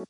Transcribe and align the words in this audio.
Hei, 0.00 0.06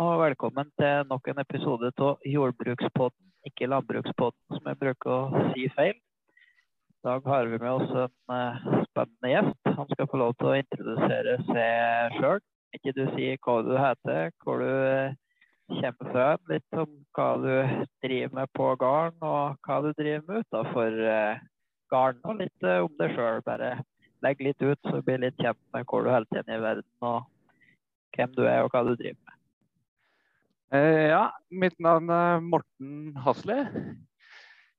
og 0.00 0.20
velkommen 0.22 0.70
til 0.80 1.04
nok 1.10 1.28
en 1.28 1.42
episode 1.42 1.90
av 2.00 2.24
Jordbrukspodden, 2.24 3.12
ikke 3.44 3.68
Landbrukspodden, 3.68 4.40
som 4.56 4.70
jeg 4.72 4.80
bruker 4.80 5.12
å 5.12 5.44
si 5.50 5.68
feil. 5.76 5.92
I 6.00 7.04
dag 7.10 7.28
har 7.28 7.52
vi 7.52 7.60
med 7.60 7.70
oss 7.74 7.92
en 7.92 8.36
eh, 8.38 8.64
spennende 8.88 9.34
gjest. 9.34 9.60
Han 9.76 9.92
skal 9.92 10.08
få 10.08 10.22
lov 10.24 10.32
til 10.40 10.48
å 10.48 10.56
introdusere 10.62 11.36
seg 11.52 12.16
sjøl. 12.16 12.40
Ikke 12.72 12.96
du 12.96 13.04
sier 13.12 13.36
hva 13.44 13.60
du 13.68 13.76
heter, 13.76 14.32
hvor 14.40 14.64
du 14.64 14.72
eh, 14.72 15.12
kommer 15.68 16.38
litt 16.50 16.78
om 16.78 16.90
hva 17.16 17.28
du 17.42 17.84
driver 18.04 18.34
med 18.38 18.50
på 18.54 18.70
gården, 18.80 19.18
og 19.26 19.58
hva 19.66 19.78
du 19.84 19.92
driver 19.92 20.24
med 20.28 20.44
utenfor 20.44 20.98
uh, 21.02 21.44
gården, 21.92 22.22
og 22.24 22.42
litt 22.42 22.66
eh, 22.66 22.82
om 22.84 22.92
deg 23.00 23.14
sjøl. 23.14 23.42
Bare 23.46 23.72
legg 24.24 24.42
litt 24.42 24.62
ut, 24.62 24.78
så 24.86 25.02
blir 25.04 25.22
litt 25.22 25.38
kjent 25.42 25.60
med 25.74 25.86
hvor 25.88 26.04
du 26.04 26.12
holder 26.12 26.30
til 26.32 26.54
i 26.54 26.60
verden, 26.62 26.90
og 27.04 27.26
hvem 28.16 28.36
du 28.36 28.44
er, 28.46 28.62
og 28.64 28.70
hva 28.72 28.84
du 28.86 28.94
driver 28.94 29.18
med. 29.18 29.34
Eh, 30.74 31.08
ja, 31.12 31.24
mitt 31.50 31.76
navn 31.82 32.10
er 32.10 32.40
Morten 32.42 33.16
Hasle. 33.22 33.60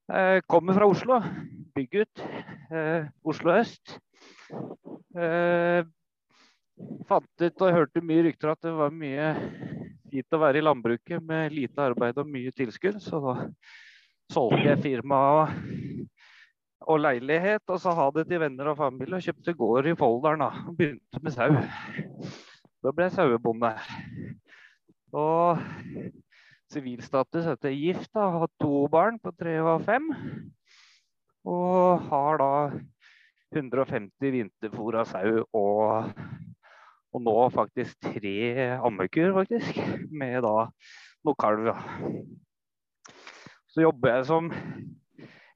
Jeg 0.08 0.44
kommer 0.48 0.76
fra 0.76 0.88
Oslo. 0.88 1.22
Bygutt. 1.76 2.24
Eh, 2.72 3.08
Oslo 3.28 3.54
øst. 3.56 3.98
Eh, 5.18 5.84
fant 7.08 7.44
ut 7.44 7.64
og 7.66 7.74
hørte 7.74 8.04
mye 8.06 8.28
rykter 8.28 8.52
at 8.52 8.62
det 8.64 8.74
var 8.76 8.94
mye 8.94 9.32
fint 10.18 10.34
å 10.34 10.42
være 10.42 10.62
i 10.62 10.66
landbruket 10.66 11.24
med 11.24 11.54
lite 11.54 11.84
arbeid 11.92 12.18
og 12.18 12.30
mye 12.32 12.54
tilskudd. 12.56 13.00
Så 13.04 13.22
da 13.22 13.36
solgte 14.34 14.66
jeg 14.66 14.82
firma 14.84 15.20
og, 15.38 15.56
og 16.88 17.02
leilighet, 17.04 17.64
og 17.70 17.82
så 17.82 17.94
ha 17.96 18.10
det 18.16 18.28
til 18.30 18.42
venner 18.42 18.72
og 18.74 18.80
familie. 18.80 19.20
Og 19.20 19.28
kjøpte 19.28 19.56
gård 19.58 19.90
i 19.92 19.98
Folldalen 19.98 20.46
da, 20.46 20.52
og 20.66 20.78
begynte 20.80 21.24
med 21.24 21.36
sau. 21.36 21.54
Da 22.84 22.94
ble 22.94 23.08
jeg 23.08 23.18
sauebonde. 23.18 23.74
Og 25.18 25.62
sivilstatus 26.74 27.48
etter 27.54 27.76
gift. 27.76 28.10
da, 28.14 28.30
Har 28.42 28.52
to 28.62 28.88
barn 28.92 29.20
på 29.20 29.34
tre 29.38 29.60
og 29.62 29.86
fem. 29.86 30.10
Og 31.48 32.10
har 32.10 32.42
da 32.42 32.54
150 33.56 34.34
vinterfòra 34.34 35.06
sau 35.08 35.46
og, 35.56 36.10
og 37.18 37.26
nå 37.26 37.36
faktisk 37.54 37.98
tre 38.14 38.38
ammekuer, 38.78 39.34
faktisk. 39.36 39.82
Med 40.14 40.40
da 40.46 40.70
noe 41.28 41.40
kalv. 41.42 41.72
Så 43.74 43.84
jobber 43.84 44.16
jeg 44.16 44.28
som 44.30 44.52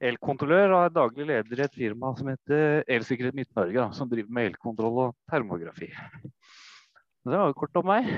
elkontrollør 0.02 0.74
og 0.74 0.84
er 0.84 0.96
daglig 0.96 1.28
leder 1.30 1.62
i 1.62 1.66
et 1.68 1.78
firma 1.78 2.12
som 2.18 2.32
heter 2.32 2.82
Elsikkerhet 2.90 3.38
Midt-Norge, 3.38 3.88
som 3.98 4.10
driver 4.10 4.34
med 4.34 4.52
elkontroll 4.52 5.04
og 5.06 5.18
termografi. 5.30 5.92
Det 7.22 7.38
var 7.38 7.52
jo 7.52 7.60
kort 7.60 7.78
om 7.78 7.92
meg. 7.92 8.10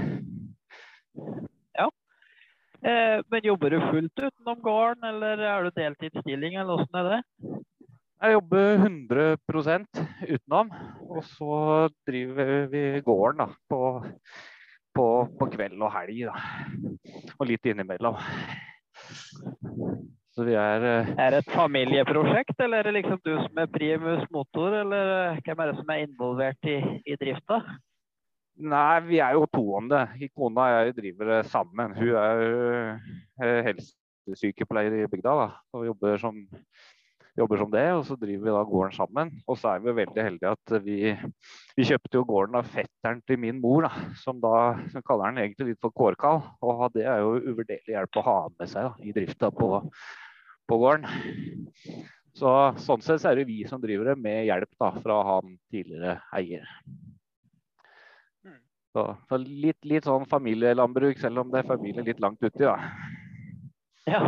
Eh, 2.84 3.20
men 3.32 3.46
jobber 3.48 3.72
du 3.72 3.80
fullt 3.80 4.20
utenom 4.26 4.60
gården, 4.64 5.06
eller 5.08 5.40
er 5.48 5.64
du 5.64 5.76
deltidsstilling, 5.78 6.58
eller 6.60 6.82
åssen 6.82 6.98
er 7.00 7.10
det? 7.10 7.20
Jeg 8.24 8.38
jobber 8.38 8.78
100% 8.80 9.98
utenom, 10.30 10.70
og 11.12 11.24
så 11.28 11.56
driver 12.08 12.70
vi 12.72 12.84
gården 13.04 13.42
da, 13.44 13.48
på, 13.68 13.80
på, 14.96 15.08
på 15.40 15.48
kveld 15.52 15.82
og 15.84 15.92
helg. 15.92 16.22
Da. 16.30 17.34
Og 17.36 17.50
litt 17.50 17.68
innimellom. 17.68 18.16
Så 20.34 20.48
vi 20.48 20.56
er 20.56 20.86
eh, 20.88 21.12
Er 21.20 21.36
det 21.36 21.44
et 21.44 21.52
familieprosjekt, 21.52 22.56
eller 22.64 22.80
er 22.80 22.88
det 22.88 22.96
liksom 23.02 23.20
du 23.28 23.34
som 23.36 23.60
er 23.60 23.74
primus 23.76 24.24
motor, 24.32 24.80
eller 24.80 25.12
eh, 25.18 25.44
hvem 25.44 25.60
er 25.60 25.74
det 25.74 25.78
som 25.82 25.92
er 25.92 26.06
involvert 26.08 26.72
i, 26.72 26.80
i 27.04 27.20
drifta? 27.20 27.60
Nei, 28.64 28.98
vi 29.10 29.20
er 29.20 29.36
jo 29.36 29.46
to 29.52 29.66
om 29.81 29.92
det. 29.92 30.08
Kona 30.31 30.70
og 30.70 30.88
jeg 30.88 30.96
driver 31.02 31.36
det 31.36 31.44
sammen. 31.52 31.92
Hun 32.00 32.16
er 32.24 32.47
jo 32.47 33.62
helsesykepleier 33.68 35.02
i 35.03 35.08
bygda 35.12 35.40
da, 35.44 35.47
og 35.76 35.88
jobber 35.92 36.22
som, 36.22 36.46
jobber 37.38 37.62
som 37.62 37.72
det. 37.74 37.86
Og 37.98 38.06
så 38.08 38.18
driver 38.20 38.48
vi 38.48 38.56
da 38.56 38.64
gården 38.70 38.96
sammen. 38.96 39.32
Og 39.48 39.60
så 39.60 39.74
er 39.74 39.84
vi 39.84 39.96
veldig 40.00 40.26
heldige 40.28 40.54
at 40.56 40.76
vi, 40.86 40.98
vi 41.78 41.88
kjøpte 41.90 42.20
jo 42.20 42.26
gården 42.30 42.60
av 42.60 42.72
fetteren 42.74 43.22
til 43.28 43.40
min 43.42 43.62
mor, 43.64 43.88
da, 43.88 44.10
som 44.22 44.42
da 44.44 44.58
som 44.94 45.06
kaller 45.06 45.32
den 45.32 45.46
egentlig 45.46 45.72
litt 45.72 45.84
for 45.84 45.96
kårkall. 45.96 46.44
Og 46.66 46.86
det 46.96 47.08
er 47.10 47.24
jo 47.24 47.40
uvurderlig 47.40 47.96
hjelp 47.96 48.22
å 48.22 48.28
ha 48.28 48.38
med 48.58 48.74
seg 48.74 48.90
da, 48.90 48.94
i 49.04 49.16
drifta 49.16 49.54
på, 49.54 49.72
på 50.70 50.82
gården. 50.86 51.10
Så 52.34 52.52
Sånn 52.82 53.04
sett 53.06 53.26
er 53.30 53.38
det 53.38 53.50
vi 53.50 53.62
som 53.70 53.82
driver 53.82 54.12
det, 54.12 54.20
med 54.22 54.48
hjelp 54.48 54.72
da, 54.82 54.94
fra 55.04 55.20
han 55.28 55.58
tidligere 55.74 56.18
eier. 56.34 56.66
Så, 58.94 59.08
så 59.30 59.38
litt, 59.42 59.80
litt, 59.90 60.06
sånn 60.06 60.26
familielandbruk, 60.30 61.18
selv 61.22 61.42
om 61.42 61.54
det 61.54 61.64
er 61.64 61.70
familie 61.70 62.06
litt 62.06 62.20
langt 62.22 62.42
uti, 62.46 62.62
da. 62.62 62.76
Ja. 64.06 64.22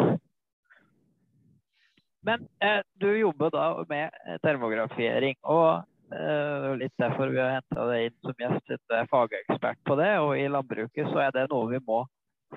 Men 2.25 2.47
eh, 2.59 2.81
du 3.01 3.11
jobber 3.17 3.51
da 3.53 3.65
med 3.89 4.15
termografering, 4.41 5.37
og 5.45 5.85
eh, 6.15 6.71
litt 6.79 6.95
derfor 7.01 7.29
vi 7.33 7.41
har 7.41 7.59
henta 7.59 7.85
deg 7.91 8.07
inn 8.07 8.17
som 8.25 8.41
gjest, 8.41 8.73
du 8.73 8.95
er 8.97 9.09
fagekspert 9.11 9.81
på 9.85 9.97
det. 9.99 10.11
Og 10.23 10.33
i 10.39 10.47
landbruket 10.49 11.11
så 11.11 11.27
er 11.27 11.35
det 11.35 11.47
noe 11.51 11.69
vi 11.75 11.81
må 11.85 12.01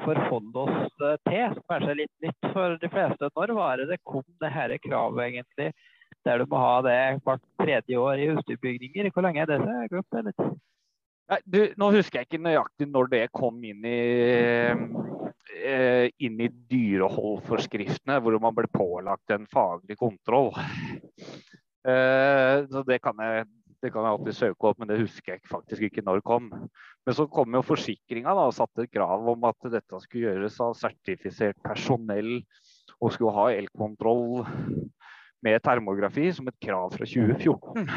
forholde 0.04 0.64
oss 0.64 1.04
eh, 1.04 1.20
til, 1.28 1.44
som 1.52 1.66
kanskje 1.72 1.92
er 1.92 2.00
litt 2.02 2.24
nytt 2.24 2.50
for 2.54 2.80
de 2.80 2.92
fleste. 2.92 3.30
Når 3.36 3.54
var 3.58 3.82
det 3.82 3.90
det 3.92 4.00
kom 4.08 4.24
det 4.40 4.52
dette 4.54 4.80
kravet, 4.86 5.24
egentlig, 5.26 5.70
der 6.24 6.40
du 6.40 6.48
må 6.48 6.62
ha 6.62 6.74
det 6.86 6.98
hvert 7.26 7.44
tredje 7.60 8.00
år 8.00 8.22
i 8.22 8.32
husdyrbygninger? 8.32 9.12
Hvor 9.12 9.26
lenge 9.26 9.44
er 9.44 9.52
det? 9.52 9.60
Jeg 9.60 9.92
glemte 9.92 10.22
det 10.22 10.32
litt. 10.32 10.58
Nei, 11.28 11.42
du, 11.44 11.58
nå 11.76 11.90
husker 11.92 12.22
jeg 12.22 12.28
ikke 12.30 12.40
nøyaktig 12.40 12.86
når 12.88 13.10
det 13.12 13.24
kom 13.36 13.58
inn 13.68 13.84
i, 13.84 13.98
eh, 15.60 16.06
inn 16.24 16.40
i 16.40 16.48
dyreholdforskriftene, 16.72 18.16
hvor 18.24 18.38
man 18.40 18.56
ble 18.56 18.70
pålagt 18.72 19.34
en 19.36 19.44
faglig 19.50 19.98
kontroll. 20.00 20.54
Eh, 21.88 22.64
så 22.72 22.84
det 22.88 22.98
kan, 23.04 23.20
jeg, 23.20 23.44
det 23.84 23.92
kan 23.92 24.08
jeg 24.08 24.16
alltid 24.16 24.38
søke 24.38 24.70
opp, 24.70 24.80
men 24.80 24.88
det 24.88 25.02
husker 25.02 25.36
jeg 25.36 25.44
faktisk 25.52 25.84
ikke 25.90 26.06
når 26.06 26.22
det 26.22 26.28
kom. 26.32 26.48
Men 27.04 27.16
så 27.16 27.28
kom 27.32 27.60
jo 27.60 27.64
forsikringa 27.74 28.32
og 28.32 28.56
satte 28.56 28.86
et 28.86 28.94
krav 28.96 29.28
om 29.28 29.44
at 29.48 29.68
dette 29.72 30.00
skulle 30.04 30.30
gjøres 30.30 30.56
av 30.64 30.74
sertifisert 30.80 31.60
personell 31.64 32.38
og 32.98 33.12
skulle 33.12 33.36
ha 33.36 33.50
elkontroll 33.52 34.48
med 35.44 35.62
termografi 35.62 36.28
som 36.34 36.48
et 36.50 36.58
krav 36.62 36.94
fra 36.94 37.06
2014. 37.06 37.88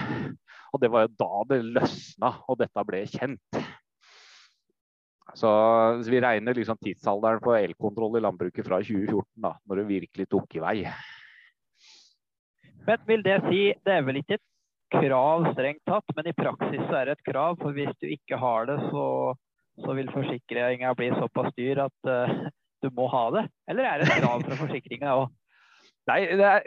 Og 0.71 0.81
det 0.81 0.89
var 0.93 1.05
jo 1.05 1.13
da 1.19 1.45
det 1.51 1.61
løsna, 1.77 2.35
og 2.47 2.59
dette 2.61 2.85
ble 2.87 3.01
kjent. 3.09 3.61
Så, 5.31 5.49
så 6.03 6.11
vi 6.11 6.19
regner 6.23 6.55
liksom 6.55 6.79
tidsalderen 6.81 7.41
på 7.43 7.55
elkontroll 7.55 8.17
i 8.19 8.23
landbruket 8.23 8.67
fra 8.67 8.81
2014, 8.83 9.25
da, 9.43 9.55
når 9.67 9.81
det 9.81 9.89
virkelig 9.89 10.27
tok 10.31 10.57
i 10.57 10.63
vei. 10.63 10.77
Men 12.87 13.03
vil 13.07 13.23
det 13.23 13.37
si, 13.47 13.61
det 13.85 13.95
er 13.95 14.07
vel 14.07 14.19
ikke 14.21 14.39
et 14.39 14.47
krav 14.91 15.45
strengt 15.53 15.83
tatt, 15.87 16.15
men 16.17 16.27
i 16.27 16.35
praksis 16.35 16.81
så 16.87 16.97
er 16.99 17.07
det 17.07 17.17
et 17.17 17.29
krav. 17.29 17.59
For 17.61 17.75
hvis 17.75 17.93
du 18.01 18.09
ikke 18.11 18.39
har 18.41 18.67
det, 18.67 18.79
så, 18.91 19.05
så 19.85 19.95
vil 19.97 20.11
forsikringa 20.11 20.95
bli 20.99 21.11
såpass 21.15 21.53
dyr 21.59 21.85
at 21.85 22.11
uh, 22.11 22.49
du 22.83 22.89
må 22.97 23.07
ha 23.13 23.27
det? 23.37 23.45
Eller 23.71 23.87
er 23.87 24.01
det 24.01 24.09
et 24.09 24.23
krav 24.23 24.43
fra 24.47 24.59
forsikringa 24.65 25.15
òg? 25.21 25.29
Nei, 26.09 26.21
det 26.33 26.45
er, 26.47 26.63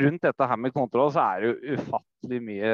Rundt 0.00 0.22
dette 0.24 0.46
her 0.48 0.60
med 0.60 0.72
kontroll 0.72 1.10
så 1.12 1.24
er 1.34 1.42
det 1.42 1.50
jo 1.50 1.76
ufattelig 1.76 2.38
mye 2.46 2.70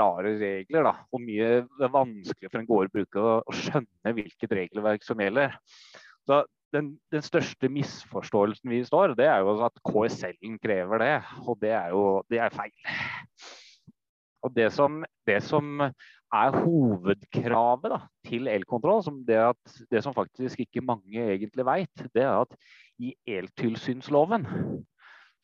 rare 0.00 0.34
regler. 0.40 0.88
da, 0.88 0.94
Og 1.14 1.22
mye 1.22 1.50
det 1.62 1.86
er 1.86 1.94
vanskelig 1.94 2.50
for 2.50 2.60
en 2.60 2.70
gårdbruker 2.70 3.28
å, 3.30 3.36
å 3.46 3.54
skjønne 3.54 4.14
hvilket 4.16 4.56
regelverk 4.58 5.06
som 5.06 5.22
gjelder. 5.22 5.54
Så 6.26 6.40
den, 6.74 6.94
den, 7.14 7.22
største 7.22 7.70
misforståelsen 7.70 8.72
vi 8.72 8.80
står, 8.86 9.14
det 9.18 9.28
er 9.30 9.44
jo 9.44 9.54
at 9.62 9.78
KSL-en 9.86 10.58
krever 10.62 11.04
det. 11.04 11.14
Og 11.46 11.60
det 11.62 11.74
er 11.76 11.94
jo 11.94 12.04
det 12.32 12.42
er 12.42 12.54
feil. 12.54 12.74
Og 14.44 14.52
det 14.52 14.68
som, 14.74 15.04
det 15.28 15.38
som 15.46 15.86
er 16.34 16.56
hovedkravet 16.64 17.92
da, 17.94 18.00
til 18.26 18.50
elkontroll, 18.50 19.04
som 19.06 19.22
det, 19.26 19.38
at, 19.54 19.76
det 19.90 20.02
som 20.04 20.16
faktisk 20.16 20.64
ikke 20.66 20.82
mange 20.84 21.14
egentlig 21.14 21.64
veit, 21.66 22.08
det 22.12 22.26
er 22.26 22.42
at 22.42 22.58
i 22.98 23.14
eltilsynsloven 23.30 24.44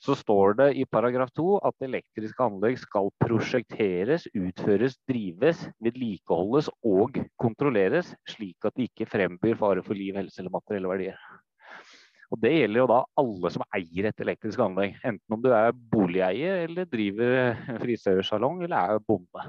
så 0.01 0.17
står 0.17 0.55
det 0.57 0.69
i 0.81 0.87
paragraf 0.89 1.29
2 1.37 1.59
at 1.69 1.85
elektriske 1.85 2.45
anlegg 2.45 2.79
skal 2.81 3.11
prosjekteres, 3.21 4.25
utføres, 4.33 4.97
drives, 5.09 5.67
vedlikeholdes 5.85 6.71
og 6.89 7.21
kontrolleres, 7.41 8.15
slik 8.29 8.65
at 8.65 8.77
det 8.79 8.89
ikke 8.89 9.11
frembyr 9.13 9.59
fare 9.61 9.85
for 9.85 9.99
liv, 9.99 10.17
helse 10.17 10.41
eller 10.41 10.57
materielle 10.57 10.93
verdier. 10.93 11.21
Og 12.31 12.39
Det 12.41 12.53
gjelder 12.55 12.81
jo 12.81 12.91
da 12.91 13.01
alle 13.21 13.51
som 13.51 13.65
eier 13.75 14.09
et 14.09 14.23
elektrisk 14.23 14.61
anlegg. 14.63 14.95
Enten 15.05 15.35
om 15.35 15.41
du 15.43 15.51
er 15.51 15.75
boligeier 15.75 16.63
eller 16.69 16.87
driver 16.87 17.59
frisørsalong 17.83 18.63
eller 18.65 18.95
er 18.95 19.03
bonde. 19.03 19.47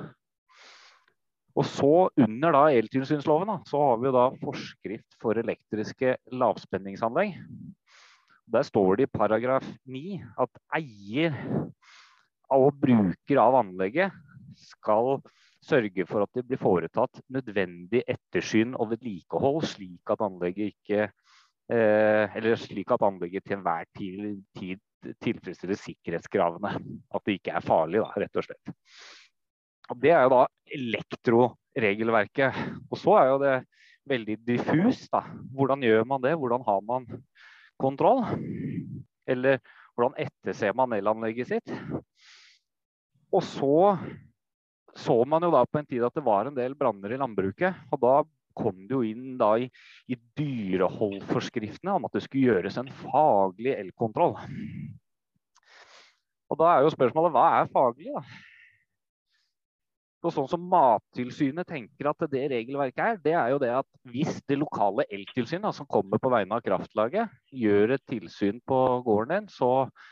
Og 1.52 1.68
så 1.68 2.10
Under 2.18 2.56
da 2.56 2.64
eltilsynsloven 2.74 3.52
da, 3.52 3.60
så 3.68 3.80
har 3.86 4.00
vi 4.02 4.10
jo 4.10 4.16
da 4.16 4.26
forskrift 4.42 5.20
for 5.22 5.38
elektriske 5.38 6.16
lavspenningsanlegg. 6.34 7.38
Der 8.52 8.66
står 8.68 9.00
det 9.00 9.08
i 9.08 9.12
paragraf 9.12 9.66
9 9.88 10.18
at 10.44 10.60
eier 10.76 11.38
og 12.52 12.74
bruker 12.82 13.40
av 13.40 13.62
anlegget 13.62 14.12
skal 14.60 15.22
sørge 15.64 16.06
for 16.10 16.26
at 16.26 16.34
det 16.36 16.44
blir 16.50 16.60
foretatt 16.60 17.22
nødvendig 17.32 18.02
ettersyn 18.10 18.74
og 18.76 18.92
vedlikehold, 18.96 19.62
slik 19.70 20.12
at 20.12 20.24
anlegget 20.26 20.74
ikke 20.74 21.02
eh, 21.06 22.38
eller 22.38 22.60
slik 22.60 22.92
at 22.92 23.06
anlegget 23.08 23.46
til 23.46 23.60
enhver 23.60 23.88
tid, 23.96 24.82
tilfredsstiller 25.24 25.80
sikkerhetskravene. 25.80 26.76
At 27.14 27.26
det 27.26 27.40
ikke 27.40 27.56
er 27.56 27.66
farlig, 27.66 28.02
da, 28.04 28.10
rett 28.26 28.42
og 28.42 28.48
slett. 28.50 28.76
Og 29.92 30.00
det 30.02 30.12
er 30.16 30.26
jo 30.26 30.34
da 30.34 30.44
elektroregelverket. 30.76 32.64
Og 32.90 33.00
så 33.00 33.16
er 33.20 33.30
jo 33.32 33.40
det 33.42 33.56
veldig 34.12 34.38
diffus. 34.48 35.06
da. 35.14 35.24
Hvordan 35.56 35.84
gjør 35.86 36.08
man 36.10 36.24
det? 36.24 36.36
Hvordan 36.40 36.66
har 36.68 36.82
man 36.86 37.08
kontroll? 37.82 38.24
Eller 39.30 39.60
hvordan 39.96 40.18
etterser 40.22 40.76
man 40.78 40.94
elanlegget 40.96 41.52
sitt? 41.52 41.74
Og 43.32 43.44
så 43.48 43.72
så 44.98 45.16
man 45.28 45.44
jo 45.44 45.52
da 45.54 45.64
på 45.66 45.80
en 45.80 45.88
tid 45.88 46.04
at 46.04 46.16
det 46.16 46.24
var 46.26 46.48
en 46.48 46.56
del 46.56 46.76
branner 46.76 47.14
i 47.14 47.20
landbruket. 47.20 47.78
Og 47.92 48.02
da 48.04 48.16
kom 48.58 48.84
det 48.88 48.96
jo 48.96 49.04
inn 49.08 49.38
da 49.40 49.54
i, 49.62 49.70
i 50.12 50.18
dyreholdforskriftene 50.38 51.96
om 51.96 52.08
at 52.08 52.18
det 52.18 52.26
skulle 52.26 52.52
gjøres 52.52 52.80
en 52.82 52.92
faglig 53.06 53.76
elkontroll. 53.78 54.36
Og 56.52 56.60
da 56.60 56.74
er 56.74 56.84
jo 56.84 56.92
spørsmålet 56.92 57.32
hva 57.32 57.46
er 57.62 57.72
faglig, 57.72 58.12
da? 58.12 58.24
Og 60.22 60.34
sånn 60.36 60.50
som 60.52 60.66
Mattilsynet 60.70 61.66
tenker 61.66 62.12
at 62.12 62.24
det 62.30 62.44
regelverket 62.52 63.02
er, 63.02 63.16
det 63.24 63.34
er 63.34 63.54
jo 63.54 63.60
det 63.62 63.72
at 63.74 63.88
hvis 64.14 64.36
det 64.50 64.60
lokale 64.62 65.08
eltilsynet 65.10 65.74
som 65.74 65.88
kommer 65.90 66.22
på 66.22 66.30
vegne 66.30 66.60
av 66.60 66.66
kraftlaget, 66.66 67.32
gjør 67.50 67.96
et 67.96 68.04
tilsyn 68.10 68.60
på 68.70 68.78
gården 69.08 69.34
din, 69.34 69.48
så, 69.50 69.72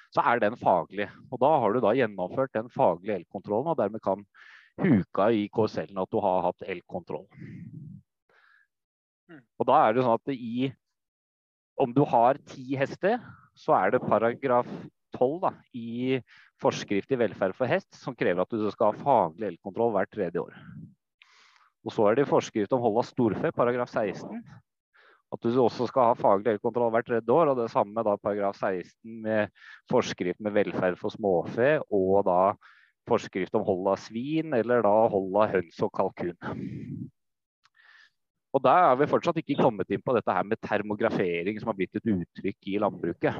så, 0.09 0.23
er 0.25 0.41
den 0.41 0.57
faglig. 0.57 1.11
Og 1.29 1.38
da 1.44 1.51
har 1.61 1.75
du 1.75 1.81
da 1.85 1.94
gjennomført 1.94 2.56
den 2.57 2.73
faglige 2.73 3.19
elkontrollen, 3.21 3.69
og 3.69 3.77
dermed 3.77 4.01
kan 4.01 4.25
huka 4.81 5.29
i 5.35 5.45
KSL-en 5.53 6.01
at 6.01 6.09
du 6.09 6.21
har 6.25 6.41
hatt 6.47 6.65
elkontroll. 6.65 7.27
Mm. 9.29 9.44
Og 9.61 9.69
da 9.69 9.81
er 9.85 9.94
det 9.94 10.06
sånn 10.07 10.17
at 10.17 10.33
i 10.33 10.71
Om 11.79 11.94
du 11.95 12.01
har 12.03 12.35
ti 12.50 12.73
hester, 12.75 13.21
så 13.56 13.71
er 13.77 13.94
det 13.94 14.01
paragraf 14.03 14.67
12 15.15 15.38
da, 15.45 15.53
i 15.71 16.17
forskrift 16.61 17.11
i 17.13 17.19
velferd 17.19 17.56
for 17.57 17.69
hest 17.71 17.94
som 17.97 18.15
krever 18.17 18.44
at 18.44 18.51
du 18.51 18.69
skal 18.73 18.94
ha 18.94 19.03
faglig 19.03 19.53
elkontroll 19.53 19.94
hvert 19.95 20.11
tredje 20.13 20.41
år. 20.41 20.56
Og 21.88 21.94
så 21.95 22.09
er 22.09 22.19
det 22.19 22.29
forskrift 22.29 22.73
om 22.75 22.81
hold 22.83 23.00
av 23.01 23.07
storfe, 23.07 23.51
paragraf 23.56 23.91
16. 23.94 24.41
At 25.29 25.45
du 25.45 25.59
også 25.61 25.85
skal 25.89 26.09
ha 26.09 26.17
faglig 26.17 26.56
elkontroll 26.56 26.91
hvert 26.94 27.07
tredje 27.07 27.31
år. 27.33 27.51
Og 27.51 27.61
det 27.61 27.69
samme 27.71 27.95
med 27.95 28.07
da 28.07 28.17
paragraf 28.19 28.57
16 28.59 29.21
med 29.23 29.53
forskrift 29.91 30.41
med 30.44 30.57
velferd 30.57 31.00
for 31.00 31.13
småfe 31.13 31.77
og 31.88 32.25
da 32.27 32.41
forskrift 33.09 33.56
om 33.57 33.65
hold 33.65 33.88
av 33.94 34.01
svin 34.01 34.53
eller 34.53 34.83
da 34.85 34.97
hold 35.13 35.31
av 35.39 35.56
høns 35.56 35.79
og 35.85 35.94
kalkun. 35.95 36.38
Og 38.50 38.63
der 38.65 38.88
er 38.89 38.95
vi 38.97 39.09
fortsatt 39.09 39.38
ikke 39.41 39.59
kommet 39.61 39.91
inn 39.94 40.01
på 40.01 40.13
dette 40.15 40.33
her 40.33 40.45
med 40.47 40.57
termografering, 40.65 41.59
som 41.61 41.69
har 41.69 41.77
blitt 41.77 42.00
et 42.00 42.09
uttrykk 42.09 42.71
i 42.71 42.79
landbruket. 42.81 43.38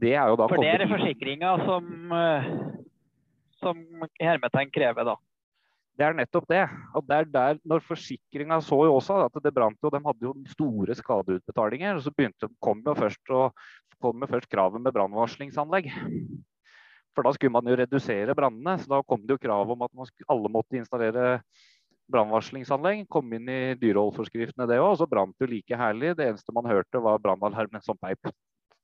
Det 0.00 0.14
er 0.14 0.30
jo 0.30 0.38
For 0.44 0.62
det 0.62 0.70
er 0.76 0.86
forsikringa 0.90 1.56
som, 1.66 2.12
eh, 2.16 2.48
som 3.60 3.82
hermetegn 4.20 4.70
krever, 4.72 5.10
da. 5.12 5.16
Det 6.00 6.06
er 6.06 6.16
nettopp 6.16 6.46
det. 6.48 6.62
Og 6.96 7.04
det 7.04 7.16
er 7.16 7.26
der, 7.28 7.58
når 7.68 7.82
Forsikringa 7.84 8.56
så 8.64 8.78
jo 8.88 8.94
også 8.96 9.18
at 9.26 9.34
det 9.44 9.52
brant, 9.52 9.76
og 9.84 9.92
de 9.92 10.00
hadde 10.00 10.24
jo 10.24 10.32
store 10.48 10.96
skadeutbetalinger. 10.96 11.98
og 11.98 12.06
Så 12.06 12.12
begynte, 12.16 12.48
kom 12.64 12.80
jo 12.86 12.94
først, 12.96 13.20
og, 13.28 13.52
kom 14.00 14.24
først 14.24 14.48
kravet 14.48 14.80
med 14.80 14.94
brannvarslingsanlegg. 14.96 15.90
For 17.12 17.26
da 17.26 17.34
skulle 17.36 17.52
man 17.52 17.68
jo 17.68 17.76
redusere 17.76 18.36
brannene. 18.38 18.78
Så 18.80 18.88
da 18.88 19.02
kom 19.04 19.20
det 19.26 19.36
jo 19.36 19.42
krav 19.44 19.68
om 19.74 19.84
at 19.84 19.92
skulle, 20.08 20.30
alle 20.32 20.48
måtte 20.48 20.80
installere 20.80 21.42
brannvarslingsanlegg. 22.10 23.04
Kom 23.12 23.28
inn 23.36 23.52
i 23.52 23.60
dyreholdforskriftene 23.82 24.70
det 24.70 24.80
òg. 24.80 24.94
Og 24.94 25.00
så 25.02 25.10
brant 25.10 25.36
det 25.36 25.44
jo 25.44 25.52
like 25.52 25.82
herlig. 25.82 26.14
Det 26.16 26.30
eneste 26.30 26.56
man 26.56 26.70
hørte 26.70 27.02
var 27.04 27.20
brannalarmen 27.20 27.84
som 27.84 28.00
peip. 28.00 28.32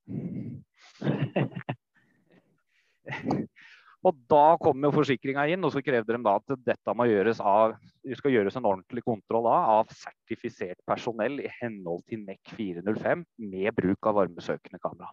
og 4.06 4.12
da 4.30 4.46
kom 4.62 4.84
jo 4.86 4.90
forsikringa 4.94 5.42
inn, 5.50 5.64
og 5.66 5.72
så 5.74 5.82
krevde 5.84 6.14
de 6.14 6.20
da 6.24 6.32
at 6.38 6.48
dette 6.66 6.94
må 6.96 7.04
gjøres 7.10 7.38
av, 7.42 7.74
det 8.06 8.16
skal 8.20 8.34
gjøres 8.36 8.56
en 8.58 8.68
ordentlig 8.70 9.02
kontroll 9.06 9.46
av, 9.50 9.62
av 9.80 9.86
sertifisert 9.94 10.80
personell 10.88 11.36
i 11.42 11.52
henhold 11.60 12.02
til 12.10 12.20
NEC 12.26 12.42
405 12.54 13.24
med 13.52 13.68
bruk 13.76 14.10
av 14.10 14.14
varmesøkende 14.22 14.78
kamera. 14.82 15.10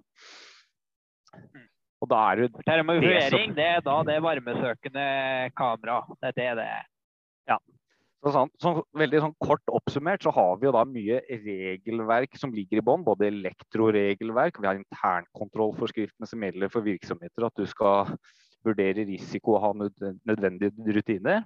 Og 2.03 2.09
da 2.11 2.19
er 2.29 2.43
det, 2.43 2.49
Termofuering, 2.67 3.53
det 3.55 3.67
er 3.77 3.83
da 3.83 3.95
det 4.07 4.17
varmesøkende 4.23 5.05
kamera. 5.57 6.01
Det 6.19 6.33
er 6.33 6.37
det 6.39 6.49
det 6.59 6.67
er. 6.67 6.83
Ja. 7.53 7.57
Så 8.23 8.31
sånn, 8.31 8.51
sånn, 8.63 8.77
veldig 8.95 9.19
sånn 9.19 9.33
kort 9.43 9.71
oppsummert 9.75 10.23
så 10.23 10.31
har 10.31 10.53
vi 10.59 10.69
jo 10.69 10.71
da 10.71 10.85
mye 10.87 11.17
regelverk 11.27 12.37
som 12.39 12.53
ligger 12.55 12.79
i 12.79 12.83
bånn. 12.87 13.01
Både 13.03 13.27
elektroregelverk, 13.27 14.61
vi 14.63 14.69
har 14.69 14.79
internkontrollforskriftene 14.79 16.29
som 16.29 16.45
gjelder 16.45 16.71
for 16.71 16.85
virksomheter. 16.85 17.43
At 17.49 17.59
du 17.59 17.67
skal 17.67 18.13
vurdere 18.63 19.03
risiko 19.09 19.57
og 19.57 19.65
ha 19.65 19.71
nødvendige 19.75 20.95
rutiner. 20.95 21.43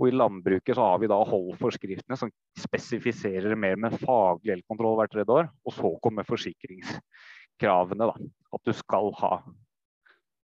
Og 0.00 0.08
i 0.08 0.16
landbruket 0.16 0.74
så 0.74 0.88
har 0.88 0.98
vi 0.98 1.10
da 1.12 1.18
holdforskriftene 1.30 2.18
som 2.18 2.32
spesifiserer 2.58 3.54
mer 3.54 3.78
med 3.78 3.94
faglig 4.02 4.56
elkontroll 4.56 4.98
hvert 4.98 5.14
tredje 5.14 5.36
år. 5.36 5.52
Og 5.62 5.76
så 5.76 5.92
kommer 6.02 6.26
forsikringskravene. 6.26 8.10
da, 8.10 8.16
At 8.58 8.66
du 8.66 8.72
skal 8.74 9.12
ha 9.20 9.30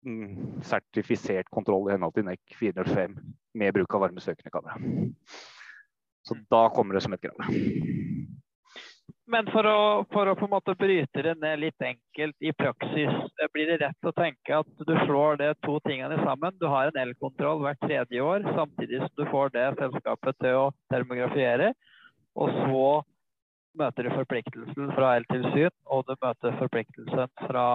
mm, 0.05 0.61
sertifisert 0.69 1.49
kontroll 1.49 1.89
i 1.89 1.97
henhold 1.97 2.19
til 2.19 2.29
NEC 2.29 2.45
405 2.61 3.17
med 3.57 3.73
bruk 3.79 3.97
av 3.97 4.05
varmesøkende 4.05 4.53
kamera. 4.53 4.77
Så 6.29 6.37
da 6.53 6.69
kommer 6.75 6.95
det 6.95 7.01
som 7.05 7.13
et 7.17 7.23
krav. 7.23 7.51
Men 9.31 9.47
for 9.53 9.67
å, 9.69 9.81
for 10.11 10.27
å, 10.27 10.35
på 10.35 10.49
en 10.49 10.53
måte 10.57 10.75
bryte 10.79 11.23
det 11.23 11.37
ned 11.39 11.61
litt 11.63 11.85
enkelt 11.87 12.35
i 12.43 12.51
praksis, 12.57 13.13
blir 13.55 13.69
det 13.71 13.77
rett 13.85 14.09
å 14.09 14.13
tenke 14.17 14.57
at 14.59 14.83
du 14.89 14.91
slår 15.05 15.39
det 15.39 15.53
to 15.67 15.77
tingene 15.87 16.19
sammen. 16.25 16.57
Du 16.59 16.67
har 16.67 16.91
en 16.91 16.99
elkontroll 16.99 17.63
hvert 17.63 17.79
tredje 17.85 18.25
år, 18.27 18.43
samtidig 18.57 19.05
som 19.05 19.15
du 19.21 19.25
får 19.31 19.55
det 19.55 19.69
selskapet 19.79 20.41
til 20.43 20.59
å 20.65 20.67
termografiere. 20.91 21.71
Og 22.35 22.51
så 22.59 22.83
møter 23.79 24.09
du 24.09 24.11
forpliktelsen 24.17 24.93
fra 24.99 25.15
eltilsyn, 25.21 25.79
og 25.87 26.05
du 26.11 26.15
møter 26.19 26.59
forpliktelsen 26.59 27.31
fra, 27.47 27.67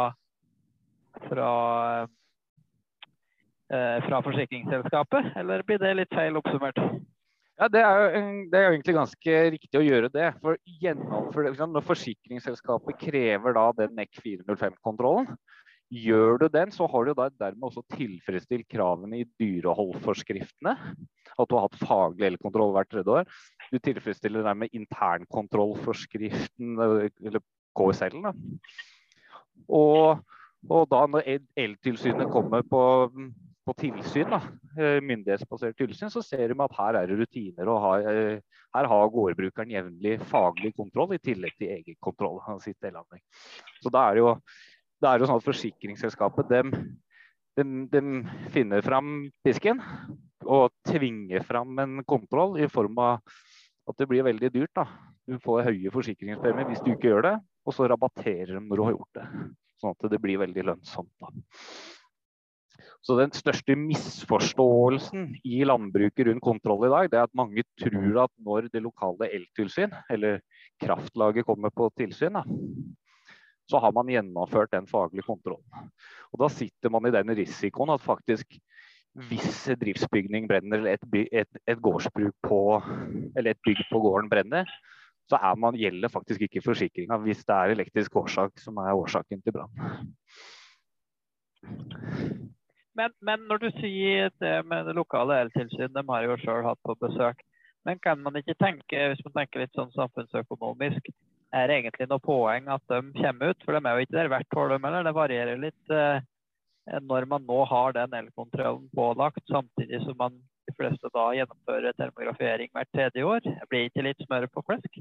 fra, 1.30 1.50
eh, 3.72 3.98
fra 4.10 4.24
forsikringsselskapet. 4.28 5.38
Eller 5.40 5.64
blir 5.64 5.80
det 5.80 5.96
litt 6.02 6.20
feil 6.20 6.36
oppsummert? 6.44 6.84
Ja, 7.56 7.70
det 7.72 7.80
er, 7.80 7.96
jo, 7.96 8.24
det 8.52 8.60
er, 8.60 8.66
jo, 8.66 8.72
egentlig 8.76 8.94
ganske 8.98 9.36
riktig 9.54 9.80
å 9.80 9.86
gjøre 9.86 10.10
det. 10.12 10.32
For, 10.44 10.58
for 11.32 11.70
Når 11.72 11.86
forsikringsselskapet 11.88 12.98
krever 13.00 13.56
da 13.56 13.70
den 13.78 13.94
NEC 13.96 14.20
405-kontrollen, 14.20 15.30
gjør 15.96 16.42
du 16.42 16.48
den, 16.52 16.74
så 16.76 16.88
har 16.92 17.08
du 17.08 17.14
da 17.16 17.30
dermed 17.32 17.70
også 17.70 17.86
tilfredsstilt 17.96 18.68
kravene 18.72 19.22
i 19.22 19.28
dyreholdforskriftene. 19.40 20.76
At 21.36 21.50
du 21.50 21.56
har 21.56 21.70
hatt 21.70 21.80
faglig 21.80 22.34
elkontroll 22.34 22.74
hvert 22.76 22.92
tredje 22.92 23.22
år. 23.22 23.32
Du 23.72 23.80
tilfredsstiller 23.80 24.44
dermed 24.44 24.76
internkontrollforskriften, 24.76 26.76
eller 26.82 27.44
KSL-en. 27.78 28.36
Og, 29.72 30.20
og 30.68 30.88
da 30.92 31.06
når 31.08 31.38
Eltilsynet 31.56 32.28
kommer 32.34 32.68
på 32.68 32.84
på 33.66 33.74
tilsyn, 33.80 34.30
da, 34.30 34.40
eh, 34.78 35.00
myndighetsbasert 35.02 35.78
tilsyn, 35.80 36.12
så 36.14 36.22
ser 36.24 36.52
de 36.52 36.58
at 36.62 36.76
her 36.78 37.00
er 37.00 37.08
det 37.08 37.18
rutiner. 37.18 37.68
og 37.68 37.82
har, 37.82 38.00
eh, 38.12 38.42
Her 38.76 38.88
har 38.88 39.10
gårdbrukeren 39.10 39.72
jevnlig 39.72 40.20
faglig 40.22 40.76
kontroll 40.76 41.14
i 41.14 41.18
tillegg 41.18 41.54
til 41.58 41.70
egenkontroll. 41.70 42.42
av 42.48 42.60
sitt 42.60 42.80
delandring. 42.82 43.22
Så 43.82 43.90
da 43.90 44.10
er 44.10 44.16
det 44.16 44.20
jo, 44.20 44.36
det 45.02 45.10
er 45.10 45.20
jo 45.20 45.26
sånn 45.26 45.38
at 45.38 45.44
Forsikringsselskapet 45.44 46.50
dem, 46.50 46.98
dem, 47.58 47.88
dem 47.88 48.24
finner 48.50 48.82
fram 48.82 49.32
pisken 49.44 49.82
og 50.46 50.72
tvinger 50.86 51.44
fram 51.44 51.78
en 51.80 52.04
kontroll 52.04 52.58
i 52.60 52.68
form 52.68 52.98
av 53.00 53.22
at 53.88 53.98
det 53.98 54.08
blir 54.08 54.24
veldig 54.24 54.52
dyrt. 54.52 54.74
da. 54.76 54.86
Du 55.28 55.40
får 55.40 55.66
høye 55.66 55.92
forsikringspremier 55.92 56.68
hvis 56.70 56.84
du 56.84 56.92
ikke 56.94 57.10
gjør 57.10 57.22
det, 57.24 57.36
og 57.66 57.74
så 57.74 57.90
rabatterer 57.90 58.60
de 58.60 58.60
når 58.60 58.78
du 58.78 58.84
har 58.84 58.92
gjort 58.94 59.14
det. 59.16 59.26
Sånn 59.82 59.96
at 59.96 60.12
det 60.12 60.22
blir 60.22 60.38
veldig 60.38 60.66
lønnsomt. 60.70 61.12
da. 61.20 61.30
Så 63.06 63.14
den 63.20 63.34
største 63.38 63.76
misforståelsen 63.78 65.36
i 65.46 65.60
landbruket 65.68 66.26
rundt 66.26 66.42
kontroll 66.42 66.88
i 66.88 66.94
dag, 66.94 67.10
det 67.12 67.20
er 67.20 67.28
at 67.28 67.38
mange 67.38 67.64
tror 67.78 68.24
at 68.24 68.32
når 68.42 68.70
det 68.74 68.82
lokale 68.82 69.30
eltilsyn, 69.38 69.94
eller 70.10 70.40
kraftlaget, 70.82 71.46
kommer 71.46 71.70
på 71.70 71.92
tilsyn, 72.02 72.40
da, 72.40 72.42
så 73.70 73.82
har 73.82 73.94
man 73.94 74.10
gjennomført 74.10 74.74
den 74.74 74.90
faglige 74.90 75.26
kontrollen. 75.28 75.92
Og 76.34 76.42
da 76.42 76.50
sitter 76.50 76.90
man 76.94 77.06
i 77.06 77.14
den 77.14 77.30
risikoen 77.38 77.94
at 77.94 78.02
faktisk 78.02 78.58
hvis 79.30 79.70
driftsbygning 79.80 80.50
brenner, 80.50 80.82
eller 80.82 80.98
et, 80.98 81.30
et, 81.32 81.62
et 81.72 81.82
gårdsbruk 81.82 82.36
på, 82.44 82.60
eller 83.38 83.54
et 83.54 83.62
bygg 83.64 83.86
på 83.92 84.02
gården 84.04 84.30
brenner, 84.30 84.68
så 85.30 85.40
man, 85.58 85.78
gjelder 85.78 86.12
faktisk 86.12 86.42
ikke 86.46 86.62
forsikringa 86.66 87.18
hvis 87.24 87.46
det 87.46 87.56
er 87.56 87.74
elektrisk 87.74 88.16
årsak 88.22 88.60
som 88.62 88.78
er 88.78 88.94
årsaken 88.94 89.42
til 89.42 89.56
brann. 89.56 89.72
Men, 92.96 93.12
men, 93.28 93.44
når 93.50 93.60
du 93.66 93.70
sier 93.82 94.32
det 94.40 94.56
med 94.70 94.88
det 94.88 94.96
lokale 94.96 95.42
eltilsyn, 95.44 95.92
de 95.94 96.04
har 96.08 96.28
jo 96.28 96.38
sjøl 96.40 96.64
hatt 96.64 96.80
på 96.86 96.96
besøk. 97.02 97.42
Men 97.86 98.00
kan 98.02 98.22
man 98.24 98.40
ikke 98.40 98.56
tenke, 98.58 99.10
hvis 99.12 99.24
man 99.28 99.36
tenker 99.42 99.62
litt 99.62 99.76
sånn 99.78 99.92
samfunnsøkonomisk, 99.94 101.12
er 101.56 101.68
det 101.70 101.76
egentlig 101.82 102.08
noe 102.10 102.24
poeng 102.24 102.70
at 102.72 102.84
de 102.92 103.02
kommer 103.20 103.52
ut? 103.52 103.66
For 103.66 103.76
de 103.76 103.82
er 103.84 104.00
jo 104.00 104.06
ikke 104.08 104.18
der 104.18 104.32
hvert 104.32 104.58
år, 104.62 104.72
de 104.72 104.80
heller. 104.88 105.06
Det 105.06 105.16
varierer 105.16 105.62
litt 105.62 105.94
eh, 105.94 106.24
når 107.04 107.28
man 107.30 107.46
nå 107.48 107.62
har 107.70 107.96
den 107.96 108.16
elkontrollen 108.22 108.88
pålagt, 108.96 109.44
samtidig 109.52 110.02
som 110.04 110.18
man 110.20 110.40
de 110.66 110.74
fleste 110.80 111.12
da 111.14 111.28
gjennomfører 111.38 111.94
termografering 112.00 112.72
hvert 112.74 112.92
tredje 112.96 113.28
år. 113.28 113.52
Blir 113.70 113.90
ikke 113.90 114.08
litt 114.08 114.24
smør 114.26 114.50
på 114.52 114.66
flesk? 114.66 115.00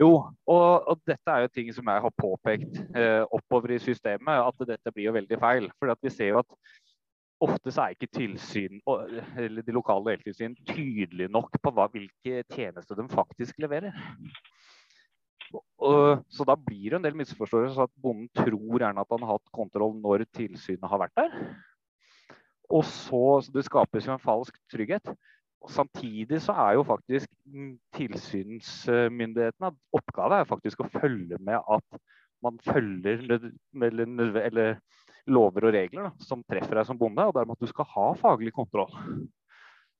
Jo, 0.00 0.10
og, 0.50 0.88
og, 0.90 1.02
dette 1.06 1.30
er 1.30 1.44
jo 1.44 1.52
ting 1.54 1.68
som 1.74 1.86
jeg 1.86 2.02
har 2.02 2.14
påpekt 2.18 2.80
eh, 2.98 3.22
oppover 3.30 3.76
i 3.76 3.82
systemet, 3.82 4.42
at 4.42 4.66
dette 4.66 4.92
blir 4.92 5.08
jo 5.08 5.14
veldig 5.14 5.38
feil. 5.38 5.68
For 5.78 5.94
vi 6.02 6.10
ser 6.10 6.32
jo 6.32 6.40
at 6.42 6.56
ofte 7.42 7.72
så 7.74 7.84
er 7.84 7.94
ikke 7.94 8.12
tilsyn, 8.14 8.80
eller 9.40 9.64
de 9.64 9.74
lokale 9.74 10.14
deltilsyn 10.14 10.54
tydelige 10.68 11.32
nok 11.32 11.56
på 11.62 11.72
hva, 11.74 11.88
hvilke 11.92 12.44
tjenester 12.52 12.98
de 12.98 13.08
faktisk 13.10 13.58
leverer. 13.64 13.94
Så 16.30 16.46
da 16.46 16.56
blir 16.58 16.90
det 16.90 16.98
en 16.98 17.04
del 17.04 17.18
misforståelser, 17.18 17.86
at 17.86 18.02
bonden 18.02 18.30
tror 18.34 18.80
gjerne 18.80 19.02
at 19.02 19.12
han 19.12 19.26
har 19.26 19.36
hatt 19.36 19.54
kontroll 19.54 19.94
når 20.00 20.26
tilsynet 20.34 20.90
har 20.90 21.02
vært 21.04 21.16
der. 21.20 21.38
Og 22.72 22.84
så, 22.88 23.40
så 23.44 23.52
Det 23.52 23.64
skapes 23.66 24.06
jo 24.06 24.14
en 24.14 24.22
falsk 24.22 24.56
trygghet. 24.72 25.12
Og 25.64 25.70
Samtidig 25.70 26.40
så 26.44 26.52
er 26.52 26.74
jo 26.76 26.84
faktisk 26.84 27.30
tilsynsmyndighetene 27.96 29.70
oppgave 29.96 30.40
er 30.40 30.48
faktisk 30.48 30.82
å 30.84 30.90
følge 30.92 31.38
med 31.40 31.56
at 31.56 32.00
man 32.44 32.58
følger 32.60 33.22
eller, 33.24 34.40
eller 34.44 34.74
lover 35.30 35.68
og 35.68 35.74
regler 35.74 36.08
da, 36.08 36.12
som 36.24 36.42
treffer 36.44 36.78
deg 36.78 36.88
som 36.88 36.98
bonde, 37.00 37.24
og 37.24 37.34
dermed 37.36 37.56
at 37.56 37.64
du 37.64 37.70
skal 37.70 37.88
ha 37.94 38.10
faglig 38.18 38.52
kontroll. 38.56 38.92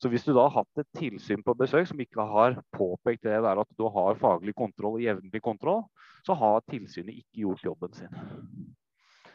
Så 0.03 0.11
hvis 0.11 0.25
du 0.27 0.33
da 0.35 0.49
har 0.49 0.65
hatt 0.65 0.83
et 0.83 0.99
tilsyn 0.99 1.43
på 1.45 1.55
besøk 1.57 1.87
som 1.89 2.01
ikke 2.03 2.27
har 2.29 2.59
påpekt 2.75 3.25
det 3.25 3.39
der 3.45 3.61
at 3.63 3.77
du 3.79 3.87
har 3.95 4.19
faglig 4.21 4.53
kontroll 4.59 4.99
og 4.99 5.05
jevnlig 5.05 5.41
kontroll, 5.45 5.85
så 6.27 6.37
har 6.37 6.65
tilsynet 6.69 7.23
ikke 7.23 7.45
gjort 7.45 7.65
jobben 7.65 7.95
sin. 7.97 8.19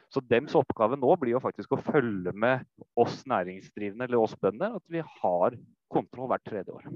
Så 0.10 0.22
dems 0.26 0.56
oppgave 0.58 0.98
nå 0.98 1.16
blir 1.22 1.36
jo 1.36 1.42
faktisk 1.44 1.74
å 1.74 1.82
følge 1.86 2.34
med 2.34 2.66
oss 2.98 3.22
næringsdrivende 3.30 4.08
eller 4.08 4.22
oss 4.22 4.36
bønder, 4.42 4.78
at 4.78 4.86
vi 4.90 5.04
har 5.22 5.58
kontroll 5.90 6.30
hvert 6.32 6.46
tredje 6.50 6.74
år. 6.74 6.88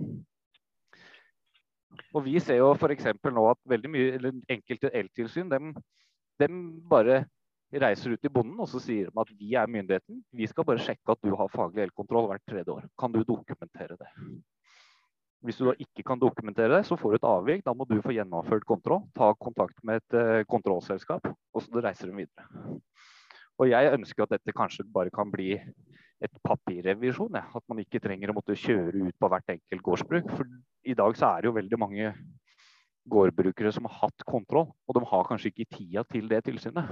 Og 2.13 2.23
Vi 2.25 2.39
ser 2.41 2.57
jo 2.57 2.71
f.eks. 2.73 3.05
nå 3.25 3.43
at 3.49 3.59
veldig 3.69 3.89
mye, 3.89 4.15
eller 4.17 4.37
enkelte 4.49 4.89
eltilsyn 4.97 5.49
dem, 5.49 5.73
bare 6.89 7.23
reiser 7.81 8.13
ut 8.13 8.25
i 8.27 8.31
bonden 8.33 8.59
og 8.61 8.69
så 8.69 8.81
sier 8.81 9.09
de 9.09 9.21
at 9.23 9.31
vi 9.37 9.53
er 9.57 9.69
myndigheten. 9.71 10.19
Vi 10.35 10.47
skal 10.49 10.65
bare 10.67 10.81
sjekke 10.81 11.15
at 11.15 11.21
du 11.25 11.33
har 11.37 11.51
faglig 11.53 11.87
elkontroll 11.87 12.27
hvert 12.29 12.45
tredje 12.49 12.73
år. 12.73 12.85
Kan 12.99 13.15
du 13.15 13.23
dokumentere 13.23 13.97
det? 13.99 14.09
Hvis 15.43 15.57
du 15.59 15.65
da 15.67 15.73
ikke 15.75 16.05
kan 16.07 16.19
dokumentere 16.21 16.71
det, 16.77 16.85
så 16.87 16.95
får 16.95 17.11
du 17.11 17.17
et 17.17 17.27
avvik. 17.27 17.63
Da 17.65 17.73
må 17.75 17.87
du 17.89 17.97
få 18.01 18.13
gjennomført 18.15 18.63
kontroll. 18.67 19.01
Ta 19.15 19.33
kontakt 19.35 19.75
med 19.83 19.99
et 19.99 20.15
uh, 20.15 20.45
kontrollselskap, 20.47 21.27
og 21.27 21.65
så 21.65 21.83
reiser 21.83 22.07
de 22.07 22.21
videre. 22.21 22.77
Og 23.59 23.67
jeg 23.67 23.91
ønsker 23.97 24.23
at 24.23 24.37
dette 24.37 24.55
kanskje 24.55 24.87
bare 24.87 25.11
kan 25.13 25.31
bli 25.33 25.57
et 25.57 26.39
papirrevisjon. 26.47 27.35
Ja. 27.35 27.43
At 27.51 27.65
man 27.67 27.83
ikke 27.83 27.99
trenger 28.03 28.31
å 28.31 28.37
måtte 28.37 28.55
kjøre 28.55 29.09
ut 29.09 29.19
på 29.19 29.31
hvert 29.33 29.51
enkelt 29.57 29.83
gårdsbruk. 29.89 30.31
For 30.31 30.47
i 30.87 30.95
dag 30.95 31.19
så 31.19 31.33
er 31.33 31.43
det 31.43 31.51
jo 31.51 31.57
veldig 31.59 31.81
mange 31.81 32.13
gårdbrukere 33.11 33.71
som 33.75 33.87
har 33.89 34.05
hatt 34.05 34.23
kontroll, 34.27 34.69
og 34.71 34.95
de 34.95 35.03
har 35.09 35.27
kanskje 35.27 35.51
ikke 35.51 35.69
tida 35.75 36.05
til 36.07 36.29
det 36.31 36.43
tilsynet. 36.47 36.91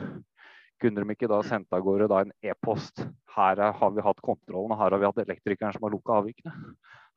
Kunne 0.81 1.03
de 1.03 1.13
ikke 1.13 1.29
da 1.29 1.41
sendt 1.45 1.73
av 1.75 1.83
gårde 1.85 2.07
en 2.17 2.31
e-post? 2.41 3.03
Her 3.35 3.59
er, 3.59 3.75
har 3.77 3.91
vi 3.93 4.03
hatt 4.05 4.23
kontrollen, 4.25 4.73
og 4.73 4.79
her 4.79 4.95
har 4.95 5.01
vi 5.01 5.07
hatt 5.07 5.21
elektrikeren 5.23 5.75
som 5.75 5.85
har 5.85 5.93
lukka 5.93 6.17
avvikene. 6.17 6.53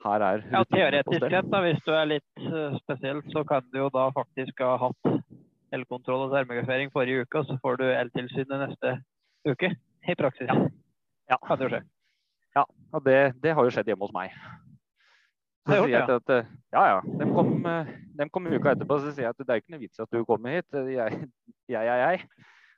Her 0.05 0.25
er 0.27 0.43
ja, 0.53 0.61
Teoretisk 0.69 1.25
sett, 1.33 1.49
da, 1.49 1.63
hvis 1.65 1.81
du 1.87 1.95
er 1.97 2.11
litt 2.11 2.27
spesielt 2.37 2.83
spesiell, 2.83 3.23
så 3.33 3.45
kan 3.49 3.65
du 3.73 3.81
jo 3.81 3.89
da 3.95 4.11
faktisk 4.13 4.61
ha 4.61 4.75
hatt 4.83 5.15
elkontroll 5.75 6.27
og 6.27 6.35
termografering 6.35 6.93
forrige 6.93 7.25
uke, 7.25 7.41
og 7.41 7.49
så 7.49 7.57
får 7.63 7.81
du 7.81 7.87
eltilsynet 7.89 8.67
neste 8.67 8.99
uke. 9.49 9.73
I 10.05 10.15
praksis. 10.21 10.51
Ja. 10.51 10.69
ja. 11.33 11.39
Kan 11.47 11.59
det 11.59 11.69
jo 11.69 11.73
skje. 11.73 11.83
Ja, 12.55 12.65
og 12.93 13.05
det, 13.07 13.19
det, 13.43 13.55
har 13.57 13.67
jo 13.67 13.73
skjedd 13.73 13.89
hjemme 13.89 14.05
hos 14.05 14.15
meg. 14.15 14.35
Så 15.65 15.79
sier 15.79 15.95
jeg 15.95 16.17
at, 16.19 16.33
eh, 16.35 16.51
ja, 16.77 16.83
ja. 16.93 16.99
De 17.21 17.27
kom, 17.33 17.55
eh, 17.67 17.95
de 18.19 18.27
kom 18.31 18.51
uka 18.53 18.75
etterpå 18.75 18.99
så 19.01 19.15
sier 19.15 19.31
jeg 19.31 19.33
at 19.33 19.41
det 19.41 19.55
er 19.55 19.63
ikke 19.63 19.73
noe 19.73 19.81
vits 19.81 20.03
at 20.05 20.13
du 20.13 20.21
kommer 20.29 20.59
hit. 20.59 20.69
Jeg, 20.93 21.25
jeg 21.73 21.89
er 21.89 22.03
jeg. 22.05 22.27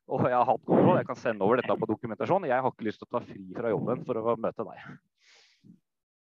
Og 0.07 0.23
jeg 0.29 0.37
har 0.37 0.47
hatt 0.47 0.65
kontroll. 0.67 0.99
Jeg 1.01 1.09
kan 1.09 1.19
sende 1.19 1.47
over 1.47 1.61
dette 1.61 1.77
på 1.81 1.89
dokumentasjon. 1.91 2.47
Jeg 2.47 2.63
har 2.63 2.73
ikke 2.73 2.87
lyst 2.87 3.03
til 3.03 3.09
å 3.09 3.17
ta 3.17 3.23
fri 3.25 3.45
fra 3.57 3.73
jobben 3.73 4.05
for 4.07 4.21
å 4.21 4.37
møte 4.39 4.67
deg. 4.69 4.85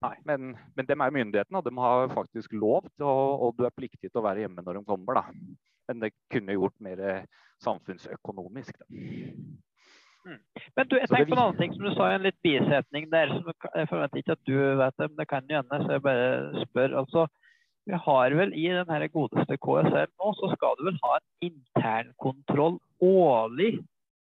Nei, 0.04 0.14
men, 0.28 0.52
men 0.76 0.88
de 0.88 0.96
er 0.96 1.16
myndighetene, 1.16 1.60
og 1.60 1.66
de 1.66 1.74
har 1.84 2.12
faktisk 2.14 2.54
lov 2.56 2.86
til 2.94 3.08
å, 3.08 3.16
og 3.48 3.58
du 3.58 3.66
er 3.68 3.76
pliktig 3.76 4.08
til 4.08 4.22
å 4.22 4.24
være 4.24 4.46
hjemme 4.46 4.64
når 4.64 4.80
de 4.80 4.84
kommer. 4.88 5.20
da. 5.20 5.26
Men 5.90 6.04
det 6.04 6.14
kunne 6.32 6.56
gjort 6.56 6.76
mer 6.84 7.02
samfunnsøkonomisk. 7.64 8.80
Da. 8.80 8.88
Mm. 10.28 10.40
Men 10.76 10.88
du, 10.88 10.96
jeg 11.00 11.10
tenker 11.10 11.32
på 11.32 11.36
en 11.38 11.44
annen 11.44 11.60
ting 11.60 11.76
som 11.76 11.86
du 11.88 11.92
sa 11.96 12.10
i 12.12 12.16
en 12.18 12.26
litt 12.28 12.40
bisetning 12.46 13.08
der. 13.12 13.32
som 13.32 13.48
Jeg 13.50 13.90
forventer 13.92 14.22
ikke 14.22 14.36
at 14.36 14.48
du 14.48 14.58
vet 14.82 14.98
det, 15.00 15.08
men 15.10 15.20
det 15.20 15.28
kan 15.32 15.48
jo 15.50 15.62
hende, 15.62 15.80
så 15.84 15.96
jeg 15.96 16.06
bare 16.06 16.66
spør. 16.68 16.98
altså 17.04 17.28
vi 17.90 17.98
har 18.06 18.36
vel 18.38 18.54
I 18.54 18.68
den 18.70 19.06
godeste 19.14 19.58
KSL 19.58 20.10
nå, 20.22 20.34
så 20.38 20.52
skal 20.54 20.76
du 20.78 20.86
vel 20.90 21.00
ha 21.04 21.16
en 21.18 21.52
internkontroll 21.52 22.78
årlig 23.02 23.80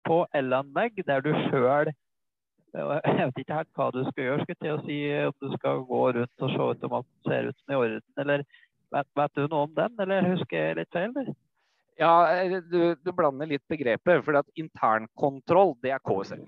på 0.04 0.24
elanlegg, 0.36 1.00
der 1.08 1.24
du 1.24 1.30
sjøl 1.46 1.92
Jeg 2.74 3.14
vet 3.16 3.40
ikke 3.40 3.56
helt 3.56 3.78
hva 3.78 3.88
du 3.94 4.02
skal 4.10 4.24
gjøre. 4.24 4.44
skal 4.44 4.58
til 4.60 4.74
å 4.74 4.82
si 4.84 4.98
Om 5.30 5.34
du 5.40 5.56
skal 5.56 5.84
gå 5.88 6.02
rundt 6.18 6.44
og 6.44 6.52
se 6.52 6.68
ut 6.70 6.86
om 6.88 6.96
alt 6.98 7.10
ser 7.28 7.48
ut 7.48 7.58
som 7.62 7.72
i 7.72 7.80
orden. 7.80 8.04
eller 8.18 8.44
vet, 8.92 9.08
vet 9.16 9.34
du 9.34 9.46
noe 9.46 9.68
om 9.68 9.74
den, 9.74 9.96
eller 10.00 10.30
husker 10.34 10.58
jeg 10.58 10.78
litt 10.80 10.92
feil? 10.92 11.14
der? 11.14 11.32
Ja, 11.98 12.14
eh, 12.34 12.58
du, 12.70 12.96
du, 12.98 13.12
blander 13.12 13.46
litt 13.46 13.64
begreper. 13.70 14.22
For 14.26 14.42
internkontroll, 14.58 15.76
det 15.82 15.94
er 15.94 16.02
KSL. 16.02 16.42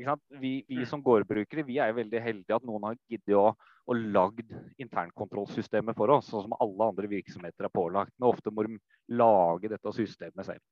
Vi, 0.00 0.52
vi, 0.68 0.78
mm. 0.78 0.86
som 0.88 1.02
gårdbrukere 1.04 1.64
vi 1.66 1.78
er 1.82 1.90
jo 1.90 1.98
veldig 2.00 2.22
heldige 2.24 2.56
at 2.56 2.66
noen 2.66 2.86
har 2.88 2.98
giddet 3.10 3.36
å, 3.36 3.50
å 3.90 3.96
lagd 3.96 4.52
internkontrollsystemet 4.80 5.98
for 5.98 6.12
oss, 6.14 6.30
sånn 6.30 6.46
som 6.46 6.56
alle 6.58 6.88
andre 6.92 7.10
virksomheter 7.10 7.68
er 7.68 7.74
pålagt. 7.74 8.14
Men 8.16 8.30
ofte 8.30 8.52
må 8.54 8.64
de 8.66 8.78
lage 9.12 9.70
dette 9.72 9.94
systemet 9.96 10.48
selv. 10.48 10.64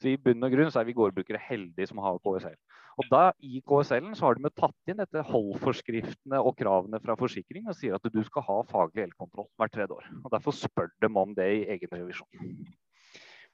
Så 0.00 0.10
I 0.10 0.16
bunn 0.20 0.44
og 0.44 0.52
grunn 0.52 0.72
så 0.72 0.80
er 0.80 0.88
vi 0.88 0.96
gårdbrukere 0.96 1.40
heldige 1.40 1.88
som 1.90 2.00
har 2.04 2.18
KSL. 2.24 2.56
Og 2.96 3.08
da 3.12 3.22
I 3.44 3.60
KSL-en 3.68 4.16
så 4.16 4.28
har 4.28 4.38
de 4.38 4.50
tatt 4.56 4.90
inn 4.90 5.00
dette 5.02 5.24
holdforskriftene 5.28 6.40
og 6.40 6.56
kravene 6.56 7.00
fra 7.02 7.16
forsikring 7.20 7.68
og 7.68 7.76
sier 7.76 7.96
at 7.96 8.08
du 8.12 8.22
skal 8.24 8.44
ha 8.46 8.58
faglig 8.70 9.04
elkontroll 9.04 9.50
hvert 9.60 9.74
tredje 9.76 9.98
år. 9.98 10.08
Og 10.22 10.32
Derfor 10.32 10.56
spør 10.56 10.92
de 11.04 11.10
om 11.12 11.34
det 11.36 11.48
i 11.58 11.66
egen 11.76 11.92
revisjon. 11.92 12.48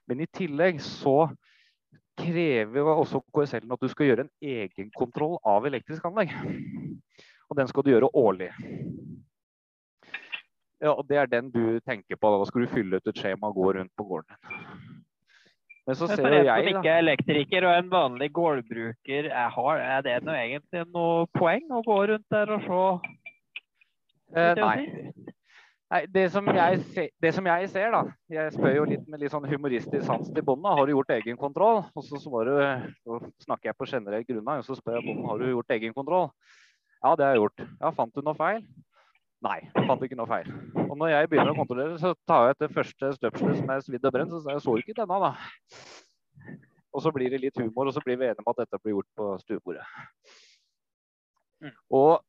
Men 0.07 0.23
i 0.23 0.29
tillegg 0.31 0.79
så 0.83 1.27
krever 2.19 2.89
også 2.93 3.21
KSL-en 3.33 3.73
at 3.75 3.81
du 3.81 3.89
skal 3.91 4.09
gjøre 4.09 4.25
en 4.27 4.33
egenkontroll 4.41 5.39
av 5.47 5.65
elektrisk 5.69 6.05
anlegg. 6.09 6.33
Og 7.49 7.57
den 7.59 7.69
skal 7.69 7.85
du 7.85 7.91
gjøre 7.93 8.11
årlig. 8.17 8.51
Ja, 10.83 10.91
og 10.91 11.07
Det 11.07 11.17
er 11.17 11.31
den 11.31 11.49
du 11.51 11.79
tenker 11.79 12.19
på. 12.19 12.31
Da 12.33 12.45
skal 12.49 12.65
du 12.65 12.73
fylle 12.73 12.99
ut 12.99 13.07
et 13.07 13.19
skjema 13.19 13.49
og 13.49 13.55
gå 13.55 13.73
rundt 13.77 13.93
på 13.97 14.05
gården 14.09 14.35
din. 14.35 14.93
Men 15.83 15.97
så 15.99 16.07
ser 16.07 16.31
jeg, 16.31 16.47
som 16.47 16.79
ikke 16.79 16.91
er 16.91 17.01
elektriker 17.01 17.65
og 17.67 17.73
en 17.75 17.89
vanlig 17.91 18.29
gårdbruker, 18.31 19.25
er, 19.27 19.57
er 19.83 20.05
det 20.05 20.13
noe, 20.23 20.37
egentlig 20.39 20.83
noe 20.93 21.25
poeng 21.35 21.65
å 21.75 21.81
gå 21.83 21.97
rundt 22.13 22.27
der 22.31 22.53
og 22.55 22.63
se? 22.63 23.15
Eh, 24.33 24.53
nei. 24.61 24.77
Nei, 25.91 26.05
det 26.09 26.23
som, 26.31 26.47
se, 26.93 27.09
det 27.21 27.31
som, 27.35 27.45
jeg 27.45 27.67
ser, 27.69 27.91
da 27.93 27.99
Jeg 28.31 28.53
spør 28.55 28.75
jo 28.79 28.85
litt 28.89 29.03
med 29.11 29.21
litt 29.21 29.33
sånn 29.33 29.45
humoristisk 29.45 30.05
sans 30.07 30.31
til 30.31 30.45
bonden. 30.45 30.71
Har 30.71 30.87
du 30.87 30.93
gjort 30.95 31.11
egenkontroll? 31.13 31.83
Og 31.93 32.05
så 32.07 32.21
svarer 32.23 32.87
så 33.03 33.19
snakker 33.43 33.69
jeg 33.69 33.77
på 33.77 33.89
generelt 33.91 34.29
grunnlag, 34.29 34.63
og 34.63 34.65
så 34.65 34.79
spør 34.79 34.97
jeg 34.97 35.05
bonden 35.09 35.27
har 35.29 35.43
du 35.43 35.51
gjort 35.51 35.75
egenkontroll. 35.75 36.31
Ja, 37.03 37.13
det 37.19 37.27
har 37.27 37.35
jeg 37.35 37.43
gjort. 37.43 37.65
Ja, 37.81 37.91
Fant 37.93 38.15
du 38.15 38.23
noe 38.23 38.37
feil? 38.39 38.63
Nei, 39.43 39.57
jeg 39.67 39.87
fant 39.89 40.03
ikke 40.05 40.15
noe 40.15 40.29
feil. 40.29 40.47
Og 40.85 40.95
når 40.95 41.09
jeg 41.11 41.29
begynner 41.29 41.51
å 41.51 41.57
kontrollere, 41.57 41.97
så 41.99 42.13
tar 42.29 42.47
jeg 42.47 42.55
etter 42.55 42.75
første 42.77 43.09
støpselet 43.17 43.59
som 43.59 43.73
er 43.73 43.81
svidd 43.83 44.05
og 44.07 44.13
brent, 44.15 44.31
så 44.31 44.39
sier 44.39 44.55
jeg 44.55 44.63
så 44.63 44.75
ikke 44.79 44.95
denne, 45.01 45.17
da. 45.19 46.53
Og 46.93 47.03
så 47.03 47.11
blir 47.11 47.33
det 47.33 47.41
litt 47.43 47.59
humor, 47.59 47.89
og 47.89 47.95
så 47.95 48.03
blir 48.05 48.19
vi 48.21 48.29
enige 48.29 48.39
om 48.39 48.51
at 48.53 48.61
dette 48.63 48.79
blir 48.79 48.95
gjort 48.95 49.09
på 49.19 49.27
stuebordet. 49.41 49.83
Mm. 51.63 51.73
Og 51.99 52.23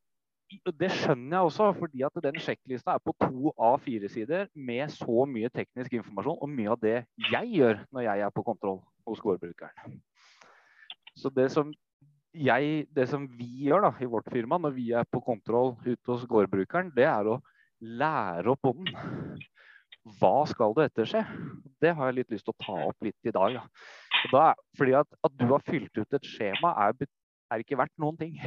det 0.79 0.89
skjønner 0.93 1.37
jeg 1.37 1.47
også, 1.47 1.69
fordi 1.79 2.03
at 2.05 2.19
den 2.23 2.37
sjekklista 2.41 2.95
er 2.95 3.03
på 3.03 3.13
to 3.21 3.53
av 3.57 3.79
fire 3.85 4.09
sider 4.11 4.45
med 4.53 4.91
så 4.93 5.25
mye 5.29 5.49
teknisk 5.53 5.95
informasjon 5.97 6.37
og 6.37 6.51
mye 6.51 6.75
av 6.75 6.81
det 6.81 6.97
jeg 7.31 7.49
gjør 7.55 7.81
når 7.95 8.05
jeg 8.05 8.25
er 8.27 8.35
på 8.35 8.43
kontroll 8.45 8.79
hos 9.09 9.21
gårdbrukeren. 9.23 9.97
Så 11.15 11.31
det 11.33 11.47
som, 11.53 11.71
jeg, 12.35 12.85
det 12.93 13.07
som 13.09 13.25
vi 13.39 13.49
gjør 13.65 13.87
da, 13.87 13.91
i 14.01 14.09
vårt 14.11 14.29
firma 14.31 14.59
når 14.61 14.75
vi 14.75 14.91
er 14.93 15.07
på 15.09 15.21
kontroll 15.23 15.75
ute 15.85 16.11
hos 16.11 16.25
gårdbrukeren, 16.29 16.93
det 16.95 17.07
er 17.09 17.31
å 17.31 17.39
lære 17.81 18.53
opp 18.53 18.65
bonden. 18.65 19.43
Hva 20.19 20.43
skal 20.49 20.75
det 20.77 20.91
etterse? 20.91 21.23
Det 21.81 21.95
har 21.97 22.11
jeg 22.11 22.19
litt 22.19 22.33
lyst 22.35 22.45
til 22.45 22.53
å 22.53 22.61
ta 22.61 22.75
opp 22.91 23.05
litt 23.05 23.25
i 23.25 23.33
dag. 23.33 23.57
Da. 23.57 23.63
Da, 24.33 24.47
fordi 24.77 24.93
at, 24.97 25.09
at, 25.25 25.33
du 25.39 25.47
har 25.49 25.63
fylt 25.65 25.97
ut 25.97 26.17
et 26.17 26.27
skjema, 26.29 26.75
er, 26.85 27.07
er 27.53 27.63
ikke 27.63 27.79
verdt 27.79 27.95
noen 28.01 28.19
ting. 28.19 28.37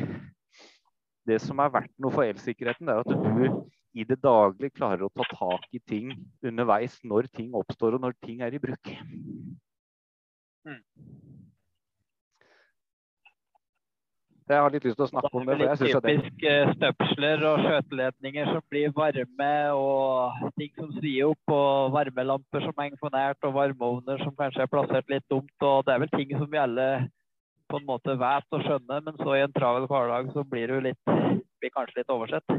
Det 1.29 1.41
som 1.45 1.61
er 1.63 1.75
verdt 1.75 1.95
noe 2.01 2.15
for 2.15 2.27
elsikkerheten, 2.27 2.89
er 2.89 3.03
at 3.03 3.13
du 3.13 3.99
i 3.99 4.05
det 4.07 4.19
daglige 4.23 4.77
klarer 4.77 5.07
å 5.07 5.13
ta 5.13 5.25
tak 5.31 5.65
i 5.75 5.81
ting 5.81 6.13
underveis 6.45 6.99
når 7.05 7.31
ting 7.35 7.55
oppstår 7.57 7.97
og 7.97 8.05
når 8.05 8.19
ting 8.25 8.45
er 8.45 8.55
i 8.55 8.61
bruk. 8.63 8.93
Mm. 10.69 10.83
Jeg 14.49 14.63
har 14.65 14.73
litt 14.73 14.85
lyst 14.87 14.97
til 14.97 15.05
å 15.05 15.11
snakke 15.11 15.29
om 15.37 15.45
det. 15.45 15.59
Det 15.61 15.67
er 15.69 15.81
typisk 15.93 16.39
det... 16.41 16.53
støpsler 16.79 17.43
og 17.51 17.59
skjøteledninger 17.67 18.49
som 18.49 18.63
blir 18.73 18.95
varme, 18.97 19.51
og 19.77 20.55
ting 20.57 20.71
som 20.79 20.95
svir 20.97 21.27
opp, 21.29 21.53
og 21.53 21.93
varmelamper 21.93 22.65
som 22.65 22.81
henger 22.81 22.97
for 23.03 23.13
nært, 23.13 23.45
og 23.45 23.53
varmeovner 23.59 24.25
som 24.25 24.33
kanskje 24.39 24.65
er 24.65 24.71
plassert 24.73 25.13
litt 25.13 25.27
dumt. 25.29 25.53
og 25.61 25.85
Det 25.85 25.95
er 25.95 26.01
vel 26.05 26.15
ting 26.15 26.33
som 26.33 26.49
vi 26.49 26.63
alle 26.63 26.89
på 27.69 27.79
en 27.81 27.87
måte 27.89 28.17
vet 28.19 28.57
og 28.57 28.65
skjønner, 28.65 29.05
men 29.05 29.21
så 29.21 29.37
i 29.37 29.45
en 29.45 29.55
travel 29.55 29.87
hverdag 29.91 30.33
så 30.35 30.45
blir 30.49 30.73
det 30.73 30.81
litt, 30.91 31.13
blir 31.61 31.75
kanskje 31.75 32.01
litt 32.01 32.13
oversett. 32.13 32.59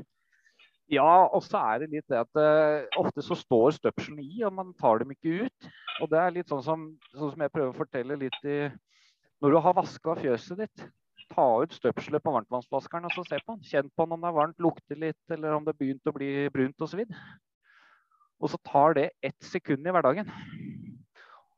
Ja, 0.90 1.28
og 1.30 1.44
så 1.46 1.60
er 1.62 1.84
det 1.84 1.92
litt 1.92 2.10
det 2.10 2.18
at 2.18 2.40
uh, 2.40 2.88
ofte 2.98 3.22
så 3.22 3.38
står 3.38 3.76
støpslene 3.78 4.24
i, 4.26 4.40
og 4.48 4.56
man 4.58 4.72
tar 4.78 5.04
dem 5.04 5.12
ikke 5.14 5.46
ut. 5.46 5.68
Og 6.02 6.10
det 6.10 6.22
er 6.22 6.34
litt 6.34 6.50
sånn 6.50 6.64
som, 6.66 6.88
sånn 7.14 7.36
som 7.36 7.44
jeg 7.46 7.54
prøver 7.54 7.74
å 7.74 7.78
fortelle 7.78 8.18
litt 8.18 8.40
i 8.48 8.62
Når 9.40 9.54
du 9.54 9.58
har 9.64 9.76
vaska 9.78 10.16
fjøset 10.20 10.64
ditt, 10.64 10.88
ta 11.30 11.46
ut 11.62 11.76
støpselet 11.78 12.24
på 12.26 12.34
varmtvannsvaskeren 12.34 13.06
og 13.08 13.14
så 13.14 13.24
se 13.28 13.38
på 13.46 13.54
den. 13.54 13.68
Kjenn 13.70 13.92
på 13.94 14.08
den 14.08 14.18
om 14.18 14.26
det 14.26 14.32
er 14.32 14.38
varmt, 14.40 14.58
lukter 14.60 15.00
litt, 15.00 15.22
eller 15.30 15.56
om 15.56 15.64
det 15.64 15.76
har 15.76 15.80
begynt 15.84 16.10
å 16.10 16.16
bli 16.16 16.32
brunt 16.54 16.84
og 16.84 16.92
svidd. 16.92 17.14
Og 18.40 18.52
så 18.52 18.60
tar 18.66 18.98
det 18.98 19.10
ett 19.22 19.38
sekund 19.46 19.86
i 19.86 19.94
hverdagen. 19.94 20.32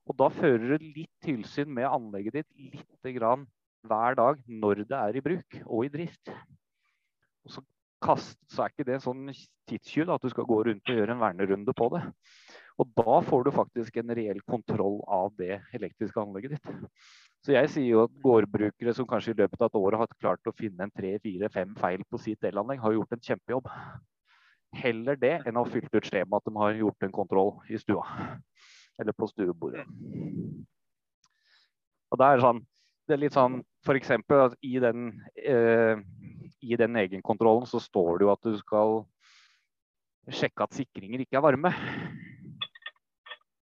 Og 0.10 0.18
da 0.18 0.30
fører 0.34 0.78
du 0.78 0.88
litt 0.96 1.12
tilsyn 1.24 1.70
med 1.74 1.90
anlegget 1.90 2.42
ditt 2.42 2.64
lite 2.72 3.14
grann 3.18 3.46
hver 3.88 4.18
dag 4.18 4.42
når 4.48 4.84
det 4.90 4.98
er 4.98 5.18
i 5.18 5.24
bruk 5.26 5.60
og 5.66 5.86
i 5.86 5.92
drift. 5.94 6.32
Og 7.46 7.56
så 7.56 7.64
kast, 8.02 8.38
så 8.50 8.66
er 8.66 8.74
ikke 8.74 8.88
det 8.88 9.02
sånn 9.04 9.30
tidstyv 9.70 10.10
at 10.14 10.24
du 10.24 10.32
skal 10.34 10.48
gå 10.50 10.58
rundt 10.68 10.90
og 10.90 11.00
gjøre 11.02 11.16
en 11.16 11.22
vernerunde 11.22 11.76
på 11.78 11.90
det. 11.94 12.02
Og 12.82 12.90
da 12.98 13.18
får 13.26 13.46
du 13.46 13.52
faktisk 13.54 13.98
en 14.02 14.14
reell 14.18 14.40
kontroll 14.50 15.02
av 15.06 15.34
det 15.38 15.60
elektriske 15.78 16.22
anlegget 16.22 16.58
ditt. 16.58 16.72
Så 17.46 17.56
jeg 17.56 17.70
sier 17.74 17.90
jo 17.90 18.04
at 18.06 18.18
gårdbrukere 18.22 18.94
som 18.98 19.08
kanskje 19.10 19.34
i 19.34 19.40
løpet 19.42 19.62
av 19.62 19.70
et 19.70 19.80
år 19.80 19.98
har 20.02 20.16
klart 20.22 20.50
å 20.50 20.56
finne 20.58 20.86
en 20.86 20.94
tre, 20.94 21.16
fire, 21.22 21.50
fem 21.54 21.74
feil 21.78 22.04
på 22.10 22.20
sitt 22.22 22.46
elanlegg, 22.46 22.82
har 22.82 22.98
gjort 22.98 23.16
en 23.18 23.24
kjempejobb. 23.30 23.70
Heller 24.82 25.18
det 25.20 25.34
enn 25.46 25.58
å 25.58 25.66
ha 25.66 25.72
fylt 25.72 25.94
ut 25.94 26.08
skjemaet 26.08 26.42
at 26.42 26.50
de 26.50 26.62
har 26.62 26.78
gjort 26.80 27.08
en 27.08 27.16
kontroll 27.16 27.56
i 27.70 27.82
stua. 27.82 28.06
Eller 29.02 29.18
på 29.18 29.30
stuebordet. 29.32 29.86
Og 32.12 32.20
det 32.22 32.28
er 32.28 32.44
sånn 32.44 32.62
det 33.10 33.18
er 33.18 33.24
litt 33.26 33.36
sånn 33.36 33.58
f.eks. 33.84 34.12
at 34.14 34.54
i 34.64 34.78
den 34.80 35.10
eh, 35.36 36.00
i 36.62 36.78
den 36.80 36.96
egenkontrollen 37.02 37.66
så 37.68 37.82
står 37.82 38.20
det 38.20 38.28
jo 38.28 38.32
at 38.32 38.46
du 38.46 38.54
skal 38.60 39.02
sjekke 40.32 40.68
at 40.68 40.78
sikringer 40.78 41.24
ikke 41.24 41.40
er 41.40 41.44
varme. 41.44 41.72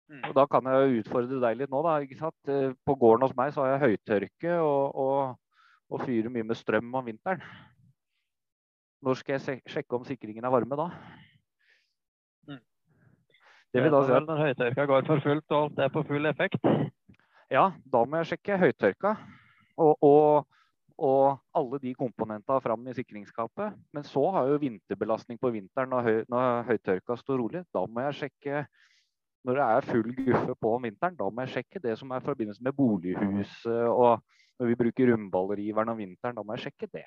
Mm. 0.05 0.21
Og 0.29 0.35
Da 0.37 0.45
kan 0.47 0.69
jeg 0.69 1.01
utfordre 1.01 1.41
deg 1.41 1.57
litt 1.59 1.73
nå. 1.73 1.81
da, 1.83 1.97
ikke 2.05 2.19
sant? 2.19 2.37
Eh, 2.47 2.75
på 2.85 2.95
gården 3.01 3.25
hos 3.25 3.35
meg 3.37 3.53
så 3.53 3.65
har 3.65 3.73
jeg 3.73 3.97
høytørke 3.97 4.59
og, 4.61 4.95
og, 4.95 5.63
og 5.89 6.05
fyrer 6.05 6.29
mye 6.31 6.45
med 6.45 6.59
strøm 6.59 6.93
om 6.93 7.09
vinteren. 7.09 7.41
Når 9.03 9.19
skal 9.19 9.39
jeg 9.39 9.61
sjekke 9.69 9.97
om 9.97 10.05
sikringen 10.05 10.45
er 10.45 10.53
varme 10.53 10.77
da? 10.79 10.87
Det 13.75 13.83
vil 13.83 13.91
da 13.91 14.01
si 14.07 14.13
at 14.15 14.27
Når 14.27 14.43
høytørka 14.45 14.85
går 14.87 15.07
for 15.09 15.23
fullt 15.23 15.51
og 15.51 15.63
alt 15.65 15.79
er 15.83 15.89
på 15.91 16.03
full 16.07 16.25
effekt? 16.31 16.67
Ja, 17.51 17.69
da 17.91 18.03
må 18.07 18.21
jeg 18.21 18.31
sjekke 18.33 18.59
høytørka. 18.61 19.17
Og, 19.75 19.97
og 19.99 20.45
og 20.95 21.41
alle 21.51 21.79
de 21.83 21.91
komponentene 21.97 22.63
fram 22.63 22.87
i 22.87 22.95
sikringsskapet. 22.95 23.75
Men 23.93 24.05
så 24.07 24.21
har 24.31 24.45
jeg 24.45 24.55
jo 24.55 24.61
vinterbelastning 24.63 25.39
på 25.41 25.51
vinteren 25.51 25.91
når, 25.91 26.05
høy, 26.07 26.19
når 26.31 26.63
høytørka 26.69 27.17
står 27.19 27.41
rolig. 27.41 27.63
Da 27.75 27.83
må 27.83 28.05
jeg 28.07 28.19
sjekke 28.21 28.61
når 29.45 29.59
det 29.59 29.65
er 29.65 29.87
full 29.91 30.13
guffe 30.17 30.55
på 30.57 30.69
om 30.73 30.87
vinteren, 30.87 31.17
da 31.19 31.27
må 31.29 31.43
jeg 31.43 31.51
sjekke 31.53 31.81
det 31.83 31.91
som 31.99 32.09
er 32.09 32.23
i 32.23 32.25
forbindelse 32.25 32.63
med 32.65 32.73
bolighuset. 32.73 33.83
Og 33.91 34.23
når 34.57 34.71
vi 34.71 34.77
bruker 34.79 35.11
rundballeriveren 35.11 35.91
om 35.91 35.99
vinteren, 35.99 36.39
da 36.39 36.41
må 36.41 36.55
jeg 36.55 36.63
sjekke 36.63 36.89
det. 36.95 37.03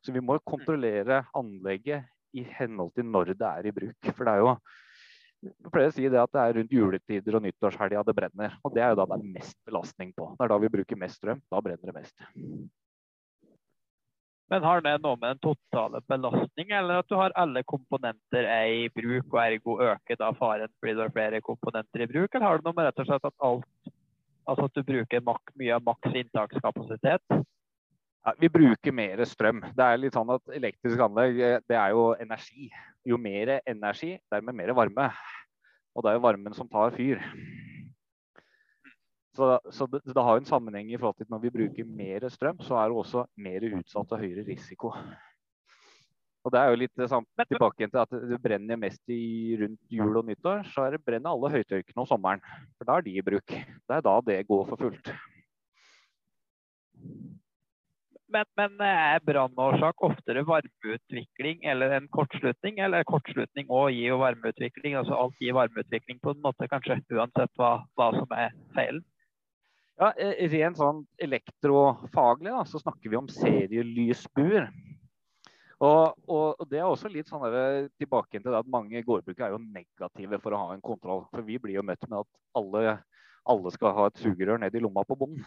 Så 0.00 0.14
vi 0.14 0.22
må 0.24 0.38
kontrollere 0.46 1.24
anlegget 1.36 2.06
i 2.32 2.46
henhold 2.46 2.94
til 2.96 3.10
når 3.10 3.34
det 3.34 3.50
er 3.50 3.68
i 3.68 3.74
bruk. 3.74 4.12
For 4.14 4.24
det 4.24 4.36
er 4.38 4.44
jo 4.46 4.54
jeg 5.44 5.70
pleier 5.70 5.92
å 5.92 5.94
si 5.94 6.08
det 6.10 6.18
at 6.18 6.32
det 6.34 6.42
er 6.42 6.56
rundt 6.58 6.74
juletider 6.74 7.38
og 7.38 7.44
nyttårshelga 7.44 8.02
det 8.08 8.14
brenner. 8.16 8.58
Og 8.66 8.74
det 8.74 8.82
er 8.82 8.92
jo 8.92 8.98
da 9.00 9.06
det 9.12 9.18
er 9.18 9.32
mest 9.38 9.56
belastning 9.68 10.10
på. 10.16 10.32
Det 10.34 10.46
er 10.46 10.52
da 10.52 10.58
vi 10.62 10.70
bruker 10.72 10.98
mest 10.98 11.20
strøm. 11.20 11.42
Da 11.52 11.62
brenner 11.62 11.90
det 11.92 11.94
mest. 11.94 12.16
Men 14.48 14.64
har 14.64 14.80
det 14.80 14.94
noe 15.04 15.18
med 15.20 15.36
den 15.36 15.42
totale 15.44 16.00
belastning, 16.08 16.70
eller 16.72 17.02
at 17.02 17.08
du 17.10 17.18
har 17.20 17.34
alle 17.36 17.62
komponenter 17.68 18.48
er 18.48 18.70
i 18.72 18.88
bruk, 18.88 19.26
og 19.28 19.40
ergo 19.42 19.76
øker 19.90 20.18
da 20.18 20.30
faren 20.38 20.72
fordi 20.80 20.94
det 20.96 21.04
er 21.04 21.14
flere 21.18 21.40
komponenter 21.44 22.04
i 22.04 22.08
bruk, 22.08 22.32
eller 22.32 22.46
har 22.46 22.60
det 22.60 22.68
noe 22.68 22.78
med 22.78 22.88
rett 22.88 23.02
og 23.04 23.10
slett 23.10 23.28
at 23.28 23.48
alt 23.50 23.94
Altså 24.48 24.64
at 24.64 24.78
du 24.78 24.80
bruker 24.80 25.20
mye 25.60 25.74
av 25.76 25.82
maks 25.84 26.14
inntakskapasitet? 26.16 27.34
Ja, 28.26 28.34
vi 28.38 28.50
bruker 28.50 28.92
mer 28.92 29.22
strøm. 29.28 29.62
Det 29.76 29.84
er 29.84 30.00
litt 30.00 30.16
sånn 30.16 30.30
at 30.34 30.54
Elektrisk 30.56 31.00
anlegg 31.04 31.38
eh, 31.38 31.60
det 31.70 31.78
er 31.78 31.94
jo 31.94 32.10
energi. 32.20 32.68
Jo 33.06 33.18
mer 33.20 33.58
energi, 33.62 34.16
dermed 34.32 34.58
mer 34.58 34.74
varme. 34.76 35.08
Og 35.94 36.04
det 36.04 36.10
er 36.10 36.18
jo 36.18 36.24
varmen 36.26 36.56
som 36.56 36.68
tar 36.70 36.92
fyr. 36.96 37.22
Så, 39.38 39.54
så 39.70 39.86
det, 39.86 40.02
det, 40.02 40.18
har 40.18 40.40
en 40.40 40.48
sammenheng 40.48 40.90
i 40.90 40.98
forhold 40.98 41.20
til 41.20 41.28
at 41.28 41.30
når 41.30 41.42
vi 41.44 41.54
bruker 41.54 41.86
mer 41.86 42.26
strøm, 42.34 42.58
så 42.66 42.74
er 42.80 42.90
det 42.90 42.98
også 42.98 43.22
mer 43.38 43.66
utsatt 43.70 44.14
og 44.16 44.22
høyere 44.24 44.42
risiko. 44.48 44.90
Og 46.46 46.52
det 46.54 46.58
er 46.58 46.72
jo 46.72 46.80
litt 46.80 47.02
sånn 47.10 47.26
tilbake 47.44 47.86
til 47.86 48.00
at 48.02 48.14
det 48.30 48.38
brenner 48.42 48.78
mest 48.80 49.02
i 49.12 49.54
rundt 49.60 49.94
jul 49.94 50.20
og 50.20 50.26
nyttår. 50.26 50.62
Så 50.72 50.86
er 50.86 50.96
det 50.96 51.04
brenner 51.06 51.34
alle 51.34 51.52
høytørkene 51.54 52.02
om 52.02 52.08
sommeren. 52.08 52.42
For 52.78 52.88
da 52.88 52.98
er 52.98 53.06
de 53.06 53.16
i 53.18 53.24
bruk. 53.24 53.52
Det 53.52 53.98
er 53.98 54.06
da 54.06 54.14
det 54.26 54.38
går 54.48 54.64
for 54.70 54.86
fullt. 54.86 55.12
Men, 58.28 58.44
men 58.60 58.80
er 58.84 59.22
brannårsak 59.24 60.02
oftere 60.04 60.42
varmeutvikling 60.44 61.62
eller 61.72 61.94
en 61.96 62.08
kortslutning? 62.12 62.80
Eller 62.84 63.06
kortslutning 63.08 63.70
òg 63.72 63.94
gir 63.94 64.12
jo 64.12 64.18
varmeutvikling? 64.20 64.98
Altså 65.00 65.16
alt 65.16 65.38
gir 65.40 65.56
varmeutvikling 65.56 66.20
på 66.20 66.34
en 66.34 66.42
måte, 66.44 66.68
kanskje 66.68 67.00
uansett 67.16 67.54
hva, 67.56 67.70
hva 67.96 68.10
som 68.18 68.36
er 68.36 68.52
feilen? 68.76 69.04
Ja, 69.98 70.12
eh, 70.14 70.44
Rent 70.52 70.78
sånn 70.78 71.00
elektrofaglig 71.18 72.52
da, 72.52 72.60
så 72.68 72.78
snakker 72.82 73.10
vi 73.10 73.18
om 73.18 73.32
serielysbuer. 73.32 74.68
Og, 75.78 76.14
og, 76.26 76.62
Det 76.70 76.78
er 76.78 76.86
også 76.86 77.10
litt 77.10 77.30
sånn 77.30 77.42
der, 77.48 77.88
tilbake 77.98 78.38
til 78.38 78.50
det 78.50 78.60
at 78.60 78.70
mange 78.70 79.02
gårdbrukere 79.06 79.48
er 79.48 79.56
jo 79.56 79.62
negative 79.62 80.40
for 80.42 80.54
å 80.54 80.62
ha 80.66 80.76
en 80.76 80.84
kontroll. 80.84 81.24
For 81.32 81.46
vi 81.46 81.58
blir 81.62 81.78
jo 81.78 81.86
møtt 81.86 82.04
med 82.10 82.20
at 82.20 82.30
alle, 82.60 82.98
alle 83.48 83.74
skal 83.74 83.96
ha 83.96 84.06
et 84.10 84.22
sugerør 84.22 84.60
ned 84.60 84.74
i 84.74 84.84
lomma 84.84 85.06
på 85.06 85.16
bonden. 85.18 85.46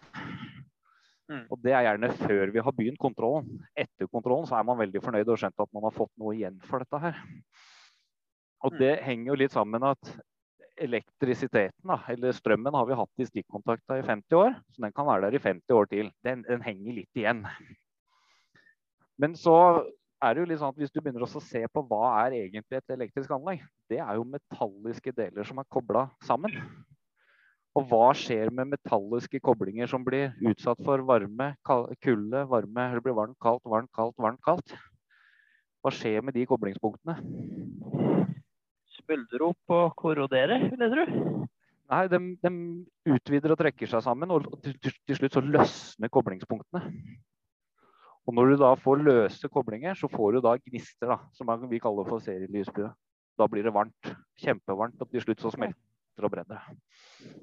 Mm. 1.31 1.45
Og 1.47 1.61
Det 1.63 1.71
er 1.71 1.85
gjerne 1.87 2.09
før 2.19 2.51
vi 2.51 2.63
har 2.65 2.75
begynt 2.75 2.99
kontrollen. 2.99 3.61
Etter 3.77 4.09
kontrollen 4.11 4.49
så 4.49 4.57
er 4.59 4.65
man 4.67 4.79
veldig 4.81 5.01
fornøyd 5.03 5.29
og 5.31 5.39
skjønt 5.39 5.63
at 5.63 5.71
man 5.71 5.87
har 5.87 5.95
fått 5.95 6.11
noe 6.19 6.35
igjen 6.35 6.57
for 6.67 6.83
dette 6.83 6.99
her. 7.05 7.21
Og 8.65 8.75
mm. 8.75 8.81
Det 8.81 8.91
henger 9.05 9.31
jo 9.31 9.39
litt 9.39 9.55
sammen 9.55 9.79
med 9.79 9.95
at 9.95 10.11
elektrisiteten, 10.81 11.93
eller 12.09 12.33
strømmen, 12.33 12.73
har 12.73 12.87
vi 12.89 12.97
hatt 12.97 13.21
i 13.21 13.27
stikkontakta 13.29 13.99
i 13.99 14.05
50 14.05 14.37
år. 14.37 14.55
Så 14.73 14.83
den 14.83 14.93
kan 14.95 15.07
være 15.07 15.27
der 15.27 15.37
i 15.37 15.43
50 15.43 15.77
år 15.77 15.89
til. 15.91 16.11
Den, 16.25 16.43
den 16.47 16.63
henger 16.65 16.99
litt 16.99 17.21
igjen. 17.21 17.45
Men 19.21 19.35
så 19.37 19.55
er 20.21 20.33
det 20.33 20.43
jo 20.43 20.47
litt 20.49 20.61
sånn 20.61 20.73
at 20.73 20.79
hvis 20.81 20.93
du 20.93 20.99
begynner 21.01 21.25
å 21.25 21.41
se 21.41 21.61
på 21.73 21.83
hva 21.89 22.05
er 22.23 22.37
egentlig 22.43 22.79
et 22.79 22.95
elektrisk 22.95 23.31
anlegg, 23.35 23.63
det 23.89 24.01
er 24.01 24.17
jo 24.17 24.27
metalliske 24.27 25.13
deler 25.17 25.47
som 25.47 25.61
er 25.61 25.69
kobla 25.69 26.07
sammen. 26.25 26.55
Og 27.71 27.85
hva 27.87 28.09
skjer 28.17 28.49
med 28.51 28.67
metalliske 28.73 29.39
koblinger 29.39 29.87
som 29.87 30.03
blir 30.03 30.33
utsatt 30.49 30.79
for 30.83 31.03
varme, 31.07 31.53
kulde, 31.63 32.41
varme, 32.51 32.87
eller 32.89 33.03
blir 33.03 33.15
varmt, 33.15 33.37
kaldt, 33.39 33.63
varmt, 33.63 33.91
kaldt, 33.95 34.17
varmt, 34.19 34.41
kaldt? 34.43 34.73
Hva 35.81 35.93
skjer 35.95 36.19
med 36.25 36.35
de 36.35 36.43
koblingspunktene? 36.49 37.15
Smuldrer 38.97 39.45
opp 39.47 39.73
og 39.77 39.95
korrodere, 40.01 40.59
vil 40.67 40.83
jeg 40.83 40.91
tro. 40.93 41.05
Nei, 41.91 42.01
de, 42.11 42.19
de, 42.43 42.51
utvider 43.11 43.55
og 43.55 43.59
trekker 43.59 43.89
seg 43.91 44.03
sammen, 44.03 44.31
og 44.35 44.49
til, 44.63 44.75
til, 44.79 45.17
slutt 45.17 45.35
så 45.35 45.43
løsner 45.43 46.11
koblingspunktene. 46.11 46.83
Og 48.27 48.35
når 48.35 48.51
du 48.51 48.57
da 48.61 48.73
får 48.79 49.01
løse 49.03 49.49
koblinger, 49.51 49.95
så 49.97 50.11
får 50.11 50.35
du 50.35 50.41
da 50.43 50.57
gnister, 50.59 51.15
da, 51.15 51.17
som 51.35 51.49
vi 51.71 51.79
kaller 51.83 52.07
for 52.07 52.23
serielysbue. 52.23 52.91
Da 53.39 53.47
blir 53.49 53.63
det 53.65 53.73
varmt. 53.73 54.11
Kjempevarmt, 54.43 54.99
og 55.01 55.09
til 55.09 55.23
slutt 55.23 55.41
så 55.41 55.55
smelter 55.55 56.27
og 56.27 56.35
brenner 56.35 56.59
det. 56.59 57.41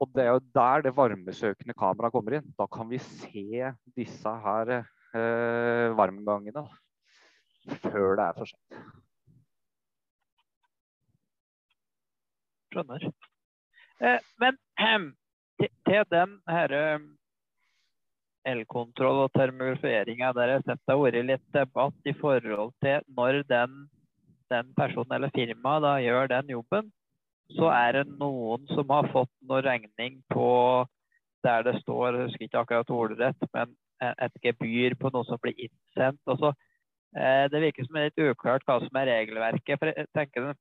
Og 0.00 0.10
det 0.16 0.24
er 0.24 0.32
jo 0.32 0.42
der 0.56 0.86
det 0.86 0.94
varmesøkende 0.96 1.76
kameraet 1.78 2.14
kommer 2.14 2.38
inn. 2.38 2.48
Da 2.58 2.66
kan 2.70 2.88
vi 2.90 2.98
se 3.02 3.72
disse 3.96 4.34
her 4.46 4.72
eh, 4.78 5.88
varmgangene 5.98 6.64
før 7.84 8.16
det 8.18 8.26
er 8.26 8.38
for 8.38 8.50
sent. 8.50 8.78
Skjønner. 12.72 13.10
Eh, 14.02 14.30
men 14.42 14.58
til, 15.60 15.70
til 15.86 16.06
den 16.10 16.38
herre 16.50 16.84
elkontroll 18.48 19.20
og 19.26 19.34
termografering 19.36 20.18
jeg 20.18 20.34
har 20.34 20.64
sett 20.64 20.80
det 20.80 20.94
har 20.94 20.98
vært 20.98 21.28
litt 21.28 21.44
debatt 21.54 22.08
i 22.10 22.14
forhold 22.18 22.72
til 22.82 23.04
når 23.16 23.42
den, 23.46 23.76
den 24.50 24.72
personen 24.78 25.14
eller 25.18 25.30
firmaet 25.36 26.02
gjør 26.02 26.32
den 26.32 26.50
jobben, 26.56 26.90
så 27.56 27.70
er 27.74 27.98
det 27.98 28.18
noen 28.20 28.66
som 28.72 28.90
har 28.92 29.08
fått 29.12 29.32
noe 29.48 29.62
regning 29.64 30.20
på 30.32 30.50
der 31.42 31.64
det 31.66 31.78
står, 31.80 32.14
jeg 32.14 32.28
husker 32.28 32.46
ikke 32.46 32.60
akkurat 32.60 32.92
ordrett, 32.94 33.48
men 33.54 33.72
et 34.02 34.36
gebyr 34.44 34.94
på 34.98 35.10
noe 35.14 35.26
som 35.26 35.40
blir 35.42 35.56
innsendt. 35.58 36.20
Så, 36.26 36.52
eh, 37.16 37.46
det 37.50 37.62
virker 37.62 37.86
som 37.86 37.96
det 37.96 38.02
er 38.02 38.10
litt 38.10 38.30
uklart 38.30 38.66
hva 38.66 38.78
som 38.82 39.00
er 39.00 39.10
regelverket. 39.10 39.78
for 39.78 39.90
jeg 39.90 40.06
tenker 40.14 40.54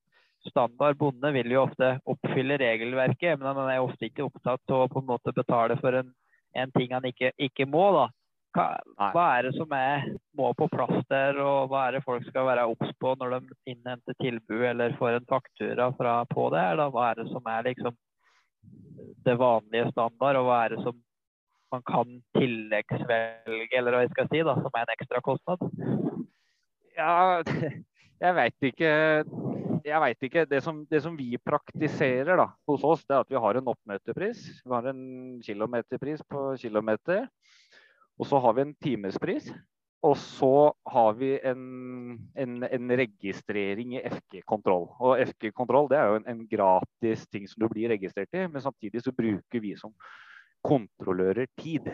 Standard 0.49 0.97
bonde 0.97 1.29
vil 1.33 1.51
jo 1.53 1.67
ofte 1.67 1.99
oppfylle 2.09 2.57
regelverket, 2.57 3.37
men 3.37 3.45
han 3.45 3.69
er 3.69 3.83
ofte 3.83 4.07
ikke 4.07 4.25
opptatt 4.25 4.73
av 4.73 4.87
å 4.87 4.89
på 4.89 5.03
en 5.03 5.11
måte 5.11 5.33
betale 5.37 5.77
for 5.77 5.93
en, 5.93 6.09
en 6.57 6.71
ting 6.71 6.95
han 6.95 7.05
ikke, 7.05 7.29
ikke 7.37 7.67
må. 7.69 7.83
da. 7.93 8.07
Hva, 8.51 8.65
hva, 8.99 9.25
er 9.37 9.47
det 9.47 9.51
som 9.55 9.71
er, 9.75 10.09
må 10.35 10.49
på 10.59 10.67
plass 10.71 11.05
der, 11.11 11.37
og 11.39 11.69
hva 11.71 11.85
er 11.87 11.95
det 11.95 12.03
folk 12.03 12.25
skal 12.27 12.49
være 12.49 12.65
obs 12.67 12.89
på 12.99 13.13
når 13.19 13.37
de 13.37 13.55
innhenter 13.71 14.17
tilbud 14.19 14.65
eller 14.67 14.97
får 14.99 15.21
en 15.21 15.29
faktura 15.29 15.87
fra, 15.95 16.17
på 16.27 16.49
det? 16.51 16.65
da? 16.81 16.89
Hva 16.91 17.05
er 17.11 17.21
det 17.21 17.29
som 17.31 17.47
er 17.47 17.69
liksom 17.69 17.95
det 19.25 19.37
vanlige 19.39 19.87
standard, 19.93 20.41
og 20.41 20.49
hva 20.49 20.59
er 20.65 20.75
det 20.75 20.83
som 20.83 20.99
man 21.71 21.85
kan 21.87 22.17
tilleggsvelge, 22.35 23.71
eller 23.77 23.95
hva 23.95 24.03
jeg 24.03 24.11
skal 24.17 24.29
si, 24.33 24.43
da, 24.43 24.57
som 24.59 24.75
er 24.75 24.83
en 24.83 24.93
ekstra 24.97 25.23
kostnad? 25.23 25.63
Ja, 26.97 27.13
jeg 28.25 28.37
veit 28.37 28.67
ikke. 28.71 28.91
Jeg 29.81 30.01
veit 30.03 30.27
ikke. 30.27 30.43
Det 30.49 30.59
som, 30.65 30.83
det 30.91 31.01
som, 31.05 31.15
vi 31.17 31.39
praktiserer 31.41 32.35
da, 32.37 32.49
hos 32.69 32.83
oss, 32.85 33.05
det 33.07 33.15
er 33.15 33.23
at 33.23 33.31
vi 33.31 33.39
har 33.41 33.57
en 33.57 33.71
oppmøtepris. 33.71 34.43
Vi 34.65 34.75
har 34.75 34.91
en 34.91 35.05
kilometerpris 35.45 36.21
på 36.29 36.51
kilometer. 36.61 37.29
Og 38.21 38.27
så 38.29 38.39
har 38.39 38.53
vi 38.53 38.67
en 38.67 38.75
timespris. 38.85 39.49
Og 40.01 40.15
så 40.17 40.73
har 40.89 41.13
vi 41.13 41.35
en, 41.45 41.63
en, 42.33 42.63
en 42.63 42.93
registrering 42.97 43.93
i 43.97 44.01
FG-kontroll. 44.01 44.87
Og 44.97 45.21
FG-kontroll 45.27 45.89
det 45.91 45.99
er 45.99 46.09
jo 46.09 46.17
en, 46.17 46.27
en, 46.31 46.41
gratis 46.49 47.27
ting 47.29 47.45
som 47.49 47.61
du 47.61 47.67
blir 47.69 47.93
registrert 47.93 48.33
i, 48.33 48.47
men 48.49 48.63
samtidig 48.65 49.03
så 49.05 49.13
bruker 49.13 49.61
vi 49.61 49.75
som 49.77 49.93
kontrollører 50.65 51.49
tid 51.57 51.91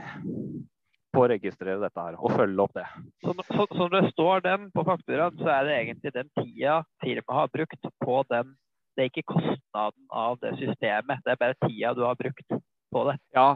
på 1.12 1.24
å 1.24 1.28
registrere 1.32 1.82
dette 1.84 2.06
her 2.06 2.16
og 2.20 2.32
følge 2.36 2.64
opp 2.64 2.80
det. 2.80 2.86
Så, 3.26 3.36
Som 3.76 3.92
det 3.92 4.06
står 4.14 4.44
den 4.48 4.70
på 4.72 4.88
fakturaen, 4.88 5.36
så 5.42 5.52
er 5.52 5.68
det 5.68 5.76
egentlig 5.82 6.16
den 6.16 6.32
tida 6.40 6.80
firmaet 7.04 7.38
har 7.42 7.54
brukt 7.60 7.92
på 8.04 8.18
den. 8.32 8.56
Det 8.96 9.04
er 9.04 9.12
ikke 9.12 9.34
kostnaden 9.36 10.08
av 10.16 10.40
det 10.44 10.56
systemet, 10.62 11.20
det 11.28 11.36
er 11.36 11.44
bare 11.44 11.60
tida 11.68 11.92
du 11.96 12.06
har 12.08 12.16
brukt 12.20 12.56
på 12.94 13.04
det. 13.10 13.16
Ja, 13.36 13.48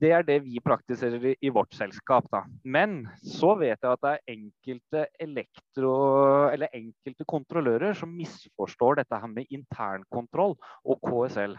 det 0.00 0.10
er 0.14 0.24
det 0.26 0.38
vi 0.44 0.60
praktiserer 0.64 1.22
i, 1.32 1.34
i 1.42 1.52
vårt 1.54 1.74
selskap. 1.76 2.26
Da. 2.32 2.44
Men 2.64 3.04
så 3.22 3.54
vet 3.60 3.78
jeg 3.78 3.90
at 3.90 4.02
det 4.04 4.12
er 4.14 4.34
enkelte 4.34 5.04
elektro, 5.22 5.92
eller 6.50 6.76
enkelte 6.76 7.26
kontrollører 7.28 7.96
som 7.98 8.12
misforstår 8.16 9.00
dette 9.00 9.20
her 9.22 9.30
med 9.30 9.50
internkontroll 9.50 10.56
og 10.84 11.06
KSL. 11.06 11.56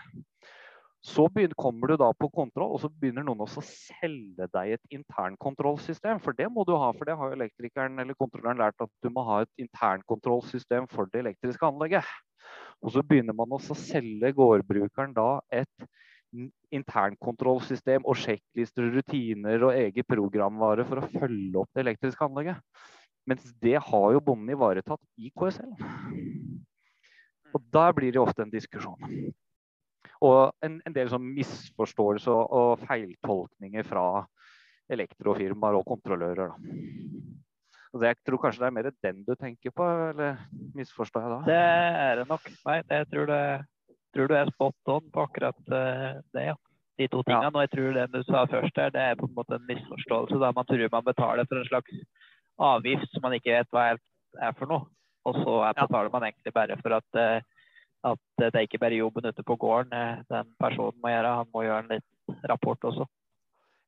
Så 1.01 1.25
begynner, 1.33 1.57
kommer 1.57 1.89
du 1.89 1.95
da 1.97 2.11
på 2.13 2.27
kontroll, 2.29 2.75
og 2.75 2.81
så 2.83 2.89
begynner 3.01 3.25
noen 3.25 3.39
også 3.41 3.63
å 3.63 3.65
selge 3.65 4.45
deg 4.53 4.75
et 4.75 4.97
internkontrollsystem. 4.99 6.19
For 6.21 6.37
det 6.37 6.45
må 6.53 6.61
du 6.67 6.75
ha, 6.77 6.91
for 6.93 7.09
det 7.09 7.15
har 7.17 7.31
jo 7.31 7.39
elektrikeren 7.39 7.97
eller 8.03 8.17
kontrolløren 8.19 8.61
lært 8.61 8.83
at 8.85 8.91
du 9.01 9.09
må 9.13 9.23
ha 9.25 9.39
et 9.41 9.65
internkontrollsystem 9.65 10.85
for 10.91 11.09
det 11.09 11.23
elektriske 11.23 11.65
anlegget. 11.65 12.05
Og 12.85 12.93
så 12.93 13.01
begynner 13.05 13.33
man 13.37 13.57
også 13.57 13.73
å 13.73 13.81
selge 13.81 14.29
gårdbrukeren 14.37 15.17
da 15.17 15.39
et 15.53 15.89
internkontrollsystem 16.71 18.05
og 18.07 18.17
sjekklister, 18.19 18.87
rutiner 18.93 19.67
og 19.67 19.75
eget 19.75 20.07
programvare 20.07 20.85
for 20.87 21.01
å 21.01 21.09
følge 21.11 21.59
opp 21.59 21.71
det 21.75 21.83
elektriske 21.83 22.25
anlegget. 22.25 22.61
Mens 23.27 23.45
det 23.61 23.77
har 23.83 24.07
jo 24.15 24.23
bonden 24.23 24.49
ivaretatt 24.53 25.01
i 25.21 25.31
KSL. 25.37 25.73
Og 27.51 27.63
der 27.73 27.95
blir 27.97 28.13
det 28.15 28.21
ofte 28.21 28.45
en 28.45 28.53
diskusjon. 28.53 29.11
Og 30.21 30.39
en, 30.63 30.79
en 30.85 30.95
del 30.95 31.09
sånn 31.11 31.25
misforståelser 31.35 32.31
og, 32.31 32.55
og 32.55 32.85
feiltolkninger 32.87 33.85
fra 33.87 34.05
elektrofirmaer 34.91 35.77
og 35.79 35.85
kontrollører. 35.87 36.51
Da. 37.91 38.07
jeg 38.07 38.19
tror 38.27 38.41
kanskje 38.43 38.63
det 38.63 38.69
er 38.69 38.75
mer 38.75 38.89
den 38.91 39.21
du 39.27 39.33
tenker 39.35 39.73
på, 39.75 39.87
eller 40.11 40.41
misforstår 40.77 41.25
jeg 41.25 41.33
da? 41.33 41.39
Det 41.49 41.61
er 42.07 42.21
det 42.21 42.27
nok. 42.29 42.49
Nei, 42.67 42.77
jeg 42.95 43.09
tror 43.11 43.31
det 43.31 43.41
tror 44.15 44.27
du 44.29 44.35
er 44.37 44.51
spot 44.53 44.93
on 44.93 45.07
på 45.13 45.23
akkurat 45.25 45.73
eh, 45.77 46.19
det, 46.35 46.45
ja. 46.51 46.57
De 46.99 47.07
to 47.07 47.21
tingene. 47.23 47.53
Og 47.55 47.63
jeg 47.65 47.71
tror 47.75 47.93
det 47.95 48.07
du 48.13 48.19
sa 48.27 48.43
først 48.49 48.77
her, 48.77 48.91
det 48.93 49.01
er 49.01 49.19
på 49.19 49.29
en 49.29 49.37
måte 49.37 49.55
en 49.57 49.67
misforståelse. 49.69 50.39
da 50.41 50.51
Man 50.55 50.67
tror 50.67 50.91
man 50.91 51.07
betaler 51.07 51.47
for 51.49 51.61
en 51.61 51.69
slags 51.69 52.01
avgift 52.61 53.13
som 53.13 53.23
man 53.25 53.37
ikke 53.37 53.55
vet 53.55 53.71
hva 53.73 53.85
er 53.95 54.57
for 54.59 54.69
noe. 54.69 54.85
Og 55.25 55.37
så 55.37 55.55
betaler 55.77 56.11
man 56.13 56.27
egentlig 56.27 56.53
bare 56.53 56.77
for 56.81 56.97
at, 56.97 57.19
eh, 57.23 57.41
at 58.11 58.21
det 58.41 58.51
er 58.51 58.67
ikke 58.67 58.81
bare 58.81 58.99
jobben 58.99 59.29
ute 59.29 59.43
på 59.45 59.55
gården 59.55 59.93
eh, 59.97 60.21
den 60.29 60.53
personen 60.59 60.99
må 61.01 61.13
gjøre. 61.13 61.35
Han 61.41 61.51
må 61.53 61.65
gjøre 61.65 61.83
en 61.85 61.91
liten 61.95 62.39
rapport 62.51 62.89
også. 62.91 63.07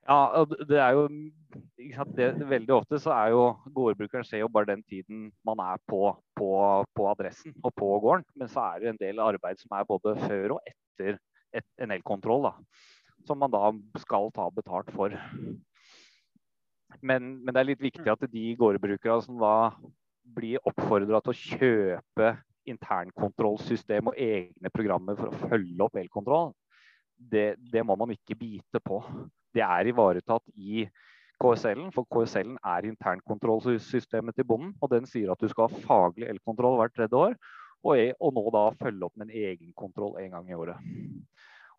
Ja, 0.03 0.43
det 0.67 0.79
er 0.83 0.97
jo 0.97 1.03
det, 2.17 2.25
Veldig 2.49 2.73
ofte 2.75 2.99
så 2.99 3.13
er 3.15 3.29
jo 3.31 3.43
gårdbrukeren 3.75 4.25
ser 4.27 4.41
jo 4.41 4.49
bare 4.51 4.73
den 4.73 4.81
tiden 4.83 5.29
man 5.47 5.61
er 5.63 5.79
på, 5.87 6.09
på, 6.35 6.49
på, 6.95 7.05
adressen 7.07 7.53
og 7.63 7.71
på 7.77 7.91
gården. 8.03 8.25
Men 8.35 8.49
så 8.51 8.65
er 8.65 8.81
det 8.81 8.89
en 8.91 8.99
del 8.99 9.21
arbeid 9.23 9.61
som 9.61 9.75
er 9.77 9.87
både 9.87 10.15
før 10.25 10.57
og 10.57 10.67
etter 10.67 11.19
et, 11.55 11.67
en 11.79 11.93
elkontroll. 11.95 12.49
Som 13.23 13.39
man 13.39 13.53
da 13.53 13.69
skal 14.03 14.27
ta 14.35 14.49
betalt 14.51 14.91
for. 14.91 15.15
Men, 17.01 17.29
men, 17.39 17.53
det 17.53 17.61
er 17.61 17.69
litt 17.69 17.83
viktig 17.83 18.09
at 18.11 18.25
de 18.31 18.47
gårdbrukerne 18.59 19.23
som 19.23 19.39
da 19.39 19.55
blir 20.35 20.59
oppfordra 20.67 21.21
til 21.23 21.31
å 21.31 21.39
kjøpe 21.39 22.33
internkontrollsystem 22.69 24.11
og 24.11 24.19
egne 24.19 24.71
programmer 24.71 25.15
for 25.19 25.31
å 25.31 25.47
følge 25.47 25.83
opp 25.83 25.97
elkontroll, 25.99 26.51
det, 27.15 27.53
det 27.71 27.83
må 27.87 27.95
man 27.99 28.11
ikke 28.15 28.37
bite 28.39 28.79
på 28.83 28.99
det 29.53 29.63
er 29.65 29.89
ivaretatt 29.89 30.45
i 30.55 30.85
KSL-en, 31.41 31.91
for 31.93 32.07
KSL-en 32.07 32.59
er 32.75 32.87
internkontrollsystemet 32.89 34.37
til 34.37 34.47
bonden. 34.47 34.73
Og 34.81 34.91
den 34.93 35.07
sier 35.09 35.33
at 35.33 35.41
du 35.41 35.49
skal 35.51 35.69
ha 35.69 35.83
faglig 35.87 36.29
elkontroll 36.31 36.79
hvert 36.79 36.95
tredje 36.95 37.19
år, 37.19 37.37
og, 37.83 37.99
og 38.23 38.37
nå 38.37 38.45
da 38.55 38.67
følge 38.79 39.09
opp 39.09 39.17
med 39.19 39.29
en 39.29 39.41
egenkontroll 39.49 40.15
en 40.21 40.37
gang 40.37 40.51
i 40.51 40.57
året. 40.57 40.93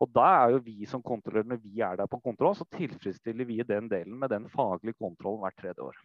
Og 0.03 0.11
da 0.13 0.27
er 0.43 0.53
jo 0.53 0.65
vi 0.67 0.85
som 0.91 1.03
kontrollører, 1.05 1.49
når 1.55 1.63
vi 1.63 1.81
er 1.85 1.97
der 1.97 2.11
på 2.11 2.21
kontroll, 2.21 2.57
så 2.59 2.67
tilfredsstiller 2.77 3.47
vi 3.49 3.63
den 3.65 3.89
delen 3.89 4.19
med 4.21 4.33
den 4.35 4.49
faglige 4.53 4.99
kontrollen 5.01 5.41
hvert 5.45 5.57
tredje 5.61 5.87
år. 5.87 5.97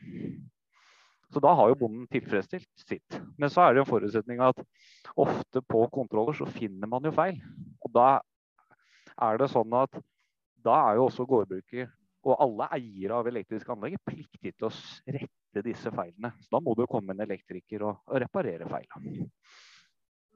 Så 1.29 1.41
da 1.43 1.51
har 1.53 1.69
jo 1.69 1.77
bonden 1.77 2.07
tilfredsstilt 2.09 2.69
sitt. 2.87 3.17
Men 3.37 3.51
så 3.53 3.65
er 3.65 3.75
det 3.75 3.83
en 3.83 3.89
forutsetning 3.89 4.39
at 4.41 4.61
ofte 5.19 5.61
på 5.61 5.83
kontroller 5.93 6.37
så 6.37 6.47
finner 6.49 6.89
man 6.89 7.05
jo 7.05 7.13
feil. 7.13 7.37
Og 7.85 7.91
da 7.93 8.07
er 9.19 9.41
det 9.41 9.49
sånn 9.51 9.75
at 9.77 9.99
da 10.65 10.75
er 10.89 10.99
jo 10.99 11.07
også 11.07 11.25
gårdbruker 11.29 11.89
og 12.27 12.41
alle 12.43 12.67
eiere 12.75 13.19
av 13.19 13.27
elektriske 13.29 13.71
anlegg 13.71 13.95
pliktig 14.07 14.51
til 14.51 14.67
å 14.67 14.71
rette 15.15 15.63
disse 15.65 15.91
feilene. 15.95 16.33
Så 16.43 16.51
da 16.57 16.61
må 16.63 16.75
det 16.75 16.89
komme 16.91 17.15
en 17.15 17.23
elektriker 17.23 17.85
og, 17.87 18.01
og 18.09 18.21
reparere 18.23 18.67
feilene. 18.69 19.29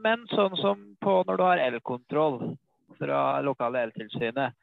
Men 0.03 0.23
sånn 0.31 0.55
som 0.59 0.83
på 1.03 1.19
når 1.27 1.39
du 1.39 1.43
har 1.45 1.63
elkontroll 1.67 2.39
fra 2.97 3.19
lokale 3.45 3.83
eltilsynet, 3.87 4.55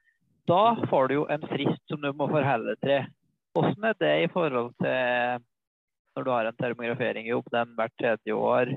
da 0.49 0.64
får 0.90 1.09
du 1.09 1.14
jo 1.20 1.27
en 1.31 1.44
frist 1.46 1.83
som 1.92 2.01
du 2.03 2.11
må 2.16 2.27
forholde 2.31 2.75
til. 2.83 3.07
Hvordan 3.55 3.90
er 3.90 3.99
det 4.01 4.14
i 4.25 4.31
forhold 4.33 4.73
til 4.81 5.44
når 6.16 6.27
du 6.27 6.31
har 6.35 6.49
en 6.49 6.59
termografering 6.59 7.29
i 7.29 7.37
opp 7.37 7.49
den 7.53 7.77
hvert 7.79 7.94
tredje 8.01 8.35
år? 8.35 8.73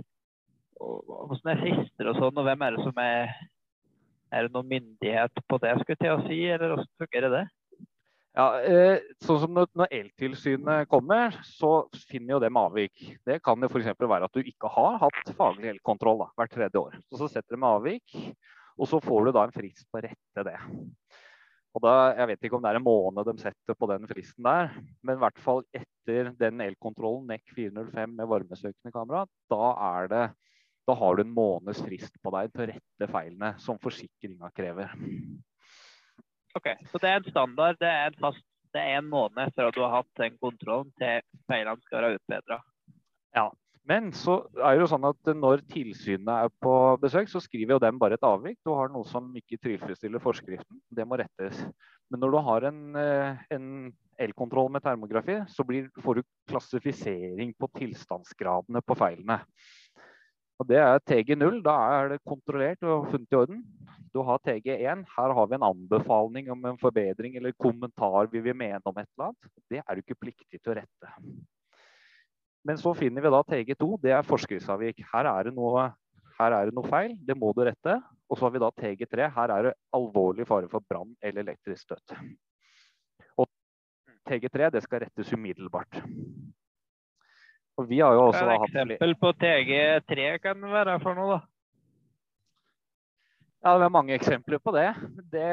Hvordan 0.77 1.53
er 1.53 1.61
frister 1.63 2.11
og 2.11 2.19
sånn, 2.19 2.37
og 2.37 2.47
hvem 2.47 2.65
er 2.65 2.75
det 2.75 2.85
som 2.85 3.01
er 3.01 3.33
er 4.33 4.47
det 4.47 4.55
noen 4.55 4.71
myndighet 4.71 5.43
på 5.47 5.59
det, 5.61 5.75
skulle 5.81 6.01
til 6.01 6.15
å 6.15 6.23
si, 6.25 6.39
eller 6.49 6.73
hvordan 6.73 6.89
fungerer 7.03 7.33
det? 7.33 7.43
Ja, 8.33 8.47
eh, 8.65 9.03
sånn 9.21 9.43
som 9.43 9.53
Når 9.53 9.91
eltilsynet 9.93 10.89
kommer, 10.89 11.35
så 11.45 11.85
finner 12.09 12.35
jo 12.35 12.39
dem 12.41 12.57
avvik. 12.57 13.03
Det 13.27 13.37
kan 13.45 13.61
jo 13.61 13.69
f.eks. 13.69 13.91
være 13.99 14.25
at 14.25 14.33
du 14.33 14.41
ikke 14.41 14.71
har 14.73 14.97
hatt 15.03 15.33
faglig 15.37 15.69
elkontroll 15.75 16.23
da, 16.23 16.31
hvert 16.39 16.55
tredje 16.55 16.81
år. 16.81 16.97
Så, 17.05 17.21
så 17.21 17.29
setter 17.35 17.55
de 17.55 17.67
avvik, 17.69 18.15
og 18.73 18.89
så 18.89 18.97
får 19.03 19.27
du 19.27 19.35
da 19.37 19.45
en 19.45 19.53
frist 19.53 19.85
på 19.85 20.01
å 20.01 20.05
rette 20.07 20.47
det. 20.49 20.57
Og 21.73 21.81
da, 21.81 21.93
Jeg 22.17 22.29
vet 22.29 22.45
ikke 22.45 22.57
om 22.57 22.65
det 22.65 22.73
er 22.73 22.79
en 22.79 22.85
måned 22.85 23.29
de 23.29 23.37
setter 23.41 23.77
på 23.77 23.89
den 23.89 24.09
fristen 24.09 24.45
der, 24.45 24.73
men 25.01 25.17
i 25.17 25.21
hvert 25.23 25.39
fall 25.41 25.61
etter 25.73 26.33
den 26.37 26.61
elkontrollen 26.65 27.29
NEC 27.29 27.53
405 27.53 28.17
med 28.17 28.29
varmesøkende 28.29 28.93
kamera, 28.93 29.25
da 29.49 29.71
er 29.93 30.09
det 30.09 30.25
da 30.87 30.95
har 30.99 31.15
du 31.15 31.23
en 31.23 31.35
måneds 31.35 31.81
frist 31.85 32.15
på 32.23 32.33
deg 32.35 32.51
til 32.51 32.65
å 32.65 32.69
rette 32.73 33.09
feilene 33.11 33.53
som 33.63 33.79
forsikringa 33.81 34.49
krever. 34.55 34.95
Ok, 36.57 36.69
Så 36.91 36.99
det 37.01 37.09
er 37.09 37.21
en 37.21 37.31
standard, 37.31 37.79
det 37.81 37.89
er 37.89 38.11
en 38.11 38.19
fast 38.21 38.45
det 38.73 38.81
er 38.81 38.97
en 38.97 39.09
måned 39.09 39.53
fra 39.53 39.69
du 39.69 39.83
har 39.83 39.99
hatt 39.99 40.09
den 40.17 40.37
kontrollen 40.41 40.89
til 40.97 41.21
feilene 41.49 41.81
skal 41.85 41.99
være 41.99 42.17
utbedra. 42.17 42.57
Ja, 43.37 43.51
men 43.89 44.13
så 44.15 44.37
er 44.55 44.77
det 44.77 44.85
jo 44.85 44.91
sånn 44.93 45.07
at 45.09 45.31
når 45.35 45.65
tilsynet 45.71 46.31
er 46.31 46.51
på 46.63 46.73
besøk, 47.01 47.27
så 47.29 47.41
skriver 47.43 47.75
jo 47.75 47.81
dem 47.83 47.99
bare 47.99 48.15
et 48.15 48.25
avvik. 48.25 48.57
Du 48.63 48.71
har 48.77 48.91
noe 48.93 49.03
som 49.09 49.27
ikke 49.35 49.59
tilfredsstiller 49.59 50.23
forskriften. 50.23 50.79
Det 50.87 51.05
må 51.07 51.19
rettes. 51.19 51.59
Men 52.11 52.23
når 52.23 52.31
du 52.31 52.39
har 52.47 52.67
en, 52.69 52.81
eh, 52.95 53.43
en 53.51 53.67
elkontroll 54.23 54.71
med 54.71 54.85
termografi, 54.85 55.41
så 55.51 55.65
blir, 55.67 55.89
får 55.99 56.15
du 56.15 56.23
klassifisering 56.47 57.53
på 57.59 57.69
tilstandsgradene 57.75 58.81
på 58.85 58.95
feilene. 58.95 59.41
Og 60.63 60.69
Det 60.69 60.77
er 60.79 61.01
TG0. 61.03 61.57
Da 61.59 61.73
er 61.91 62.13
det 62.13 62.23
kontrollert 62.23 62.85
og 62.87 63.09
funnet 63.11 63.33
i 63.33 63.35
orden. 63.35 63.63
Du 64.15 64.21
har 64.23 64.39
TG1. 64.39 65.01
Her 65.11 65.33
har 65.35 65.47
vi 65.49 65.57
en 65.57 65.65
anbefaling 65.67 66.51
om 66.53 66.69
en 66.69 66.79
forbedring 66.79 67.35
eller 67.35 67.51
kommentar 67.59 68.29
vi 68.31 68.39
vil 68.39 68.55
mene 68.55 68.79
om 68.85 68.95
et 69.01 69.09
eller 69.09 69.33
annet. 69.33 69.49
Det 69.67 69.81
er 69.81 69.91
du 69.91 69.99
ikke 69.99 70.21
pliktig 70.21 70.61
til 70.61 70.71
å 70.71 70.77
rette. 70.77 71.11
Men 72.63 72.79
så 72.79 72.93
finner 72.95 73.25
vi 73.25 73.33
da 73.33 73.43
TG2. 73.43 73.89
Det 74.05 74.15
er 74.15 74.23
forskriftsavvik. 74.29 75.03
Her 75.11 75.27
er 75.33 75.49
det 75.49 75.55
noe, 75.57 75.89
er 76.39 76.55
det 76.69 76.77
noe 76.77 76.87
feil. 76.87 77.17
Det 77.19 77.35
må 77.35 77.51
du 77.51 77.65
rette. 77.67 77.99
Og 78.31 78.39
så 78.39 78.47
har 78.47 78.55
vi 78.55 78.63
da 78.63 78.71
TG3. 78.79 79.29
Her 79.35 79.57
er 79.57 79.67
det 79.67 79.77
alvorlig 79.99 80.47
fare 80.47 80.71
for 80.71 80.87
brann 80.87 81.11
eller 81.19 81.43
elektrisk 81.43 81.89
støt. 81.89 82.15
Og 83.35 83.51
TG3 84.31 84.71
det 84.77 84.87
skal 84.87 85.03
rettes 85.03 85.35
umiddelbart. 85.35 85.99
Og 87.79 87.87
vi 87.89 87.99
har 88.03 88.13
jo 88.13 88.27
også 88.27 88.43
hatt 88.45 88.67
eksempel 88.67 89.15
på 89.17 89.31
TG3 89.41 90.27
kan 90.43 90.61
det 90.61 90.71
være 90.73 90.99
for 91.01 91.17
noe, 91.17 91.37
da? 91.37 91.39
Ja, 93.63 93.77
det 93.79 93.87
er 93.87 93.95
mange 93.95 94.13
eksempler 94.17 94.59
på 94.61 94.73
det. 94.75 94.89
det 95.31 95.47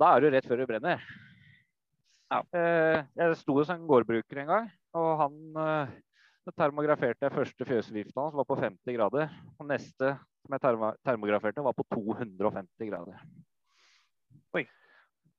da 0.00 0.08
er 0.10 0.24
du 0.24 0.30
rett 0.32 0.48
før 0.48 0.62
du 0.62 0.66
brenner. 0.66 1.04
Ja. 2.32 2.40
Eh, 2.56 3.04
Jeg 3.20 3.36
sto 3.38 3.58
hos 3.60 3.70
en 3.70 3.84
gårdbruker 3.86 4.40
en 4.42 4.50
gang, 4.50 4.70
og 4.96 5.10
han 5.20 5.36
termograferte 5.54 6.56
termograferte 6.56 7.30
første 7.30 7.68
fjøsvifta 7.68 8.24
hans 8.24 8.34
var 8.34 8.48
på 8.48 8.56
50 8.58 8.96
grader. 8.96 9.30
Og 9.60 9.68
neste 9.68 10.16
som 10.44 10.56
jeg 10.56 10.64
termograferte, 11.06 11.62
var 11.64 11.76
på 11.76 11.86
250 11.94 12.90
grader. 12.90 13.22
Oi. 14.56 14.64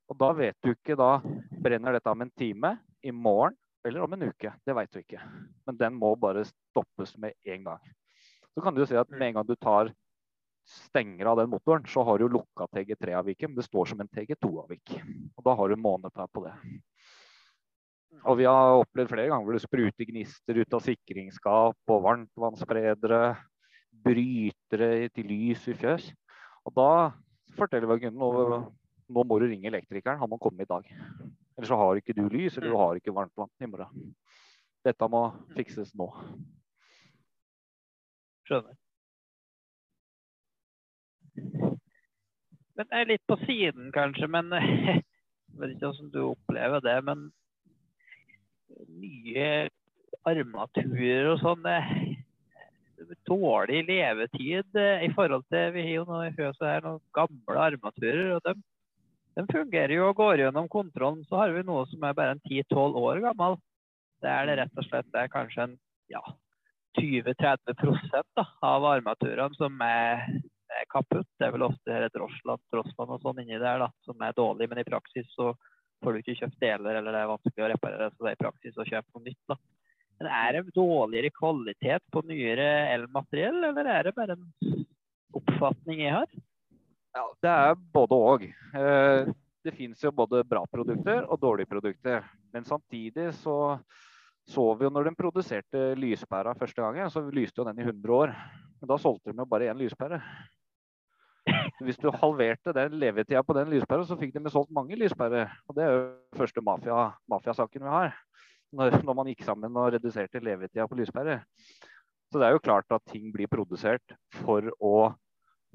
Og 0.08 0.18
da 0.18 0.32
vet 0.38 0.56
du 0.64 0.72
ikke 0.72 0.96
da 0.98 1.18
brenner 1.62 1.98
dette 1.98 2.10
om 2.10 2.24
en 2.24 2.32
time, 2.38 2.76
i 3.02 3.12
morgen 3.14 3.54
eller 3.86 4.02
om 4.02 4.16
en 4.16 4.26
uke. 4.28 4.52
Det 4.66 4.74
vet 4.74 4.92
du 4.92 4.98
ikke. 5.00 5.22
Men 5.66 5.78
den 5.78 5.94
må 6.00 6.14
bare 6.18 6.44
stoppes 6.48 7.14
med 7.22 7.36
en 7.46 7.70
gang. 7.70 7.94
Så 8.54 8.64
kan 8.64 8.74
du 8.74 8.82
jo 8.82 8.88
si 8.88 8.98
at 8.98 9.10
med 9.12 9.28
en 9.28 9.38
gang 9.38 9.46
du 9.46 9.54
tar 9.54 9.92
stenger 10.66 11.28
av 11.30 11.38
den 11.38 11.50
motoren, 11.52 11.84
så 11.86 12.02
har 12.02 12.18
du 12.18 12.26
lukka 12.28 12.66
TG3-avviket, 12.74 13.50
men 13.50 13.58
det 13.58 13.66
står 13.68 13.92
som 13.92 14.00
en 14.02 14.10
TG2-avvik. 14.10 14.96
Og 15.38 15.44
da 15.46 15.54
har 15.54 15.70
du 15.70 15.78
måneplan 15.78 16.32
på 16.34 16.42
det. 16.46 16.54
Og 18.26 18.38
vi 18.40 18.48
har 18.48 18.80
opplevd 18.80 19.12
flere 19.12 19.28
ganger 19.30 19.46
hvor 19.46 19.54
det 19.54 19.62
spruter 19.62 20.08
gnister 20.08 20.58
ut 20.58 20.74
av 20.74 20.82
sikringsskap 20.82 21.92
og 21.94 22.02
varmtvannsspredere, 22.08 23.20
brytere 24.06 24.90
til 25.14 25.30
lys 25.30 25.68
i 25.70 25.76
fjøs. 25.78 26.10
Og 26.66 26.74
da 26.74 26.90
forteller 27.56 27.92
vi 27.92 28.06
kunden 28.06 28.18
nå, 28.18 28.60
nå 29.06 29.26
må 29.28 29.38
du 29.38 29.46
ringe 29.46 29.70
elektrikeren, 29.70 30.18
han 30.18 30.32
må 30.32 30.40
komme 30.42 30.66
i 30.66 30.70
dag. 30.70 30.88
Ellers 31.56 31.68
så 31.72 31.78
har 31.80 31.96
ikke 31.96 32.16
du 32.16 32.26
lys, 32.28 32.56
eller 32.56 32.72
du 32.72 32.76
har 32.76 32.98
ikke 32.98 33.14
varmtvann 33.16 33.52
i 33.64 33.68
morgen. 33.70 34.10
Dette 34.84 35.08
må 35.10 35.22
fikses 35.56 35.94
nå. 35.98 36.10
Skjønner. 38.46 38.76
Men 42.76 42.90
det 42.90 43.00
er 43.00 43.08
litt 43.08 43.24
på 43.28 43.38
siden, 43.46 43.88
kanskje. 43.94 44.28
Men 44.28 44.52
jeg 44.56 45.02
vet 45.56 45.74
ikke 45.74 45.88
hvordan 45.88 46.12
du 46.12 46.20
opplever 46.26 46.84
det. 46.84 46.96
Men 47.08 47.26
nye 49.00 49.48
armaturer 50.26 51.32
og 51.32 51.42
sånn 51.42 51.66
Dårlig 53.28 53.82
levetid 53.86 54.78
eh, 54.80 55.02
i 55.04 55.10
forhold 55.14 55.44
til 55.52 55.74
Vi 55.74 55.82
har 55.84 55.92
jo 55.98 56.04
nå 56.08 56.22
i 56.24 56.32
fjøset 56.34 56.64
her 56.64 56.86
noen 56.86 57.02
gamle 57.14 57.66
armaturer. 57.68 58.30
og 58.38 58.40
de, 58.46 58.54
de 59.36 59.44
fungerer 59.50 59.92
jo 59.98 60.08
og 60.08 60.16
går 60.16 60.42
gjennom 60.44 60.68
kontrollen. 60.72 61.24
Så 61.28 61.36
har 61.40 61.52
vi 61.52 61.64
noe 61.66 61.84
som 61.90 62.04
er 62.08 62.16
bare 62.16 62.36
en 62.36 62.42
10-12 62.48 62.98
år 63.02 63.22
gammel. 63.24 63.58
Det 64.24 64.32
er 64.32 64.48
det 64.48 64.58
rett 64.62 64.80
og 64.80 64.86
slett 64.88 65.08
det 65.12 65.22
er 65.22 65.32
kanskje 65.32 65.66
en 65.66 65.78
ja, 66.12 66.22
20-30 66.96 67.76
da, 68.36 68.46
av 68.64 68.86
armaturene 68.88 69.58
som 69.58 69.76
er, 69.84 70.24
er 70.72 70.88
kaputt. 70.92 71.28
Det 71.36 71.48
er 71.48 71.52
vel 71.52 71.66
ofte 71.68 71.92
her 71.92 72.06
et 72.06 72.16
Rossland, 72.16 72.62
Rossland 72.72 73.12
og 73.12 73.24
sånn 73.24 73.42
inni 73.44 73.60
der 73.60 73.84
da, 73.84 73.90
som 74.08 74.24
er 74.24 74.36
dårlig, 74.36 74.70
men 74.72 74.80
i 74.80 74.88
praksis 74.88 75.28
så 75.36 75.52
får 76.04 76.12
du 76.12 76.22
ikke 76.22 76.38
kjøpt 76.40 76.62
deler, 76.62 76.98
eller 76.98 77.12
det 77.12 77.22
er 77.22 77.30
vanskelig 77.32 77.64
å 77.64 77.70
reparere, 77.72 78.10
så 78.12 78.24
det 78.24 78.32
er 78.32 78.38
i 78.38 78.44
praksis 78.44 78.80
å 78.80 78.88
kjøpe 78.88 79.12
noe 79.12 79.26
nytt. 79.26 79.42
da. 79.52 79.58
Men 80.16 80.32
er 80.32 80.56
det 80.56 80.76
dårligere 80.76 81.36
kvalitet 81.36 82.04
på 82.12 82.24
nyere 82.24 82.68
elmateriell, 82.94 83.60
eller 83.68 83.92
er 83.92 84.08
det 84.08 84.16
bare 84.16 84.36
en 84.36 84.84
oppfatning 85.36 86.06
jeg 86.06 86.16
har? 86.16 86.45
Ja, 87.16 87.24
det 87.42 87.52
er 87.52 87.78
både 87.96 88.22
og. 88.30 88.46
Eh, 88.46 89.34
Det 89.66 89.72
finnes 89.74 89.98
jo 89.98 90.12
både 90.14 90.44
bra 90.46 90.60
produkter 90.70 91.24
og 91.26 91.40
dårlige 91.42 91.66
produkter. 91.66 92.22
Men 92.54 92.64
samtidig 92.64 93.32
så 93.34 93.80
så 94.46 94.62
vi 94.78 94.86
jo 94.86 94.92
når 94.94 95.08
de 95.08 95.18
produserte 95.18 95.80
lyspæra 95.98 96.54
første 96.54 96.78
gangen, 96.78 97.10
så 97.10 97.24
lyste 97.34 97.58
jo 97.58 97.64
den 97.66 97.80
i 97.80 97.86
100 97.88 98.14
år. 98.14 98.34
Men 98.78 98.90
da 98.92 98.98
solgte 99.00 99.32
de 99.32 99.42
jo 99.42 99.48
bare 99.50 99.72
én 99.72 99.80
lyspære. 99.80 100.20
Hvis 101.82 101.98
du 101.98 102.12
halverte 102.14 102.74
den 102.74 102.94
levetida 103.00 103.42
på 103.42 103.56
den 103.58 103.72
lyspæra, 103.74 104.06
så 104.06 104.18
fikk 104.18 104.36
de 104.36 104.44
jo 104.46 104.52
solgt 104.54 104.70
mange 104.70 104.94
lyspærer. 104.98 105.50
Og 105.66 105.74
det 105.74 105.84
er 105.84 105.90
jo 105.96 106.04
første 106.38 106.62
mafia, 106.62 107.10
mafiasaken 107.28 107.82
vi 107.82 107.90
har. 107.90 108.14
Når, 108.76 109.02
når 109.02 109.18
man 109.18 109.26
gikk 109.32 109.42
sammen 109.46 109.76
og 109.76 109.92
reduserte 109.94 110.42
levetida 110.42 110.86
på 110.86 110.98
lyspærer. 110.98 111.42
Så 112.30 112.38
det 112.38 112.46
er 112.46 112.54
jo 112.54 112.62
klart 112.62 112.90
at 112.94 113.02
ting 113.10 113.32
blir 113.34 113.50
produsert 113.50 114.14
for 114.44 114.70
å, 114.78 114.94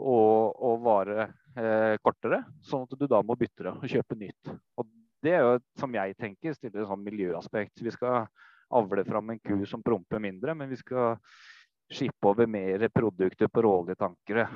å, 0.01 0.17
og 0.51 0.81
vare 0.85 1.27
eh, 1.55 1.95
kortere, 2.03 2.43
sånn 2.65 2.87
at 2.87 2.97
du 2.97 3.07
da 3.09 3.21
må 3.25 3.37
bytte 3.39 3.67
det 3.67 3.73
og 3.75 3.87
kjøpe 3.93 4.17
nytt. 4.19 4.51
Og 4.81 4.89
det 5.21 5.35
er 5.37 5.45
jo, 5.45 5.57
som 5.77 5.93
jeg 5.95 6.17
tenker, 6.17 6.55
stiller 6.57 6.83
et 6.83 6.89
sånn 6.89 7.05
miljøaspekt. 7.05 7.83
Vi 7.85 7.93
skal 7.93 8.25
avle 8.71 9.05
fram 9.05 9.29
en 9.29 9.41
ku 9.43 9.59
som 9.69 9.83
promper 9.85 10.21
mindre, 10.23 10.55
men 10.57 10.71
vi 10.71 10.79
skal 10.79 11.19
skippe 11.91 12.31
over 12.31 12.47
mer 12.47 12.87
produkter 12.93 13.51
på 13.51 13.61
råoljetankere. 13.61 14.47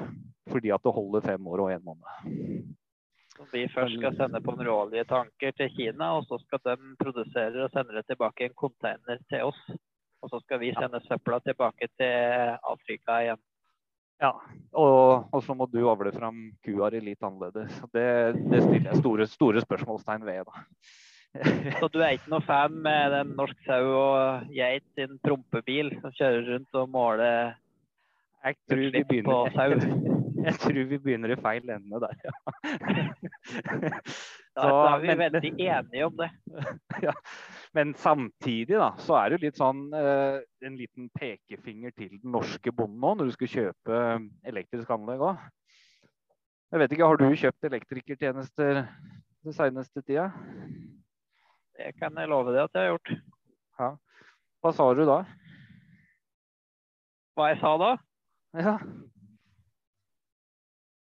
Fordi 0.49 0.71
at 0.73 0.84
det 0.84 0.95
holder 0.95 1.25
fem 1.25 1.47
år 1.51 1.65
og 1.65 1.71
en 1.73 1.86
måned. 1.86 2.75
Som 3.36 3.49
vi 3.51 3.65
først 3.67 3.97
skal 3.99 4.15
sende 4.15 4.39
på 4.41 4.53
en 4.55 4.63
råoljetanker 4.65 5.58
til 5.60 5.73
Kina, 5.75 6.13
og 6.15 6.23
så 6.29 6.39
skal 6.45 6.62
de 6.63 6.93
produsere 7.01 7.65
og 7.65 7.73
sende 7.73 7.97
det 7.97 8.05
tilbake 8.08 8.45
i 8.45 8.49
en 8.49 8.55
container 8.58 9.19
til 9.29 9.51
oss. 9.51 9.60
Og 10.23 10.31
så 10.31 10.39
skal 10.41 10.62
vi 10.63 10.71
sende 10.73 11.03
søpla 11.05 11.41
tilbake 11.43 11.91
til 11.99 12.55
Afrika 12.71 13.19
igjen. 13.21 13.41
Ja, 14.23 14.32
og, 14.71 15.25
og 15.36 15.41
så 15.43 15.56
må 15.58 15.67
du 15.67 15.82
avle 15.91 16.13
fram 16.15 16.47
kua 16.63 16.89
di 16.93 17.01
litt 17.04 17.23
annerledes. 17.25 17.82
Det, 17.91 18.06
det 18.47 18.62
stiller 18.63 18.93
jeg 18.93 19.01
store, 19.01 19.28
store 19.28 19.63
spørsmålstegn 19.65 20.23
ved. 20.28 20.47
da. 20.47 20.63
Så 21.82 21.89
du 21.91 21.99
er 21.99 22.15
ikke 22.15 22.32
noe 22.32 22.45
fan 22.47 22.78
med 22.86 23.12
den 23.12 23.36
norsk 23.36 23.60
sau 23.67 23.91
og 23.91 24.51
geit 24.56 24.86
sin 24.95 25.17
prompebil 25.23 25.91
som 25.99 26.15
kjører 26.15 26.51
rundt 26.54 26.80
og 26.80 26.91
måler 26.93 27.56
utslipp 28.45 29.12
på 29.25 29.39
sau? 29.58 29.75
jeg 30.49 30.58
tror 30.62 30.77
vi 30.89 30.99
begynner 31.01 31.34
i 31.34 31.38
feil 31.41 31.69
ende 31.73 32.01
der, 32.03 32.15
ja. 32.25 32.34
Så, 34.55 34.63
da 34.63 34.84
er 34.93 35.01
vi 35.03 35.15
veldig 35.19 35.49
enige 35.51 36.05
om 36.08 36.13
det. 36.15 36.29
ja. 37.08 37.12
Men 37.75 37.89
samtidig 37.99 38.77
da, 38.79 38.93
så 39.03 39.17
er 39.19 39.27
det 39.27 39.36
jo 39.36 39.43
litt 39.43 39.58
sånn 39.60 39.81
eh, 39.99 40.38
en 40.63 40.77
liten 40.79 41.10
pekefinger 41.17 41.91
til 41.91 42.13
den 42.13 42.31
norske 42.38 42.71
bonden 42.71 43.01
nå, 43.03 43.12
når 43.19 43.27
du 43.27 43.36
skal 43.36 43.51
kjøpe 43.51 43.99
elektrisk 44.47 44.93
anlegg 44.95 45.25
òg. 45.27 45.43
Jeg 46.71 46.81
vet 46.81 46.95
ikke, 46.95 47.10
Har 47.12 47.19
du 47.19 47.27
kjøpt 47.43 47.67
elektrikertjenester 47.67 48.79
den 48.86 49.58
seneste 49.58 50.03
tida? 50.08 50.29
Det 51.75 51.91
kan 51.99 52.15
jeg 52.15 52.31
love 52.31 52.55
deg 52.55 52.63
at 52.63 52.79
jeg 52.79 52.88
har 52.88 52.95
gjort. 52.95 53.99
Hva 54.63 54.71
sa 54.73 54.88
du 54.95 55.03
da? 55.05 55.19
Hva 57.36 57.51
jeg 57.51 57.60
sa 57.60 57.75
da? 57.81 57.91
Ja, 58.55 58.77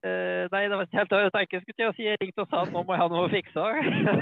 Eh, 0.01 0.47
nei, 0.49 0.63
det 0.65 0.77
var 0.79 0.87
ikke 0.87 0.97
helt 0.97 1.11
det 1.13 1.19
jeg 1.21 1.33
tenkte 1.35 1.57
jeg 1.57 1.63
skulle 1.65 1.77
til 1.77 1.91
å 1.91 1.97
si. 1.97 2.05
Jeg 2.07 2.21
ringte 2.23 2.45
og 2.45 2.49
sa 2.49 2.63
at 2.65 2.71
nå 2.73 2.83
må 2.89 2.95
jeg 2.95 3.03
ha 3.03 3.09
noe 3.13 3.27
å 3.27 3.33
fikse. 3.33 3.65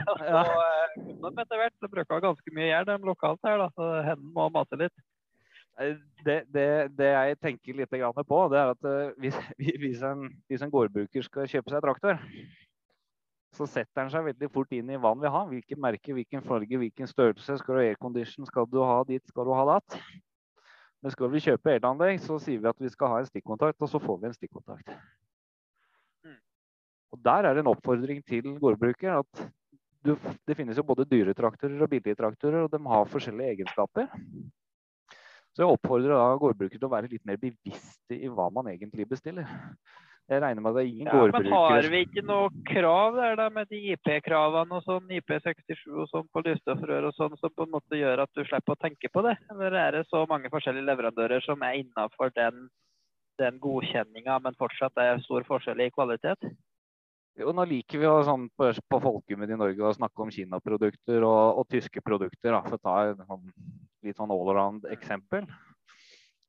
Så 1.20 1.30
de 1.30 1.44
etter 1.44 1.60
hvert. 1.60 1.76
Det 1.78 1.90
bruker 1.92 2.24
ganske 2.24 2.54
mye 2.56 2.80
de 2.88 2.96
lokalt 3.06 3.46
her. 3.46 3.60
da, 3.62 3.68
Så 3.76 3.90
hendene 4.08 4.34
må 4.34 4.48
mase 4.54 4.78
litt. 4.80 5.04
Det, 6.26 6.40
det, 6.50 6.68
det 6.98 7.08
jeg 7.12 7.36
tenker 7.38 7.76
litt 7.78 7.92
grann 7.94 8.24
på, 8.26 8.38
det 8.50 8.58
er 8.58 8.72
at 8.72 8.88
eh, 8.90 9.12
hvis, 9.22 9.36
hvis, 9.78 10.00
en, 10.02 10.26
hvis 10.50 10.64
en 10.66 10.72
gårdbruker 10.72 11.22
skal 11.22 11.46
kjøpe 11.46 11.70
seg 11.70 11.84
traktor, 11.84 12.18
så 13.54 13.68
setter 13.70 14.02
han 14.02 14.10
seg 14.10 14.26
veldig 14.26 14.48
fort 14.52 14.74
inn 14.74 14.90
i 14.90 14.98
hva 14.98 15.14
han 15.14 15.22
vil 15.22 15.32
ha. 15.34 15.44
Hvilket 15.52 15.80
merke, 15.80 16.16
hvilken 16.16 16.42
farge, 16.46 16.82
hvilken 16.82 17.10
størrelse. 17.10 17.60
Skal 17.62 17.78
du 17.78 17.82
ha 17.84 17.86
aircondition, 17.92 18.50
skal 18.50 18.66
du 18.66 18.82
ha 18.82 18.98
dit, 19.06 19.22
skal 19.30 19.46
du 19.46 19.54
ha 19.54 19.62
datt. 19.76 20.00
Men 20.98 21.14
skal 21.14 21.30
vi 21.30 21.44
kjøpe 21.46 21.78
elanlegg, 21.78 22.18
så 22.26 22.40
sier 22.42 22.58
vi 22.58 22.66
at 22.66 22.82
vi 22.82 22.90
skal 22.90 23.14
ha 23.14 23.22
en 23.22 23.30
stikkontakt, 23.30 23.78
og 23.78 23.90
så 23.90 24.02
får 24.02 24.18
vi 24.18 24.28
en 24.32 24.34
stikkontakt. 24.34 24.90
Og 27.12 27.22
Der 27.24 27.48
er 27.48 27.54
det 27.54 27.64
en 27.64 27.72
oppfordring 27.72 28.20
til 28.26 28.58
gårdbruker 28.60 29.20
at 29.20 29.44
du, 30.04 30.14
det 30.46 30.56
finnes 30.56 30.78
jo 30.78 30.86
både 30.86 31.08
dyre 31.08 31.34
traktorer 31.34 31.80
og 31.82 31.90
billige 31.90 32.16
traktorer, 32.18 32.64
og 32.64 32.72
de 32.72 32.80
har 32.86 33.08
forskjellige 33.10 33.56
egenskaper. 33.56 34.06
Så 35.56 35.64
jeg 35.64 35.74
oppfordrer 35.74 36.14
da 36.14 36.36
gårdbrukere 36.38 36.78
til 36.78 36.86
å 36.86 36.92
være 36.92 37.10
litt 37.10 37.24
mer 37.26 37.40
bevisste 37.40 38.14
i 38.14 38.28
hva 38.30 38.46
man 38.54 38.68
egentlig 38.70 39.08
bestiller. 39.10 39.48
Jeg 40.28 40.42
regner 40.44 40.60
med 40.60 40.70
at 40.70 40.76
det 40.76 40.82
er 40.82 40.90
ingen 40.92 41.08
Ja, 41.08 41.20
men 41.32 41.46
har 41.54 41.86
vi 41.88 42.00
ikke 42.04 42.22
noe 42.28 42.50
krav 42.68 43.16
der 43.16 43.38
da 43.40 43.46
med 43.50 43.70
de 43.72 43.78
IP-kravene 43.94 44.76
og 44.76 44.84
sånn, 44.84 45.08
IP67 45.18 45.86
og 45.88 46.10
sånn 46.10 46.26
på 46.28 46.42
lysstoffrør 46.44 47.08
og 47.08 47.16
sånn, 47.16 47.36
som 47.40 47.54
på 47.56 47.64
en 47.64 47.72
måte 47.72 47.96
gjør 47.96 48.26
at 48.26 48.32
du 48.36 48.42
slipper 48.44 48.76
å 48.76 48.82
tenke 48.82 49.08
på 49.10 49.24
det? 49.24 49.38
Eller 49.54 49.78
er 49.80 49.96
det 49.96 50.04
så 50.12 50.26
mange 50.28 50.52
forskjellige 50.52 50.84
leverandører 50.90 51.42
som 51.46 51.64
er 51.64 51.80
innafor 51.80 52.30
den, 52.36 52.68
den 53.40 53.56
godkjenninga, 53.64 54.36
men 54.44 54.58
fortsatt 54.60 55.00
er 55.00 55.24
stor 55.24 55.48
forskjell 55.48 55.80
i 55.86 55.90
kvalitet? 55.96 56.52
Jo, 57.38 57.52
nå 57.54 57.64
liker 57.70 58.00
vi 58.02 58.08
å 58.10 58.18
sånn 58.26 58.48
på, 58.58 58.72
på 58.90 58.98
folkemunne 59.02 59.54
i 59.54 59.58
Norge 59.60 59.84
å 59.86 59.94
snakke 59.94 60.24
om 60.24 60.30
Kina-produkter 60.34 61.22
og, 61.22 61.60
og, 61.60 61.68
tyske 61.70 62.02
produkter, 62.02 62.50
da, 62.50 62.62
for 62.66 62.78
å 62.78 62.82
ta 62.82 62.96
et 63.12 63.20
sånn, 63.28 63.44
litt 64.06 64.18
sånn 64.18 64.34
allround-eksempel 64.34 65.46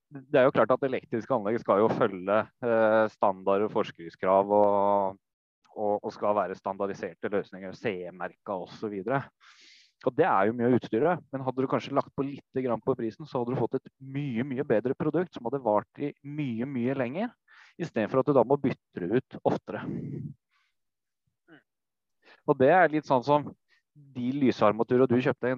det 0.09 0.39
er 0.41 0.47
jo 0.47 0.53
klart 0.53 0.71
at 0.73 0.85
elektriske 0.85 1.35
anlegg 1.35 1.59
skal 1.61 1.83
jo 1.83 1.89
følge 1.93 2.37
eh, 2.65 3.03
standard 3.13 3.67
og 3.67 3.73
forskriftskrav 3.73 4.53
og, 4.57 5.19
og, 5.75 5.93
og, 5.99 6.09
skal 6.15 6.37
være 6.37 6.57
standardiserte 6.57 7.29
løsninger, 7.31 7.75
CE-merka 7.77 8.57
osv. 8.65 8.95
Og 10.07 10.15
det 10.15 10.25
er 10.25 10.49
jo 10.49 10.55
mye 10.57 10.69
av 10.69 10.77
utstyret. 10.79 11.23
Men 11.33 11.45
hadde 11.45 11.61
du 11.61 11.69
kanskje 11.69 11.93
lagt 11.97 12.13
på 12.15 12.25
litt 12.25 12.61
på 12.85 12.97
prisen, 12.97 13.27
så 13.27 13.41
hadde 13.41 13.53
du 13.53 13.61
fått 13.61 13.77
et 13.77 13.91
mye 13.99 14.45
mye 14.47 14.65
bedre 14.65 14.97
produkt 14.97 15.35
som 15.35 15.45
hadde 15.45 15.61
vart 15.61 16.01
i 16.01 16.13
mye 16.23 16.65
mye 16.65 16.95
lenger. 16.97 17.33
Istedenfor 17.79 18.23
at 18.23 18.31
du 18.31 18.33
da 18.33 18.43
må 18.47 18.57
bytte 18.59 19.03
det 19.03 19.21
ut 19.21 19.41
oftere. 19.43 19.83
Og 22.49 22.57
det 22.57 22.71
er 22.73 22.89
litt 22.89 23.05
sånn 23.05 23.23
som 23.25 23.45
de 24.15 24.31
lysarmaturene 24.33 25.09
du 25.09 25.19
kjøpte, 25.21 25.53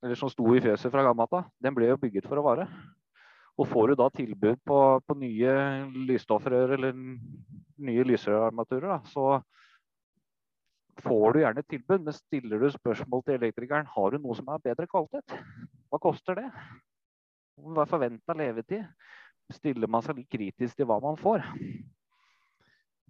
eller 0.00 0.16
som 0.16 0.30
sto 0.32 0.46
i 0.56 0.62
fjøset 0.64 0.92
fra 0.92 1.04
Gamata, 1.04 1.44
den 1.60 1.76
ble 1.76 1.90
jo 1.90 2.00
bygget 2.00 2.28
for 2.28 2.40
å 2.40 2.46
vare. 2.46 2.66
Og 3.60 3.68
får 3.68 3.90
du 3.90 4.00
da 4.00 4.06
tilbud 4.14 4.60
på, 4.64 4.78
på 5.04 5.16
nye 5.20 5.54
lysstoffrør 6.08 6.78
eller 6.78 6.96
nye 6.96 8.06
lysrørarmaturer, 8.08 9.02
så 9.12 9.42
får 11.04 11.34
du 11.34 11.42
gjerne 11.42 11.60
et 11.60 11.68
tilbud. 11.74 12.06
Men 12.06 12.16
stiller 12.16 12.62
du 12.62 12.70
spørsmål 12.72 13.26
til 13.26 13.36
elektrikeren 13.36 13.90
har 13.92 14.14
du 14.14 14.22
noe 14.22 14.38
som 14.38 14.48
er 14.48 14.64
bedre 14.64 14.88
kvalitet, 14.88 15.36
hva 15.92 16.00
koster 16.00 16.40
det? 16.40 16.48
Hva 17.60 17.84
er 17.84 17.92
forventa 17.92 18.36
levetid? 18.38 18.88
Stiller 19.52 19.90
man 19.90 20.04
seg 20.06 20.22
litt 20.22 20.30
kritisk 20.32 20.78
til 20.78 20.88
hva 20.88 21.00
man 21.02 21.20
får? 21.20 21.44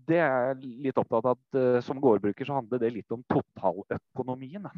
Det 0.08 0.18
er 0.20 0.50
jeg 0.50 0.74
litt 0.86 1.00
opptatt 1.00 1.26
av 1.26 1.36
at 1.36 1.58
uh, 1.58 1.80
som 1.84 2.00
gårdbruker 2.02 2.46
så 2.46 2.58
handler 2.58 2.80
det 2.82 2.92
litt 2.94 3.14
om 3.14 3.24
totaløkonomien. 3.30 4.68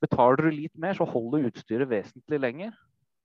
Betaler 0.00 0.46
du 0.46 0.54
litt 0.54 0.76
mer, 0.80 0.96
så 0.96 1.04
holder 1.08 1.50
utstyret 1.50 1.90
vesentlig 1.90 2.40
lenger. 2.40 2.72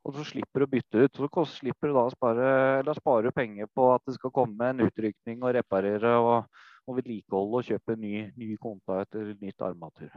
Og 0.06 0.14
så 0.18 0.26
slipper 0.28 0.62
du 0.62 0.68
å 0.68 0.70
bytte 0.70 1.06
ut. 1.06 1.20
Så 1.34 1.46
slipper 1.56 1.90
du 1.90 1.96
da 1.98 2.06
å 2.06 2.14
spare, 2.14 2.96
spare, 3.00 3.32
penger 3.34 3.70
på 3.74 3.90
at 3.96 4.04
det 4.06 4.18
skal 4.20 4.34
komme 4.36 4.70
en 4.70 4.84
utrykning 4.86 5.42
og 5.42 5.56
reparere 5.58 6.14
og, 6.22 6.62
og 6.86 7.00
vedlikeholde 7.00 7.62
og 7.62 7.70
kjøpe 7.72 7.98
ny, 7.98 8.16
ny 8.38 8.52
konta 8.62 9.02
etter 9.06 9.34
nytt 9.42 9.66
armatur. 9.66 10.12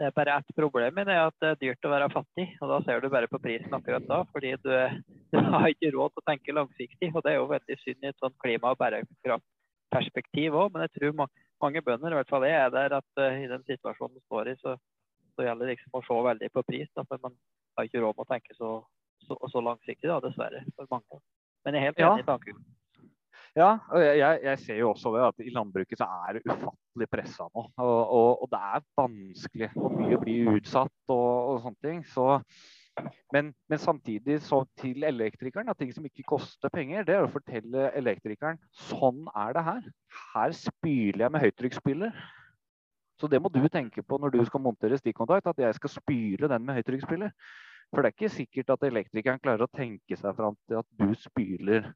Det 0.00 0.06
er 0.08 0.14
bare 0.16 0.34
ett 0.40 0.54
problem 0.56 0.94
med 0.96 1.10
det 1.10 1.16
at 1.20 1.34
det 1.44 1.48
er 1.50 1.58
dyrt 1.60 1.84
å 1.84 1.90
være 1.92 2.06
fattig. 2.08 2.46
og 2.62 2.70
Da 2.70 2.78
ser 2.86 3.02
du 3.02 3.10
bare 3.12 3.28
på 3.28 3.40
prisen 3.44 3.74
akkurat 3.76 4.06
da. 4.08 4.22
Fordi 4.32 4.54
du, 4.64 4.70
du 5.28 5.36
har 5.44 5.66
ikke 5.68 5.90
råd 5.92 6.14
til 6.14 6.22
å 6.22 6.28
tenke 6.30 6.54
langsiktig. 6.56 7.10
og 7.12 7.20
Det 7.26 7.34
er 7.34 7.36
jo 7.36 7.50
veldig 7.50 7.76
synd 7.82 8.06
i 8.06 8.08
et 8.08 8.24
sånt 8.24 8.38
klima- 8.40 8.72
og 8.72 8.80
bærekraftperspektiv 8.80 10.56
òg. 10.56 10.72
Men 10.72 10.86
jeg 10.86 10.94
tror 10.94 11.18
mange, 11.18 11.44
mange 11.60 11.84
bønder, 11.84 12.16
i 12.16 12.20
hvert 12.20 12.32
fall 12.32 12.48
jeg, 12.48 12.56
er 12.56 12.72
der 12.72 12.96
at 12.96 13.20
uh, 13.20 13.42
i 13.44 13.52
den 13.52 13.66
situasjonen 13.68 14.16
du 14.16 14.24
står 14.24 14.54
i, 14.54 14.56
så, 14.64 14.78
så 15.36 15.44
gjelder 15.44 15.68
det 15.68 15.76
liksom 15.76 16.00
å 16.00 16.04
se 16.08 16.18
veldig 16.30 16.50
på 16.56 16.64
pris. 16.72 16.88
Da, 16.96 17.04
for 17.04 17.20
man 17.28 17.36
har 17.76 17.90
ikke 17.90 18.00
råd 18.00 18.16
med 18.16 18.24
å 18.24 18.32
tenke 18.32 18.56
så, 18.56 18.72
så, 19.28 19.36
så 19.52 19.66
langsiktig, 19.68 20.08
da, 20.08 20.16
dessverre, 20.24 20.64
for 20.80 20.88
mange. 20.96 21.20
Men 21.68 21.76
jeg 21.76 21.84
er 21.84 21.90
helt 21.90 22.06
enig 22.08 22.24
i 22.24 22.30
tanken. 22.32 22.64
Ja, 23.58 23.70
jeg, 23.98 24.40
jeg, 24.44 24.58
ser 24.62 24.76
jo 24.78 24.90
også 24.92 25.10
det 25.16 25.22
at 25.26 25.40
i 25.42 25.50
landbruket 25.50 25.98
så 25.98 26.06
er 26.28 26.36
det 26.36 26.42
ufattelig 26.46 27.08
pressa 27.10 27.48
nå. 27.48 27.64
Og, 27.82 27.96
og, 27.98 28.42
og, 28.44 28.50
det 28.52 28.60
er 28.60 28.84
vanskelig, 29.00 29.70
og 29.74 29.94
mye 29.96 30.18
blir 30.22 30.50
utsatt 30.52 31.14
og, 31.14 31.30
og 31.54 31.56
sånne 31.64 31.86
ting. 31.86 32.04
Så, 32.06 32.26
men, 33.34 33.48
men, 33.70 33.80
samtidig 33.82 34.36
så 34.46 34.60
til 34.78 35.02
elektrikeren 35.08 35.72
at 35.72 35.80
ting 35.82 35.90
som 35.94 36.06
ikke 36.06 36.28
koster 36.30 36.70
penger, 36.72 37.02
det 37.08 37.16
er 37.16 37.26
å 37.26 37.32
fortelle 37.32 37.88
elektrikeren 37.98 38.60
sånn 38.90 39.24
er 39.34 39.56
det 39.56 39.64
her. 39.66 39.88
Her 40.34 40.54
spyler 40.54 41.24
jeg 41.26 41.34
med 41.34 41.44
høytrykksspyler. 41.46 42.22
Så 43.20 43.28
det 43.28 43.40
må 43.42 43.50
du 43.52 43.64
tenke 43.68 44.04
på 44.06 44.16
når 44.20 44.32
du 44.36 44.44
skal 44.46 44.62
montere 44.62 44.96
stikkontakt, 45.00 45.50
at 45.50 45.58
jeg 45.60 45.76
skal 45.76 45.92
spyle 45.92 46.48
den 46.48 46.62
med 46.64 46.78
høytrykksspyler. 46.78 47.34
For 47.90 48.00
det 48.00 48.12
er 48.12 48.14
ikke 48.14 48.30
sikkert 48.30 48.70
at 48.76 48.86
elektrikeren 48.86 49.42
klarer 49.42 49.66
å 49.66 49.74
tenke 49.74 50.14
seg 50.16 50.38
fram 50.38 50.54
til 50.70 50.78
at 50.78 50.88
du 51.02 51.10
spyler 51.18 51.90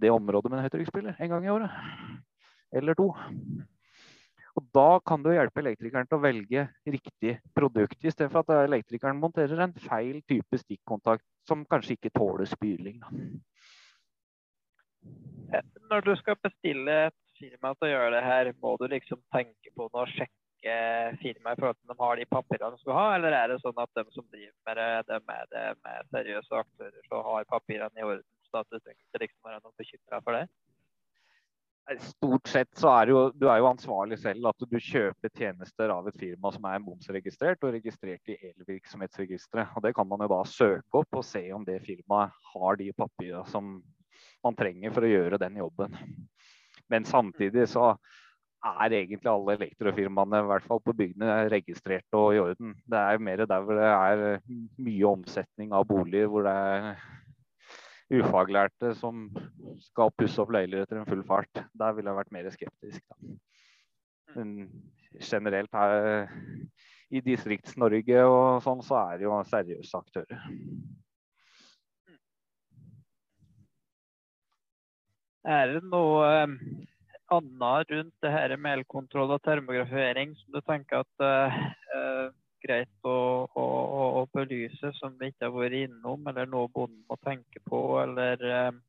det 0.00 0.12
området 0.12 0.50
med 0.52 0.60
en 0.60 0.66
høytrykksspiller 0.66 1.18
en 1.20 1.32
gang 1.32 1.46
i 1.46 1.52
året. 1.54 1.80
Eller 2.76 2.98
to. 2.98 3.10
Og 4.56 4.64
Da 4.72 5.00
kan 5.04 5.20
du 5.22 5.28
hjelpe 5.34 5.60
elektrikeren 5.60 6.08
til 6.08 6.16
å 6.16 6.22
velge 6.22 6.62
riktig 6.88 7.34
produkt, 7.56 7.98
istedenfor 8.00 8.40
at 8.44 8.54
elektrikeren 8.64 9.18
monterer 9.20 9.60
en 9.60 9.74
feil 9.84 10.22
type 10.24 10.60
stikkontakt 10.62 11.24
som 11.48 11.66
kanskje 11.68 11.98
ikke 11.98 12.14
tåler 12.16 12.48
spyling. 12.48 13.02
Når 15.90 16.08
du 16.08 16.14
skal 16.18 16.40
bestille 16.42 16.96
et 17.10 17.18
firma 17.36 17.74
til 17.76 17.88
å 17.88 17.92
gjøre 17.92 18.14
det 18.16 18.24
her, 18.24 18.50
må 18.62 18.74
du 18.80 18.88
liksom 18.90 19.20
tenke 19.34 19.72
på 19.76 19.90
noe, 19.92 20.08
sjekke 20.14 20.78
firmaet 21.20 21.58
i 21.58 21.60
forhold 21.60 21.76
til 21.76 21.90
om 21.90 21.92
de 21.92 22.00
har 22.00 22.16
de 22.18 22.28
papirene 22.32 22.72
de 22.74 22.82
skal 22.82 22.96
ha, 22.96 23.06
eller 23.18 23.36
er 23.36 23.52
det 23.52 23.60
sånn 23.60 23.84
at 23.84 23.92
de 24.00 24.06
som 24.16 24.24
driver 24.32 24.56
med 24.66 24.80
det, 24.80 24.88
de 25.12 25.20
er 25.36 25.52
det 25.52 25.66
med 25.84 26.10
seriøse 26.16 26.64
aktører, 26.64 27.02
som 27.10 27.28
har 27.28 27.52
papirene 27.52 28.02
i 28.02 28.08
orden? 28.08 28.26
At 28.62 28.70
det 28.72 28.82
trenger 28.84 29.22
liksom 29.24 29.50
være 29.50 29.60
noe 29.62 29.76
bekymra 29.80 30.22
for 30.24 30.38
det? 30.38 30.46
Stort 32.02 32.48
sett 32.50 32.72
så 32.74 32.90
er 32.90 33.10
jo, 33.12 33.18
du 33.30 33.44
er 33.46 33.60
jo 33.62 33.68
ansvarlig 33.68 34.16
selv 34.18 34.48
at 34.50 34.64
du 34.66 34.74
kjøper 34.74 35.30
tjenester 35.30 35.92
av 35.94 36.08
et 36.10 36.16
firma 36.18 36.50
som 36.50 36.64
er 36.66 36.82
momsregistrert 36.82 37.62
og 37.62 37.76
registrert 37.76 38.32
i 38.32 38.38
elvirksomhetsregisteret. 38.48 39.70
Og 39.78 39.84
Det 39.84 39.92
kan 39.94 40.08
man 40.10 40.24
jo 40.24 40.32
da 40.32 40.40
søke 40.50 41.02
opp 41.04 41.20
og 41.20 41.26
se 41.26 41.44
om 41.54 41.62
det 41.66 41.78
firmaet 41.86 42.34
har 42.50 42.80
de 42.80 42.90
papirene 42.96 43.46
som 43.52 43.76
man 44.42 44.58
trenger 44.58 44.94
for 44.96 45.06
å 45.06 45.12
gjøre 45.12 45.38
den 45.38 45.60
jobben. 45.62 45.94
Men 46.90 47.06
samtidig 47.06 47.68
så 47.70 47.92
er 48.66 48.96
egentlig 48.98 49.30
alle 49.30 49.54
elektrofirmaene, 49.60 50.40
i 50.42 50.50
hvert 50.50 50.66
fall 50.66 50.82
på 50.82 50.94
bygdene, 50.96 51.46
registrert 51.52 52.18
og 52.18 52.34
i 52.34 52.40
orden. 52.42 52.74
Det 52.82 52.98
er 52.98 53.22
mer 53.22 53.44
der 53.46 53.62
hvor 53.62 53.78
det 53.78 53.92
er 53.92 54.24
mye 54.82 55.12
omsetning 55.12 55.74
av 55.76 55.86
boliger, 55.86 56.26
hvor 56.32 56.46
det 56.46 56.54
er 56.56 56.90
ufaglærte 58.12 58.92
som 58.98 59.26
skal 59.82 60.12
pusse 60.14 60.40
opp 60.42 60.52
leiligheter 60.54 61.00
en 61.00 61.08
full 61.08 61.24
fart. 61.26 61.64
Der 61.74 61.96
ville 61.96 62.12
jeg 62.12 62.20
vært 62.20 62.34
mer 62.34 62.50
skeptisk. 62.54 63.02
Da. 63.10 63.36
Men 64.36 64.52
generelt 65.20 65.72
her 65.74 66.28
i 67.14 67.22
Distrikts-Norge 67.24 68.22
og 68.26 68.62
sånn, 68.64 68.82
så 68.84 68.98
er 69.00 69.18
det 69.18 69.26
jo 69.28 69.38
seriøse 69.46 70.00
aktører. 70.02 70.46
Er 75.46 75.76
det 75.76 75.82
noe 75.86 76.30
annet 77.30 77.92
rundt 77.94 78.14
det 78.22 78.32
her 78.34 78.54
med 78.58 78.80
elkontroll 78.80 79.30
og 79.34 79.42
termografering 79.46 80.34
som 80.38 80.56
du 80.56 80.60
tenker 80.66 81.04
at 81.04 81.22
uh, 81.22 82.30
greit 82.62 83.06
å, 83.06 83.16
å, 83.46 83.64
å, 84.20 84.24
belyse, 84.34 84.92
som 84.98 85.14
vi 85.20 85.30
ikke 85.32 85.48
har 85.48 85.54
vært 85.54 85.78
innom, 85.86 86.26
eller 86.30 86.48
noe 86.50 86.70
bonden 86.72 87.02
må 87.08 87.18
tenke 87.24 87.62
på, 87.66 87.80
eller 88.02 88.44
eh, 88.50 88.80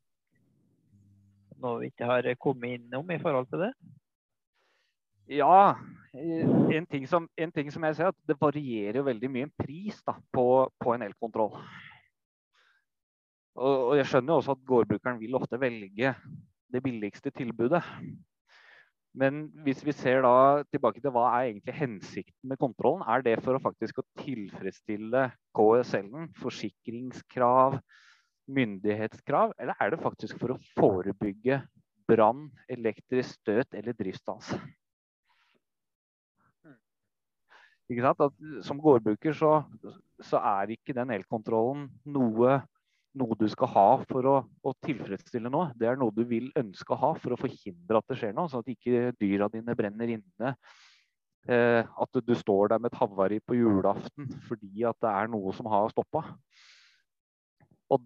noe 1.63 1.81
vi 1.81 1.91
ikke 1.91 2.09
har 2.09 2.29
kommet 2.41 2.77
innom 2.79 3.11
i 3.13 3.19
forhold 3.21 3.49
til 3.51 3.67
det? 3.67 3.71
Ja, 5.37 5.75
en 6.15 6.85
ting 6.87 7.07
som, 7.09 7.27
en 7.35 7.51
ting 7.51 7.71
som 7.73 7.83
jeg 7.83 7.97
ser, 7.97 8.13
at 8.13 8.29
det 8.29 8.37
varierer 8.39 9.03
veldig 9.03 9.29
mye 9.31 9.49
pris 9.59 9.99
da, 10.07 10.15
på, 10.33 10.47
på 10.79 10.95
en 10.95 11.03
elkontroll. 11.03 11.57
Og, 13.57 13.75
og 13.89 13.93
jeg 13.97 14.07
skjønner 14.07 14.33
jo 14.33 14.41
også 14.41 14.55
at 14.55 14.65
gårdbrukeren 14.69 15.19
vil 15.19 15.35
ofte 15.35 15.59
velge 15.59 16.13
det 16.71 16.81
billigste 16.83 17.33
tilbudet. 17.35 17.83
Men 19.17 19.47
hvis 19.65 19.79
vi 19.85 19.93
ser 19.97 20.21
da 20.21 20.61
tilbake 20.69 21.01
til 21.01 21.13
hva 21.13 21.23
er 21.39 21.47
egentlig 21.47 21.73
hensikten 21.73 22.51
med 22.51 22.59
kontrollen, 22.61 23.01
er 23.09 23.23
det 23.25 23.39
for 23.41 23.57
å 23.57 23.61
faktisk 23.63 24.03
å 24.03 24.05
tilfredsstille 24.21 25.23
KSL-en, 25.57 26.27
forsikringskrav, 26.37 27.79
myndighetskrav, 28.53 29.55
eller 29.57 29.81
er 29.81 29.93
det 29.93 30.01
faktisk 30.03 30.37
for 30.41 30.53
å 30.53 30.59
forebygge 30.77 31.63
brann, 32.07 32.45
elektrisk 32.69 33.39
støt 33.41 33.73
eller 33.73 33.97
driftsstans? 33.97 34.53
At 37.87 38.39
som 38.67 38.79
gårdbruker 38.83 39.33
så, 39.33 39.51
så 40.19 40.41
er 40.43 40.75
ikke 40.75 40.93
den 40.95 41.13
elkontrollen 41.15 41.87
noe 42.05 42.59
noe 43.17 43.37
du 43.39 43.47
skal 43.51 43.71
ha 43.73 43.87
for 44.09 44.27
å, 44.29 44.35
å, 44.45 44.73
tilfredsstille 44.85 45.51
noe. 45.51 45.71
Det 45.77 45.89
er 45.89 45.97
noe 45.99 46.13
du 46.15 46.23
vil 46.27 46.51
ønske 46.59 46.93
å 46.93 46.99
ha 47.01 47.13
for 47.19 47.33
å 47.33 47.39
forhindre 47.39 47.99
at 47.99 48.11
det 48.11 48.19
skjer 48.19 48.35
noe, 48.37 48.51
sånn 48.51 48.65
at 48.65 48.71
ikke 48.73 49.11
dyra 49.19 49.49
dine 49.53 49.75
brenner 49.77 50.13
inne. 50.17 50.53
Eh, 51.47 51.81
at 51.81 52.19
du 52.27 52.33
står 52.35 52.73
der 52.73 52.81
med 52.83 52.91
et 52.91 52.99
havari 52.99 53.37
på 53.39 53.55
julaften 53.55 54.27
fordi 54.49 54.83
at 54.89 54.97
det 54.99 55.11
er 55.13 55.29
noe 55.31 55.53
som 55.55 55.69
har 55.71 55.87
stoppa. 55.93 56.25
Og 57.93 58.03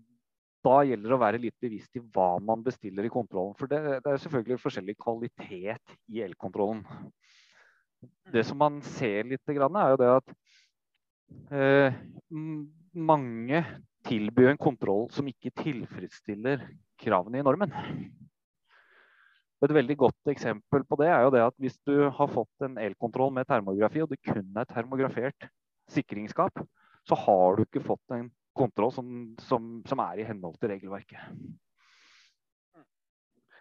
da 0.62 0.76
gjelder 0.86 1.10
det 1.10 1.18
å 1.18 1.24
være 1.24 1.42
litt 1.42 1.58
bevisst 1.64 1.98
i 1.98 2.04
hva 2.14 2.36
man 2.44 2.62
bestiller 2.66 3.08
i 3.08 3.14
kontrollen. 3.14 3.56
For 3.58 3.72
det, 3.72 3.82
det 4.06 4.14
er 4.14 4.22
selvfølgelig 4.22 4.62
forskjellig 4.62 4.98
kvalitet 5.02 5.98
i 6.14 6.22
elkontrollen. 6.26 6.86
Det 8.34 8.46
som 8.46 8.58
man 8.62 8.80
ser 8.86 9.26
litt, 9.30 9.42
er 9.50 9.94
jo 9.94 10.02
det 10.02 10.12
at 10.20 10.36
eh, 11.54 11.98
mange 12.94 13.62
tilbyr 14.12 14.52
en 14.52 14.60
kontroll 14.60 15.08
som 15.16 15.30
ikke 15.30 15.54
tilfredsstiller 15.62 16.66
kravene 17.02 17.40
i 17.40 17.46
normen. 17.46 17.72
Et 19.62 19.74
veldig 19.78 19.98
godt 20.04 20.32
eksempel 20.34 20.84
på 20.90 20.98
det 21.00 21.08
er 21.14 21.24
jo 21.24 21.34
det 21.34 21.44
at 21.46 21.58
hvis 21.62 21.78
du 21.86 22.10
har 22.10 22.30
fått 22.34 22.66
en 22.66 22.80
elkontroll 22.82 23.32
med 23.34 23.48
termografi, 23.48 24.02
og 24.02 24.10
det 24.10 24.20
kun 24.26 24.48
er 24.58 24.68
termografert 24.70 25.48
sikringsskap, 25.92 26.64
så 27.06 27.18
har 27.18 27.58
du 27.58 27.66
ikke 27.66 27.84
fått 27.86 28.16
en 28.16 28.30
kontroll 28.58 28.92
som, 28.94 29.12
som, 29.42 29.70
som 29.88 30.02
er 30.04 30.22
i 30.22 30.26
henhold 30.28 30.58
til 30.60 30.74
regelverket. 30.74 31.22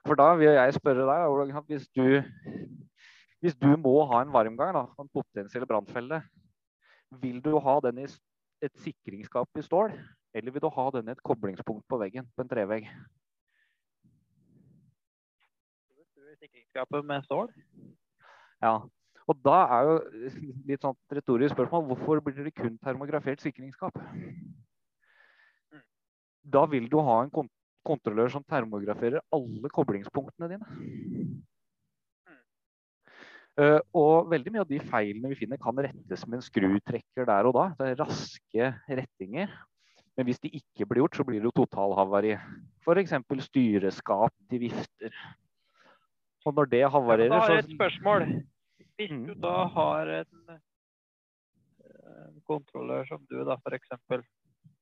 For 0.08 0.16
da 0.16 0.32
vil 0.40 0.54
jeg 0.56 0.76
spørre 0.78 1.04
deg, 1.04 1.52
hvis 1.68 1.86
du, 1.92 2.06
hvis 3.44 3.58
du 3.60 3.68
må 3.76 3.98
ha 4.08 4.22
en 4.24 4.32
varmgang, 4.32 4.72
da, 4.74 4.86
en 4.96 5.12
potensiell 5.12 5.68
brannfelle, 5.68 6.22
vil 7.20 7.42
du 7.44 7.52
ha 7.60 7.76
den 7.84 8.00
i 8.00 8.08
et 8.64 8.80
sikringsskap 8.80 9.60
i 9.60 9.66
stål, 9.66 9.92
eller 10.34 10.54
vil 10.54 10.62
du 10.62 10.70
ha 10.70 10.86
den 10.94 11.08
i 11.08 11.14
et 11.14 11.22
koblingspunkt 11.26 11.86
på 11.88 11.98
veggen 12.00 12.28
på 12.36 12.44
en 12.44 12.50
trevegg? 12.50 12.86
Sikringsskapet 16.40 17.04
med 17.04 17.24
stål? 17.26 17.50
Ja. 18.62 18.78
Og 19.28 19.38
da 19.44 19.56
er 19.76 19.88
jo 19.88 19.96
litt 20.66 20.82
sånn 20.82 20.96
retorisk 21.12 21.54
spørsmål 21.54 21.84
hvorfor 21.90 22.22
blir 22.24 22.46
det 22.46 22.54
kun 22.56 22.78
termografert 22.82 23.42
sikringsskap? 23.44 23.98
Da 26.40 26.64
vil 26.70 26.88
du 26.90 26.98
ha 27.04 27.20
en 27.22 27.32
kontrollør 27.86 28.32
som 28.32 28.46
termograferer 28.46 29.20
alle 29.34 29.70
koblingspunktene 29.72 30.50
dine. 30.54 31.38
Uh, 33.60 33.80
og 33.92 34.30
veldig 34.30 34.54
mye 34.54 34.62
av 34.62 34.70
de 34.70 34.78
feilene 34.88 35.30
vi 35.32 35.36
finner, 35.42 35.58
kan 35.60 35.76
rettes 35.76 36.22
med 36.26 36.38
en 36.38 36.44
skrutrekker 36.46 37.26
der 37.28 37.48
og 37.50 37.56
da. 37.58 37.66
Det 37.76 37.88
er 37.90 37.98
raske 38.00 38.70
rettinger. 38.88 39.52
Men 40.20 40.26
hvis 40.28 40.42
det 40.44 40.50
ikke 40.52 40.84
blir 40.84 41.00
gjort, 41.00 41.16
så 41.16 41.24
blir 41.24 41.40
det 41.40 41.48
jo 41.48 41.58
totalhavari. 41.62 42.34
F.eks. 42.84 43.14
styreskap 43.46 44.34
til 44.52 44.60
vifter. 44.66 45.14
Og 46.44 46.52
når 46.58 46.68
det 46.74 46.82
havarerer, 46.92 47.32
så 47.32 47.38
Da 47.38 47.40
har 47.40 47.54
jeg 47.54 47.64
et 47.64 47.72
spørsmål. 47.78 48.26
Hvis 49.00 49.14
du 49.30 49.32
da 49.40 49.54
har 49.78 50.12
en, 50.18 50.60
en 52.26 52.36
kontrollør 52.52 53.08
som 53.08 53.24
du, 53.32 53.38
da 53.48 53.56
f.eks., 53.64 54.28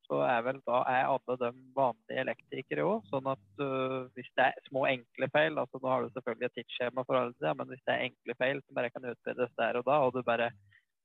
så 0.08 0.20
er 0.26 0.42
vel 0.42 0.58
da 0.66 0.82
er 0.90 1.06
alle 1.06 1.38
de 1.44 1.54
vanlige 1.78 2.22
elektrikere 2.26 2.90
òg. 2.90 3.06
Sånn 3.12 3.30
at 3.30 3.62
uh, 3.62 4.10
hvis 4.18 4.34
det 4.34 4.50
er 4.50 4.62
små, 4.66 4.88
enkle 4.90 5.30
feil 5.30 5.54
altså 5.54 5.78
Nå 5.78 5.92
har 5.92 6.02
du 6.02 6.14
selvfølgelig 6.16 6.50
et 6.50 6.58
tidsskjema 6.58 7.06
for 7.06 7.20
alle 7.20 7.36
det, 7.38 7.54
men 7.60 7.70
hvis 7.70 7.84
det 7.86 7.94
er 7.94 8.06
enkle 8.10 8.40
feil 8.42 8.62
som 8.64 8.74
bare 8.80 8.90
kan 8.90 9.06
utbedres 9.12 9.54
der 9.60 9.78
og 9.78 9.86
da, 9.86 10.02
og 10.02 10.16
du 10.16 10.24
bare 10.26 10.50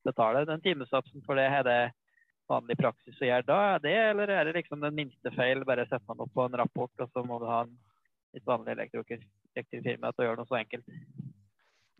betaler 0.10 0.50
den 0.50 0.66
timesatsen 0.66 1.22
for 1.28 1.38
det, 1.38 1.52
er 1.54 1.68
det 1.70 1.82
vanlig 2.50 2.78
praksis 2.80 3.22
å 3.22 3.28
gjøre 3.28 3.48
da? 3.48 3.60
Er 3.76 3.84
det, 3.84 3.96
eller 4.12 4.34
er 4.34 4.48
det 4.48 4.56
liksom 4.60 4.84
den 4.84 4.96
minste 4.98 5.32
feil, 5.36 5.64
bare 5.68 5.86
setter 5.88 6.06
man 6.12 6.26
opp 6.26 6.34
på 6.36 6.48
en 6.48 6.58
rapport, 6.60 6.94
og 7.00 7.12
så 7.12 7.24
må 7.28 7.39
du 7.41 7.48
ha 7.50 7.64
en 7.66 7.74
litt 8.34 8.46
vanlig 8.50 8.76
elektrikerfirma 8.76 10.12
til 10.12 10.24
å 10.24 10.28
gjøre 10.28 10.41
noe 10.41 10.50
så 10.50 10.60
enkelt? 10.60 11.00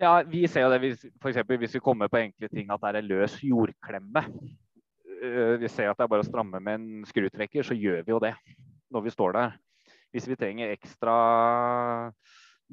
Ja, 0.02 0.18
vi 0.28 0.44
ser 0.50 0.66
jo 0.66 0.72
det 0.74 0.82
hvis, 0.84 1.04
for 1.22 1.32
eksempel, 1.32 1.60
hvis 1.62 1.76
vi 1.78 1.84
kommer 1.84 2.10
på 2.12 2.20
enkle 2.20 2.50
ting 2.52 2.72
at 2.74 2.82
det 2.84 3.04
er 3.04 3.08
løs 3.08 3.38
jordklemme. 3.46 4.26
Øh, 5.24 5.60
vi 5.62 5.70
ser 5.72 5.91
at 5.91 6.00
det 6.00 6.08
er 6.08 6.12
bare 6.12 6.26
å 6.26 6.28
stramme 6.28 6.60
med 6.60 6.80
en 6.80 7.06
skrutrekker, 7.08 7.64
så 7.64 7.78
gjør 7.78 8.02
vi 8.04 8.16
jo 8.16 8.24
det 8.24 8.34
når 8.94 9.06
vi 9.06 9.14
står 9.14 9.38
der. 9.38 9.60
Hvis 10.14 10.28
vi 10.30 10.38
trenger 10.38 10.74
ekstra 10.74 11.14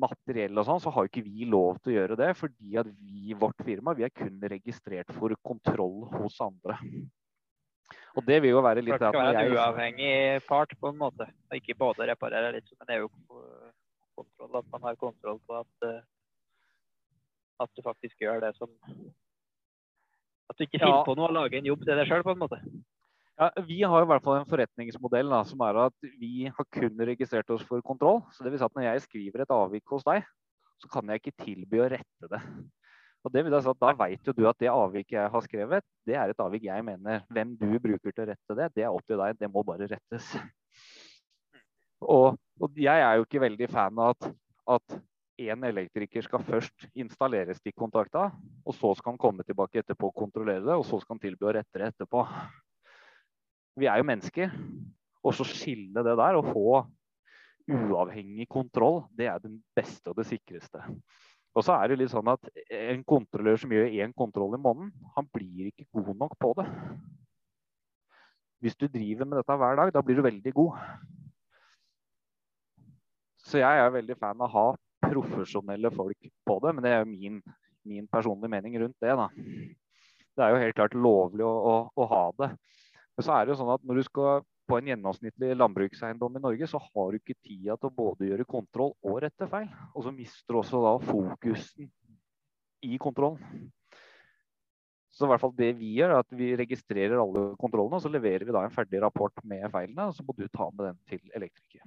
materiell 0.00 0.58
og 0.60 0.66
sånn, 0.66 0.82
så 0.82 0.92
har 0.94 1.08
ikke 1.08 1.24
vi 1.24 1.46
lov 1.48 1.78
til 1.80 1.92
å 1.92 1.96
gjøre 1.98 2.18
det. 2.20 2.30
Fordi 2.38 2.76
at 2.80 2.88
vi, 2.88 3.36
vårt 3.38 3.64
firma, 3.66 3.94
vi 3.96 4.06
er 4.06 4.12
kun 4.14 4.40
registrert 4.52 5.12
for 5.16 5.34
kontroll 5.44 6.04
hos 6.16 6.36
andre. 6.44 6.76
Og 8.18 8.26
det 8.26 8.40
vil 8.42 8.54
jo 8.54 8.62
være 8.64 8.82
litt 8.82 8.96
Det 8.98 9.10
skal 9.10 9.16
være 9.16 9.44
en 9.46 9.56
uavhengig 9.56 10.12
part, 10.48 10.72
på 10.80 10.92
en 10.92 10.98
måte. 11.00 11.26
Og 11.50 11.58
ikke 11.58 11.78
både 11.78 12.08
reparere 12.10 12.54
litt 12.56 12.70
men 12.78 12.88
det 12.88 12.96
er 12.96 13.04
jo 13.04 13.10
kontroll, 14.18 14.60
At 14.60 14.70
man 14.74 14.86
har 14.88 15.00
kontroll 15.00 15.40
på 15.46 15.58
at, 15.60 15.88
øh, 15.88 16.00
at 17.64 17.74
du 17.76 17.82
faktisk 17.86 18.18
gjør 18.20 18.42
det 18.46 18.54
som 18.58 18.70
at 20.50 20.58
du 20.58 20.66
ikke 20.66 20.80
finner 20.80 20.98
ja. 20.98 21.04
på 21.06 21.14
noe 21.14 21.28
å 21.30 21.34
lage 21.34 21.60
en 21.60 21.68
jobb 21.68 21.84
til 21.86 21.94
deg 21.94 22.08
sjøl, 22.10 22.24
på 22.26 22.34
en 22.34 22.40
måte. 22.40 22.58
Ja, 23.38 23.48
Vi 23.64 23.78
har 23.86 24.02
i 24.02 24.08
hvert 24.10 24.24
fall 24.24 24.40
en 24.40 24.48
forretningsmodell 24.50 25.30
da, 25.30 25.44
som 25.46 25.62
er 25.64 25.78
at 25.86 26.08
vi 26.18 26.50
har 26.50 26.66
kun 26.74 27.04
registrert 27.08 27.52
oss 27.54 27.62
for 27.68 27.80
kontroll. 27.86 28.20
Så 28.34 28.42
det 28.44 28.52
vil 28.52 28.60
si 28.60 28.66
at 28.66 28.74
Når 28.76 28.88
jeg 28.88 29.04
skriver 29.06 29.44
et 29.44 29.54
avvik 29.54 29.94
hos 29.94 30.04
deg, 30.08 30.26
så 30.82 30.90
kan 30.90 31.08
jeg 31.08 31.22
ikke 31.22 31.44
tilby 31.44 31.80
å 31.80 31.88
rette 31.92 32.30
det. 32.34 32.42
Og 33.24 33.32
det 33.34 33.42
vil 33.44 33.56
at 33.58 33.68
da 33.82 33.92
vet 33.98 34.26
jo 34.26 34.32
du 34.36 34.46
at 34.48 34.58
det 34.60 34.70
avviket 34.72 35.18
jeg 35.18 35.32
har 35.34 35.44
skrevet, 35.44 35.84
det 36.08 36.16
er 36.16 36.32
et 36.32 36.40
avvik 36.40 36.64
jeg 36.64 36.84
mener. 36.86 37.24
Hvem 37.28 37.52
du 37.60 37.68
bruker 37.76 38.14
til 38.14 38.24
å 38.24 38.28
rette 38.30 38.56
det, 38.56 38.70
det 38.76 38.86
er 38.86 38.94
opp 38.94 39.04
til 39.04 39.20
deg. 39.20 39.36
Det 39.40 39.50
må 39.52 39.64
bare 39.66 39.88
rettes. 39.90 40.30
Og, 42.00 42.38
og 42.60 42.80
jeg 42.80 43.04
er 43.04 43.18
jo 43.18 43.26
ikke 43.26 43.42
veldig 43.42 43.68
fan 43.68 44.00
av 44.00 44.14
at, 44.14 44.30
at 44.78 44.96
en 45.50 45.66
elektriker 45.68 46.24
skal 46.24 46.44
først 46.44 46.86
installere 47.00 47.56
stikkontakta, 47.56 48.26
og 48.64 48.76
så 48.76 48.92
skal 48.96 49.14
han 49.14 49.20
komme 49.20 49.44
tilbake 49.44 49.80
etterpå 49.80 50.10
og 50.10 50.16
kontrollere 50.16 50.64
det, 50.64 50.76
og 50.76 50.84
så 50.88 51.00
skal 51.00 51.16
han 51.16 51.22
tilby 51.22 51.48
å 51.48 51.54
rette 51.56 51.80
det 51.80 51.92
etterpå. 51.92 52.24
Vi 53.80 53.88
er 53.88 54.00
jo 54.00 54.08
mennesker. 54.08 54.56
Og 55.20 55.36
så 55.36 55.44
skille 55.44 56.00
det 56.00 56.16
der 56.16 56.38
og 56.38 56.46
få 56.48 56.80
uavhengig 57.70 58.46
kontroll, 58.50 59.02
det 59.12 59.28
er 59.28 59.42
den 59.42 59.58
beste 59.76 60.10
og 60.10 60.16
det 60.16 60.26
sikreste. 60.30 60.80
Og 61.58 61.64
så 61.66 61.74
er 61.74 61.90
det 61.90 61.98
litt 61.98 62.12
sånn 62.12 62.28
at 62.30 62.44
En 62.70 63.00
kontrollør 63.06 63.58
som 63.58 63.72
gjør 63.74 63.90
én 63.90 64.12
kontroll 64.16 64.54
i 64.54 64.60
måneden, 64.62 64.92
han 65.16 65.26
blir 65.34 65.70
ikke 65.70 65.88
god 65.96 66.12
nok 66.20 66.36
på 66.38 66.52
det. 66.60 66.66
Hvis 68.60 68.76
du 68.76 68.86
driver 68.86 69.26
med 69.26 69.40
dette 69.40 69.56
hver 69.56 69.80
dag, 69.80 69.90
da 69.94 70.02
blir 70.04 70.20
du 70.20 70.22
veldig 70.26 70.52
god. 70.54 70.78
Så 73.40 73.58
jeg 73.62 73.82
er 73.82 73.94
veldig 73.94 74.16
fan 74.20 74.38
av 74.38 74.46
å 74.46 74.54
ha 74.54 74.66
profesjonelle 75.10 75.90
folk 75.94 76.28
på 76.46 76.56
det, 76.62 76.74
men 76.76 76.84
det 76.84 76.92
er 76.92 77.00
jo 77.02 77.10
min, 77.10 77.38
min 77.88 78.06
personlige 78.12 78.52
mening 78.52 78.76
rundt 78.82 78.98
det. 79.02 79.16
da. 79.16 79.28
Det 80.36 80.44
er 80.44 80.52
jo 80.52 80.60
helt 80.62 80.76
klart 80.76 80.94
lovlig 80.94 81.46
å, 81.46 81.50
å, 81.50 81.74
å, 81.96 82.08
ha 82.12 82.22
det. 82.38 82.50
Men 83.16 83.26
så 83.26 83.34
er 83.34 83.46
det 83.46 83.54
jo 83.54 83.60
sånn 83.62 83.72
at 83.74 83.86
når 83.88 84.00
du 84.00 84.06
skal 84.06 84.44
på 84.70 84.78
en 84.78 84.90
gjennomsnittlig 84.92 85.56
landbrukseiendom 85.58 86.38
i 86.38 86.42
Norge, 86.44 86.68
så 86.70 86.78
har 86.84 87.10
du 87.10 87.18
ikke 87.18 87.38
tida 87.42 87.74
til 87.76 87.90
å 87.90 87.96
både 87.96 88.28
gjøre 88.28 88.46
kontroll 88.48 88.94
og 89.02 89.18
rette 89.24 89.48
feil. 89.50 89.66
Og 89.94 90.06
så 90.06 90.14
mister 90.14 90.54
du 90.54 90.60
også 90.60 90.82
da 90.84 90.94
fokusen 91.02 91.90
i 92.86 92.98
kontrollen. 93.02 93.68
Så 95.10 95.26
i 95.26 95.30
hvert 95.32 95.42
fall 95.42 95.56
det 95.58 95.72
vi 95.80 95.90
gjør, 95.96 96.14
er 96.14 96.22
at 96.22 96.30
vi 96.38 96.52
registrerer 96.56 97.18
alle 97.18 97.48
kontrollene, 97.60 97.98
og 97.98 98.04
så 98.04 98.12
leverer 98.12 98.46
vi 98.46 98.54
da 98.54 98.62
en 98.64 98.74
ferdig 98.74 99.02
rapport 99.02 99.42
med 99.42 99.66
feilene, 99.74 100.06
og 100.06 100.14
så 100.14 100.24
må 100.24 100.36
du 100.38 100.46
ta 100.46 100.70
med 100.70 100.86
den 100.86 101.00
til 101.10 101.34
elektriker. 101.36 101.82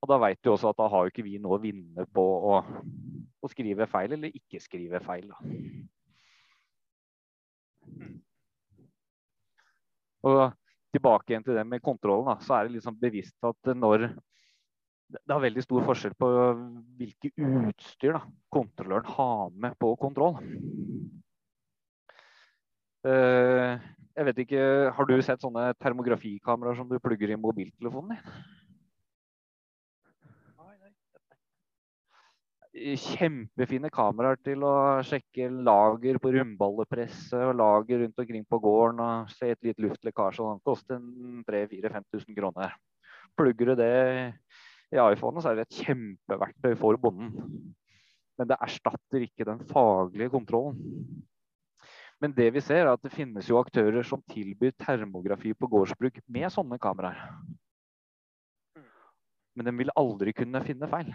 Og 0.00 0.08
da 0.08 0.16
veit 0.22 0.40
du 0.40 0.48
også 0.54 0.72
at 0.72 0.80
da 0.80 0.88
har 0.88 1.04
jo 1.04 1.12
ikke 1.12 1.26
vi 1.26 1.36
noe 1.42 1.58
å 1.58 1.62
vinne 1.62 2.06
på 2.08 2.24
å, 2.24 2.56
å 2.64 3.50
skrive 3.52 3.84
feil 3.90 4.16
eller 4.16 4.32
ikke 4.32 4.62
skrive 4.64 5.02
feil. 5.04 5.28
Da. 5.28 5.38
Og 10.24 10.59
tilbake 10.94 11.32
igjen 11.32 11.46
til 11.46 11.56
det 11.58 11.66
med 11.68 11.82
kontrollen, 11.84 12.28
da, 12.30 12.36
så 12.44 12.56
er 12.56 12.66
det 12.66 12.78
liksom 12.78 12.98
bevisst 13.00 13.36
at 13.46 13.72
når 13.76 14.10
det 15.10 15.34
er 15.34 15.42
veldig 15.42 15.62
stor 15.64 15.86
forskjell 15.88 16.14
på 16.18 16.28
hvilke 16.98 17.32
utstyr 17.34 18.14
da, 18.14 18.20
kontrolløren 18.52 19.08
har 19.16 19.48
med 19.50 19.74
på 19.80 19.90
kontroll. 19.98 20.38
Uh, 23.00 23.80
jeg 24.14 24.26
vet 24.28 24.40
ikke, 24.42 24.62
Har 24.92 25.06
du 25.08 25.14
sett 25.24 25.40
sånne 25.40 25.70
termografikameraer 25.80 26.76
som 26.76 26.88
du 26.90 26.98
plugger 27.00 27.32
i 27.32 27.38
mobiltelefonen 27.40 28.18
din? 28.18 28.58
Kjempefine 33.00 33.90
kameraer 33.92 34.38
til 34.44 34.62
å 34.64 34.74
sjekke 35.06 35.48
lager 35.66 36.18
på 36.22 36.32
rundballepresset 36.34 37.50
og 37.50 37.58
lager 37.58 38.04
rundt 38.04 38.22
omkring 38.22 38.46
på 38.48 38.60
gården 38.62 39.02
og 39.04 39.32
se 39.34 39.52
et 39.52 39.60
lite 39.66 39.84
luftlekkasje. 39.84 40.46
Det 40.56 40.66
koster 40.68 41.02
3000-5000 41.50 42.38
kroner. 42.38 42.74
Plugger 43.38 43.72
du 43.72 43.74
det 43.80 43.92
i 44.90 44.98
iPhonen, 44.98 45.42
så 45.42 45.52
er 45.52 45.60
det 45.60 45.68
et 45.68 45.82
kjempeverktøy 45.84 46.74
for 46.80 46.98
bonden. 47.00 47.34
Men 48.40 48.48
det 48.48 48.58
erstatter 48.64 49.26
ikke 49.26 49.46
den 49.48 49.60
faglige 49.68 50.32
kontrollen. 50.32 50.80
Men 52.20 52.34
det 52.36 52.50
vi 52.52 52.60
ser 52.64 52.84
er 52.84 52.92
at 52.92 53.02
det 53.04 53.12
finnes 53.14 53.48
jo 53.48 53.60
aktører 53.60 54.04
som 54.04 54.20
tilbyr 54.28 54.74
termografi 54.80 55.54
på 55.56 55.68
gårdsbruk 55.72 56.20
med 56.28 56.52
sånne 56.52 56.76
kameraer. 56.80 57.20
Men 59.56 59.68
de 59.68 59.76
vil 59.78 59.92
aldri 59.98 60.34
kunne 60.36 60.60
finne 60.64 60.88
feil. 60.88 61.14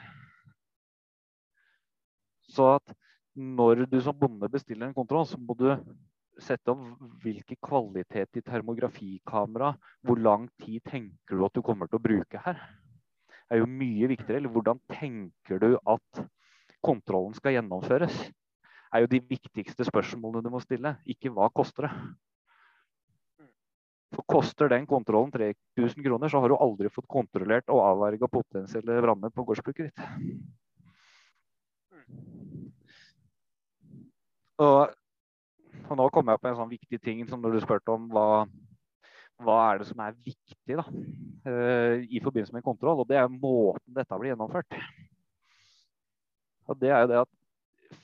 Så 2.55 2.67
at 2.77 2.95
når 3.35 3.85
du 3.91 3.97
som 4.01 4.15
bonde 4.15 4.49
bestiller 4.51 4.87
en 4.87 4.95
kontroll, 4.95 5.27
så 5.27 5.39
må 5.39 5.55
du 5.59 5.67
sette 6.41 6.71
opp 6.71 6.83
hvilken 7.23 7.59
kvalitet 7.63 8.39
i 8.39 8.43
termografikamera, 8.43 9.73
hvor 10.03 10.19
lang 10.19 10.47
tid 10.63 10.83
tenker 10.87 11.37
du 11.37 11.45
at 11.47 11.55
du 11.55 11.63
kommer 11.63 11.89
til 11.91 11.99
å 11.99 12.05
bruke 12.05 12.41
her? 12.47 12.59
Det 13.45 13.57
er 13.57 13.61
jo 13.61 13.69
mye 13.69 14.09
viktigere. 14.09 14.41
Eller 14.41 14.51
hvordan 14.51 14.81
tenker 14.89 15.61
du 15.61 15.75
at 15.77 16.25
kontrollen 16.83 17.35
skal 17.37 17.57
gjennomføres? 17.57 18.15
Det 18.25 18.99
er 18.99 19.03
jo 19.03 19.11
de 19.11 19.23
viktigste 19.27 19.87
spørsmålene 19.87 20.43
du 20.45 20.53
må 20.53 20.61
stille, 20.63 20.95
ikke 21.11 21.31
hva 21.35 21.49
koster 21.51 21.89
det. 21.89 21.95
For 24.15 24.23
Koster 24.31 24.69
den 24.71 24.85
kontrollen 24.87 25.33
3000 25.33 25.99
kroner, 26.05 26.31
så 26.31 26.39
har 26.39 26.51
du 26.51 26.55
aldri 26.55 26.87
fått 26.93 27.07
kontrollert 27.11 27.67
og 27.73 27.83
avverga 27.83 28.29
potensielle 28.31 29.01
branner 29.03 29.33
på 29.35 29.43
gårdsbruket 29.43 29.89
ditt. 29.89 30.05
Og, 34.55 34.93
og, 35.89 35.95
nå 35.99 36.05
kommer 36.13 36.35
jeg 36.35 36.43
på 36.43 36.51
en 36.51 36.59
sånn 36.59 36.71
viktig 36.71 36.99
ting 37.03 37.25
som 37.27 37.41
når 37.43 37.57
du 37.57 37.63
spurte 37.63 37.91
om 37.91 38.05
hva, 38.13 38.45
hva 39.43 39.57
er 39.69 39.81
det 39.81 39.89
som 39.89 40.03
er 40.05 40.15
viktig 40.15 40.77
da, 40.79 40.85
uh, 40.85 41.95
i 41.99 42.21
forbindelse 42.23 42.55
med 42.55 42.65
kontroll, 42.65 43.03
og 43.03 43.09
det 43.09 43.19
er 43.19 43.31
måten 43.31 43.97
dette 43.97 44.19
blir 44.21 44.31
gjennomført. 44.31 44.77
Og 46.71 46.79
det 46.81 46.93
er 46.93 47.03
jo 47.03 47.11
det 47.11 47.25
at 47.25 47.33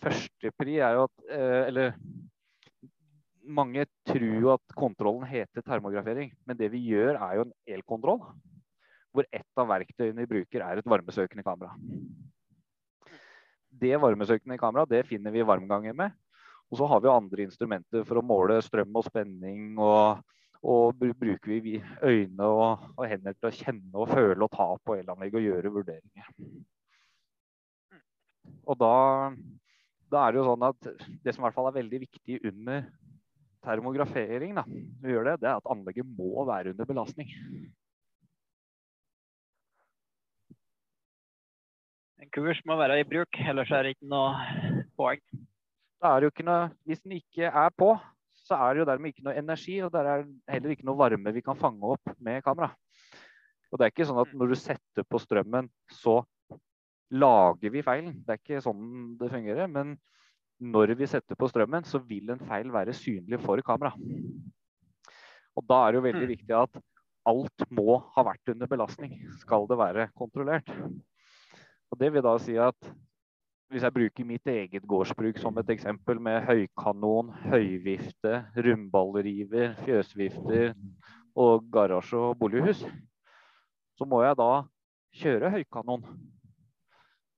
Førstepri 0.01 0.75
er 0.77 0.93
jo 0.93 1.07
at 1.07 1.23
uh, 1.33 1.63
Eller 1.65 1.95
mange 3.41 3.87
tror 4.05 4.53
at 4.53 4.75
kontrollen 4.77 5.25
heter 5.27 5.63
termografering, 5.65 6.29
men 6.45 6.57
det 6.57 6.69
vi 6.73 6.83
gjør 6.91 7.17
er 7.17 7.39
jo 7.39 7.47
en 7.47 7.55
elkontroll. 7.77 8.21
Hvor 9.11 9.27
ett 9.27 9.59
av 9.59 9.67
verktøyene 9.67 10.23
vi 10.23 10.29
bruker 10.29 10.63
er 10.63 10.79
et 10.79 10.87
varmesøkende 10.87 11.43
kamera. 11.43 11.73
Det 13.71 13.95
varmesøkende 14.01 14.59
kameraet 14.59 14.91
det 14.91 15.05
finner 15.07 15.33
vi 15.33 15.45
varmganger 15.47 15.95
med. 15.95 16.11
Og 16.71 16.79
så 16.79 16.87
har 16.87 17.01
vi 17.03 17.11
andre 17.11 17.45
instrumenter 17.47 18.03
for 18.07 18.19
å 18.19 18.25
måle 18.25 18.59
strøm 18.63 18.95
og 18.95 19.07
spenning. 19.07 19.73
Og, 19.79 20.21
og 20.61 20.99
bruker 20.99 21.63
vi 21.63 21.79
øyne 22.03 22.47
og, 22.47 22.85
og, 22.95 23.05
hender 23.09 23.35
til 23.35 23.49
å 23.49 23.55
kjenne 23.55 23.95
og 23.97 24.11
føle 24.11 24.45
og 24.45 24.53
ta 24.53 24.67
på 24.85 24.99
elanlegg 24.99 25.39
og 25.39 25.47
gjøre 25.47 25.73
vurderinger. 25.73 26.29
Og 28.69 28.77
da, 28.77 28.95
da, 30.11 30.21
er 30.21 30.31
det 30.31 30.41
jo 30.41 30.47
sånn 30.51 30.67
at 30.67 30.91
det 31.25 31.33
som 31.33 31.41
i 31.41 31.47
hvert 31.47 31.57
fall 31.57 31.71
er 31.71 31.79
veldig 31.79 32.01
viktig 32.05 32.39
under 32.51 32.85
termografering, 33.65 34.55
da, 34.57 34.63
det, 34.65 35.17
det 35.41 35.49
er 35.49 35.57
at 35.57 35.69
anlegget 35.69 36.07
må 36.17 36.45
være 36.47 36.73
under 36.73 36.87
belastning. 36.89 37.29
Kurs 42.35 42.61
må 42.67 42.77
være 42.79 43.01
i 43.01 43.07
bruk, 43.07 43.39
ellers 43.43 43.71
er 43.75 43.85
det 43.85 43.95
ikke 43.95 44.09
noe 44.11 44.81
poeng. 44.99 45.21
Da 46.01 46.13
er 46.13 46.21
det 46.21 46.29
jo 46.29 46.33
ikke 46.33 46.47
noe, 46.47 46.71
Hvis 46.87 47.03
den 47.03 47.17
ikke 47.19 47.51
er 47.51 47.73
på, 47.77 47.93
så 48.47 48.57
er 48.57 48.73
det 48.73 48.81
jo 48.81 48.89
dermed 48.89 49.13
ikke 49.13 49.25
noe 49.27 49.37
energi, 49.37 49.77
og 49.85 49.91
det 49.93 50.01
er 50.01 50.23
heller 50.49 50.73
ikke 50.73 50.87
noe 50.87 50.99
varme 50.99 51.33
vi 51.35 51.43
kan 51.45 51.59
fange 51.59 51.93
opp 51.93 52.13
med 52.19 52.41
kamera. 52.43 52.71
Og 53.71 53.79
det 53.79 53.85
er 53.85 53.93
ikke 53.93 54.07
sånn 54.09 54.21
at 54.23 54.31
når 54.35 54.51
du 54.51 54.57
setter 54.59 55.05
på 55.07 55.19
strømmen, 55.21 55.69
så 55.93 56.19
lager 57.11 57.71
vi 57.71 57.83
feilen. 57.85 58.17
Det 58.25 58.33
er 58.33 58.41
ikke 58.41 58.63
sånn 58.63 59.13
det 59.19 59.29
fungerer. 59.31 59.69
Men 59.71 59.93
når 60.61 60.95
vi 60.99 61.07
setter 61.09 61.39
på 61.39 61.47
strømmen, 61.51 61.85
så 61.87 62.01
vil 62.03 62.33
en 62.33 62.41
feil 62.49 62.71
være 62.73 62.95
synlig 62.97 63.39
for 63.43 63.61
kamera. 63.65 63.93
Og 65.55 65.67
da 65.67 65.79
er 65.83 65.93
det 65.93 65.99
jo 65.99 66.07
veldig 66.07 66.27
mm. 66.27 66.33
viktig 66.35 66.57
at 66.57 66.81
alt 67.31 67.65
må 67.69 67.99
ha 68.15 68.25
vært 68.25 68.51
under 68.53 68.69
belastning, 68.69 69.19
skal 69.39 69.67
det 69.69 69.77
være 69.79 70.09
kontrollert. 70.17 70.69
Og 71.91 71.99
Det 71.99 72.13
vil 72.13 72.23
da 72.23 72.37
si 72.39 72.55
at 72.55 72.91
hvis 73.71 73.83
jeg 73.83 73.93
bruker 73.95 74.27
mitt 74.27 74.47
eget 74.51 74.83
gårdsbruk 74.87 75.37
som 75.39 75.55
et 75.59 75.69
eksempel, 75.71 76.19
med 76.19 76.41
høykanon, 76.43 77.29
høyvifte, 77.47 78.41
rundballriver, 78.57 79.77
fjøsvifter 79.85 80.73
og 81.39 81.69
garasje 81.71 82.19
og 82.19 82.35
bolighus, 82.39 82.83
så 83.95 84.07
må 84.07 84.23
jeg 84.25 84.35
da 84.39 84.49
kjøre 85.21 85.53
høykanon. 85.55 86.03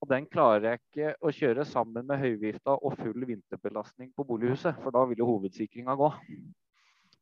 Og 0.01 0.09
den 0.09 0.25
klarer 0.25 0.65
jeg 0.71 0.81
ikke 0.81 1.13
å 1.21 1.31
kjøre 1.31 1.65
sammen 1.69 2.09
med 2.09 2.19
høyvifta 2.19 2.73
og 2.75 2.97
full 2.97 3.27
vinterbelastning 3.29 4.09
på 4.17 4.25
bolighuset, 4.27 4.75
for 4.81 4.91
da 4.91 5.05
vil 5.07 5.21
jo 5.21 5.29
hovedsikringa 5.35 5.93
gå. 6.01 6.09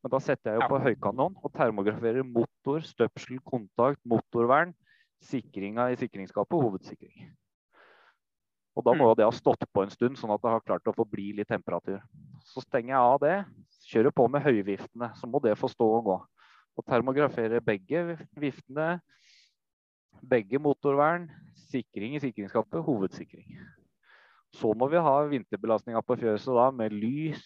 Men 0.02 0.14
da 0.16 0.22
setter 0.24 0.56
jeg 0.56 0.64
jo 0.64 0.70
på 0.72 0.80
høykanon 0.88 1.36
og 1.44 1.52
termograferer 1.54 2.24
motor, 2.26 2.80
støpsel, 2.82 3.44
kontakt, 3.46 4.00
motorvern, 4.08 4.72
sikringa 5.26 5.92
i 5.92 6.00
sikringsskapet 6.00 6.64
hovedsikring. 6.64 7.32
Og 8.78 8.86
da 8.88 8.94
må 8.96 9.10
jo 9.10 9.16
mm. 9.16 9.20
det 9.20 9.28
ha 9.28 9.34
stått 9.36 9.66
på 9.74 9.84
en 9.84 9.92
stund, 9.92 10.18
sånn 10.20 10.32
at 10.32 10.44
det 10.44 10.54
har 10.54 10.64
klart 10.64 10.88
å 10.88 10.96
få 10.96 11.06
bli 11.08 11.32
litt 11.38 11.50
temperatur. 11.52 12.00
Så 12.48 12.64
stenger 12.64 12.94
jeg 12.94 13.02
av 13.02 13.18
det, 13.24 13.38
kjører 13.92 14.16
på 14.16 14.28
med 14.32 14.46
høyviftene. 14.46 15.12
Så 15.20 15.28
må 15.28 15.42
det 15.44 15.58
få 15.60 15.70
stå 15.72 15.88
og 15.98 16.08
gå. 16.08 16.18
Og 16.80 16.88
termografere 16.88 17.60
begge 17.64 18.16
viftene, 18.40 19.02
begge 20.22 20.62
motorvern, 20.62 21.28
sikring 21.72 22.16
i 22.16 22.24
sikringsskapet, 22.24 22.80
hovedsikring. 22.86 23.60
Så 24.56 24.72
må 24.76 24.88
vi 24.92 25.04
ha 25.04 25.18
vinterbelastninga 25.32 26.02
på 26.04 26.18
fjøset 26.20 26.56
da 26.56 26.70
med 26.76 26.96
lys, 26.96 27.44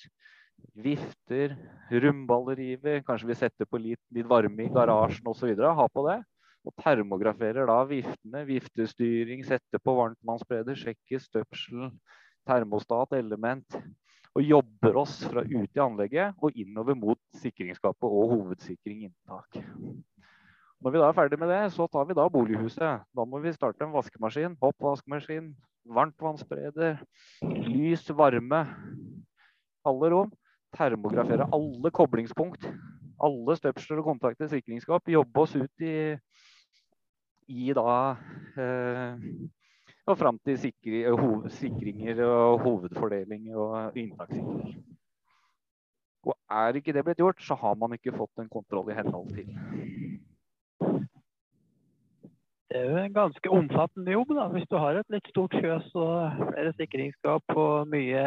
vifter, 0.78 1.54
rumballeriver, 1.90 3.02
Kanskje 3.06 3.30
vi 3.30 3.38
setter 3.38 3.70
på 3.70 3.82
litt, 3.82 4.02
litt 4.14 4.30
varme 4.30 4.66
i 4.66 4.72
garasjen 4.74 5.28
osv. 5.30 5.52
Ha 5.58 5.90
på 5.90 6.06
det 6.08 6.22
og 6.66 6.74
termograferer 6.82 7.70
da 7.70 7.78
viftene, 7.88 8.42
viftestyring, 8.48 9.44
setter 9.46 9.82
på 9.82 9.96
varmtvannsbereder, 10.00 10.78
sjekker 10.80 11.22
støpsel, 11.22 11.92
termostat, 12.48 13.14
element. 13.20 13.78
Og 14.36 14.44
jobber 14.44 14.98
oss 15.00 15.22
fra 15.24 15.46
ut 15.48 15.78
i 15.78 15.80
anlegget 15.80 16.36
og 16.44 16.58
innover 16.60 16.98
mot 17.00 17.22
sikringsskapet 17.40 18.10
og 18.10 18.34
hovedsikring 18.34 19.06
inntak. 19.08 19.62
Når 20.84 20.92
vi 20.92 21.00
da 21.00 21.08
er 21.08 21.16
ferdig 21.18 21.40
med 21.40 21.50
det, 21.50 21.62
så 21.74 21.88
tar 21.90 22.04
vi 22.10 22.18
da 22.18 22.28
bolighuset. 22.30 23.06
Da 23.16 23.26
må 23.26 23.40
vi 23.42 23.54
starte 23.56 23.86
en 23.86 23.94
vaskemaskin, 23.96 24.58
hoppvaskemaskin, 24.62 25.54
varmtvannsspreder, 25.88 27.00
lys, 27.46 28.10
varme. 28.12 28.66
Alle 29.88 30.12
rom. 30.12 30.34
Termografere 30.76 31.48
alle 31.56 31.92
koblingspunkt. 31.96 32.68
Alle 33.24 33.56
støpsler 33.56 34.04
og 34.04 34.12
kontakter 34.12 34.52
sikringsskap. 34.52 35.08
Jobbe 35.08 35.46
oss 35.46 35.56
ut 35.56 35.86
i 35.88 35.96
i 37.48 37.74
da 37.78 38.16
eh, 38.58 39.26
og 40.06 40.18
fram 40.20 40.38
til 40.46 40.58
sikri, 40.62 41.02
hoved, 41.10 41.50
sikringer 41.58 42.22
og 42.26 42.60
hovedfordeling 42.62 43.50
og 43.58 43.98
inntakssikring. 43.98 44.84
Og 46.26 46.36
er 46.50 46.78
ikke 46.78 46.94
det 46.94 47.04
blitt 47.06 47.22
gjort, 47.22 47.42
så 47.42 47.58
har 47.58 47.78
man 47.78 47.94
ikke 47.94 48.14
fått 48.18 48.42
en 48.42 48.50
kontroll 48.50 48.90
i 48.90 48.98
henhold 48.98 49.34
til. 49.34 49.50
Det 52.70 52.82
er 52.82 52.90
jo 52.90 53.02
en 53.02 53.14
ganske 53.14 53.50
omfattende 53.54 54.14
jobb 54.14 54.34
da, 54.36 54.48
hvis 54.54 54.70
du 54.70 54.78
har 54.82 54.98
et 55.00 55.14
litt 55.14 55.28
stort 55.32 55.54
fjøs 55.54 55.90
og 55.96 56.40
flere 56.50 56.74
sikringsskap 56.78 57.54
og 57.56 57.90
mye 57.90 58.24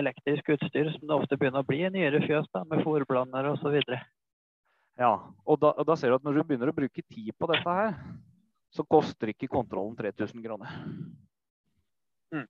elektrisk 0.00 0.48
utstyr, 0.54 0.88
som 0.94 1.04
det 1.06 1.16
ofte 1.16 1.36
begynner 1.38 1.62
å 1.62 1.68
bli 1.68 1.82
i 1.84 1.92
nyere 1.92 2.22
fjøs 2.24 2.48
da, 2.56 2.64
med 2.68 2.82
fòrblander 2.84 3.52
osv. 3.52 3.78
Ja, 5.00 5.12
og 5.48 5.60
da, 5.62 5.72
og 5.72 5.86
da, 5.88 5.96
ser 5.96 6.12
du 6.12 6.18
at 6.18 6.26
når 6.26 6.36
du 6.36 6.42
begynner 6.44 6.70
å 6.70 6.76
bruke 6.76 7.04
tid 7.08 7.32
på 7.38 7.48
dette 7.48 7.76
her, 7.78 7.94
så 8.72 8.84
koster 8.88 9.32
ikke 9.32 9.50
kontrollen 9.52 9.96
3000 9.98 10.44
kroner. 10.44 10.74
Mm. 12.32 12.46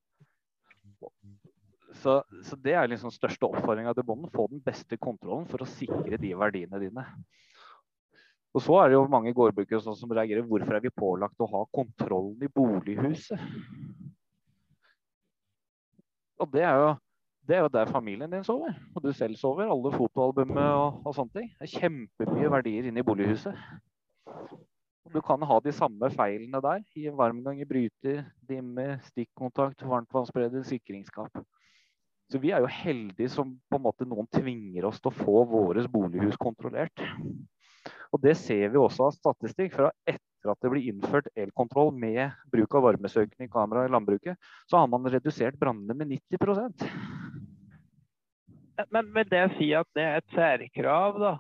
Så, 2.03 2.19
så, 2.47 2.59
det 2.59 2.75
er 2.79 2.91
liksom 2.91 3.13
største 3.15 3.47
oppfordringa 3.47 3.95
til 3.95 4.07
bonden. 4.07 4.31
Få 4.35 4.49
den 4.51 4.63
beste 4.65 4.99
kontrollen 4.99 5.47
for 5.51 5.63
å 5.63 5.71
sikre 5.71 6.19
de 6.19 6.33
verdiene 6.39 6.81
dine. 6.83 7.07
Og 8.53 8.65
så 8.65 8.77
er 8.83 8.91
det 8.91 8.99
jo 8.99 9.09
mange 9.11 9.33
gårdbrukere 9.37 9.95
som 9.97 10.13
reagerer. 10.13 10.45
Hvorfor 10.47 10.77
er 10.77 10.85
vi 10.85 10.93
pålagt 10.95 11.41
å 11.41 11.51
ha 11.55 11.63
kontrollen 11.73 12.43
i 12.45 12.51
bolighuset? 12.53 13.41
Og 16.43 16.51
det 16.53 16.65
er 16.67 16.81
jo 16.81 16.91
det 17.49 17.57
er 17.57 17.65
jo 17.65 17.71
der 17.75 17.91
familien 17.91 18.31
din 18.31 18.45
sover, 18.47 18.75
og 18.95 19.03
du 19.03 19.13
selv 19.13 19.35
sover. 19.37 19.71
Alle 19.71 19.91
fotoalbumet 19.97 20.63
og, 20.63 21.01
og 21.07 21.17
sånne 21.17 21.41
ting. 21.41 21.49
Det 21.59 21.67
er 21.67 21.81
kjempemye 21.81 22.51
verdier 22.53 22.87
inne 22.87 23.03
i 23.03 23.07
bolighuset. 23.07 23.57
Du 25.13 25.19
kan 25.21 25.43
ha 25.45 25.59
de 25.61 25.73
samme 25.75 26.09
feilene 26.15 26.61
der. 26.63 26.85
I 26.97 27.11
varmgang 27.11 27.59
i 27.61 27.67
bryter, 27.69 28.23
dimme, 28.49 29.01
stikkontakt, 29.09 29.83
varmtvannsspreder, 29.83 30.63
sikringsskap. 30.69 31.43
Så 32.31 32.39
vi 32.41 32.53
er 32.55 32.63
jo 32.65 32.71
heldige 32.71 33.29
som 33.29 33.57
på 33.69 33.77
en 33.77 33.85
måte 33.85 34.07
noen 34.09 34.31
tvinger 34.33 34.87
oss 34.89 35.03
til 35.03 35.11
å 35.11 35.19
få 35.19 35.43
våre 35.51 35.83
bolighus 35.91 36.39
kontrollert. 36.41 37.03
Og 38.13 38.23
det 38.23 38.37
ser 38.39 38.71
vi 38.71 38.81
også 38.81 39.09
av 39.09 39.17
statistikk. 39.19 39.75
Fra 39.75 39.91
etter 40.07 40.53
at 40.53 40.63
det 40.63 40.71
blir 40.73 40.89
innført 40.89 41.29
elkontroll 41.37 41.91
med 41.93 42.33
bruk 42.55 42.79
av 42.79 42.87
varmesøkende 42.87 43.51
kamera 43.53 43.85
i 43.85 43.93
landbruket, 43.93 44.39
så 44.71 44.81
har 44.81 44.89
man 44.91 45.11
redusert 45.11 45.59
brannene 45.61 45.99
med 45.99 46.15
90 46.15 46.41
men 48.91 49.13
vil 49.15 49.29
det 49.31 49.45
si 49.59 49.71
at 49.77 49.89
det 49.97 50.03
er 50.05 50.21
et 50.21 50.35
særkrav 50.35 51.21
da, 51.21 51.37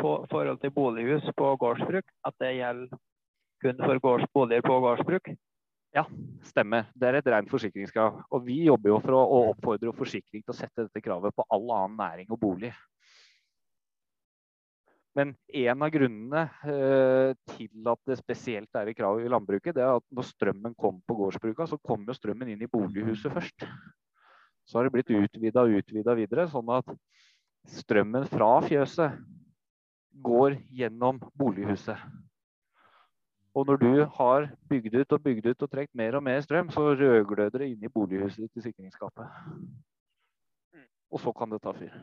på 0.00 0.12
forhold 0.30 0.60
til 0.62 0.72
bolighus 0.74 1.26
på 1.36 1.50
gårdsbruk? 1.60 2.06
At 2.26 2.36
det 2.42 2.54
gjelder 2.58 3.02
kun 3.64 3.82
for 3.82 4.02
gårdsboliger 4.06 4.64
på 4.66 4.78
gårdsbruk? 4.84 5.34
Ja, 5.94 6.02
stemmer. 6.42 6.88
Det 6.98 7.06
er 7.06 7.20
et 7.20 7.28
rent 7.30 7.50
forsikringskrav. 7.50 8.18
Og 8.34 8.42
vi 8.46 8.64
jobber 8.66 8.90
jo 8.90 8.98
for 9.04 9.14
å, 9.14 9.22
å 9.22 9.38
oppfordre 9.52 9.94
forsikring 9.94 10.42
til 10.42 10.52
å 10.52 10.58
sette 10.58 10.88
dette 10.88 11.02
kravet 11.04 11.36
på 11.36 11.46
all 11.54 11.70
annen 11.70 11.96
næring 12.00 12.34
og 12.34 12.40
bolig. 12.42 12.72
Men 15.14 15.36
en 15.54 15.84
av 15.86 15.92
grunnene 15.94 16.40
eh, 16.66 17.36
til 17.54 17.90
at 17.92 18.00
det 18.10 18.16
spesielt 18.18 18.80
er 18.80 18.90
i 18.90 18.96
krav 18.98 19.20
i 19.22 19.30
landbruket, 19.30 19.76
det 19.76 19.84
er 19.84 20.00
at 20.00 20.06
når 20.10 20.26
strømmen 20.32 20.74
kom 20.74 20.98
på 21.06 21.14
gårdsbruka, 21.20 21.68
så 21.70 21.78
kom 21.78 22.02
jo 22.08 22.16
strømmen 22.16 22.50
inn 22.50 22.64
i 22.66 22.70
bolighuset 22.70 23.30
først. 23.30 23.68
Så 24.64 24.78
har 24.78 24.86
det 24.86 24.94
blitt 24.94 25.12
utvida 25.12 25.64
og 25.64 25.78
utvida 25.80 26.16
videre, 26.16 26.48
sånn 26.48 26.70
at 26.72 26.88
strømmen 27.80 28.26
fra 28.30 28.50
fjøset 28.64 29.18
går 30.24 30.58
gjennom 30.72 31.20
bolighuset. 31.36 31.98
Og 33.54 33.68
når 33.68 33.78
du 33.78 34.04
har 34.16 34.48
bygd 34.70 34.96
ut 34.98 35.14
og 35.14 35.22
bygd 35.22 35.46
ut 35.52 35.62
og 35.62 35.70
trukket 35.70 35.94
mer 35.94 36.16
og 36.18 36.24
mer 36.26 36.40
strøm, 36.42 36.70
så 36.74 36.90
rødgløder 36.90 37.62
det 37.62 37.70
inn 37.70 37.86
i 37.86 37.92
bolighuset 37.92 38.48
i 38.50 38.64
sikringsskapet. 38.64 39.30
Og 41.14 41.22
så 41.22 41.32
kan 41.36 41.52
det 41.52 41.60
ta 41.62 41.74
fyr. 41.76 41.94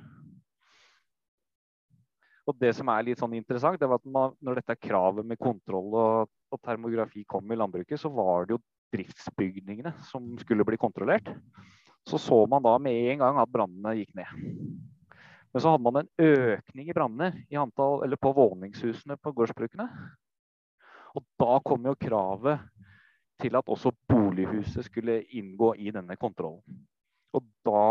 Og 2.48 2.58
det 2.58 2.72
som 2.78 2.90
er 2.90 3.04
litt 3.06 3.20
sånn 3.22 3.36
interessant, 3.38 3.80
det 3.80 3.90
var 3.90 4.00
at 4.00 4.08
man, 4.10 4.34
når 4.42 4.62
dette 4.62 4.80
kravet 4.80 5.28
med 5.28 5.40
kontroll 5.40 5.92
og, 5.92 6.32
og, 6.52 6.60
termografi 6.64 7.26
kom 7.30 7.52
i 7.52 7.58
landbruket, 7.60 8.00
så 8.00 8.10
var 8.12 8.48
det 8.48 8.56
jo 8.56 8.64
driftsbygningene 8.96 9.94
som 10.08 10.34
skulle 10.40 10.66
bli 10.68 10.80
kontrollert. 10.80 11.30
Så 12.10 12.18
så 12.18 12.46
man 12.50 12.64
da 12.64 12.78
med 12.82 13.12
en 13.12 13.22
gang 13.22 13.40
at 13.40 13.52
brannene 13.52 13.96
gikk 14.00 14.16
ned. 14.18 14.32
Men 15.52 15.62
så 15.62 15.74
hadde 15.74 15.84
man 15.84 16.02
en 16.02 16.12
økning 16.18 16.90
i 16.90 16.96
branner 16.96 17.36
på 17.76 18.34
våningshusene 18.36 19.18
på 19.20 19.34
gårdsbrukene. 19.36 19.88
Og 21.16 21.26
da 21.40 21.60
kom 21.66 21.86
jo 21.86 21.98
kravet 22.00 22.62
til 23.42 23.58
at 23.58 23.70
også 23.70 23.92
bolighuset 24.10 24.86
skulle 24.88 25.22
inngå 25.38 25.74
i 25.76 25.92
denne 25.92 26.16
kontrollen. 26.16 26.86
Og 27.36 27.44
da 27.66 27.84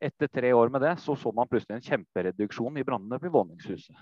etter 0.00 0.30
tre 0.30 0.52
år 0.54 0.70
med 0.70 0.84
det 0.84 0.98
så 1.02 1.16
så 1.16 1.32
man 1.34 1.48
plutselig 1.48 1.78
en 1.78 1.86
kjempereduksjon 1.86 2.78
i 2.78 2.84
brannene 2.86 3.18
ved 3.22 3.32
våningshuset. 3.34 3.96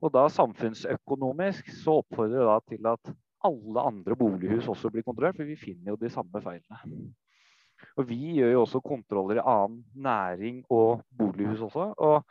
Og 0.00 0.12
da 0.14 0.28
samfunnsøkonomisk 0.32 1.72
så 1.82 1.98
oppfordrer 2.00 2.38
det 2.38 2.46
da 2.48 2.60
til 2.68 2.86
at 2.92 3.12
alle 3.44 3.82
andre 3.88 4.16
bolighus 4.16 4.68
også 4.68 4.90
blir 4.92 5.04
kontrollert, 5.04 5.36
for 5.36 5.48
vi 5.48 5.56
finner 5.56 5.92
jo 5.92 6.00
de 6.00 6.12
samme 6.12 6.42
feilene. 6.44 6.80
Og 7.96 8.08
vi 8.08 8.36
gjør 8.38 8.54
jo 8.54 8.64
også 8.64 8.82
kontroller 8.84 9.40
i 9.40 9.46
annen 9.52 9.84
næring 9.94 10.62
og 10.70 11.04
bolighus 11.18 11.64
også. 11.68 11.90
Og 11.98 12.22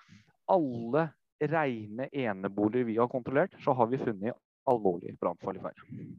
alle 0.49 1.09
rene 1.39 2.09
eneboliger 2.13 2.87
vi 2.87 2.97
har 2.99 3.07
kontrollert, 3.07 3.55
så 3.63 3.73
har 3.73 3.87
vi 3.91 4.01
funnet 4.01 4.37
alvorlig 4.69 5.15
brannfarlig 5.21 5.61
feil. 5.63 6.09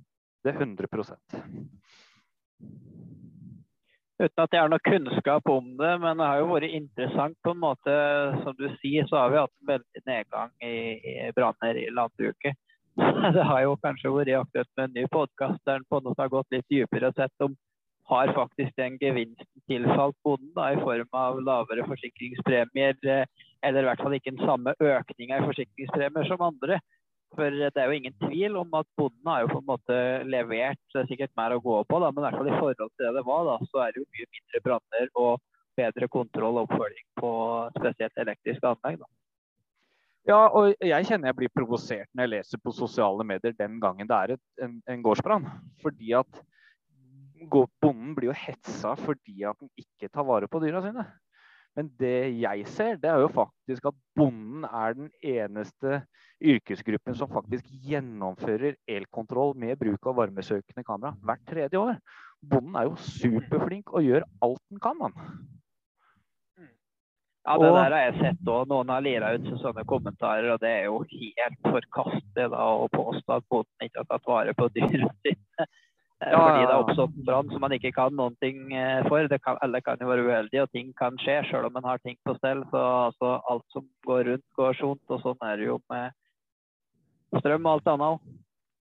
Det 0.45 0.55
er 0.55 0.63
100 0.63 0.89
uten 4.21 4.43
at 4.43 4.53
jeg 4.53 4.61
har 4.61 4.71
noe 4.71 4.85
kunnskap 4.85 5.49
om 5.49 5.71
det, 5.81 5.93
men 6.03 6.19
det 6.21 6.27
har 6.29 6.41
jo 6.43 6.51
vært 6.51 6.75
interessant 6.77 7.37
på 7.45 7.55
en 7.55 7.63
måte. 7.63 7.95
Som 8.45 8.57
du 8.59 8.67
sier, 8.83 9.07
så 9.09 9.23
har 9.23 9.33
vi 9.33 9.41
hatt 9.41 9.55
en 9.63 9.71
veldig 9.71 10.03
nedgang 10.07 10.53
i, 10.61 10.75
i 11.01 11.31
branner 11.37 11.81
i 11.81 11.89
landbruket. 11.95 12.59
Det 13.37 13.45
har 13.47 13.63
jo 13.65 13.79
kanskje 13.81 14.13
vært 14.13 14.33
aktuelt 14.43 14.71
med 14.77 14.89
en 14.89 14.97
ny 14.99 15.05
podkast 15.09 15.61
der 15.65 15.79
en 15.79 15.87
på 15.89 16.01
en 16.01 16.09
måte 16.09 16.21
har 16.21 16.33
gått 16.33 16.53
litt 16.53 16.67
dypere 16.69 17.09
og 17.09 17.17
sett 17.17 17.45
om 17.47 17.55
har 18.11 18.33
faktisk 18.35 18.77
den 18.79 18.97
gevinsten 19.01 19.65
tilfalt 19.71 20.17
bonden 20.27 20.53
da, 20.57 20.71
i 20.75 20.81
form 20.83 21.17
av 21.17 21.41
lavere 21.47 21.87
forsikringspremier, 21.87 22.97
eh, 23.07 23.45
eller 23.67 23.85
i 23.85 23.91
hvert 23.91 24.03
fall 24.03 24.17
ikke 24.17 24.35
den 24.35 24.47
samme 24.47 24.75
økninga 24.79 25.39
i 25.39 25.47
forsikringspremier 25.47 26.27
som 26.31 26.43
andre. 26.43 26.81
For 27.37 27.55
det 27.55 27.79
er 27.79 27.87
jo 27.87 27.99
ingen 28.01 28.17
tvil 28.25 28.57
om 28.59 28.75
at 28.75 28.89
bonden 28.99 29.31
har 29.31 29.45
jo 29.45 29.53
på 29.53 29.61
en 29.61 29.69
måte 29.69 29.99
levert 30.27 30.81
det 30.91 31.05
er 31.05 31.11
sikkert 31.13 31.37
mer 31.39 31.55
å 31.55 31.63
gå 31.63 31.77
på, 31.87 32.01
da, 32.03 32.11
men 32.11 32.25
i 32.25 32.27
hvert 32.27 32.41
fall 32.41 32.51
i 32.51 32.59
forhold 32.59 32.91
til 32.97 33.07
det 33.07 33.15
det 33.21 33.27
var, 33.29 33.47
da, 33.47 33.71
så 33.71 33.85
er 33.85 33.95
det 33.95 34.03
jo 34.03 34.09
mye 34.09 34.31
mindre 34.35 34.63
branner 34.67 35.15
og 35.23 35.33
bedre 35.79 36.11
kontroll 36.11 36.59
og 36.59 36.67
oppfølging 36.67 37.07
på 37.21 37.33
spesielt 37.79 38.23
elektriske 38.25 38.75
anlegg. 38.75 38.99
Da. 39.05 39.11
Ja, 40.29 40.41
og 40.51 40.75
jeg 40.85 41.07
kjenner 41.09 41.31
jeg 41.31 41.39
blir 41.39 41.53
provosert 41.55 42.11
når 42.13 42.27
jeg 42.27 42.33
leser 42.35 42.61
på 42.63 42.75
sosiale 42.77 43.25
medier 43.27 43.55
den 43.57 43.79
gangen 43.83 44.11
det 44.11 44.19
er 44.19 44.35
en, 44.67 44.81
en 44.91 45.05
gårdsbrann. 45.07 45.47
Fordi 45.85 46.13
at 46.19 46.43
bonden 47.49 48.15
blir 48.17 48.31
jo 48.31 48.37
hetsa 48.37 48.95
fordi 48.99 49.45
at 49.49 49.59
han 49.61 49.71
ikke 49.81 50.11
tar 50.13 50.27
vare 50.29 50.49
på 50.51 50.61
dyra 50.63 50.83
sine. 50.85 51.07
Men 51.79 51.91
det 52.01 52.33
jeg 52.41 52.65
ser, 52.67 52.97
det 52.99 53.11
er 53.11 53.21
jo 53.23 53.31
faktisk 53.31 53.85
at 53.93 53.99
bonden 54.19 54.65
er 54.67 54.97
den 54.99 55.11
eneste 55.23 56.01
yrkesgruppen 56.41 57.15
som 57.15 57.31
faktisk 57.31 57.69
gjennomfører 57.87 58.75
elkontroll 58.91 59.55
med 59.61 59.79
bruk 59.79 60.09
av 60.11 60.19
varmesøkende 60.19 60.85
kamera 60.87 61.15
hvert 61.23 61.47
tredje 61.47 61.79
år. 61.79 62.01
Bonden 62.41 62.77
er 62.81 62.89
jo 62.89 62.99
superflink 63.05 63.93
og 63.95 64.07
gjør 64.07 64.27
alt 64.43 64.63
den 64.73 64.83
kan, 64.83 65.01
han. 65.05 65.17
Ja, 67.47 67.57
det 67.57 67.71
der 67.73 67.95
har 67.95 68.03
jeg 68.05 68.17
sett 68.19 68.49
òg. 68.53 68.67
Noen 68.69 68.91
har 68.93 69.05
lira 69.05 69.31
ut 69.33 69.47
sånne 69.63 69.85
kommentarer, 69.89 70.51
og 70.53 70.61
det 70.61 70.71
er 70.71 70.89
jo 70.91 70.99
helt 71.09 71.63
forkastelig 71.65 72.51
å 72.53 72.89
påstå 72.93 73.39
at 73.39 73.47
bonden 73.51 73.87
ikke 73.87 74.03
har 74.03 74.11
tatt 74.11 74.29
vare 74.29 74.55
på 74.59 74.69
dyra 74.75 75.09
sine. 75.25 75.69
Ja, 76.21 76.37
Fordi 76.37 76.65
det 76.67 76.75
har 76.75 76.83
oppstått 76.83 77.15
en 77.17 77.25
brann 77.25 77.49
som 77.49 77.63
man 77.65 77.73
ikke 77.73 77.95
kan 77.97 78.13
noen 78.13 78.35
ting 78.45 78.75
eh, 78.77 79.07
for. 79.09 79.25
Kan, 79.41 79.57
alle 79.65 79.81
kan 79.81 80.03
jo 80.03 80.11
være 80.11 80.27
uheldige, 80.27 80.67
og 80.67 80.75
ting 80.75 80.91
kan 80.99 81.17
skje 81.23 81.39
selv 81.49 81.71
om 81.71 81.79
man 81.79 81.87
har 81.89 82.03
ting 82.05 82.19
på 82.29 82.35
stell. 82.37 82.61
Så 82.69 82.83
altså, 83.07 83.39
alt 83.49 83.65
som 83.73 83.87
går 84.05 84.27
rundt, 84.29 84.47
går 84.59 84.77
sunt. 84.77 85.01
Og 85.09 85.25
sånn 85.25 85.49
er 85.49 85.57
det 85.57 85.71
jo 85.71 85.79
med 85.89 86.13
strøm 87.41 87.65
og 87.65 87.79
alt 87.79 87.91
annet 87.95 88.09
òg. 88.11 88.37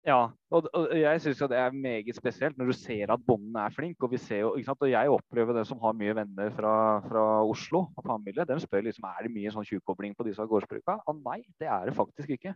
Ja, 0.03 0.19
og, 0.51 0.65
og 0.75 0.91
jeg 0.99 1.21
syns 1.23 1.41
det 1.47 1.57
er 1.57 1.75
meget 1.79 2.17
spesielt 2.17 2.57
når 2.59 2.73
du 2.73 2.75
ser 2.75 3.11
at 3.15 3.21
bonden 3.25 3.55
er 3.57 3.73
flink. 3.73 3.97
Og 4.03 4.11
vi 4.13 4.21
ser 4.21 4.43
jo, 4.43 4.53
ikke 4.53 4.69
sant, 4.69 4.85
og 4.85 4.93
jeg 4.93 5.17
opplever 5.17 5.57
det 5.57 5.65
som 5.69 5.81
har 5.81 5.97
mye 5.97 6.15
venner 6.19 6.53
fra, 6.53 6.77
fra 7.07 7.27
Oslo 7.47 7.87
og 7.87 8.05
familie. 8.05 8.45
De 8.45 8.61
spør 8.61 8.85
liksom 8.91 9.09
er 9.09 9.25
det 9.25 9.33
mye 9.33 9.53
sånn 9.55 9.65
tjukkobling 9.65 10.13
på 10.13 10.27
disse 10.27 10.45
gårdsbruka. 10.53 10.99
Og 11.07 11.23
nei, 11.23 11.39
det 11.57 11.71
er 11.71 11.89
det 11.89 11.97
faktisk 11.97 12.35
ikke. 12.37 12.53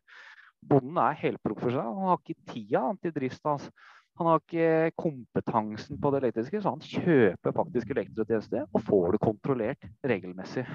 Bonden 0.69 0.99
er 1.01 1.17
helprofesjonell. 1.23 1.95
Han 1.97 2.11
har 2.11 2.21
ikke 2.21 2.51
tida 2.51 2.83
til 3.01 3.15
drifta 3.15 3.55
hans. 3.55 3.71
Han 4.17 4.29
har 4.31 4.41
ikke 4.41 4.97
kompetansen 4.97 5.99
på 6.01 6.11
det 6.11 6.23
elektriske, 6.23 6.61
så 6.61 6.73
han 6.73 6.81
kjøper 6.81 7.53
faktisk 7.53 7.91
elektrotjeneste 7.93 8.63
og 8.65 8.85
får 8.87 9.11
det 9.13 9.21
kontrollert 9.21 9.89
regelmessig. 10.09 10.65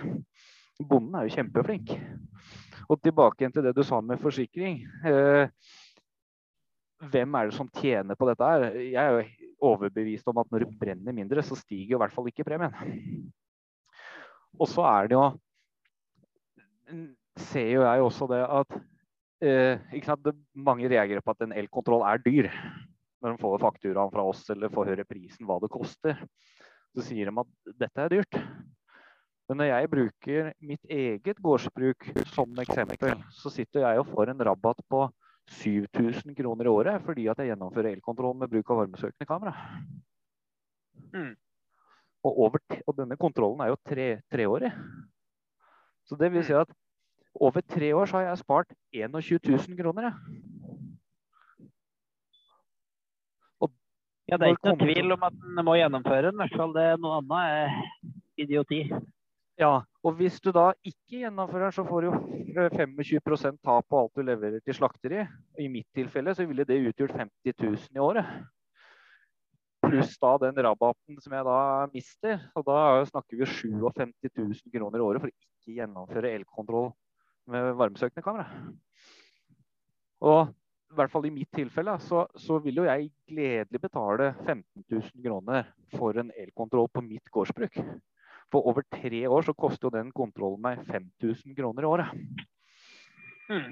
Bonden 0.78 1.16
er 1.18 1.26
jo 1.26 1.34
kjempeflink. 1.34 1.90
Og 2.86 3.00
tilbake 3.02 3.50
til 3.50 3.64
det 3.66 3.74
du 3.74 3.82
sa 3.86 3.98
med 4.00 4.20
forsikring. 4.22 4.82
Eh, 5.06 5.50
hvem 7.10 7.34
er 7.34 7.50
det 7.50 7.56
som 7.56 7.70
tjener 7.74 8.18
på 8.18 8.28
dette? 8.30 8.46
her? 8.46 8.78
Jeg 8.78 9.02
er 9.02 9.16
jo 9.16 9.50
overbevist 9.72 10.28
om 10.30 10.38
at 10.42 10.50
når 10.50 10.64
det 10.64 10.78
brenner 10.78 11.14
mindre, 11.16 11.42
så 11.42 11.58
stiger 11.58 11.94
jo 11.94 11.98
i 11.98 12.02
hvert 12.02 12.14
fall 12.14 12.30
ikke 12.30 12.46
premien. 12.46 12.74
Og 14.58 14.70
så 14.70 14.86
er 14.86 15.10
det 15.10 15.18
jo 15.18 15.30
Ser 17.40 17.70
jo 17.70 17.80
jeg 17.80 18.02
også 18.04 18.26
det 18.28 18.42
at 18.44 18.74
sant, 20.04 20.26
mange 20.52 20.88
reagerer 20.92 21.24
på 21.24 21.32
at 21.32 21.46
en 21.46 21.54
elkontroll 21.56 22.02
er 22.04 22.20
dyr. 22.20 22.50
Når 23.22 23.36
de 23.36 23.42
får 23.42 23.62
fakturaen 23.62 24.12
fra 24.12 24.24
oss 24.26 24.42
eller 24.50 24.72
får 24.72 24.92
høre 24.92 25.06
prisen, 25.06 25.46
hva 25.46 25.60
det 25.62 25.70
koster. 25.72 26.18
Så 26.92 27.04
sier 27.06 27.30
de 27.30 27.42
at 27.42 27.74
dette 27.78 28.02
er 28.02 28.12
dyrt. 28.12 28.38
Men 29.48 29.60
når 29.60 29.68
jeg 29.68 29.90
bruker 29.92 30.50
mitt 30.64 30.90
eget 30.90 31.40
gårdsbruk 31.44 32.06
som 32.32 32.58
eksempel, 32.62 33.18
så 33.36 33.50
sitter 33.52 33.86
jeg 33.86 34.02
og 34.02 34.10
får 34.10 34.32
en 34.32 34.44
rabatt 34.48 34.82
på 34.90 35.06
7000 35.50 36.34
kroner 36.38 36.68
i 36.68 36.72
året 36.72 37.02
fordi 37.04 37.26
at 37.30 37.40
jeg 37.42 37.50
gjennomfører 37.50 37.96
elkontroll 37.96 38.36
med 38.38 38.50
bruk 38.52 38.70
av 38.70 38.82
varmesøkende 38.84 39.28
kamera. 39.28 39.54
Mm. 41.12 41.34
Og, 42.22 42.38
over, 42.46 42.62
og, 42.86 42.94
denne 42.96 43.18
kontrollen 43.18 43.60
er 43.60 43.72
jo 43.72 43.80
tre, 43.88 44.08
treårig. 44.30 44.70
Så 46.06 46.16
det 46.18 46.30
vil 46.32 46.44
si 46.46 46.54
at 46.54 46.70
over 47.34 47.64
tre 47.66 47.90
år 47.96 48.06
så 48.06 48.20
har 48.20 48.28
jeg 48.30 48.42
spart 48.42 48.74
21 48.94 49.40
000 49.48 49.78
kroner. 49.78 50.12
Ja, 54.32 54.38
det 54.40 54.46
er 54.46 54.54
ikke 54.54 54.70
noen 54.70 54.80
tvil 54.80 55.12
om 55.12 55.24
at 55.28 55.42
en 55.44 55.66
må 55.66 55.74
gjennomføre 55.76 56.30
den. 56.30 56.38
I 56.38 56.46
hvert 56.46 56.60
fall 56.62 56.70
det 56.72 56.84
er 56.88 57.02
noe 57.02 57.18
annet 57.20 57.42
er 57.52 58.46
idioti. 58.46 58.78
Ja, 59.60 59.74
og 60.00 60.16
hvis 60.16 60.38
du 60.40 60.48
da 60.56 60.70
ikke 60.80 61.20
gjennomfører 61.20 61.68
den, 61.68 61.74
så 61.76 61.84
får 61.84 62.06
du 62.06 62.08
jo 62.08 62.64
25% 62.72 63.60
tap 63.60 63.86
på 63.92 64.00
alt 64.00 64.16
du 64.16 64.24
leverer 64.24 64.64
til 64.64 64.78
slakteri. 64.78 65.26
I 65.60 65.68
mitt 65.68 65.88
tilfelle 65.94 66.32
så 66.34 66.46
ville 66.48 66.64
det 66.64 66.80
utgjort 66.80 67.12
50 67.20 67.58
000 67.60 68.00
i 68.00 68.02
året. 68.02 68.32
Pluss 69.84 70.16
da 70.22 70.32
den 70.40 70.62
rabatten 70.64 71.20
som 71.20 71.36
jeg 71.36 71.46
da 71.50 71.58
mister. 71.92 72.40
Og 72.56 72.64
da 72.70 72.78
snakker 73.12 73.36
vi 73.36 73.50
57 73.52 74.32
000 74.32 74.72
kroner 74.72 75.02
i 75.02 75.06
året 75.10 75.20
for 75.20 75.28
å 75.28 75.34
ikke 75.36 75.76
gjennomføre 75.76 76.32
elkontroll 76.38 76.88
med 77.52 77.74
varmesøkende 77.76 78.24
kamera. 78.24 78.48
Og 80.22 80.56
i 80.92 80.96
hvert 80.98 81.12
fall 81.12 81.26
i 81.26 81.32
mitt 81.32 81.48
tilfelle, 81.56 81.94
så, 82.04 82.26
så, 82.36 82.58
vil 82.60 82.82
jo 82.82 82.84
jeg 82.84 83.08
gledelig 83.28 83.80
betale 83.80 84.32
15 84.44 84.84
000 84.92 85.24
kroner 85.24 85.70
for 85.96 86.18
en 86.20 86.32
elkontroll 86.36 86.90
på 86.92 87.04
mitt 87.06 87.32
gårdsbruk 87.32 87.80
på 88.52 88.60
over 88.68 88.84
tre 88.92 89.24
år 89.28 89.46
så 89.46 89.54
koster 89.56 89.88
jo 89.88 89.96
den 89.96 90.12
kontrollen 90.12 90.60
meg 90.60 90.82
5000 90.88 91.56
kroner 91.56 91.86
i 91.86 91.88
året. 91.88 92.06
Mm. 93.48 93.70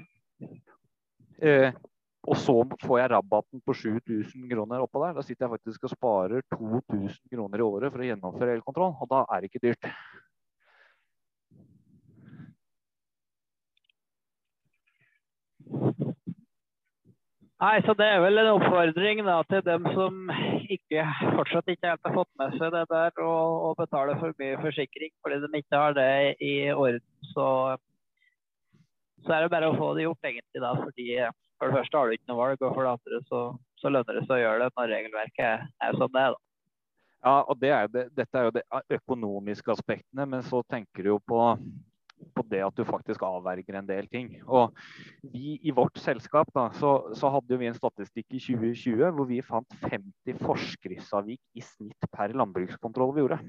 Eh, 1.41 1.73
og 2.21 2.37
så 2.37 2.55
får 2.83 2.99
jeg 2.99 3.11
rabatten 3.13 3.61
på 3.65 3.73
7000 3.77 4.49
kroner 4.49 4.83
oppå 4.83 5.01
der. 5.05 5.15
Da 5.17 5.25
sitter 5.25 5.45
jeg 5.45 5.53
faktisk 5.55 5.85
og 5.87 5.93
sparer 5.95 6.45
2000 6.53 7.29
kroner 7.33 7.61
i 7.61 7.65
året 7.65 7.93
for 7.93 8.03
å 8.03 8.09
gjennomføre 8.09 8.57
elkontroll, 8.57 8.93
og 8.97 9.09
da 9.13 9.23
er 9.29 9.41
det 9.41 9.51
ikke 9.51 9.65
dyrt. 9.69 9.83
Nei, 17.61 17.75
så 17.85 17.93
Det 17.93 18.05
er 18.09 18.23
vel 18.23 18.41
en 18.41 18.55
oppfordring 18.55 19.19
da, 19.21 19.35
til 19.45 19.61
dem 19.61 19.83
som 19.93 20.31
ikke, 20.73 21.03
fortsatt 21.37 21.67
ikke 21.69 21.91
helt 21.91 22.07
har 22.07 22.15
fått 22.15 22.31
med 22.41 22.55
seg 22.57 22.73
det 22.73 22.87
der, 22.89 23.21
å 23.21 23.75
betale 23.77 24.15
for 24.17 24.33
mye 24.41 24.57
forsikring 24.63 25.11
fordi 25.21 25.37
de 25.43 25.61
ikke 25.61 25.81
har 25.83 25.93
det 25.93 26.07
i 26.41 26.55
orden. 26.73 27.05
Så, 27.35 27.45
så 29.21 29.35
er 29.35 29.45
det 29.45 29.51
bare 29.53 29.69
å 29.69 29.77
få 29.77 29.91
det 29.93 30.07
gjort, 30.07 30.25
egentlig. 30.25 30.63
da, 30.63 30.73
fordi 30.81 31.07
For 31.61 31.69
det 31.69 31.77
første 31.77 31.99
har 31.99 32.09
du 32.09 32.17
ikke 32.17 32.31
noe 32.31 32.41
valg, 32.41 32.65
og 32.65 32.73
for 32.73 32.87
det 32.87 32.95
andre 32.95 33.21
så, 33.29 33.43
så 33.77 33.93
lønner 33.93 34.17
det 34.17 34.25
seg 34.25 34.39
å 34.39 34.41
gjøre 34.41 34.63
det 34.63 34.71
når 34.79 34.91
regelverket 34.95 35.69
er, 35.85 35.99
som 36.01 36.17
det 36.17 36.25
er. 36.25 36.33
da. 36.33 36.43
Ja, 37.21 37.35
og 37.45 37.61
det 37.61 37.73
er 37.77 37.93
det, 37.93 38.07
Dette 38.17 38.39
er 38.39 38.47
jo 38.47 38.55
de 38.57 38.65
økonomiske 38.97 39.75
aspektene, 39.75 40.25
men 40.25 40.41
så 40.49 40.63
tenker 40.65 41.05
du 41.05 41.13
jo 41.13 41.21
på 41.29 41.43
på 42.35 42.43
det 42.49 42.61
at 42.65 42.77
du 42.77 42.83
faktisk 42.87 43.23
avverger 43.25 43.77
en 43.79 43.87
del 43.87 44.07
ting. 44.11 44.33
Og 44.47 44.75
vi 45.33 45.57
I 45.67 45.73
vårt 45.75 45.99
selskap 46.01 46.51
da, 46.55 46.69
så, 46.77 47.13
så 47.17 47.31
hadde 47.33 47.59
vi 47.59 47.69
en 47.69 47.77
statistikk 47.77 48.27
i 48.31 48.41
2020 48.41 49.15
hvor 49.17 49.29
vi 49.29 49.41
fant 49.45 49.77
50 49.85 50.41
forskriftsavvik 50.41 51.41
i 51.57 51.65
snitt 51.65 52.11
per 52.13 52.35
landbrukskontroll 52.37 53.15
vi 53.15 53.25
gjorde. 53.25 53.41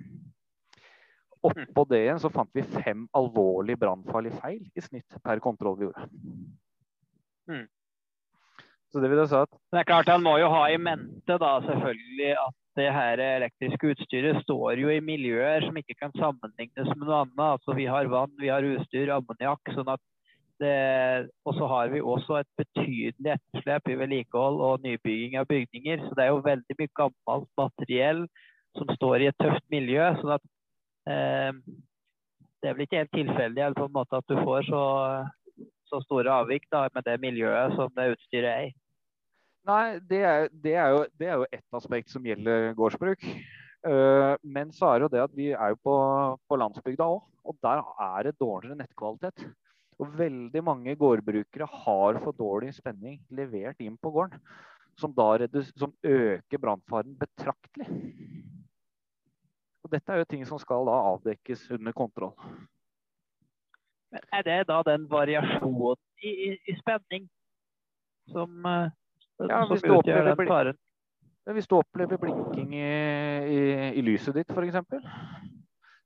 Oppå 1.42 1.84
det 1.90 2.04
igjen 2.04 2.22
så 2.22 2.30
fant 2.30 2.50
vi 2.54 2.62
fem 2.62 3.06
alvorlig 3.18 3.74
brannfarlige 3.80 4.38
feil 4.38 4.62
i 4.78 4.84
snitt 4.84 5.20
per 5.24 5.42
kontroll 5.42 5.78
vi 5.80 5.88
gjorde. 5.88 6.08
Mm. 7.50 7.66
Så 8.92 9.00
det 9.00 9.08
vil 9.10 9.22
jeg 9.22 9.30
si 9.32 9.38
at 9.40 9.54
Det 9.72 9.80
er 9.80 9.86
klart 9.88 10.10
Han 10.12 10.22
må 10.22 10.36
jo 10.38 10.50
ha 10.52 10.66
i 10.70 10.76
mente 10.78 11.38
da 11.40 11.56
selvfølgelig 11.64 12.34
at 12.38 12.58
det 12.78 12.88
her 12.94 13.20
elektriske 13.20 13.92
utstyret 13.92 14.40
står 14.44 14.80
jo 14.80 14.92
i 14.92 15.02
miljøer 15.04 15.66
som 15.66 15.76
ikke 15.76 15.96
kan 15.98 16.14
sammenlignes 16.16 16.88
med 16.94 17.04
noe 17.04 17.20
annet. 17.26 17.42
Altså, 17.58 17.76
vi 17.76 17.84
har 17.90 18.08
vann, 18.12 18.32
vi 18.40 18.48
har 18.52 18.64
utstyr, 18.64 19.12
ammoniakk. 19.12 19.74
sånn 19.76 19.92
og 20.62 21.54
så 21.56 21.66
har 21.66 21.88
vi 21.90 22.00
også 22.00 22.36
et 22.38 22.48
betydelig 22.60 23.32
etterslep 23.34 23.88
i 23.90 23.96
vedlikehold 23.98 24.60
og 24.62 24.84
nybygging 24.84 25.38
av 25.40 25.48
bygninger. 25.50 26.04
Så 26.06 26.14
det 26.14 26.24
er 26.24 26.30
jo 26.30 26.44
veldig 26.44 26.76
mye 26.78 26.92
gammelt 27.00 27.48
materiell 27.58 28.26
som 28.78 28.92
står 28.94 29.24
i 29.24 29.30
et 29.30 29.40
tøft 29.42 29.64
miljø. 29.74 30.04
sånn 30.20 30.36
at 30.36 30.44
eh, 31.10 31.50
det 32.62 32.70
er 32.70 32.76
vel 32.76 32.86
ikke 32.86 33.02
helt 33.02 33.16
tilfeldig 33.16 33.72
på 33.74 33.88
en 33.88 33.96
måte 33.96 34.20
at 34.20 34.28
du 34.30 34.36
får 34.38 34.68
så, 34.68 34.84
så 35.90 36.00
store 36.06 36.30
avvik 36.30 36.68
da, 36.70 36.86
med 36.94 37.04
det 37.08 37.18
miljøet 37.20 37.74
som 37.74 37.90
det 37.96 38.12
utstyret 38.14 38.50
er 38.52 38.68
i. 38.68 38.72
Nei, 39.68 40.00
det 40.10 40.22
er, 40.26 40.48
det 40.50 40.72
er, 40.74 40.88
jo, 40.90 41.02
det 41.20 41.26
er 41.28 41.36
jo 41.38 41.50
ett 41.54 41.76
aspekt 41.78 42.10
som 42.10 42.24
gjelder 42.26 42.72
gårdsbruk. 42.74 43.22
Uh, 43.86 44.34
men 44.42 44.70
så 44.74 44.88
er 44.88 44.98
det 44.98 45.06
jo 45.06 45.12
det 45.12 45.22
at 45.22 45.34
vi 45.38 45.48
er 45.54 45.74
jo 45.74 45.78
på, 45.86 45.96
på 46.50 46.58
landsbygda 46.58 47.06
òg, 47.06 47.20
og 47.46 47.58
der 47.62 47.82
er 48.02 48.26
det 48.26 48.40
dårligere 48.42 48.78
nettkvalitet. 48.80 49.44
Og 50.02 50.16
veldig 50.18 50.62
mange 50.66 50.96
gårdbrukere 50.98 51.68
har 51.84 52.18
for 52.24 52.34
dårlig 52.34 52.72
spenning 52.74 53.20
levert 53.30 53.78
inn 53.82 53.94
på 54.02 54.10
gården, 54.10 54.40
som 54.98 55.14
som 55.14 55.94
øker 56.02 56.58
brannfaren 56.58 57.14
betraktelig. 57.18 57.86
Og 59.82 59.90
dette 59.94 60.12
er 60.12 60.18
jo 60.18 60.30
ting 60.30 60.42
som 60.46 60.58
skal 60.58 60.86
da 60.86 60.96
avdekkes 61.12 61.70
under 61.70 61.92
kontroll. 61.92 62.34
Men 64.10 64.26
er 64.32 64.42
det 64.42 64.58
da 64.68 64.82
den 64.82 65.06
variasjonen 65.10 65.96
i, 66.22 66.28
i, 66.50 66.50
i 66.66 66.74
spenning 66.82 67.30
som 68.26 68.66
uh 68.66 68.90
ja, 69.48 69.62
hvis, 69.70 69.82
du 69.82 69.94
opplever, 69.96 70.72
hvis 71.56 71.68
du 71.70 71.76
opplever 71.78 72.20
blinking 72.22 72.74
i, 72.78 72.86
i, 73.48 73.60
i 73.98 74.04
lyset 74.04 74.36
ditt 74.36 74.52
f.eks., 74.52 74.78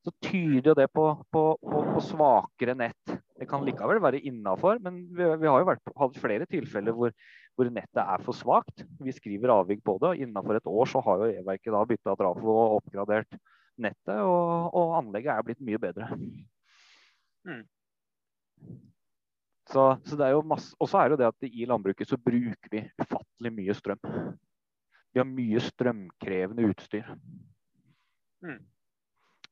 så 0.06 0.12
tyder 0.22 0.76
det 0.78 0.86
på, 0.94 1.04
på, 1.34 1.42
på, 1.58 1.78
på, 1.90 2.00
svakere 2.04 2.76
nett. 2.78 3.14
Det 3.36 3.48
kan 3.50 3.64
likevel 3.66 3.98
være 4.02 4.20
innafor, 4.28 4.78
men 4.84 5.00
vi, 5.10 5.26
vi, 5.26 5.48
har 5.50 5.58
jo 5.58 5.66
vært, 5.66 5.90
hatt 5.98 6.20
flere 6.22 6.46
tilfeller 6.46 6.94
hvor, 6.94 7.10
hvor, 7.58 7.70
nettet 7.74 8.02
er 8.04 8.22
for 8.22 8.38
svakt. 8.38 8.84
Vi 9.02 9.14
skriver 9.16 9.50
avvik 9.56 9.82
på 9.82 9.96
det, 9.98 10.12
og 10.12 10.22
innafor 10.22 10.60
et 10.60 10.70
år 10.70 10.92
så 10.92 11.02
har 11.02 11.24
jo 11.24 11.32
E-verket 11.32 11.74
da 11.74 11.82
bytta 11.90 12.14
trafo 12.20 12.54
og 12.54 12.76
oppgradert 12.78 13.34
nettet, 13.82 14.20
og, 14.22 14.70
og, 14.70 14.94
anlegget 15.00 15.34
er 15.34 15.48
blitt 15.48 15.64
mye 15.66 15.82
bedre. 15.82 16.12
Mm. 17.46 17.64
Så, 19.66 19.96
så, 20.06 20.16
det 20.16 20.26
er 20.26 20.30
jo 20.36 20.42
masse, 20.46 20.76
Og 20.80 20.88
så 20.88 20.98
er 21.00 21.08
det 21.10 21.18
det 21.20 21.32
at 21.32 21.40
i 21.48 21.64
landbruket 21.66 22.08
så 22.08 22.16
bruker 22.18 22.68
vi 22.70 22.90
ufattelig 23.02 23.52
mye 23.52 23.74
strøm. 23.74 23.98
Vi 25.12 25.18
har 25.18 25.26
mye 25.26 25.60
strømkrevende 25.64 26.68
utstyr. 26.70 27.04
Mm. 28.44 28.60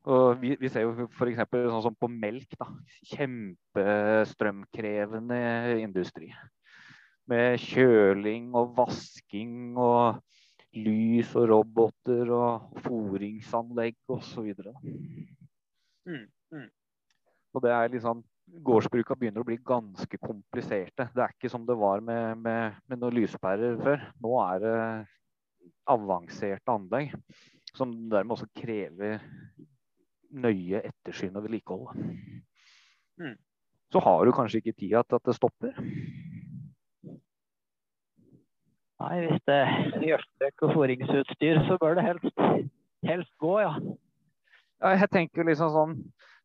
Og 0.05 0.43
vi, 0.43 0.57
vi, 0.61 0.69
ser 0.69 0.81
jo 0.85 1.07
f.eks. 1.09 1.39
sånn 1.49 1.87
som 1.87 1.95
på 1.97 2.09
melk. 2.13 2.53
da, 2.61 2.67
Kjempestrømkrevende 3.15 5.41
industri. 5.81 6.29
Med 7.27 7.59
kjøling 7.63 8.55
og 8.55 8.77
vasking 8.77 9.77
og 9.81 10.21
lys 10.77 11.37
og 11.39 11.49
roboter 11.49 12.31
og 12.35 12.61
foringsanlegg 12.85 13.97
osv. 14.13 14.53
Mm. 16.05 16.29
Mm. 16.53 16.69
Og 17.55 17.63
det 17.65 17.71
er 17.73 17.89
litt 17.89 18.03
sånn 18.05 18.21
gårdsbruka 18.47 19.17
begynner 19.19 19.43
å 19.43 19.49
bli 19.49 19.57
ganske 19.65 20.19
kompliserte. 20.21 21.09
Det 21.15 21.23
er 21.25 21.35
ikke 21.35 21.51
som 21.53 21.65
det 21.67 21.77
var 21.79 22.03
med, 22.05 22.39
med, 22.45 22.79
med 22.89 23.01
noen 23.01 23.17
lyspærer 23.19 23.79
før. 23.81 24.05
Nå 24.23 24.35
er 24.45 24.63
det 24.65 24.77
avanserte 25.91 26.73
anlegg 26.73 27.15
som 27.75 27.93
dermed 28.11 28.37
også 28.37 28.49
krever 28.57 29.19
nøye 30.35 30.83
ettersyn 30.85 31.35
og 31.37 31.47
vedlikehold. 31.47 32.05
Mm. 33.21 33.37
Så 33.95 34.03
har 34.03 34.25
du 34.25 34.33
kanskje 34.35 34.61
ikke 34.61 34.77
tida 34.79 35.03
til 35.07 35.19
at 35.19 35.29
det 35.29 35.37
stopper. 35.37 35.77
Nei, 39.05 39.15
hvis 39.27 39.43
det 39.49 39.59
er 39.61 40.07
gjødseløk 40.09 40.65
og 40.65 40.75
fôringsutstyr, 40.79 41.61
så 41.69 41.77
bør 41.81 41.99
det 41.99 42.07
helst, 42.07 42.43
helst 43.05 43.33
gå, 43.43 43.59
ja. 43.61 43.75
ja. 44.81 44.95
Jeg 44.95 45.11
tenker 45.13 45.47
liksom 45.47 45.73
sånn 45.75 45.97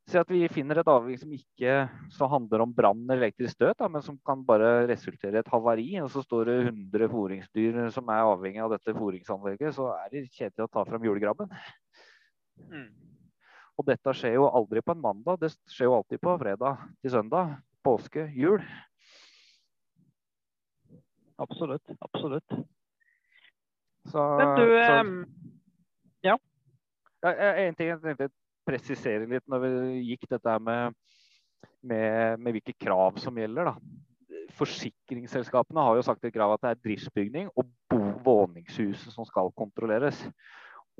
Si 0.10 0.18
at 0.18 0.32
vi 0.34 0.42
finner 0.50 0.80
et 0.82 0.88
avvik 0.90 1.20
som 1.22 1.34
ikke 1.36 1.74
så 2.16 2.26
handler 2.32 2.64
om 2.64 2.72
brann 2.74 3.04
eller 3.04 3.28
elektrisk 3.28 3.60
støt, 3.60 3.84
men 3.94 4.02
som 4.02 4.16
kan 4.26 4.42
bare 4.46 4.88
resultere 4.90 5.38
i 5.38 5.42
et 5.44 5.52
havari. 5.54 5.86
Og 6.02 6.10
så 6.10 6.24
står 6.26 6.50
det 6.50 6.56
100 6.64 7.10
foringsdyr 7.12 7.78
som 7.94 8.10
er 8.10 8.26
avhengig 8.26 8.64
av 8.64 8.74
dette 8.74 8.96
fôringsanlegget. 8.98 9.76
Så 9.78 9.92
er 9.94 10.10
det 10.16 10.24
kjedelig 10.34 10.66
å 10.66 10.72
ta 10.74 10.86
fram 10.90 11.06
julegrabben. 11.06 11.54
Mm. 12.72 12.90
Og 13.78 13.86
dette 13.88 14.16
skjer 14.18 14.40
jo 14.40 14.50
aldri 14.50 14.82
på 14.84 14.96
en 14.96 15.04
mandag, 15.04 15.40
det 15.44 15.54
skjer 15.72 15.92
jo 15.92 16.00
alltid 16.00 16.24
på 16.26 16.36
fredag 16.42 16.82
til 17.04 17.14
søndag. 17.14 17.54
Påske, 17.86 18.26
jul. 18.36 18.66
Absolutt. 21.40 21.86
Absolutt. 22.02 22.60
Så, 24.10 24.26
men 24.42 24.58
du 24.58 24.66
så, 24.74 25.00
um, 25.00 25.16
Ja. 26.26 26.36
ja 27.24 27.56
en 27.70 27.76
ting 27.78 27.94
jeg 27.94 28.02
tenkte 28.02 28.34
presisere 28.70 29.28
litt 29.30 29.46
når 29.50 29.66
vi 29.66 30.04
gikk 30.12 30.28
dette 30.30 30.56
med, 30.64 30.96
med, 31.82 32.40
med 32.40 32.56
hvilke 32.58 32.76
krav 32.78 33.20
som 33.22 33.38
gjelder. 33.40 33.72
Da. 33.72 34.46
Forsikringsselskapene 34.60 35.86
har 35.86 36.00
jo 36.00 36.06
sagt 36.06 36.26
et 36.26 36.36
krav 36.36 36.56
at 36.56 36.66
det 36.66 36.74
er 36.74 36.82
driftsbygning 36.88 37.52
og 37.58 37.70
våningshuset 38.26 39.14
som 39.16 39.28
skal 39.28 39.54
kontrolleres. 39.58 40.22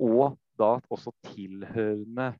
Og 0.00 0.36
da 0.60 0.76
også 0.92 1.12
tilhørende 1.32 2.32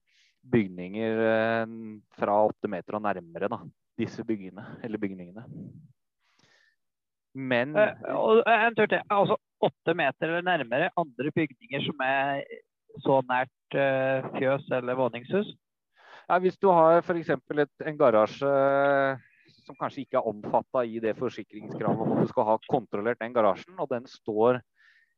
bygninger 0.50 1.22
eh, 1.28 1.72
fra 2.16 2.40
åtte 2.48 2.70
meter 2.72 2.96
og 2.96 3.04
nærmere 3.04 3.50
da, 3.52 3.60
disse 4.00 4.24
byggene, 4.24 4.64
bygningene. 4.80 5.44
Men 7.36 7.76
eh, 7.76 8.70
tur 8.76 8.88
til. 8.90 9.02
Altså 9.06 9.36
åtte 9.60 9.94
meter 9.94 10.26
eller 10.26 10.42
nærmere 10.46 10.88
andre 10.96 11.30
bygninger 11.36 11.84
som 11.84 12.00
er 12.04 12.40
så 13.04 13.20
nært 13.28 13.76
uh, 13.78 14.30
fjøs 14.36 14.68
eller 14.80 14.98
våningshus? 14.98 15.54
Ja, 16.30 16.38
hvis 16.38 16.58
du 16.62 16.68
har 16.70 17.00
f.eks. 17.02 17.32
en 17.34 17.98
garasje 17.98 18.50
som 19.70 19.78
kanskje 19.78 20.04
ikke 20.04 20.20
er 20.20 20.28
omfatta 20.30 20.84
i 20.86 21.00
det 21.02 21.16
forsikringskravet 21.18 22.04
om 22.04 22.14
at 22.14 22.24
du 22.24 22.30
skal 22.30 22.46
ha 22.48 22.56
kontrollert 22.70 23.20
den 23.22 23.34
garasjen, 23.34 23.76
og 23.78 23.90
den 23.90 24.06
står 24.10 24.60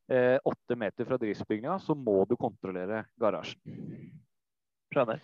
eh, 0.09 0.39
åtte 0.39 0.77
eh, 0.77 0.81
meter 0.81 1.09
fra 1.09 1.19
driftsbygninga, 1.21 1.79
så 1.85 1.97
må 1.97 2.23
du 2.29 2.37
kontrollere 2.41 3.05
garasjen. 3.21 3.61
Skjønner. 4.93 5.23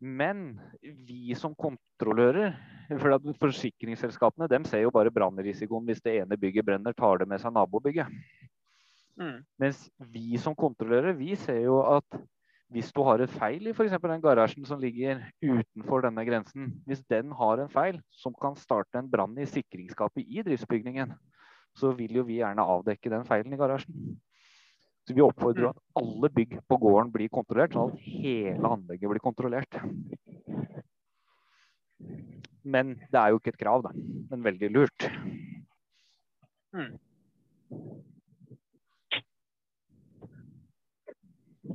Men 0.00 0.58
vi 1.08 1.32
som 1.38 1.54
kontrollører 1.56 2.52
for 3.00 3.16
Forsikringsselskapene 3.40 4.48
de 4.52 4.60
ser 4.68 4.84
jo 4.84 4.92
bare 4.92 5.12
brannrisikoen 5.12 5.86
hvis 5.88 6.02
det 6.04 6.18
ene 6.20 6.36
bygget 6.40 6.66
brenner, 6.68 6.96
tar 6.96 7.22
det 7.22 7.28
med 7.30 7.40
seg 7.40 7.54
nabobygget. 7.56 8.12
Mm. 9.16 9.38
Mens 9.60 9.86
vi 10.12 10.36
som 10.40 10.56
kontrollører, 10.56 11.16
vi 11.16 11.34
ser 11.40 11.62
jo 11.64 11.80
at 11.88 12.18
hvis 12.74 12.90
du 12.92 13.00
har 13.06 13.22
et 13.22 13.30
feil 13.30 13.68
i 13.68 13.72
f.eks. 13.72 13.94
den 14.02 14.22
garasjen 14.24 14.66
som 14.66 14.80
ligger 14.82 15.22
utenfor 15.38 16.02
denne 16.02 16.24
grensen, 16.26 16.72
hvis 16.86 17.04
den 17.10 17.30
har 17.38 17.62
en 17.62 17.70
feil 17.70 18.00
som 18.10 18.34
kan 18.34 18.58
starte 18.58 18.98
en 18.98 19.10
brann 19.10 19.36
i 19.38 19.46
sikringsskapet 19.46 20.26
i 20.26 20.42
driftsbygningen, 20.42 21.14
så 21.76 21.92
vil 21.94 22.18
jo 22.18 22.24
vi 22.26 22.40
gjerne 22.40 22.64
avdekke 22.66 23.12
den 23.12 23.26
feilen 23.28 23.54
i 23.54 23.60
garasjen. 23.60 24.16
Så 25.06 25.14
vi 25.14 25.22
oppfordrer 25.22 25.70
at 25.70 25.82
alle 26.00 26.30
bygg 26.34 26.56
på 26.66 26.78
gården 26.82 27.12
blir 27.14 27.30
kontrollert, 27.30 27.76
sånn 27.76 27.94
at 27.94 28.02
hele 28.02 28.72
anlegget 28.74 29.12
blir 29.12 29.22
kontrollert. 29.22 29.78
Men 32.66 32.96
det 33.12 33.20
er 33.20 33.30
jo 33.30 33.38
ikke 33.38 33.52
et 33.54 33.60
krav, 33.60 33.86
da. 33.86 33.92
Men 34.32 34.42
veldig 34.42 34.72
lurt. 34.74 35.06
Mm. 36.74 36.96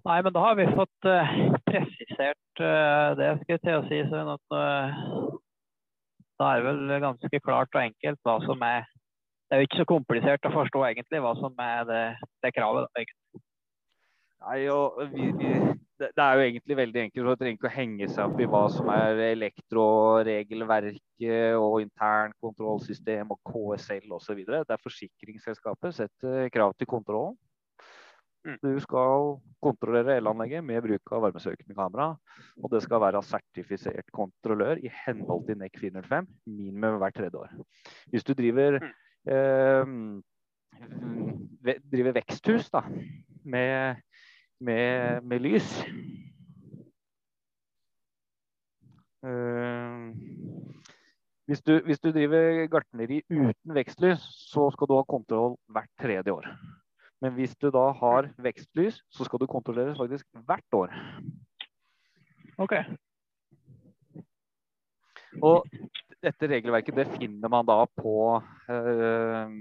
Nei, 0.01 0.17
men 0.25 0.33
da 0.33 0.41
har 0.41 0.55
vi 0.57 0.63
fått 0.73 1.05
uh, 1.05 1.29
presisert 1.69 2.61
uh, 2.63 3.13
det, 3.19 3.27
skal 3.43 3.53
jeg 3.53 3.61
til 3.65 3.75
å 3.77 3.83
si. 3.85 3.99
sånn 4.09 4.31
at 4.33 4.45
uh, 4.57 4.89
Da 6.41 6.45
er 6.49 6.55
det 6.57 6.65
vel 6.71 6.81
ganske 7.03 7.37
klart 7.45 7.69
og 7.75 7.83
enkelt 7.83 8.19
hva 8.25 8.35
som 8.47 8.57
er 8.65 8.81
Det 8.89 9.53
er 9.53 9.59
jo 9.61 9.67
ikke 9.69 9.81
så 9.83 9.91
komplisert 9.91 10.47
å 10.49 10.55
forstå 10.55 10.79
egentlig 10.87 11.19
hva 11.21 11.33
som 11.37 11.53
er 11.61 11.81
det, 11.89 12.05
det 12.41 12.53
kravet. 12.55 12.85
Da. 12.95 13.01
Nei, 14.41 14.59
og 14.73 14.97
vi, 15.11 15.23
vi, 15.37 15.49
det, 16.01 16.17
er 16.17 16.33
jo 16.33 16.41
egentlig 16.47 16.75
veldig 16.79 17.01
enkelt. 17.03 17.27
Man 17.27 17.37
trenger 17.37 17.57
ikke 17.59 17.69
å 17.69 17.75
henge 17.75 18.07
seg 18.09 18.25
opp 18.25 18.39
i 18.41 18.49
hva 18.49 18.63
som 18.73 18.89
er 18.95 19.21
elektroregelverket 19.27 21.61
og 21.61 21.77
internkontrollsystem 21.83 23.29
og 23.35 23.39
KSL 23.51 24.09
osv. 24.17 24.39
Det 24.47 24.65
er 24.65 24.85
forsikringsselskapet 24.87 25.93
setter 25.99 26.49
krav 26.55 26.73
til 26.79 26.89
kontrollen. 26.89 27.37
Mm. 28.45 28.57
Du 28.63 28.79
skal 28.81 29.35
kontrollere 29.61 30.17
elanlegget 30.17 30.65
med 30.65 30.81
bruk 30.85 31.13
av 31.13 31.25
varmesøkende 31.27 31.77
kamera. 31.77 32.09
Og 32.61 32.71
det 32.73 32.81
skal 32.85 33.03
være 33.03 33.21
sertifisert 33.25 34.11
kontrollør 34.15 34.81
i 34.81 34.91
henhold 35.05 35.45
til 35.47 35.59
NEC 35.61 35.77
405 35.79 36.29
minimum 36.49 36.99
hvert 37.01 37.17
tredje 37.19 37.37
år. 37.43 37.53
Hvis 38.09 38.25
du 38.25 38.33
driver, 38.33 38.79
eh, 39.29 39.85
driver 41.93 42.17
veksthus 42.17 42.71
da, 42.73 42.81
med 43.45 44.01
med, 44.61 45.21
med 45.21 45.39
lys. 45.39 45.69
Uh, 49.21 50.13
hvis, 51.45 51.61
du, 51.61 51.81
hvis, 51.85 51.99
du, 51.99 52.11
driver 52.11 52.67
gartneri 52.67 53.21
uten 53.29 53.75
vekstlys, 53.75 54.21
så 54.51 54.69
skal 54.73 54.89
du 54.89 54.95
ha 54.97 55.03
kontroll 55.09 55.57
hvert 55.69 55.91
tredje 56.01 56.33
år. 56.33 56.47
Men 57.21 57.35
hvis 57.37 57.53
du 57.61 57.69
da 57.73 57.85
har 57.99 58.31
vekstlys, 58.41 59.01
så 59.13 59.27
skal 59.27 59.41
du 59.41 59.47
kontrolleres 59.49 59.99
faktisk 59.99 60.25
hvert 60.47 60.77
år. 60.77 60.95
Ok. 62.61 62.73
Og 65.41 65.69
dette 66.21 66.49
regelverket 66.49 66.97
det 66.97 67.07
finner 67.13 67.49
man 67.49 67.65
da 67.65 67.83
på 67.97 68.15
eh, 68.69 69.53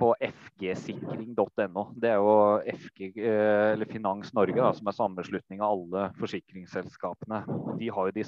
på 0.00 0.10
fgsikring.no. 0.20 1.84
Det 2.00 2.10
er 2.10 2.18
jo 2.18 2.32
FG, 2.66 3.04
eh, 3.14 3.72
eller 3.74 3.88
Finans 3.88 4.32
Norge, 4.34 4.58
da, 4.58 4.72
som 4.74 4.90
er 4.90 4.96
sammenslutning 4.96 5.62
av 5.62 5.76
alle 5.76 6.08
forsikringsselskapene. 6.18 7.44
De 7.78 7.90
har, 7.94 8.10
jo 8.10 8.16
de, 8.16 8.24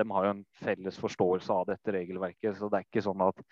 de 0.00 0.06
har 0.16 0.26
jo 0.26 0.32
en 0.36 0.46
felles 0.62 1.00
forståelse 1.02 1.52
av 1.52 1.68
dette 1.68 1.94
regelverket. 1.96 2.56
Så 2.56 2.70
det 2.70 2.80
er 2.80 2.88
ikke 2.88 3.04
sånn 3.04 3.26
at 3.26 3.44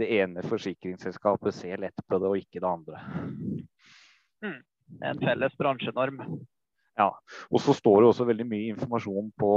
det 0.00 0.08
ene 0.18 0.44
forsikringsselskapet 0.46 1.54
ser 1.54 1.80
lett 1.82 2.04
på 2.08 2.20
det, 2.20 2.28
og 2.30 2.40
ikke 2.40 2.62
det 2.62 2.68
andre. 2.68 3.00
Mm. 4.44 4.60
En 5.02 5.22
felles 5.22 5.56
bransjenorm. 5.58 6.22
Ja, 6.96 7.10
og 7.50 7.60
så 7.60 7.74
står 7.76 8.00
det 8.00 8.08
også 8.08 8.24
veldig 8.28 8.46
mye 8.48 8.70
informasjon 8.72 9.32
på 9.36 9.50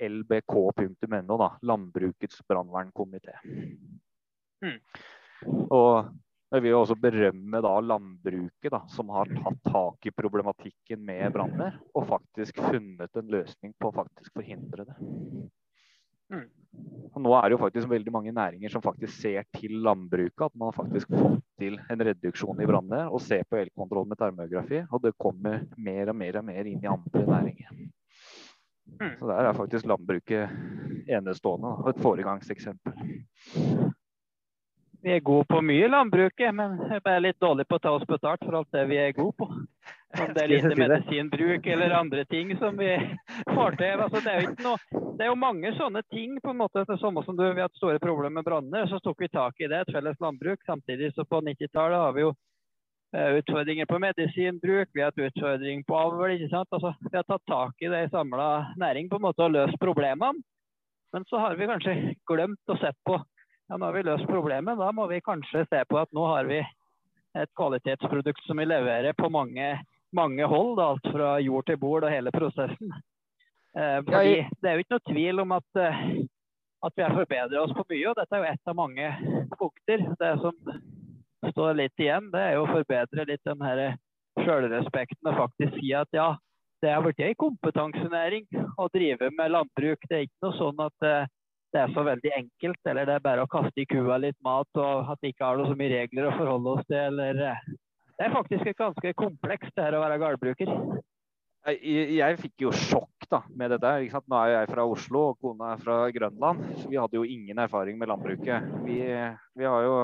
lbk.no, 0.00 1.36
da, 1.36 1.50
Landbrukets 1.68 2.40
brannvernkomité. 2.48 3.34
Mm. 4.64 4.78
Og 5.76 6.08
jeg 6.54 6.62
vil 6.62 6.78
også 6.78 6.96
berømme 7.02 7.60
da 7.60 7.72
landbruket, 7.82 8.70
da, 8.72 8.80
som 8.88 9.10
har 9.12 9.28
tatt 9.34 9.60
tak 9.66 10.08
i 10.08 10.14
problematikken 10.14 11.02
med 11.04 11.34
branner 11.34 11.76
og 11.92 12.06
faktisk 12.08 12.62
funnet 12.62 13.18
en 13.18 13.32
løsning 13.34 13.74
på 13.76 13.90
å 13.90 13.96
faktisk 13.96 14.38
forhindre 14.38 14.86
det. 14.86 14.96
Mm. 16.32 16.46
Og 17.16 17.22
nå 17.24 17.32
er 17.38 17.46
det 17.46 17.56
jo 17.56 17.60
faktisk 17.62 17.88
veldig 17.88 18.12
mange 18.12 18.32
næringer 18.36 18.72
som 18.72 18.82
faktisk 18.84 19.14
ser 19.22 19.46
til 19.56 19.78
landbruket. 19.84 20.42
At 20.48 20.54
man 20.54 20.68
har 20.68 20.76
faktisk 20.76 21.12
fått 21.12 21.44
til 21.60 21.78
en 21.92 22.04
reduksjon 22.08 22.60
i 22.60 22.68
branner 22.68 23.08
og 23.08 23.22
ser 23.24 23.46
på 23.48 23.60
elkontroll 23.62 24.08
med 24.10 24.20
termografi. 24.20 24.82
Og 24.90 25.04
det 25.04 25.16
kommer 25.20 25.64
mer 25.76 26.12
og 26.12 26.18
mer 26.20 26.40
og 26.42 26.48
mer 26.50 26.68
inn 26.68 26.84
i 26.84 26.90
andre 26.92 27.24
næringer. 27.24 27.72
Mm. 29.00 29.14
Så 29.18 29.28
der 29.28 29.48
er 29.48 29.56
faktisk 29.56 29.88
landbruket 29.88 31.08
enestående 31.08 31.72
og 31.80 31.88
et 31.90 32.02
foregangseksempel 32.04 32.92
vi 35.06 35.12
er 35.14 35.20
gode 35.22 35.46
på 35.46 35.60
mye 35.62 35.84
i 35.86 35.88
landbruket, 35.88 36.50
men 36.54 36.72
vi 36.90 36.96
er 36.98 37.20
litt 37.22 37.36
dårlige 37.38 37.68
på 37.70 37.76
å 37.78 37.82
ta 37.84 37.92
oss 37.94 38.06
betalt 38.10 38.40
for 38.42 38.56
alt 38.58 38.72
det 38.74 38.80
vi 38.90 38.96
er 38.98 39.12
gode 39.14 39.36
på. 39.38 39.46
Om 40.18 40.32
det 40.34 40.42
er 40.42 40.50
lite 40.50 40.72
medisinbruk 40.80 41.66
eller 41.70 41.94
andre 41.94 42.24
ting 42.26 42.50
som 42.58 42.74
vi 42.80 42.88
får 43.52 43.76
til. 43.78 44.02
Altså, 44.02 44.22
det, 44.24 44.32
er 44.34 44.48
noe, 44.64 44.80
det, 44.90 45.20
er 45.22 45.30
jo 45.30 45.36
mange 45.38 45.70
sånne 45.76 46.02
ting. 46.10 46.40
på 46.42 46.50
en 46.50 46.58
måte, 46.58 46.82
det 46.88 46.98
samme 46.98 47.22
som 47.22 47.38
du, 47.38 47.44
Vi 47.44 47.62
har 47.62 47.68
hatt 47.68 47.78
store 47.78 48.02
problemer 48.02 48.40
med 48.40 48.48
branner, 48.48 48.88
så 48.90 48.98
tok 49.04 49.22
vi 49.22 49.28
tak 49.30 49.62
i 49.62 49.68
det, 49.70 49.84
et 49.84 49.94
felles 49.94 50.18
landbruk. 50.26 50.66
Samtidig 50.66 51.12
så 51.14 51.22
på 51.22 51.38
90-tallet 51.52 52.02
har 52.02 52.18
vi 52.18 52.26
jo 52.26 52.32
uh, 52.32 53.30
utfordringer 53.38 53.86
på 53.86 54.02
medisinbruk, 54.02 54.90
vi 54.90 55.04
har 55.04 55.14
hatt 55.14 55.24
utfordringer 55.28 55.86
på 55.86 56.00
avl. 56.00 56.34
ikke 56.34 56.50
sant? 56.50 56.72
Altså, 56.74 56.96
vi 57.06 57.14
har 57.14 57.30
tatt 57.30 57.46
tak 57.46 57.78
i 57.86 57.94
det 57.94 58.02
i 58.08 58.10
samla 58.10 58.50
næring 58.74 59.06
på 59.12 59.22
en 59.22 59.28
måte 59.28 59.46
og 59.46 59.54
løst 59.54 59.78
problemene. 59.78 60.34
Men 61.14 61.30
så 61.30 61.38
har 61.38 61.54
vi 61.54 61.70
kanskje 61.70 61.96
glemt 62.26 62.74
å 62.74 62.80
sette 62.82 62.98
på 63.06 63.22
ja, 63.68 63.76
nå 63.76 63.86
har 63.86 63.92
vi 63.96 64.04
løst 64.06 64.28
problemet. 64.30 64.78
Da 64.78 64.92
må 64.94 65.06
vi 65.10 65.22
kanskje 65.24 65.66
se 65.70 65.82
på 65.90 65.98
at 65.98 66.12
nå 66.14 66.26
har 66.30 66.48
vi 66.50 66.60
et 67.36 67.52
kvalitetsprodukt 67.58 68.46
som 68.46 68.60
vi 68.60 68.68
leverer 68.68 69.16
på 69.18 69.28
mange, 69.32 69.74
mange 70.16 70.46
hold. 70.48 70.76
Da, 70.78 70.92
alt 70.94 71.12
fra 71.12 71.36
jord 71.42 71.66
til 71.68 71.80
bord 71.82 72.06
og 72.06 72.14
hele 72.14 72.32
prosessen. 72.34 72.94
Eh, 73.76 73.98
fordi 74.06 74.46
Det 74.62 74.70
er 74.70 74.78
jo 74.78 74.84
ikke 74.84 74.96
noe 74.96 75.12
tvil 75.12 75.44
om 75.44 75.52
at, 75.58 75.68
eh, 75.82 76.00
at 76.86 76.96
vi 76.96 77.02
har 77.02 77.14
forbedret 77.18 77.60
oss 77.60 77.74
på 77.76 77.84
mye. 77.90 78.08
og 78.08 78.16
Dette 78.16 78.36
er 78.36 78.44
jo 78.44 78.52
ett 78.52 78.72
av 78.72 78.76
mange 78.76 79.10
punkter. 79.58 80.06
Det 80.22 80.32
som 80.40 80.54
står 81.50 81.76
litt 81.76 81.98
igjen, 81.98 82.30
det 82.32 82.40
er 82.40 82.52
jo 82.56 82.64
å 82.64 82.72
forbedre 82.72 83.26
litt 83.26 83.44
den 83.44 83.60
her 83.60 83.96
sjølrespekten 84.40 85.30
og 85.30 85.36
faktisk 85.36 85.78
si 85.80 85.92
at 85.96 86.08
ja, 86.12 86.36
det 86.82 86.92
har 86.92 87.02
blitt 87.02 87.20
ei 87.24 87.34
kompetansenæring 87.34 88.46
å 88.78 88.88
drive 88.92 89.30
med 89.32 89.50
landbruk. 89.50 89.98
Det 90.08 90.16
er 90.16 90.26
ikke 90.26 90.44
noe 90.44 90.58
sånn 90.58 90.82
at 90.84 91.06
eh, 91.08 91.28
det 91.76 91.82
er 91.82 91.92
så 91.92 92.04
veldig 92.06 92.30
enkelt, 92.38 92.78
eller 92.88 93.08
det 93.08 93.16
er 93.18 93.24
bare 93.24 93.42
å 93.44 93.50
kaste 93.52 93.82
i 93.82 93.88
kua 93.90 94.16
litt 94.22 94.38
mat, 94.44 94.68
og 94.80 95.10
at 95.12 95.20
vi 95.20 95.34
ikke 95.34 95.44
har 95.44 95.58
noe 95.60 95.68
så 95.68 95.76
mye 95.76 95.92
regler 95.92 96.28
å 96.30 96.36
forholde 96.38 96.72
oss 96.72 96.86
til, 96.88 97.18
eller 97.20 97.42
eh, 97.50 97.66
Det 98.16 98.24
er 98.24 98.32
faktisk 98.32 98.70
et 98.70 98.78
ganske 98.78 99.12
komplekst 99.20 99.76
det 99.76 99.84
her 99.84 99.98
å 99.98 100.00
være 100.00 100.16
gårdbruker. 100.22 100.70
Jeg, 101.66 102.04
jeg, 102.14 102.38
fikk 102.40 102.62
jo 102.62 102.70
sjokk 102.72 103.26
da, 103.28 103.42
med 103.58 103.74
dette. 103.74 103.90
Nå 104.30 104.38
er 104.38 104.52
jeg 104.52 104.70
fra 104.70 104.86
Oslo 104.88 105.24
og 105.32 105.42
kona 105.42 105.74
er 105.74 105.82
fra 105.82 105.96
Grønland. 106.14 106.62
Så 106.78 106.88
vi 106.88 106.96
hadde 106.96 107.18
jo 107.18 107.26
ingen 107.26 107.58
erfaring 107.60 107.98
med 108.00 108.08
landbruket. 108.08 108.70
Vi, 108.86 109.00
vi 109.58 109.66
har 109.66 109.84
jo 109.84 109.96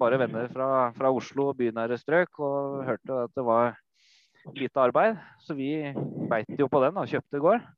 bare 0.00 0.20
venner 0.22 0.48
fra, 0.54 0.68
fra 0.96 1.10
Oslo 1.12 1.50
og 1.50 1.58
bynære 1.58 1.98
strøk 2.00 2.40
og 2.40 2.86
hørte 2.86 3.18
at 3.26 3.34
det 3.36 3.44
var 3.44 3.74
lite 4.56 4.86
arbeid. 4.86 5.20
Så 5.44 5.58
vi 5.58 5.74
beit 6.30 6.56
jo 6.56 6.70
på 6.70 6.80
den 6.86 7.02
og 7.02 7.12
kjøpte 7.12 7.42
gård. 7.42 7.68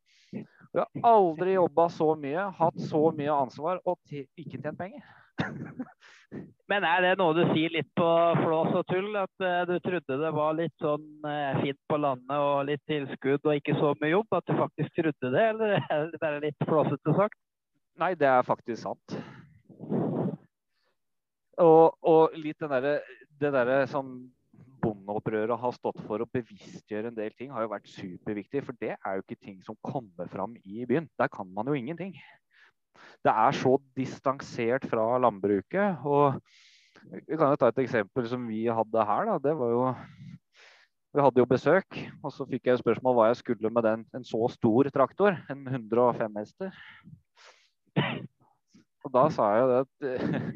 Vi 0.72 0.80
har 0.80 0.88
aldri 1.04 1.56
jobba 1.58 1.88
så 1.92 2.14
mye, 2.16 2.46
hatt 2.56 2.78
så 2.88 3.10
mye 3.16 3.34
ansvar 3.34 3.82
og 3.84 3.98
ikke 4.12 4.60
tjent 4.60 4.78
penger. 4.78 5.04
Men 6.70 6.86
er 6.88 7.02
det 7.04 7.10
noe 7.20 7.34
du 7.36 7.42
sier 7.50 7.72
litt 7.74 7.90
på 7.98 8.08
flås 8.38 8.72
og 8.78 8.86
tull? 8.88 9.10
At 9.20 9.44
uh, 9.44 9.64
du 9.68 9.74
trodde 9.84 10.16
det 10.22 10.30
var 10.32 10.56
litt 10.56 10.74
sånn 10.80 11.04
uh, 11.26 11.60
fint 11.60 11.80
på 11.90 11.98
landet 12.00 12.32
og 12.38 12.64
litt 12.70 12.80
tilskudd 12.88 13.44
og 13.44 13.58
ikke 13.58 13.76
så 13.76 13.92
mye 14.00 14.14
jobb? 14.14 14.38
At 14.38 14.48
du 14.48 14.56
faktisk 14.56 14.96
trodde 14.96 15.32
det, 15.34 15.44
eller 15.52 15.76
er 15.92 16.08
det 16.08 16.22
bare 16.22 16.40
litt 16.46 16.68
flåsete 16.68 17.16
sagt? 17.18 17.36
Nei, 18.00 18.14
det 18.16 18.30
er 18.30 18.48
faktisk 18.48 18.80
sant. 18.86 19.18
Og, 21.60 21.92
og 22.00 22.38
litt 22.40 22.56
den 22.62 22.72
derre 22.72 22.96
det 23.42 23.50
derre 23.52 23.82
sånn 23.90 24.14
bondeopprøret 24.82 25.58
har 25.62 25.74
stått 25.76 26.00
for 26.06 26.22
å 26.22 26.28
bevisstgjøre 26.34 27.12
en 27.12 27.16
del 27.16 27.32
ting, 27.38 27.52
har 27.54 27.66
jo 27.66 27.72
vært 27.72 27.90
superviktig. 27.92 28.64
For 28.66 28.78
det 28.82 28.94
er 28.96 29.16
jo 29.16 29.24
ikke 29.24 29.40
ting 29.40 29.60
som 29.66 29.78
kommer 29.84 30.30
fram 30.32 30.56
i 30.62 30.86
byen. 30.88 31.08
Der 31.20 31.30
kan 31.32 31.48
man 31.54 31.70
jo 31.70 31.78
ingenting. 31.78 32.16
Det 33.22 33.32
er 33.32 33.56
så 33.56 33.76
distansert 33.96 34.86
fra 34.90 35.06
landbruket. 35.22 36.02
og 36.04 36.40
Vi 37.12 37.38
kan 37.38 37.54
jo 37.54 37.60
ta 37.60 37.70
et 37.70 37.82
eksempel 37.84 38.28
som 38.28 38.46
vi 38.50 38.66
hadde 38.66 39.08
her. 39.08 39.32
da, 39.32 39.38
det 39.38 39.56
var 39.58 39.74
jo 39.74 39.86
vi 41.12 41.20
hadde 41.20 41.42
jo 41.42 41.44
besøk, 41.44 41.98
og 42.24 42.32
så 42.32 42.46
fikk 42.48 42.70
jeg 42.70 42.80
spørsmål 42.80 43.16
hva 43.18 43.24
jeg 43.28 43.42
skulle 43.42 43.68
med 43.68 43.84
den, 43.84 44.04
en 44.16 44.22
så 44.24 44.46
stor 44.48 44.88
traktor. 44.88 45.36
En 45.52 45.66
105 45.68 46.38
hester. 46.40 46.72
Og 49.04 49.12
da 49.12 49.26
sa 49.34 49.50
jeg 49.58 49.82
at 49.82 50.06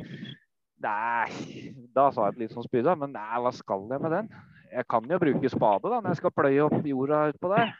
Nei, 0.84 1.72
da 1.96 2.10
sa 2.12 2.28
jeg 2.28 2.42
litt 2.42 2.52
sånn 2.52 2.66
spyda, 2.66 2.92
men 3.00 3.14
nei, 3.14 3.40
hva 3.40 3.52
skal 3.54 3.86
jeg 3.88 4.02
med 4.02 4.12
den? 4.12 4.30
Jeg 4.68 4.84
kan 4.92 5.06
jo 5.08 5.18
bruke 5.22 5.50
spade 5.52 5.88
da, 5.88 6.00
når 6.02 6.12
jeg 6.12 6.20
skal 6.20 6.34
pløye 6.36 6.64
opp 6.66 6.88
jorda 6.90 7.20
utpå 7.32 7.52
der. 7.54 7.72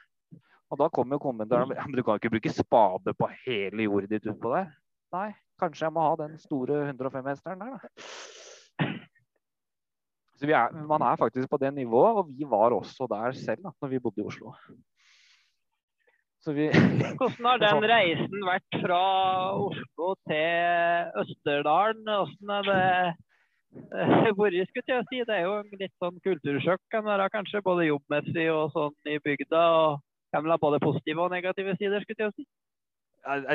Og 0.72 0.80
da 0.80 0.88
kommer 0.90 1.18
jo 1.18 1.22
kommentaren 1.22 1.74
ja, 1.76 1.84
men 1.86 1.94
du 1.94 2.02
kan 2.02 2.16
jo 2.16 2.22
ikke 2.22 2.32
bruke 2.32 2.52
spade 2.54 3.12
på 3.14 3.28
hele 3.44 3.86
jordet 3.86 4.16
ditt 4.16 4.30
utpå 4.32 4.54
der. 4.54 4.72
Nei, 5.14 5.28
kanskje 5.60 5.86
jeg 5.86 5.94
må 5.94 6.06
ha 6.06 6.16
den 6.22 6.34
store 6.42 6.80
105 6.88 7.28
hesteren 7.30 7.62
der, 7.62 7.76
da. 7.76 8.88
Så 10.36 10.48
er, 10.50 10.72
man 10.88 11.00
er 11.00 11.16
faktisk 11.16 11.48
på 11.48 11.60
det 11.60 11.70
nivået, 11.72 12.18
og 12.20 12.28
vi 12.28 12.44
var 12.48 12.74
også 12.76 13.06
der 13.08 13.32
selv 13.36 13.62
da 13.64 13.72
når 13.80 13.92
vi 13.92 14.00
bodde 14.04 14.20
i 14.20 14.26
Oslo. 14.26 14.52
Vi, 16.46 16.66
Hvordan 17.18 17.46
har 17.48 17.62
den 17.62 17.84
reisen 17.90 18.44
vært 18.46 18.76
fra 18.82 19.00
Oslo 19.58 20.12
til 20.30 21.22
Østerdalen? 21.22 22.04
Hvordan 22.06 22.52
er 22.56 22.68
det 22.68 22.82
eh, 23.98 24.28
vært, 24.38 24.68
skulle 24.70 24.94
jeg 24.94 25.06
si? 25.10 25.22
Det 25.26 25.34
er 25.34 25.46
jo 25.48 25.56
litt 25.80 25.94
sånn 26.02 26.20
kultursjokk 26.22 26.84
kan 26.94 27.06
være 27.08 27.26
kanskje, 27.34 27.64
både 27.66 27.88
jobbmessig 27.88 28.46
og 28.54 28.70
sånn 28.76 29.10
i 29.10 29.18
bygda. 29.24 29.64
og 29.80 30.04
kan 30.34 30.44
vel 30.44 30.54
ha 30.54 30.60
både 30.60 30.82
positive 30.82 31.24
og 31.24 31.34
negative 31.34 31.74
sider, 31.80 32.04
skulle 32.04 32.28
jeg 32.28 32.36
si. 32.36 32.46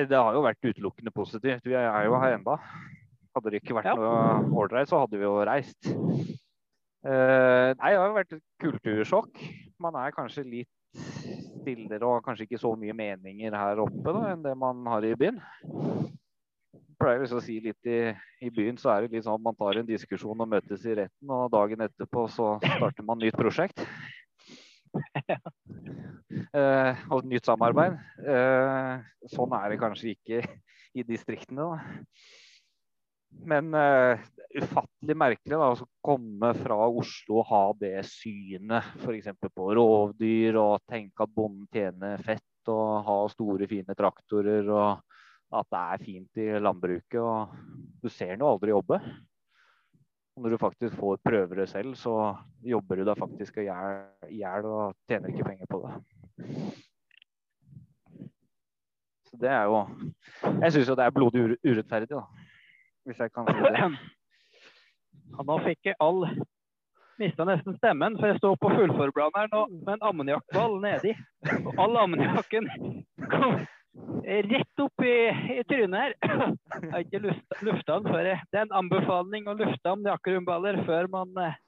Det 0.10 0.20
har 0.20 0.36
jo 0.36 0.44
vært 0.44 0.68
utelukkende 0.68 1.14
positivt. 1.16 1.64
Vi 1.64 1.78
er 1.78 2.08
jo 2.08 2.20
her 2.20 2.36
ennå. 2.36 2.58
Hadde 3.36 3.54
det 3.54 3.62
ikke 3.62 3.78
vært 3.78 3.94
ja. 3.94 3.96
noe 3.96 4.52
ålreit, 4.60 4.90
så 4.90 5.00
hadde 5.06 5.20
vi 5.20 5.24
jo 5.24 5.38
reist. 5.48 5.80
Uh, 7.02 7.72
nei, 7.80 7.94
det 7.94 8.00
har 8.02 8.10
jo 8.10 8.18
vært 8.18 8.36
et 8.36 8.44
kultursjokk. 8.62 9.40
Man 9.82 9.96
er 9.96 10.16
kanskje 10.16 10.44
litt 10.44 10.81
stillere 10.96 12.08
og 12.08 12.24
kanskje 12.26 12.48
ikke 12.48 12.62
så 12.62 12.74
mye 12.80 12.96
meninger 12.96 13.56
her 13.56 13.82
oppe 13.84 14.16
da, 14.16 14.24
enn 14.32 14.44
det 14.46 14.56
man 14.60 14.82
har 14.92 15.06
i 15.08 15.14
byen. 15.18 15.40
Jeg 15.62 16.98
pleier 17.02 17.24
å 17.26 17.42
si 17.42 17.58
litt 17.64 17.90
i, 17.90 18.00
i, 18.46 18.52
byen 18.54 18.78
så 18.78 18.92
er 18.94 19.06
det 19.06 19.16
litt 19.16 19.26
sånn 19.26 19.42
man 19.42 19.58
tar 19.58 19.80
en 19.80 19.88
diskusjon 19.88 20.44
og 20.44 20.50
møtes 20.52 20.86
i 20.86 20.98
retten, 21.00 21.34
og 21.34 21.50
dagen 21.54 21.82
etterpå 21.88 22.28
så 22.30 22.54
starter 22.62 23.08
man 23.08 23.22
nytt 23.22 23.38
prosjekt. 23.40 23.82
eh, 26.60 27.02
og 27.10 27.26
nytt 27.26 27.48
samarbeid. 27.48 27.98
Eh, 28.22 28.94
sånn 29.34 29.58
er 29.58 29.72
det 29.72 29.82
kanskje 29.82 30.14
ikke 30.14 30.44
i 30.94 31.06
distriktene. 31.08 31.72
Da. 31.72 31.80
Men 33.48 33.72
uh, 33.74 34.20
ufattelig 34.58 35.16
merkelig 35.18 35.58
da, 35.58 35.70
å 35.72 35.88
komme 36.04 36.52
fra 36.58 36.78
Oslo 36.88 37.40
og 37.42 37.48
ha 37.52 37.64
det 37.80 37.96
synet 38.10 38.96
f.eks. 39.02 39.32
på 39.48 39.72
rovdyr 39.78 40.60
og 40.60 40.84
tenke 40.90 41.26
at 41.26 41.34
bonden 41.36 41.68
tjener 41.72 42.22
fett 42.26 42.72
og 42.72 43.08
ha 43.08 43.18
store, 43.32 43.68
fine 43.70 43.96
traktorer 43.98 44.70
og 44.70 45.02
at 45.52 45.68
det 45.68 45.82
er 45.82 46.06
fint 46.06 46.40
i 46.40 46.48
landbruket. 46.64 47.20
og 47.20 47.52
Du 48.02 48.10
ser 48.10 48.36
den 48.36 48.48
aldri 48.48 48.72
jobbe. 48.72 49.02
Og 50.36 50.46
når 50.46 50.54
du 50.54 50.62
faktisk 50.62 50.96
får 50.96 51.20
prøve 51.26 51.58
det 51.60 51.68
selv, 51.70 51.96
så 52.00 52.14
jobber 52.64 53.02
du 53.02 53.04
deg 53.08 53.20
faktisk 53.20 53.60
i 53.60 53.68
hjel 53.68 54.70
og 54.70 54.96
tjener 55.10 55.34
ikke 55.34 55.50
penger 55.50 55.68
på 55.72 55.82
det. 55.84 55.92
Så 59.28 59.40
det 59.40 59.52
er 59.52 59.68
jo 59.68 59.84
Jeg 60.62 60.74
syns 60.74 60.90
jo 60.90 60.96
det 60.96 61.06
er 61.06 61.14
blodig 61.16 61.44
urettferdig, 61.64 62.10
da. 62.16 62.24
Hvis 63.06 63.20
jeg 63.20 63.32
kan 63.32 63.48
si 63.48 63.60
det. 63.60 63.92
Ja, 65.32 65.46
nå 65.48 65.58
fikk 65.66 65.92
jeg 65.92 66.00
all 66.04 66.26
Mista 67.22 67.46
nesten 67.46 67.76
stemmen, 67.78 68.16
for 68.18 68.32
jeg 68.32 68.40
står 68.40 68.56
på 68.58 68.70
fullforblanderen 68.72 69.52
nå 69.54 69.60
med 69.84 69.92
en 69.94 70.06
ammoniakkball 70.10 70.80
nedi. 70.82 71.12
Og 71.60 71.82
all 71.84 72.00
ammoniakken 72.02 72.66
kom 73.30 73.60
rett 74.26 74.82
opp 74.82 75.04
i, 75.06 75.14
i 75.60 75.64
trynet 75.70 76.00
her. 76.00 76.16
Jeg 76.80 76.90
har 76.96 77.04
ikke 77.04 77.22
lufta 77.68 78.00
den 78.00 78.10
før. 78.10 78.32
Det 78.50 78.58
er 78.58 78.66
en 78.66 78.74
anbefaling 78.82 79.52
å 79.52 79.58
lufte 79.60 79.94
ammoniakkrumballer 79.94 80.82
før 80.88 81.12
man 81.14 81.38
eh, 81.44 81.60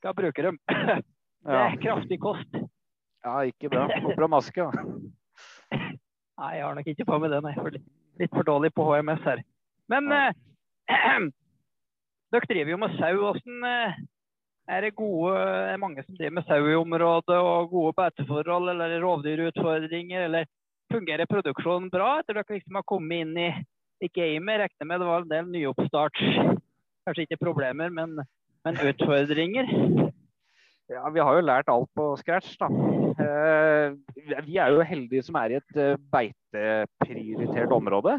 skal 0.00 0.16
bruke 0.18 0.48
dem. 0.48 0.58
Det 0.66 1.56
er 1.56 1.78
kraftig 1.80 2.18
kost. 2.20 2.58
Ja, 3.24 3.38
ikke 3.46 3.70
bra. 3.70 3.86
Få 4.02 4.16
på 4.16 4.30
maske. 4.32 4.66
Nei, 5.70 6.50
jeg 6.56 6.64
har 6.64 6.74
nok 6.76 6.88
ikke 6.88 7.06
på 7.08 7.20
meg 7.20 7.34
det, 7.34 7.42
nei. 7.44 7.54
Litt 8.20 8.34
for 8.34 8.48
dårlig 8.48 8.72
på 8.74 8.84
HMS 8.88 9.22
her. 9.28 9.44
Men 9.92 10.10
ja. 10.10 10.32
eh, 10.88 11.28
dere 12.34 12.48
driver 12.50 12.74
jo 12.74 12.80
med 12.80 12.96
sau. 12.98 13.12
Hvordan 13.24 13.66
eh, 13.68 14.00
er 14.70 14.86
det 14.86 14.94
gode, 14.98 15.34
er 15.72 15.82
mange 15.82 16.04
som 16.06 16.16
driver 16.16 16.36
med 16.38 16.48
sau 16.48 16.60
i 16.70 16.78
området 16.78 17.38
og 17.38 17.70
gode 17.74 17.96
beiteforhold 17.98 18.72
eller 18.74 18.98
rovdyrutfordringer? 19.04 20.26
Eller 20.28 20.48
fungerer 20.92 21.30
produksjonen 21.30 21.90
bra 21.92 22.16
etter 22.20 22.38
dere 22.38 22.58
liksom 22.58 22.80
har 22.80 22.86
kommet 22.88 23.26
inn 23.26 23.36
i, 23.38 23.50
i 24.04 24.10
gamet? 24.14 24.64
Regner 24.64 24.90
med 24.90 25.02
det 25.02 25.10
var 25.10 25.26
en 25.26 25.32
del 25.34 25.54
nyoppstarts 25.54 26.58
Kanskje 27.08 27.24
ikke 27.24 27.40
problemer, 27.40 27.88
men, 27.90 28.18
men 28.66 28.80
utfordringer? 28.84 29.70
Ja, 30.90 31.08
Vi 31.14 31.22
har 31.22 31.38
jo 31.38 31.46
lært 31.46 31.70
alt 31.72 31.88
på 31.96 32.10
scratch. 32.20 32.56
da. 32.60 32.68
Eh, 33.24 33.94
vi 34.46 34.58
er 34.58 34.74
jo 34.74 34.84
heldige 34.86 35.22
som 35.26 35.38
er 35.40 35.54
i 35.54 35.58
et 35.60 35.78
eh, 35.78 35.96
beiteprioritert 36.12 37.72
område. 37.72 38.18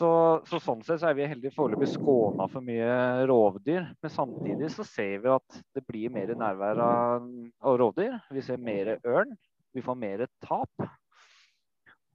Så, 0.00 0.08
så, 0.48 0.56
sånn 0.64 0.80
sett 0.80 1.02
så 1.02 1.10
er 1.10 1.16
vi 1.18 1.26
heldig 1.28 1.50
foreløpig 1.52 1.90
skåna 1.92 2.46
for 2.48 2.64
mye 2.64 3.26
rovdyr. 3.28 3.90
Men 4.00 4.12
samtidig 4.14 4.70
så 4.72 4.86
ser 4.88 5.18
vi 5.20 5.28
at 5.34 5.58
det 5.76 5.82
blir 5.84 6.12
mer 6.14 6.30
nærvær 6.40 6.80
av, 6.80 7.26
av 7.60 7.76
rovdyr. 7.82 8.16
Vi 8.32 8.44
ser 8.46 8.62
mer 8.64 8.94
ørn. 8.96 9.34
Vi 9.76 9.84
får 9.84 9.98
mer 10.00 10.24
tap. 10.40 10.86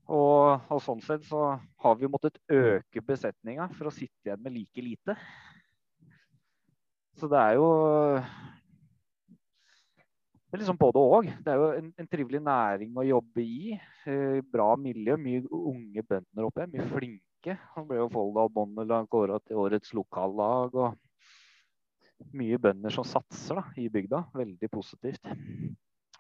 Og, 0.06 0.66
og, 0.70 0.80
sånn 0.82 1.04
sett 1.06 1.28
så 1.30 1.44
har 1.82 2.00
vi 2.00 2.10
måttet 2.10 2.42
øke 2.50 3.06
besetninga 3.06 3.70
for 3.78 3.90
å 3.90 3.94
sitte 3.94 4.32
igjen 4.32 4.42
med 4.42 4.58
like 4.58 4.86
lite. 4.86 5.16
Så 7.22 7.30
det 7.30 7.40
er 7.42 7.60
jo 7.60 7.70
det 10.46 10.58
er 10.58 10.64
liksom 10.64 10.82
både 10.82 11.06
òg. 11.06 11.30
Det 11.46 11.54
er 11.54 11.62
jo 11.62 11.70
en, 11.76 11.94
en, 12.02 12.10
trivelig 12.10 12.42
næring 12.42 12.98
å 12.98 13.06
jobbe 13.06 13.46
i. 13.46 13.78
Eh, 14.10 14.42
bra 14.50 14.72
miljø. 14.80 15.18
Mye 15.22 15.46
unge 15.46 16.06
bønder 16.08 16.50
oppe. 16.50 16.66
Mye 16.72 16.86
flinke 16.90 17.35
ikke. 17.46 17.58
Han 17.76 17.88
ble 17.90 18.00
jo 18.02 18.12
Folldal 18.14 18.52
Bondelag 18.54 19.10
kåra 19.12 19.40
til 19.46 19.62
årets 19.62 19.94
lokallag. 19.94 20.74
og 20.74 22.32
Mye 22.36 22.58
bønder 22.62 22.94
som 22.94 23.06
satser 23.08 23.60
da, 23.60 23.66
i 23.78 23.90
bygda. 23.92 24.26
Veldig 24.36 24.70
positivt. 24.72 25.30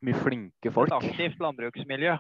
Mye 0.06 0.20
flinke 0.20 0.74
folk. 0.76 0.92
Et 0.94 1.10
aktivt 1.10 1.42
landbruksmiljø? 1.42 2.18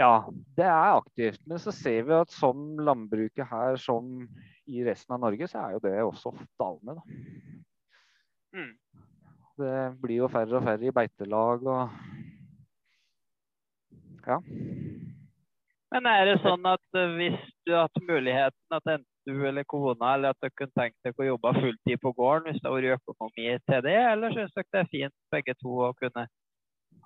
Ja, 0.00 0.14
det 0.56 0.64
er 0.64 0.96
aktivt. 0.96 1.42
Men 1.46 1.60
så 1.60 1.74
ser 1.76 2.06
vi 2.08 2.16
at 2.16 2.32
som 2.32 2.78
landbruket 2.80 3.46
her 3.50 3.76
som 3.80 4.24
i 4.70 4.84
resten 4.86 5.16
av 5.16 5.22
Norge, 5.26 5.48
så 5.50 5.60
er 5.60 5.76
jo 5.76 5.82
det 5.84 5.96
også 6.02 6.32
dalende, 6.60 6.96
da. 6.96 7.02
Mm. 8.56 8.72
Det 9.60 9.74
blir 10.00 10.22
jo 10.22 10.30
færre 10.32 10.56
og 10.56 10.64
færre 10.64 10.88
i 10.88 10.94
beitelag 10.94 11.66
og 11.68 11.98
Ja. 14.20 14.36
Men 15.90 16.06
er 16.06 16.28
det 16.28 16.36
sånn 16.44 16.66
at 16.70 16.98
eh, 16.98 17.14
hvis 17.18 17.38
du 17.66 17.72
hadde 17.74 17.86
hatt 17.88 18.04
muligheten 18.06 18.76
at 18.76 18.92
enten 18.94 19.06
du 19.28 19.46
eller 19.46 19.66
kona 19.68 20.14
eller 20.14 20.32
at 20.32 20.38
dere 20.42 20.54
kunne 20.56 20.76
tenkt 20.78 20.96
dere 21.04 21.18
å 21.18 21.26
jobbe 21.32 21.52
fulltid 21.58 22.00
på 22.02 22.12
gården 22.16 22.48
hvis 22.48 22.60
det 22.62 22.70
hadde 22.70 22.92
vært 22.94 23.10
økonomi 23.10 23.48
til 23.68 23.82
det, 23.86 23.98
eller 24.12 24.36
syns 24.36 24.54
dere 24.54 24.70
det 24.70 24.80
er 24.80 24.92
fint 24.94 25.16
begge 25.34 25.56
to 25.60 25.82
å 25.88 25.90
kunne 25.98 26.24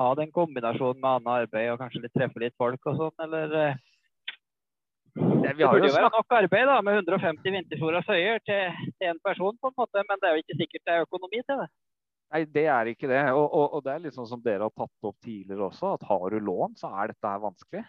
ha 0.00 0.10
den 0.18 0.30
kombinasjonen 0.34 1.00
med 1.00 1.10
annet 1.10 1.32
arbeid 1.44 1.72
og 1.72 1.80
kanskje 1.82 2.04
litt 2.04 2.14
treffe 2.16 2.42
litt 2.42 2.56
folk 2.60 2.90
og 2.90 3.00
sånn, 3.00 3.16
eller? 3.26 3.56
Eh? 3.62 3.82
Det, 5.14 5.52
det 5.54 5.68
burde 5.70 5.88
jo 5.88 5.94
være 5.94 6.10
nok 6.10 6.36
arbeid 6.38 6.66
da, 6.66 6.78
med 6.82 7.00
150 7.02 7.56
vinterfòra 7.56 8.00
søyer 8.06 8.40
til, 8.48 8.86
én 9.06 9.20
person, 9.22 9.58
på 9.60 9.70
en 9.70 9.76
måte, 9.78 10.06
men 10.08 10.20
det 10.20 10.30
er 10.30 10.38
jo 10.38 10.44
ikke 10.44 10.60
sikkert 10.62 10.86
det 10.86 10.94
er 10.94 11.06
økonomi 11.06 11.42
til 11.44 11.60
det. 11.62 11.68
Nei, 12.34 12.40
det 12.50 12.64
er 12.72 12.90
ikke 12.90 13.10
det. 13.10 13.20
Og, 13.30 13.44
og, 13.46 13.76
og 13.76 13.84
det 13.84 13.94
er 13.94 14.16
sånn 14.16 14.26
som 14.26 14.42
dere 14.42 14.66
har 14.66 14.74
tatt 14.74 15.06
opp 15.06 15.14
tidligere 15.22 15.68
også, 15.68 15.92
at 15.94 16.08
har 16.08 16.34
du 16.34 16.40
lån, 16.42 16.74
så 16.80 16.90
er 16.90 17.12
dette 17.12 17.30
her 17.30 17.44
vanskelig. 17.44 17.84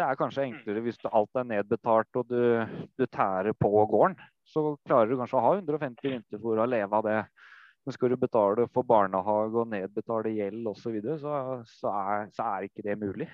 Det 0.00 0.06
er 0.08 0.16
kanskje 0.16 0.46
mm. 0.46 0.52
enklere 0.54 0.80
hvis 0.86 0.98
alt 1.10 1.36
er 1.36 1.48
nedbetalt 1.50 2.16
og 2.16 2.28
du, 2.32 2.42
du 2.96 3.04
tærer 3.12 3.52
på 3.52 3.68
gården. 3.68 4.16
Så 4.48 4.62
klarer 4.88 5.10
du 5.10 5.18
kanskje 5.20 5.36
å 5.36 5.44
ha 5.44 5.50
150 5.58 6.14
vinterfôr 6.14 6.62
og 6.62 6.70
leve 6.72 6.96
av 6.96 7.04
det. 7.04 7.18
Men 7.84 7.96
skal 7.96 8.12
du 8.12 8.16
betale 8.20 8.64
for 8.72 8.88
barnehage 8.88 9.60
og 9.60 9.68
nedbetale 9.68 10.32
gjeld 10.32 10.70
osv., 10.72 10.80
så, 10.80 10.94
videre, 10.94 11.18
så, 11.20 11.34
så, 11.68 11.92
er, 11.92 12.32
så 12.32 12.48
er 12.48 12.66
ikke 12.68 12.84
det 12.86 12.96
mulig. 13.00 13.28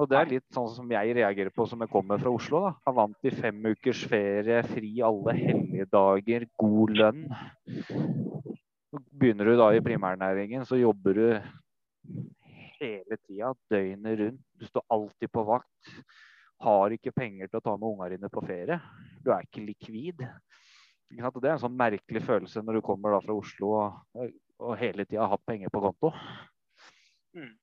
Og 0.00 0.08
Det 0.08 0.16
er 0.16 0.30
litt 0.30 0.56
sånn 0.56 0.68
som 0.72 0.92
jeg 0.94 1.12
reagerer 1.18 1.52
på 1.52 1.66
som 1.68 1.84
jeg 1.84 1.92
kommer 1.92 2.20
fra 2.22 2.32
Oslo. 2.32 2.62
da. 2.64 2.72
Har 2.88 2.96
vant 2.96 3.28
i 3.28 3.34
fem 3.36 3.60
ukers 3.68 4.06
ferie, 4.08 4.62
fri 4.64 4.94
alle 5.04 5.36
helligdager, 5.36 6.46
god 6.56 6.94
lønn. 7.02 7.26
Begynner 9.12 9.52
du 9.52 9.58
da 9.60 9.68
i 9.76 9.84
primærnæringen, 9.84 10.64
så 10.64 10.80
jobber 10.80 11.20
du 11.20 11.26
hele 12.80 13.18
tida, 13.26 13.52
døgnet 13.70 14.18
rundt. 14.20 14.42
Du 14.58 14.66
står 14.68 14.84
alltid 14.96 15.32
på 15.32 15.44
vakt. 15.48 15.94
Har 16.60 16.92
ikke 16.92 17.14
penger 17.16 17.48
til 17.48 17.60
å 17.60 17.64
ta 17.64 17.76
med 17.76 17.88
ungene 17.88 18.16
dine 18.16 18.32
på 18.32 18.42
ferie. 18.44 18.80
Du 19.24 19.32
er 19.32 19.46
ikke 19.46 19.64
likvid. 19.64 20.24
Det 21.10 21.24
er 21.24 21.54
en 21.54 21.62
sånn 21.62 21.78
merkelig 21.78 22.22
følelse 22.22 22.62
når 22.62 22.78
du 22.78 22.86
kommer 22.86 23.16
fra 23.24 23.34
Oslo 23.34 23.72
og, 23.80 24.28
og 24.60 24.76
hele 24.78 25.06
tida 25.08 25.24
har 25.24 25.32
hatt 25.34 25.48
penger 25.48 25.72
på 25.72 25.82
konto. 25.82 26.12
Mm. 27.34 27.56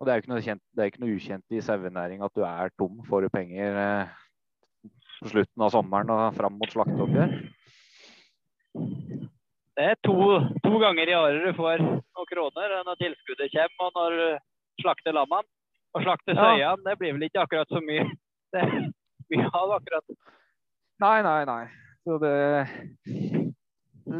Og 0.00 0.06
det 0.06 0.12
er 0.12 0.16
jo 0.16 0.24
ikke 0.24 0.32
noe, 0.32 0.44
kjent, 0.44 0.62
det 0.72 0.86
ikke 0.88 1.02
noe 1.02 1.16
ukjent 1.18 1.56
i 1.56 1.62
sauenæring 1.64 2.22
at 2.24 2.36
du 2.36 2.44
er 2.46 2.72
tom. 2.80 3.02
Får 3.08 3.26
du 3.26 3.32
penger 3.34 3.80
eh, 3.82 4.14
på 5.20 5.32
slutten 5.34 5.66
av 5.66 5.74
sommeren 5.74 6.12
og 6.14 6.22
fram 6.38 6.56
mot 6.56 6.72
slakteoppgjør? 6.72 7.34
Det 9.80 9.86
er 9.88 9.96
to, 10.04 10.14
to, 10.60 10.70
ganger 10.76 11.08
i 11.08 11.14
året 11.16 11.46
du 11.46 11.54
får 11.56 11.78
noen 11.80 12.26
kroner 12.28 12.72
når 12.84 12.98
tilskuddet 13.00 13.54
kommer 13.54 13.86
og 13.86 13.94
når 13.96 14.16
du 14.18 14.82
slakter 14.82 15.14
lammene. 15.16 15.48
Og 15.96 16.04
slakte 16.04 16.34
søyene, 16.36 16.58
ja. 16.60 16.74
det 16.84 16.98
blir 17.00 17.14
vel 17.16 17.24
ikke 17.26 17.40
akkurat 17.46 17.72
så 17.72 17.80
mye. 17.82 18.04
Det 18.52 18.60
er 18.60 18.74
mye 19.30 19.46
av 19.56 19.72
akkurat. 19.78 20.12
Nei, 21.00 21.16
nei, 21.24 21.40
nei. 21.48 21.62
Så 22.04 22.18
det 22.20 22.34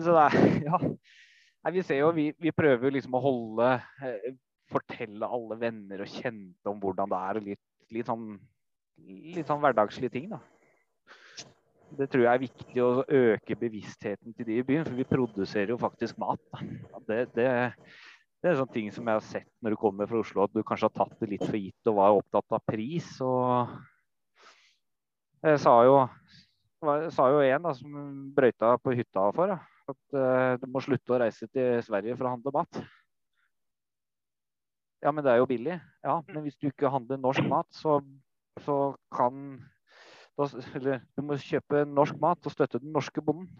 Så 0.00 0.14
det 0.16 0.26
ja. 0.64 0.80
Nei, 0.80 1.72
vi 1.76 1.84
ser 1.84 2.00
jo, 2.00 2.08
vi, 2.16 2.30
vi 2.40 2.54
prøver 2.56 2.94
liksom 2.96 3.18
å 3.18 3.22
holde 3.24 3.72
eh, 4.06 4.30
Fortelle 4.70 5.28
alle 5.28 5.58
venner 5.60 6.06
og 6.06 6.14
kjente 6.14 6.72
om 6.72 6.80
hvordan 6.80 7.12
det 7.12 7.20
er. 7.20 7.42
Litt, 7.50 7.62
litt, 7.92 8.08
sånn, 8.08 8.38
litt 9.36 9.50
sånn 9.50 9.60
hverdagslige 9.60 10.14
ting, 10.14 10.30
da. 10.32 10.40
Det 11.98 12.06
tror 12.10 12.22
jeg 12.22 12.30
er 12.30 12.42
viktig 12.44 12.82
å 12.84 13.02
øke 13.02 13.56
bevisstheten 13.58 14.34
til 14.36 14.46
de 14.46 14.60
i 14.60 14.64
byen, 14.66 14.84
for 14.86 14.94
vi 14.94 15.06
produserer 15.08 15.72
jo 15.72 15.80
faktisk 15.80 16.18
mat. 16.22 16.42
Det, 17.08 17.24
det, 17.34 17.46
det 18.40 18.50
er 18.50 18.58
sånne 18.60 18.74
ting 18.76 18.92
som 18.94 19.08
jeg 19.08 19.18
har 19.18 19.26
sett 19.26 19.50
når 19.60 19.74
du 19.74 19.80
kommer 19.80 20.10
fra 20.10 20.20
Oslo, 20.22 20.44
at 20.46 20.54
du 20.54 20.62
kanskje 20.66 20.88
har 20.90 20.94
tatt 21.00 21.16
det 21.20 21.32
litt 21.32 21.46
for 21.46 21.58
gitt 21.58 21.90
og 21.90 21.98
var 21.98 22.20
opptatt 22.20 22.56
av 22.56 22.62
pris. 22.68 23.10
og 23.24 23.74
jeg 25.40 25.60
sa 25.62 25.74
jo, 25.88 25.96
jeg 26.84 27.12
sa 27.16 27.26
jo 27.32 27.42
en 27.42 27.66
da, 27.66 27.74
som 27.76 28.00
brøyta 28.36 28.74
på 28.84 28.94
hytta 28.96 29.26
for, 29.36 29.54
da, 29.54 29.58
at 29.90 30.16
uh, 30.16 30.54
du 30.60 30.66
må 30.70 30.82
slutte 30.84 31.16
å 31.16 31.20
reise 31.22 31.48
til 31.48 31.80
Sverige 31.86 32.16
for 32.18 32.28
å 32.28 32.34
handle 32.36 32.54
mat. 32.54 32.80
Ja, 35.00 35.12
men 35.16 35.24
det 35.24 35.32
er 35.32 35.40
jo 35.40 35.48
billig. 35.48 35.78
Ja, 36.04 36.18
men 36.28 36.44
hvis 36.44 36.58
du 36.60 36.68
ikke 36.68 36.92
handler 36.92 37.20
norsk 37.20 37.46
mat, 37.48 37.68
så, 37.72 37.98
så 38.60 38.76
kan 39.16 39.56
Eller 40.78 41.02
du 41.16 41.24
må 41.26 41.36
kjøpe 41.40 41.84
norsk 41.88 42.18
mat 42.22 42.46
og 42.48 42.54
støtte 42.54 42.80
den 42.82 42.92
norske 42.94 43.22
bonden. 43.24 43.50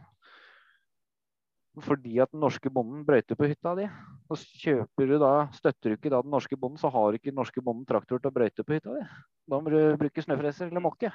Fordi 1.80 2.18
at 2.22 2.32
den 2.32 2.42
norske 2.42 2.70
bonden 2.72 3.04
brøyter 3.06 3.38
på 3.38 3.48
hytta 3.50 3.74
di. 3.78 3.86
Og 4.30 4.40
kjøper 4.62 5.10
du 5.10 5.16
da, 5.22 5.32
støtter 5.54 5.92
du 5.92 5.96
ikke 5.96 6.12
da 6.12 6.20
den 6.24 6.32
norske 6.34 6.58
bonden, 6.58 6.80
så 6.80 6.90
har 6.92 7.14
ikke 7.14 7.30
den 7.30 7.38
norske 7.38 7.62
bonden 7.64 7.86
traktor 7.88 8.18
til 8.18 8.30
å 8.30 8.34
brøyte 8.34 8.66
på 8.66 8.76
hytta 8.76 8.96
di. 8.96 9.04
Da 9.50 9.60
må 9.60 9.72
du 9.72 9.78
bruke 10.00 10.24
snøfreser 10.24 10.70
eller 10.70 10.84
måke. 10.84 11.12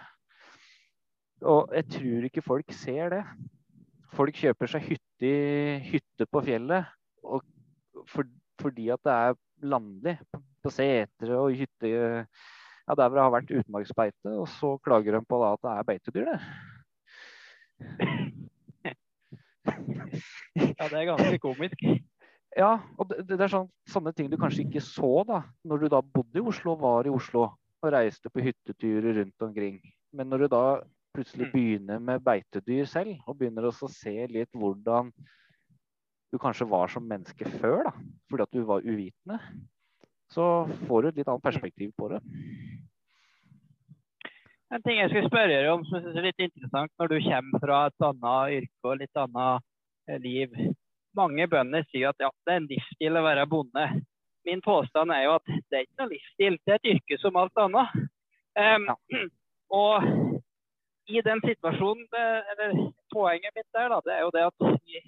Og 1.44 1.74
jeg 1.76 1.90
tror 1.98 2.30
ikke 2.30 2.46
folk 2.46 2.72
ser 2.74 3.18
det. 3.18 3.24
Folk 4.16 4.38
kjøper 4.40 4.72
seg 4.72 4.86
hytte, 4.88 5.32
hytte 5.90 6.28
på 6.32 6.44
fjellet 6.46 6.88
og 7.26 7.44
for, 8.08 8.28
fordi 8.62 8.88
at 8.94 9.02
det 9.04 9.16
er 9.16 9.40
landlig 9.66 10.16
på 10.64 10.72
setre 10.74 11.40
og 11.42 11.56
hytte 11.58 11.90
ja, 12.86 12.96
der 12.96 13.10
hvor 13.10 13.18
det 13.18 13.24
har 13.26 13.34
vært 13.34 13.54
utmarksbeite, 13.60 14.34
og 14.38 14.48
så 14.58 14.76
klager 14.86 15.18
de 15.18 15.24
på 15.26 15.40
da 15.42 15.54
at 15.56 15.64
det 15.66 15.72
er 15.74 15.88
beitedyr 15.92 16.32
det. 16.34 16.40
Ja, 20.56 20.86
det 20.88 20.98
er 21.00 21.08
ganske 21.10 21.40
komisk. 21.42 21.82
Ja, 22.56 22.78
og 23.02 23.10
det, 23.10 23.26
det 23.28 23.42
er 23.42 23.52
sånn, 23.52 23.68
sånne 23.90 24.14
ting 24.16 24.30
du 24.32 24.38
kanskje 24.40 24.64
ikke 24.64 24.84
så 24.84 25.10
da, 25.28 25.42
når 25.68 25.82
du 25.82 25.88
da 25.92 26.00
bodde 26.06 26.40
i 26.40 26.44
Oslo, 26.46 26.76
og 26.76 26.84
var 26.86 27.10
i 27.10 27.12
Oslo 27.12 27.48
og 27.50 27.90
reiste 27.92 28.32
på 28.32 28.44
hytteturer 28.46 29.20
rundt 29.20 29.46
omkring. 29.46 29.80
Men 30.16 30.30
når 30.32 30.46
du 30.46 30.48
da 30.54 30.64
plutselig 31.16 31.50
begynner 31.52 32.00
med 32.04 32.24
beitedyr 32.24 32.88
selv, 32.90 33.18
og 33.28 33.40
begynner 33.40 33.68
også 33.68 33.90
å 33.90 33.94
se 33.94 34.16
litt 34.32 34.52
hvordan 34.56 35.12
du 36.32 36.40
kanskje 36.42 36.68
var 36.72 36.92
som 36.92 37.06
menneske 37.08 37.48
før, 37.60 37.90
da, 37.90 37.94
fordi 38.32 38.48
at 38.48 38.56
du 38.56 38.64
var 38.68 38.88
uvitende, 38.88 39.40
så 40.34 40.68
får 40.88 41.02
du 41.02 41.08
et 41.10 41.20
litt 41.22 41.30
annet 41.30 41.46
perspektiv 41.46 41.92
på 41.98 42.10
det. 42.12 42.22
En 44.74 44.82
ting 44.82 44.98
jeg 44.98 45.12
skulle 45.12 45.30
spørre 45.30 45.54
deg 45.54 45.70
om 45.72 45.86
som 45.86 46.00
jeg 46.00 46.06
synes 46.08 46.20
er 46.20 46.28
litt 46.28 46.44
interessant 46.48 46.92
når 47.00 47.12
du 47.12 47.18
kommer 47.28 47.64
fra 47.64 47.78
et 47.90 48.08
annet 48.10 48.58
yrke 48.58 48.90
og 48.90 49.00
litt 49.00 49.22
annet 49.22 49.66
eh, 50.10 50.20
liv. 50.24 50.58
Mange 51.16 51.48
bønder 51.52 51.86
sier 51.92 52.12
at 52.12 52.26
ja, 52.26 52.32
det 52.44 52.54
er 52.54 52.62
en 52.64 52.70
livsstil 52.72 53.20
å 53.20 53.26
være 53.26 53.48
bonde. 53.52 53.86
Min 54.46 54.62
påstand 54.66 55.14
er 55.14 55.28
jo 55.28 55.38
at 55.38 55.46
det 55.54 55.78
er 55.78 55.86
ikke 55.86 56.02
noe 56.02 56.12
livsstil, 56.12 56.58
det 56.66 56.74
er 56.74 56.82
et 56.82 56.92
yrke 56.96 57.20
som 57.22 57.40
alt 57.42 57.66
annet. 57.66 58.06
Um. 58.56 58.92
Og 59.76 60.04
i 61.10 61.22
den 61.26 61.40
situasjonen, 61.42 62.06
eller 62.14 62.76
Poenget 63.14 63.56
mitt 63.56 63.68
der 63.74 63.90
da, 63.90 64.02
det 64.06 64.14
er 64.14 64.22
jo 64.22 64.32
det 64.36 64.44
at 64.46 64.60
vi 64.86 65.00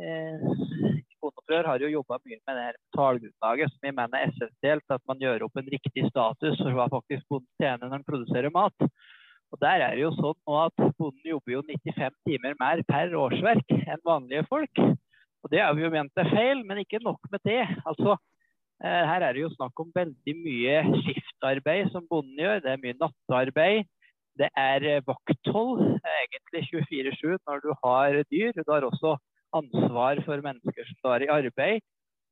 eh, 0.00 0.95
Bondeopprør 1.26 1.66
har 1.66 1.82
jo 1.82 1.90
jobba 1.90 2.18
mye 2.22 2.38
med 2.38 2.56
det 2.56 2.64
her 2.68 2.76
tallgrunnlaget, 2.94 3.72
som 3.72 3.86
vi 3.86 3.92
mener 3.96 4.18
er 4.18 4.30
essensielt. 4.30 4.84
At 4.94 5.02
man 5.10 5.18
gjør 5.22 5.46
opp 5.46 5.58
en 5.58 5.70
riktig 5.72 6.04
status 6.06 6.60
for 6.60 6.76
hva 6.76 6.86
faktisk 6.92 7.26
bonden 7.32 7.50
tjener 7.62 7.82
når 7.82 7.96
han 7.96 8.06
produserer 8.06 8.54
mat. 8.54 8.86
Og 9.54 9.60
Der 9.62 9.82
er 9.82 9.94
det 9.94 10.04
jo 10.04 10.12
sånn 10.14 10.38
nå 10.46 10.60
at 10.66 10.84
bonden 10.98 11.26
jobber 11.26 11.56
jo 11.56 11.64
95 11.66 12.14
timer 12.28 12.56
mer 12.60 12.82
per 12.86 13.14
årsverk 13.18 13.74
enn 13.78 14.06
vanlige 14.06 14.46
folk. 14.50 14.82
Og 15.42 15.50
Det 15.50 15.62
har 15.62 15.74
vi 15.74 15.84
jo 15.86 15.92
ment 15.94 16.22
er 16.22 16.30
feil, 16.30 16.64
men 16.66 16.82
ikke 16.82 17.02
nok 17.02 17.30
med 17.30 17.42
det. 17.46 17.62
Altså, 17.86 18.16
eh, 18.82 19.02
Her 19.10 19.22
er 19.22 19.32
det 19.34 19.44
jo 19.44 19.54
snakk 19.54 19.82
om 19.82 19.92
veldig 19.94 20.34
mye 20.46 20.80
skiftarbeid 21.02 21.92
som 21.94 22.06
bonden 22.10 22.38
gjør. 22.38 22.62
Det 22.62 22.72
er 22.72 22.82
mye 22.82 22.98
nattarbeid. 23.02 23.86
Det 24.36 24.50
er 24.54 24.82
eh, 24.84 25.02
vakthold, 25.06 25.98
egentlig 26.02 26.66
24-7 26.70 27.38
når 27.46 27.62
du 27.64 27.72
har 27.82 28.22
dyr. 28.30 28.52
Du 28.52 28.70
har 28.70 28.84
også 28.84 29.16
ansvar 29.54 30.20
for 30.26 30.42
mennesker 30.44 30.88
som 30.88 30.98
står 31.00 31.26
i 31.26 31.30
arbeid. 31.32 31.84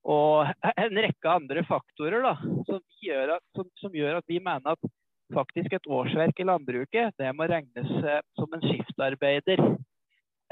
Og 0.04 0.50
en 0.74 1.00
rekke 1.00 1.30
andre 1.32 1.62
faktorer 1.64 2.24
da, 2.24 2.34
som 2.68 2.82
gjør, 3.00 3.38
at, 3.38 3.44
som, 3.56 3.68
som 3.80 3.94
gjør 3.96 4.18
at 4.18 4.28
vi 4.28 4.40
mener 4.42 4.74
at 4.74 4.92
faktisk 5.32 5.72
et 5.72 5.88
årsverk 5.88 6.40
i 6.40 6.46
landbruket 6.46 7.16
det 7.18 7.30
må 7.32 7.46
regnes 7.48 7.90
eh, 8.04 8.20
som 8.36 8.52
en 8.52 8.64
skiftarbeider. 8.66 9.62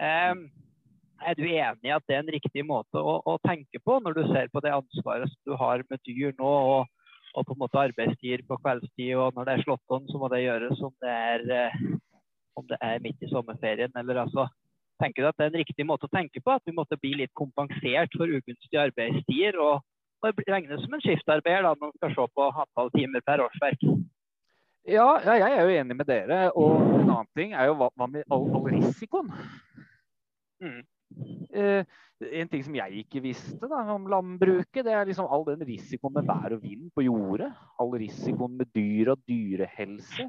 Eh, 0.01 0.33
er 1.23 1.37
du 1.39 1.45
enig 1.45 1.87
i 1.87 1.93
at 1.95 2.07
det 2.09 2.17
er 2.17 2.25
en 2.25 2.33
riktig 2.35 2.65
måte 2.67 2.99
å, 2.99 3.19
å, 3.29 3.37
tenke 3.45 3.79
på 3.85 3.99
når 4.03 4.17
du 4.17 4.23
ser 4.33 4.49
på 4.53 4.63
det 4.65 4.73
ansvaret 4.75 5.31
som 5.31 5.53
du 5.53 5.55
har 5.61 5.85
med 5.91 6.01
dyr 6.09 6.33
nå, 6.39 6.49
og, 6.73 6.89
og 7.37 7.47
på 7.47 7.55
en 7.55 7.63
måte 7.63 7.83
arbeidstider 7.83 8.43
på 8.49 8.59
kveldstid, 8.65 9.13
og 9.21 9.37
når 9.37 9.49
det 9.49 9.55
er 9.55 9.67
slått 9.67 9.95
om, 9.95 10.09
så 10.09 10.19
må 10.19 10.33
det 10.33 10.43
gjøres 10.47 10.83
om 10.83 10.97
det 11.05 11.13
er, 11.13 11.47
eh, 11.61 11.79
om 12.59 12.67
det 12.73 12.81
er 12.81 13.05
midt 13.05 13.23
i 13.23 13.31
sommerferien. 13.31 13.93
eller 14.01 14.25
altså 14.25 14.49
tenker 15.03 15.29
at 15.29 15.39
det 15.39 15.47
er 15.47 15.53
en 15.53 15.61
riktig 15.63 15.87
måte 15.89 16.09
å 16.09 16.13
tenke 16.13 16.43
på? 16.43 16.55
At 16.55 16.65
vi 16.69 16.77
måtte 16.77 16.99
bli 17.01 17.15
litt 17.21 17.33
kompensert 17.39 18.15
for 18.17 18.31
ugunstige 18.31 18.87
arbeidstider? 18.87 19.59
Og, 19.63 19.83
og 20.23 20.43
regnes 20.49 20.85
som 20.85 20.97
en 20.97 21.05
skiftarbeider 21.05 21.67
da, 21.67 21.75
når 21.75 21.91
man 21.91 21.97
skal 21.99 22.15
se 22.17 22.27
på 22.39 22.49
antall 22.65 22.93
timer 22.97 23.25
per 23.27 23.45
årsverk? 23.47 23.87
Ja, 24.83 25.09
ja, 25.23 25.35
jeg 25.39 25.55
er 25.55 25.63
jo 25.63 25.75
enig 25.83 25.97
med 25.99 26.09
dere. 26.11 26.45
Og 26.59 26.79
en 26.83 27.11
annen 27.11 27.31
ting 27.39 27.55
er 27.55 27.71
jo 27.71 27.77
hva, 27.79 27.91
hva 27.99 28.09
med 28.11 28.27
all, 28.35 28.49
all 28.57 28.71
risikoen? 28.73 29.31
Mm. 30.63 30.81
Eh, 31.53 31.99
en 32.23 32.51
ting 32.51 32.63
som 32.65 32.77
jeg 32.77 33.05
ikke 33.05 33.23
visste 33.25 33.69
da, 33.71 33.83
om 33.95 34.07
landbruket, 34.11 34.85
det 34.87 34.95
er 34.95 35.09
liksom 35.09 35.29
all 35.31 35.45
den 35.47 35.65
risikoen 35.67 36.15
med 36.17 36.29
vær 36.29 36.57
og 36.57 36.63
vind 36.63 36.91
på 36.95 37.07
jordet. 37.07 37.51
All 37.83 37.93
risikoen 37.99 38.57
med 38.59 38.71
dyr 38.75 39.15
og 39.15 39.23
dyrehelse. 39.29 40.29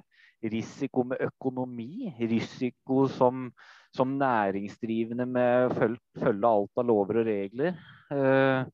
Risiko 0.52 1.06
med 1.08 1.24
økonomi. 1.24 2.12
Risiko 2.20 3.08
som 3.12 3.48
som 3.94 4.16
næringsdrivende 4.18 5.26
med 5.30 5.68
å 5.68 5.74
følge 6.18 6.50
alt 6.50 6.82
av 6.82 6.88
lover 6.90 7.22
og 7.22 7.28
regler. 7.28 7.76
Uh, 8.10 8.66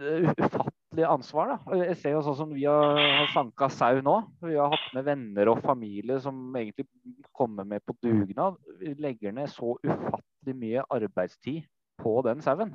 ufattelig 0.00 1.06
ansvar. 1.06 1.52
da. 1.52 1.80
Jeg 1.82 1.98
ser 2.00 2.16
jo 2.16 2.22
sånn 2.24 2.38
som 2.38 2.54
Vi 2.56 2.64
har, 2.64 2.96
har 2.96 3.28
sanka 3.34 3.68
sau 3.72 4.00
nå. 4.04 4.16
Vi 4.46 4.56
har 4.56 4.72
hatt 4.72 4.88
med 4.96 5.06
venner 5.10 5.52
og 5.52 5.60
familie 5.64 6.16
som 6.24 6.38
egentlig 6.56 6.88
kommer 7.36 7.68
med 7.68 7.84
på 7.84 7.96
dugnad. 8.00 8.56
Vi 8.80 8.94
legger 8.96 9.36
ned 9.36 9.52
så 9.52 9.76
ufattelig 9.84 10.56
mye 10.56 10.86
arbeidstid 10.88 11.68
på 12.00 12.16
den 12.24 12.40
sauen. 12.44 12.72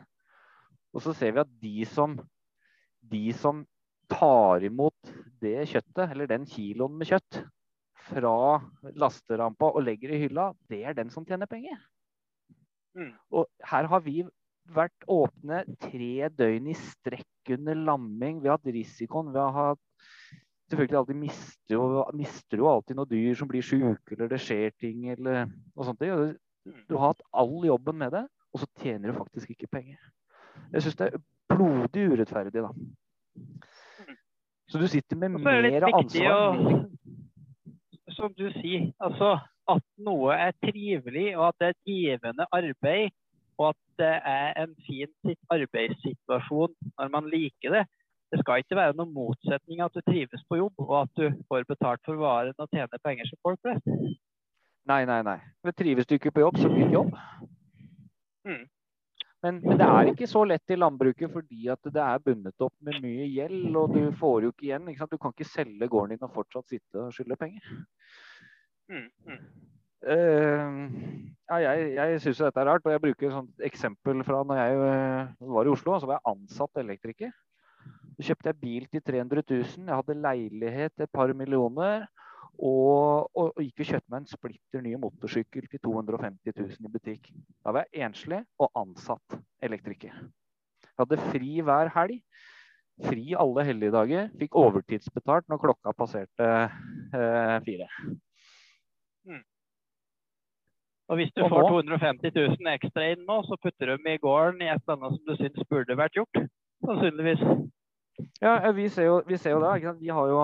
Og 0.94 1.02
så 1.02 1.16
ser 1.18 1.34
vi 1.34 1.42
at 1.42 1.56
de 1.62 1.88
som, 1.90 2.14
de 3.02 3.26
som 3.36 3.66
tar 4.12 4.64
imot 4.68 5.14
det 5.44 5.68
kjøttet, 5.72 6.08
eller 6.10 6.30
den 6.30 6.48
kiloen 6.50 6.98
med 7.00 7.10
kjøtt, 7.10 7.44
fra 8.06 8.62
lasterampa 9.02 9.72
og 9.74 9.82
legger 9.82 10.14
i 10.14 10.20
hylla, 10.26 10.52
det 10.70 10.84
er 10.86 10.98
den 10.98 11.10
som 11.14 11.26
tjener 11.26 11.50
penger. 11.50 11.80
Mm. 12.96 13.14
Og 13.34 13.48
her 13.66 13.88
har 13.90 14.04
vi 14.06 14.20
vært 14.76 15.08
åpne 15.12 15.64
tre 15.82 16.30
døgn 16.34 16.70
i 16.72 16.76
strekk 16.78 17.54
under 17.58 17.78
lamming. 17.78 18.42
Vi 18.42 18.50
har 18.50 18.60
hatt 18.60 18.74
risikoen. 18.74 19.34
Vi 19.34 19.42
har 19.42 19.56
hatt 19.58 19.82
Selvfølgelig 20.66 20.98
alltid 20.98 21.18
mister 21.22 21.76
jo, 21.76 21.82
mister 22.18 22.58
jo 22.58 22.70
alltid 22.72 22.98
noen 22.98 23.10
dyr 23.12 23.36
som 23.38 23.50
blir 23.52 23.62
syke, 23.62 24.16
eller 24.16 24.32
det 24.32 24.40
skjer 24.42 24.72
ting, 24.82 25.04
eller 25.14 25.44
noe 25.46 25.86
sånt. 25.86 26.02
Du 26.90 26.96
har 26.98 27.12
hatt 27.12 27.22
all 27.38 27.68
jobben 27.68 28.00
med 28.02 28.16
det, 28.16 28.24
og 28.50 28.64
så 28.64 28.70
tjener 28.82 29.12
du 29.12 29.20
faktisk 29.20 29.52
ikke 29.54 29.70
penger. 29.76 30.00
Jeg 30.74 30.82
syns 30.82 30.98
det 30.98 31.12
er 31.12 31.22
blodig 31.54 32.08
urettferdig, 32.16 32.66
da. 32.66 32.72
Så 34.76 34.80
du 34.82 34.88
sitter 34.92 35.16
med 35.16 35.38
mer 35.40 35.86
ansvar. 35.88 36.32
Å 36.36 38.16
som 38.16 38.34
du 38.38 38.48
sier, 38.60 38.90
altså 39.04 39.36
at 39.72 39.84
noe 40.08 40.36
er 40.36 40.54
trivelig, 40.64 41.30
og 41.38 41.48
at 41.50 41.60
det 41.60 41.68
er 41.68 41.76
et 41.76 41.92
givende 41.92 42.48
arbeid, 42.54 43.14
og 43.58 43.70
at 43.72 43.80
det 44.02 44.14
er 44.32 44.58
en 44.64 44.74
fin 44.86 45.36
arbeidssituasjon 45.56 46.76
når 47.00 47.14
man 47.14 47.30
liker 47.32 47.78
det. 47.78 47.86
Det 48.34 48.42
skal 48.42 48.62
ikke 48.62 48.78
være 48.78 48.98
noen 49.00 49.14
motsetning 49.16 49.82
at 49.86 49.96
du 49.96 50.04
trives 50.04 50.44
på 50.50 50.60
jobb, 50.60 50.76
og 50.84 50.96
at 51.06 51.12
du 51.16 51.30
får 51.50 51.68
betalt 51.72 52.04
for 52.06 52.20
varen 52.20 52.58
og 52.58 52.72
tjener 52.74 53.04
penger 53.06 53.30
som 53.30 53.42
folk 53.48 53.62
flest. 53.64 53.88
Nei, 54.86 55.02
nei, 55.08 55.22
nei. 55.26 55.40
Men 55.64 55.78
trives 55.78 56.10
du 56.10 56.18
ikke 56.18 56.34
på 56.36 56.44
jobb, 56.44 56.60
så 56.62 56.70
blir 56.70 56.90
det 56.90 56.98
jobb. 57.00 57.16
Mm. 58.46 58.66
Men, 59.46 59.60
men, 59.62 59.78
det 59.78 59.86
er 59.86 60.10
ikke 60.10 60.28
så 60.30 60.42
lett 60.48 60.74
i 60.74 60.78
landbruket 60.80 61.30
fordi 61.30 61.68
at 61.70 61.92
det 61.94 62.02
er 62.02 62.22
bundet 62.24 62.64
opp 62.66 62.74
med 62.86 62.98
mye 63.04 63.28
gjeld, 63.30 63.76
og 63.78 63.94
du 63.94 64.08
får 64.18 64.48
jo 64.48 64.54
ikke 64.54 64.66
igjen. 64.72 64.88
Ikke 64.90 65.08
du 65.12 65.20
kan 65.22 65.36
ikke 65.36 65.46
selge 65.46 65.90
gården 65.92 66.16
din 66.16 66.26
og 66.26 66.34
fortsatt 66.34 66.74
sitte 66.74 67.04
og 67.04 67.14
skylde 67.14 67.38
penger. 67.38 67.68
Mm, 68.90 69.08
mm. 69.28 69.44
Uh, 70.06 70.82
ja, 71.50 71.58
jeg 71.62 71.94
jeg 71.96 72.20
syns 72.24 72.42
dette 72.42 72.62
er 72.62 72.70
rart. 72.72 72.86
Og 72.86 72.96
jeg 72.96 73.04
bruker 73.06 73.30
et 73.30 73.38
sånt 73.38 73.66
eksempel 73.70 74.26
fra 74.26 74.42
når 74.50 74.62
jeg 74.64 74.82
uh, 74.82 75.54
var 75.54 75.70
i 75.70 75.74
Oslo. 75.76 76.00
Så 76.02 76.10
var 76.10 76.18
jeg 76.18 76.34
ansatt 76.34 76.82
elektriker. 76.82 77.34
Så 78.16 78.30
kjøpte 78.32 78.50
jeg 78.50 78.62
bil 78.64 78.90
til 78.90 79.06
300 79.06 79.46
000. 79.46 79.86
Jeg 79.86 80.00
hadde 80.02 80.22
leilighet 80.26 81.06
et 81.06 81.14
par 81.14 81.34
millioner. 81.38 82.08
Og, 82.56 83.30
og, 83.36 83.52
og 83.52 83.62
gikk 83.64 83.84
og 83.84 83.90
kjøpte 83.90 84.12
meg 84.14 84.22
en 84.22 84.30
splitter 84.32 84.84
ny 84.86 84.96
motorsykkel 85.02 85.68
til 85.72 85.82
250 85.84 86.56
000 86.56 86.88
i 86.88 86.92
butikk. 86.92 87.32
Da 87.66 87.74
var 87.76 87.88
jeg 87.90 88.06
enslig 88.08 88.42
og 88.62 88.70
ansatt 88.80 89.40
elektriker. 89.66 90.14
Jeg 90.86 91.02
hadde 91.02 91.24
fri 91.32 91.58
hver 91.68 91.92
helg. 91.98 92.22
Fri 93.04 93.34
alle 93.36 93.66
helligdager. 93.68 94.30
Fikk 94.40 94.56
overtidsbetalt 94.56 95.50
når 95.52 95.60
klokka 95.66 95.92
passerte 95.98 96.52
eh, 96.56 97.58
fire. 97.66 97.90
Mm. 99.28 99.44
Og 101.12 101.20
hvis 101.20 101.34
du 101.36 101.44
og 101.44 101.52
får 101.52 101.68
250 101.74 102.32
000 102.40 102.72
ekstra 102.78 103.10
inn 103.12 103.26
nå, 103.28 103.42
så 103.50 103.60
putter 103.60 103.92
du 103.92 103.98
dem 103.98 104.14
i 104.14 104.22
gården 104.22 104.64
i 104.64 104.72
et 104.72 104.80
eller 104.80 104.96
annet 104.96 105.18
som 105.18 105.26
du 105.28 105.36
syns 105.42 105.68
burde 105.70 106.00
vært 106.00 106.16
gjort? 106.16 106.40
Sannsynligvis. 106.88 107.44
Ja, 108.40 108.72
vi 108.72 108.88
ser 108.90 109.10
jo, 109.10 109.20
vi 109.28 109.38
ser 109.38 109.58
jo 109.58 109.62
det. 109.66 109.98
Vi 110.00 110.10
har 110.16 110.32
jo 110.32 110.40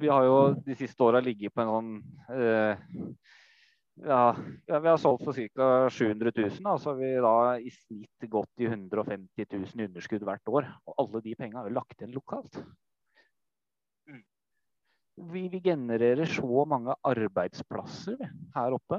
vi 0.00 0.10
har 0.10 0.24
jo 0.26 0.38
de 0.66 0.76
siste 0.78 1.02
åra 1.06 1.20
ligget 1.22 1.54
på 1.54 1.62
en 1.62 1.70
sånn 1.70 1.90
eh, 2.34 2.84
ja, 4.02 4.36
vi 4.66 4.88
har 4.88 4.96
solgt 4.98 5.24
for 5.24 5.36
ca. 5.54 5.88
700 5.90 6.32
000. 6.34 6.66
Altså 6.66 6.94
vi 6.98 7.12
da 7.22 7.34
i 7.62 7.70
snitt 7.70 8.26
gått 8.30 8.64
i 8.64 8.66
150 8.66 9.46
000 9.52 9.68
i 9.78 9.86
underskudd 9.86 10.24
hvert 10.26 10.50
år. 10.50 10.66
Og 10.88 10.98
alle 10.98 11.22
de 11.22 11.36
pengene 11.38 11.62
er 11.62 11.70
jo 11.70 11.76
lagt 11.78 12.00
igjen 12.00 12.16
lokalt. 12.16 12.58
Mm. 14.10 14.22
Vi, 15.30 15.46
vi, 15.52 15.62
genererer 15.62 16.26
så 16.26 16.66
mange 16.68 16.96
arbeidsplasser 17.06 18.18
her 18.56 18.78
oppe. 18.78 18.98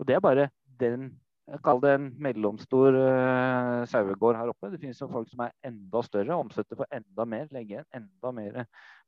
Og 0.00 0.08
det 0.08 0.16
er 0.16 0.24
bare 0.24 0.48
den 0.80 1.10
Kall 1.58 1.80
det 1.82 1.90
en 1.96 2.06
mellomstor 2.22 2.94
uh, 2.94 3.82
sauegård 3.90 4.38
her 4.38 4.52
oppe. 4.52 4.70
Det 4.70 4.78
finnes 4.78 5.00
jo 5.02 5.08
folk 5.10 5.26
som 5.32 5.42
er 5.42 5.54
enda 5.66 6.02
større, 6.06 6.36
omsetter 6.38 6.78
for 6.78 6.86
enda 6.94 7.26
mer, 7.26 7.48
legger 7.50 7.80
igjen 7.80 7.88
enda 7.98 8.32
mer 8.36 8.58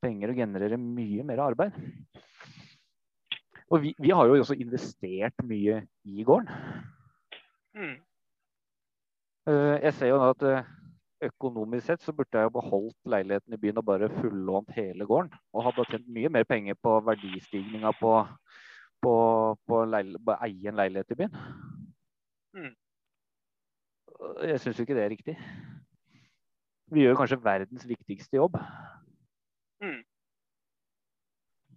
penger 0.03 0.33
og 0.33 0.41
genererer 0.43 0.81
mye 0.81 1.27
mer 1.29 1.43
arbeid. 1.45 1.77
Og 3.71 3.85
vi, 3.85 3.93
vi 4.03 4.11
har 4.11 4.27
jo 4.27 4.41
også 4.41 4.57
investert 4.59 5.45
mye 5.47 5.85
i 6.05 6.25
gården. 6.27 6.51
Mm. 7.79 7.99
Uh, 9.47 9.79
jeg 9.79 9.95
ser 9.99 10.11
jo 10.11 10.19
nå 10.19 10.33
at 10.35 10.43
uh, 10.43 10.73
økonomisk 11.23 11.87
sett 11.87 12.03
så 12.03 12.15
burde 12.17 12.35
jeg 12.35 12.51
jo 12.51 12.57
beholdt 12.57 13.13
leiligheten 13.15 13.55
i 13.55 13.61
byen 13.63 13.79
og 13.79 13.87
bare 13.87 14.11
fullånt 14.19 14.75
hele 14.75 15.07
gården. 15.07 15.31
Og 15.55 15.69
hadde 15.69 15.87
tjent 15.93 16.11
mye 16.11 16.33
mer 16.33 16.49
penger 16.49 16.75
på 16.83 16.99
verdistigninga 17.07 17.95
på, 18.01 18.17
på, 18.99 19.15
på, 19.63 19.79
på 19.79 20.35
å 20.35 20.41
eie 20.43 20.73
en 20.73 20.83
leilighet 20.83 21.15
i 21.15 21.21
byen. 21.23 21.39
Mm. 22.53 22.73
Jeg 24.49 24.61
syns 24.61 24.81
ikke 24.81 24.95
det 24.95 25.05
er 25.05 25.13
riktig. 25.13 25.37
Vi 26.93 27.05
gjør 27.05 27.17
kanskje 27.17 27.41
verdens 27.45 27.87
viktigste 27.89 28.37
jobb. 28.37 28.59
Mm. 29.81 30.03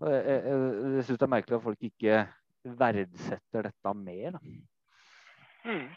Jeg, 0.01 0.23
jeg, 0.27 0.41
jeg 0.95 1.05
syns 1.07 1.19
det 1.19 1.27
er 1.27 1.31
merkelig 1.31 1.57
at 1.57 1.63
folk 1.63 1.87
ikke 1.87 2.17
verdsetter 2.81 3.69
dette 3.69 3.93
mer. 4.01 4.39
Mm. 5.65 5.87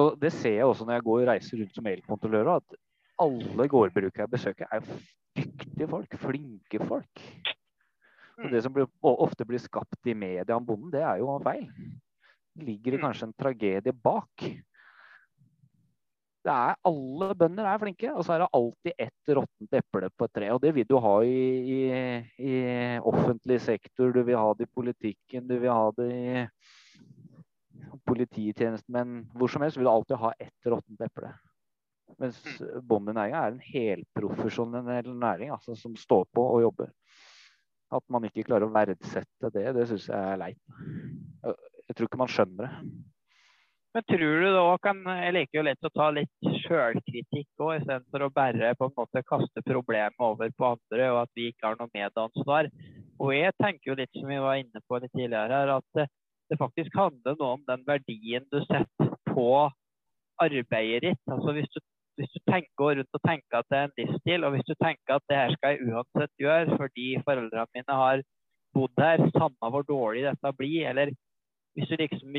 Og 0.00 0.20
Det 0.22 0.32
ser 0.32 0.56
jeg 0.56 0.64
også 0.64 0.86
når 0.86 0.92
jeg 0.98 1.06
går 1.08 1.20
og 1.20 1.28
reiser 1.28 1.60
rundt 1.60 1.76
som 1.76 1.86
elkontrollør. 1.86 2.52
At 2.56 2.76
alle 3.20 3.68
gårdbrukere 3.68 4.24
jeg 4.24 4.30
besøker, 4.30 4.66
er 4.70 4.80
dyktige 5.36 5.88
folk. 5.88 6.18
Flinke 6.18 6.86
folk. 6.86 7.24
Og 8.38 8.46
mm. 8.46 8.52
Det 8.54 8.62
som 8.62 8.72
blir, 8.72 8.86
ofte 9.02 9.44
blir 9.44 9.60
skapt 9.60 10.06
i 10.06 10.14
media 10.14 10.56
om 10.56 10.66
bonden, 10.66 10.92
det 10.92 11.02
er 11.04 11.20
jo 11.20 11.36
feil 11.44 11.68
ligger 12.58 12.92
det 12.92 13.00
mm. 13.00 13.06
kanskje 13.06 13.28
en 13.28 13.38
tragedie 13.38 13.92
bak. 13.92 14.46
Det 16.40 16.52
er, 16.52 16.76
alle 16.88 17.34
bønder 17.36 17.66
er 17.68 17.80
flinke, 17.82 18.12
og 18.14 18.24
så 18.24 18.32
er 18.34 18.42
det 18.42 18.52
alltid 18.56 19.02
ett 19.04 19.32
råttent 19.36 19.76
eple 19.76 20.08
på 20.16 20.24
et 20.26 20.34
tre. 20.38 20.48
Og 20.54 20.62
det 20.62 20.72
vil 20.76 20.86
du 20.88 20.96
ha 21.04 21.14
i, 21.28 21.42
i, 21.74 21.80
i, 22.40 22.54
offentlig 23.04 23.58
sektor, 23.60 24.12
du 24.14 24.22
vil 24.24 24.40
ha 24.40 24.54
det 24.56 24.64
i 24.64 24.72
politikken, 24.72 25.44
du 25.50 25.58
vil 25.58 25.74
ha 25.74 25.90
det 25.98 26.08
i 26.08 26.46
polititjenestemenn. 28.08 29.26
Hvor 29.36 29.52
som 29.52 29.66
helst 29.66 29.76
vil 29.76 29.88
du 29.88 29.92
alltid 29.92 30.22
ha 30.22 30.32
ett 30.40 30.72
råttent 30.72 31.04
eple. 31.04 31.34
Mens 32.20 32.40
mm. 32.46 32.86
bondenæringa 32.88 33.44
er 33.44 33.52
en 33.52 33.60
helprofesjonell 33.64 35.12
næring 35.12 35.52
altså, 35.52 35.76
som 35.76 35.92
står 35.96 36.24
på 36.32 36.46
og 36.56 36.64
jobber. 36.64 36.88
At 37.92 38.06
man 38.08 38.24
ikke 38.24 38.46
klarer 38.48 38.64
å 38.64 38.72
verdsette 38.72 39.52
det, 39.52 39.66
det 39.76 39.86
syns 39.90 40.08
jeg 40.08 40.32
er 40.32 40.40
leit. 40.40 40.64
Jeg 41.90 41.98
tror 41.98 42.06
ikke 42.06 42.20
man 42.20 42.30
skjønner 42.30 42.68
det. 42.68 42.90
Men 43.90 44.04
tror 44.06 44.36
du 44.38 44.48
da 44.54 44.66
kan 44.78 44.98
Jeg 45.10 45.34
liker 45.34 45.58
jo 45.58 45.64
lett 45.66 45.88
å 45.88 45.90
ta 45.90 46.06
litt 46.14 46.50
sjølkritikk 46.62 47.64
òg, 47.64 47.72
istedenfor 47.80 48.22
å 48.22 48.30
bare 48.34 48.70
på 48.78 48.86
en 48.86 48.94
måte 48.94 49.22
kaste 49.26 49.64
problemet 49.66 50.22
over 50.22 50.52
på 50.54 50.68
andre, 50.68 51.08
og 51.10 51.24
at 51.24 51.32
vi 51.34 51.48
ikke 51.50 51.66
har 51.66 51.80
noe 51.80 51.90
medansvar. 51.90 52.70
Og 53.18 53.32
jeg 53.34 53.56
tenker 53.58 53.90
jo 53.90 53.96
litt 53.98 54.14
som 54.14 54.30
vi 54.30 54.38
var 54.44 54.60
inne 54.60 54.82
på 54.86 55.00
litt 55.02 55.10
tidligere 55.16 55.58
her, 55.58 55.72
at 55.80 56.04
det 56.50 56.58
faktisk 56.60 56.94
handler 56.98 57.34
noe 57.40 57.56
om 57.56 57.64
den 57.66 57.82
verdien 57.88 58.46
du 58.54 58.60
setter 58.68 59.10
på 59.32 59.48
arbeidet 60.40 61.08
ditt. 61.08 61.22
Altså 61.26 61.54
hvis 61.56 61.70
du, 61.74 61.80
hvis 62.20 62.30
du 62.36 62.40
tenker 62.46 63.00
rundt 63.00 63.18
og 63.18 63.24
tenker 63.26 63.58
at 63.58 63.70
det 63.70 63.80
er 63.80 63.88
en 63.88 63.96
livsstil, 63.98 64.46
og 64.46 64.54
hvis 64.54 64.68
du 64.70 64.76
tenker 64.78 65.16
at 65.16 65.26
det 65.26 65.40
her 65.40 65.56
skal 65.56 65.74
jeg 65.74 65.90
uansett 65.90 66.44
gjøre 66.46 66.78
fordi 66.78 67.08
foreldrene 67.26 67.74
mine 67.74 67.98
har 68.04 68.22
bodd 68.78 69.02
her, 69.02 69.26
samme 69.34 69.72
hvor 69.74 69.86
dårlig 69.90 70.24
dette 70.28 70.54
blir, 70.54 70.86
eller 70.92 71.10
hvis 71.74 71.90
du 71.90 71.96
liksom 72.00 72.36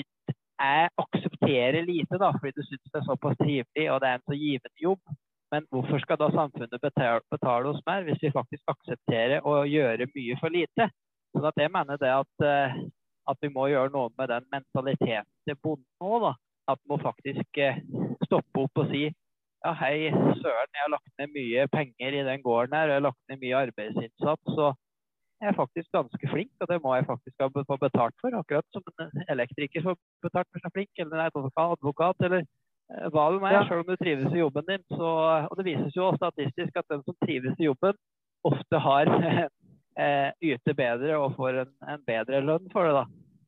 jeg 0.61 0.89
aksepterer 1.03 1.81
lite 1.87 2.19
da, 2.21 2.31
fordi 2.37 2.53
du 2.57 2.63
syns 2.65 2.89
det 2.93 2.99
er 2.99 3.07
såpass 3.07 3.37
trivelig 3.39 3.85
og 3.91 4.01
det 4.01 4.09
er 4.09 4.19
en 4.19 4.27
så 4.29 4.37
givende 4.37 4.83
jobb, 4.83 5.13
men 5.51 5.65
hvorfor 5.71 5.99
skal 6.03 6.19
da 6.21 6.29
samfunnet 6.31 6.83
betale, 6.83 7.21
betale 7.33 7.71
oss 7.71 7.81
mer 7.87 8.05
hvis 8.07 8.21
vi 8.23 8.35
faktisk 8.35 8.73
aksepterer 8.73 9.47
å 9.47 9.63
gjøre 9.67 10.07
mye 10.15 10.37
for 10.39 10.53
lite? 10.53 10.87
Så 11.35 11.43
at 11.47 11.59
jeg 11.59 11.71
mener 11.73 11.99
det 11.99 12.11
at, 12.11 12.45
eh, 12.45 12.77
at, 13.31 13.39
vi 13.41 13.49
må 13.55 13.67
gjøre 13.71 13.91
noe 13.91 14.11
med 14.19 14.31
den 14.31 14.47
mentaliteten 14.53 15.27
til 15.47 15.59
bonden 15.63 16.07
òg. 16.13 16.31
At 16.71 16.79
vi 16.79 16.91
må 16.91 16.99
faktisk 17.01 17.59
eh, 17.59 17.81
stoppe 18.27 18.63
opp 18.63 18.83
og 18.83 18.93
si 18.93 19.09
ja, 19.61 19.73
hei, 19.77 20.09
søren, 20.39 20.71
jeg 20.73 20.81
har 20.81 20.93
lagt 20.93 21.11
ned 21.19 21.33
mye 21.35 21.67
penger 21.69 22.15
i 22.17 22.23
den 22.25 22.41
gården 22.41 22.73
her, 22.73 22.87
og 22.87 22.93
jeg 22.93 22.97
har 22.97 23.05
lagt 23.05 23.29
ned 23.29 23.41
mye 23.43 23.59
arbeidsinnsats. 23.67 24.55
og 24.57 24.71
jeg 25.41 25.49
er 25.49 25.57
faktisk 25.57 25.89
ganske 25.95 26.27
flink, 26.29 26.51
og 26.61 26.67
det 26.69 26.77
må 26.83 26.95
jeg 26.95 27.07
faktisk 27.07 27.41
ha 27.41 27.47
få 27.49 27.77
betalt 27.81 28.17
for. 28.21 28.35
Akkurat 28.37 28.67
som 28.75 28.83
en 29.01 29.23
elektriker 29.33 29.85
får 29.87 29.97
betalt 30.25 30.49
for 30.51 30.61
seg 30.61 30.75
flink, 30.75 30.91
eller 31.01 31.17
en 31.17 31.47
advokat, 31.63 32.27
eller 32.27 32.43
eh, 32.43 33.07
hva 33.09 33.25
det 33.33 33.41
er. 33.41 33.55
Ja. 33.55 33.63
Selv 33.69 33.81
om 33.81 33.89
du 33.89 33.95
trives 33.97 34.35
i 34.35 34.43
jobben 34.43 34.67
din. 34.69 34.83
Så, 34.93 35.09
og 35.49 35.57
det 35.57 35.65
vises 35.65 35.97
jo 35.97 36.11
statistisk 36.19 36.77
at 36.77 36.93
den 36.93 37.01
som 37.07 37.17
trives 37.25 37.57
i 37.57 37.67
jobben, 37.71 37.97
ofte 38.45 38.83
har 38.85 39.09
eh, 40.05 40.29
yter 40.53 40.77
bedre 40.77 41.17
og 41.17 41.35
får 41.39 41.63
en, 41.65 41.73
en, 41.89 42.05
bedre 42.05 42.45
lønn 42.45 42.69
for 42.73 42.85
det. 42.85 43.01
da. 43.01 43.05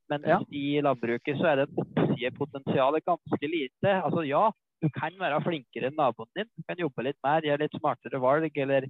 Men 0.09 0.27
ja. 0.33 0.41
i 0.49 0.81
landbruket 0.81 1.37
så 1.39 1.51
er 1.51 1.61
det 1.61 1.69
et 1.69 1.79
oppsidepotensial 1.85 2.99
ganske 3.05 3.53
lite. 3.53 3.93
Altså 3.93 4.25
ja, 4.25 4.47
du 4.81 4.89
kan 4.97 5.13
være 5.21 5.45
flinkere 5.45 5.93
enn 5.93 5.97
naboen 6.01 6.33
din. 6.33 6.49
Du 6.57 6.65
kan 6.65 6.81
jobbe 6.81 7.05
litt 7.05 7.21
mer, 7.25 7.45
gjøre 7.45 7.67
litt 7.67 7.77
smartere 7.77 8.21
valg, 8.21 8.61
eller 8.65 8.89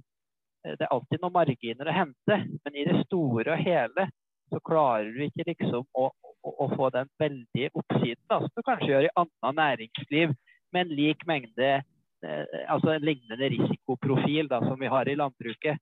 det 0.64 0.86
er 0.86 0.92
alltid 0.94 1.20
noen 1.20 1.34
marginer 1.34 1.88
å 1.90 1.96
hente, 1.96 2.36
men 2.64 2.76
i 2.76 2.86
det 2.88 3.02
store 3.04 3.52
og 3.52 3.64
hele 3.64 4.06
så 4.52 4.60
klarer 4.64 5.10
du 5.12 5.24
ikke 5.24 5.46
liksom 5.48 5.86
å, 5.92 6.06
å, 6.08 6.52
å 6.64 6.68
få 6.76 6.90
den 6.94 7.08
veldige 7.20 7.72
oppsiden 7.74 8.22
da, 8.30 8.40
som 8.40 8.52
du 8.54 8.62
kanskje 8.66 8.90
gjør 8.92 9.08
i 9.08 9.14
annet 9.20 9.58
næringsliv 9.60 10.34
med 10.74 10.84
en 10.84 10.94
lik 10.98 11.24
mengde 11.28 11.70
eh, 11.74 12.62
altså 12.68 12.94
en 12.94 13.04
lignende 13.04 13.50
risikoprofil 13.54 14.48
da, 14.52 14.60
som 14.64 14.78
vi 14.80 14.90
har 14.90 15.08
i 15.08 15.16
landbruket. 15.18 15.80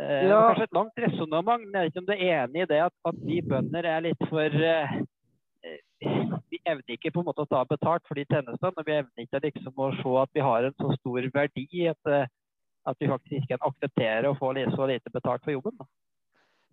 Eh, 0.00 0.26
ja. 0.28 0.40
Kanskje 0.48 0.68
et 0.68 0.78
langt 0.78 1.02
resonnement. 1.06 1.66
Jeg 1.68 1.74
vet 1.74 1.92
ikke 1.92 2.02
om 2.02 2.08
du 2.08 2.14
er 2.14 2.24
enig 2.42 2.64
i 2.64 2.70
det 2.70 2.80
at, 2.88 2.96
at 3.10 3.20
vi 3.26 3.40
bønder 3.46 3.90
er 3.90 4.06
litt 4.08 4.30
for 4.30 4.62
eh, 4.70 4.96
eh, 5.64 6.32
Vi 6.50 6.60
evner 6.64 6.96
ikke 6.96 7.12
på 7.14 7.22
en 7.22 7.28
måte 7.28 7.44
å 7.44 7.50
ta 7.50 7.62
betalt 7.68 8.06
for 8.08 8.18
de 8.18 8.26
tjenestene. 8.26 8.74
og 8.74 8.88
Vi 8.88 8.96
evner 8.98 9.26
ikke 9.26 9.42
liksom 9.46 9.84
å 9.86 9.92
se 10.00 10.16
at 10.24 10.34
vi 10.34 10.44
har 10.44 10.66
en 10.66 10.76
så 10.80 10.96
stor 10.98 11.30
verdi. 11.34 11.68
at 11.92 12.10
eh, 12.10 12.26
at 12.84 13.00
vi 13.00 13.08
faktisk 13.08 13.38
ikke 13.38 13.54
kan 13.54 13.70
akseptere 13.70 14.30
å 14.30 14.36
få 14.38 14.52
så 14.74 14.88
lite 14.88 15.12
betalt 15.12 15.44
for 15.44 15.54
jobben. 15.54 15.76
Da. 15.78 15.86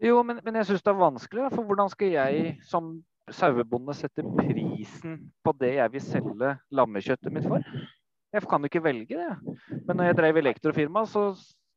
Jo, 0.01 0.21
men, 0.25 0.41
men 0.43 0.57
jeg 0.59 0.71
syns 0.71 0.83
det 0.83 0.91
er 0.91 0.99
vanskelig. 0.99 1.47
For 1.53 1.67
hvordan 1.67 1.91
skal 1.93 2.13
jeg 2.15 2.53
som 2.67 2.93
sauebonde 3.31 3.93
sette 3.95 4.25
prisen 4.25 5.17
på 5.45 5.53
det 5.61 5.75
jeg 5.77 5.93
vil 5.93 6.03
selge 6.03 6.55
lammekjøttet 6.73 7.33
mitt 7.33 7.47
for? 7.47 7.65
Jeg 8.31 8.47
kan 8.47 8.63
jo 8.63 8.71
ikke 8.71 8.83
velge 8.83 9.19
det. 9.19 9.57
Men 9.85 9.99
når 9.99 10.09
jeg 10.09 10.19
drev 10.19 10.41
elektrofirma, 10.41 11.05
så 11.09 11.29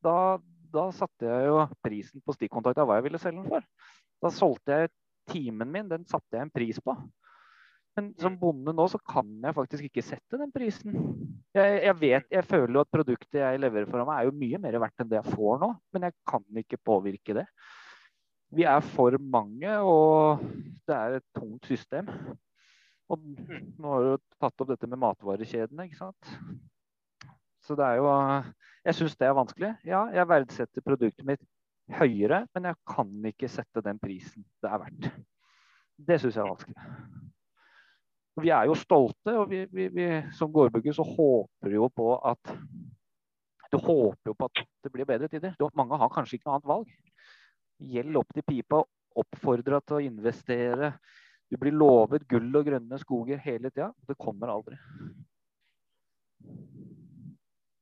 da, 0.05 0.39
da 0.73 0.89
satte 0.95 1.29
jeg 1.29 1.51
jo 1.51 1.61
prisen 1.85 2.23
på 2.25 2.37
stikkontakt 2.37 2.81
av 2.81 2.89
hva 2.89 2.99
jeg 3.01 3.09
ville 3.09 3.21
selge 3.23 3.43
den 3.43 3.51
for. 3.51 3.67
Da 4.23 4.33
solgte 4.33 4.79
jeg 4.79 4.95
timen 5.31 5.71
min, 5.73 5.91
den 5.91 6.07
satte 6.09 6.39
jeg 6.39 6.47
en 6.47 6.55
pris 6.55 6.81
på. 6.85 6.95
Men 7.95 8.11
som 8.19 8.35
bonde 8.39 8.75
nå 8.75 8.87
så 8.91 8.99
kan 9.07 9.29
jeg 9.45 9.55
faktisk 9.55 9.87
ikke 9.87 10.03
sette 10.03 10.39
den 10.41 10.51
prisen. 10.55 10.97
Jeg, 11.55 11.77
jeg, 11.85 11.95
vet, 12.01 12.27
jeg 12.33 12.47
føler 12.49 12.75
jo 12.75 12.83
at 12.83 12.91
produktet 12.91 13.39
jeg 13.39 13.61
leverer 13.63 13.87
for 13.87 14.03
meg 14.03 14.17
er 14.17 14.29
jo 14.29 14.39
mye 14.41 14.61
mer 14.63 14.79
verdt 14.83 15.05
enn 15.05 15.13
det 15.13 15.21
jeg 15.21 15.35
får 15.37 15.61
nå, 15.63 15.69
men 15.95 16.09
jeg 16.09 16.17
kan 16.27 16.63
ikke 16.65 16.81
påvirke 16.83 17.37
det. 17.39 17.47
vi 18.55 18.67
er 18.71 18.81
for 18.87 19.15
mange, 19.19 19.79
og 19.83 20.43
det 20.87 20.97
er 20.97 21.17
et 21.19 21.27
tungt 21.39 21.67
system. 21.67 22.11
Og 23.11 23.21
nå 23.23 23.91
har 23.93 24.05
du 24.05 24.23
tatt 24.41 24.63
opp 24.63 24.71
dette 24.71 24.89
med 24.91 25.01
matvarekjedene, 25.03 25.87
ikke 25.87 26.01
sant. 26.01 26.35
Så 27.65 27.77
det 27.79 27.85
er 27.87 28.01
jo 28.01 28.09
Jeg 28.85 28.95
syns 28.95 29.15
det 29.17 29.27
er 29.27 29.37
vanskelig. 29.39 29.71
Ja, 29.89 30.03
jeg 30.13 30.29
verdsetter 30.29 30.85
produktet 30.85 31.25
mitt 31.25 31.41
høyere, 31.97 32.43
men 32.55 32.67
jeg 32.69 32.77
kan 32.89 33.31
ikke 33.31 33.49
sette 33.49 33.81
den 33.85 33.99
prisen 34.03 34.45
det 34.61 34.69
er 34.69 34.83
verdt. 34.83 35.09
Det 35.97 36.19
syns 36.21 36.37
jeg 36.37 36.43
er 36.45 36.51
vanskelig. 36.51 37.31
Vi 38.43 38.51
er 38.51 38.67
jo 38.67 38.75
stolte, 38.75 39.37
og 39.39 39.51
vi, 39.51 39.63
vi, 39.71 39.89
vi 39.95 40.07
som 40.35 40.51
gårdbygger 40.53 40.97
så 40.97 41.07
håper 41.07 41.77
jo 41.77 41.89
på 41.95 42.17
at 42.19 42.55
Du 43.71 43.79
håper 43.79 44.31
jo 44.31 44.35
på 44.39 44.49
at 44.51 44.63
det 44.85 44.91
blir 44.93 45.07
bedre 45.09 45.29
tider. 45.31 45.55
Mange 45.75 45.99
har 45.99 46.11
kanskje 46.13 46.37
ikke 46.39 46.49
noe 46.49 46.59
annet 46.59 46.69
valg. 46.71 46.91
Gjeld 47.95 48.19
opp 48.21 48.35
til 48.35 48.47
pipa, 48.47 48.83
oppfordra 49.19 49.81
til 49.83 49.97
å 49.99 50.05
investere. 50.05 50.93
Du 51.51 51.59
blir 51.59 51.75
lovet 51.75 52.27
gull 52.31 52.55
og 52.55 52.69
grønne 52.69 52.99
skoger 53.03 53.43
hele 53.43 53.73
tida. 53.73 53.91
Det 54.07 54.19
kommer 54.21 54.53
aldri. 54.55 54.79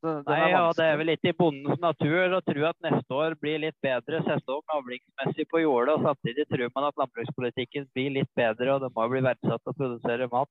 Nei, 0.02 0.50
ja, 0.50 0.62
det 0.74 0.82
er 0.82 0.96
vel 0.98 1.06
litt 1.12 1.26
i 1.30 1.32
bondens 1.38 1.78
natur 1.78 2.32
å 2.34 2.40
tro 2.42 2.64
at 2.66 2.78
neste 2.82 3.14
år 3.14 3.36
blir 3.38 3.60
litt 3.62 3.76
bedre 3.84 4.18
sesong 4.26 4.74
avlingsmessig 4.74 5.46
på 5.52 5.60
jordet, 5.62 5.94
og 5.94 6.08
samtidig 6.08 6.46
tror 6.50 6.72
man 6.74 6.88
at 6.88 6.98
landbrukspolitikken 6.98 7.86
blir 7.94 8.10
litt 8.16 8.30
bedre, 8.38 8.72
og 8.74 8.82
det 8.82 8.90
må 8.96 9.06
bli 9.12 9.22
verdsatt 9.22 9.70
å 9.70 9.76
produsere 9.78 10.26
mat. 10.32 10.50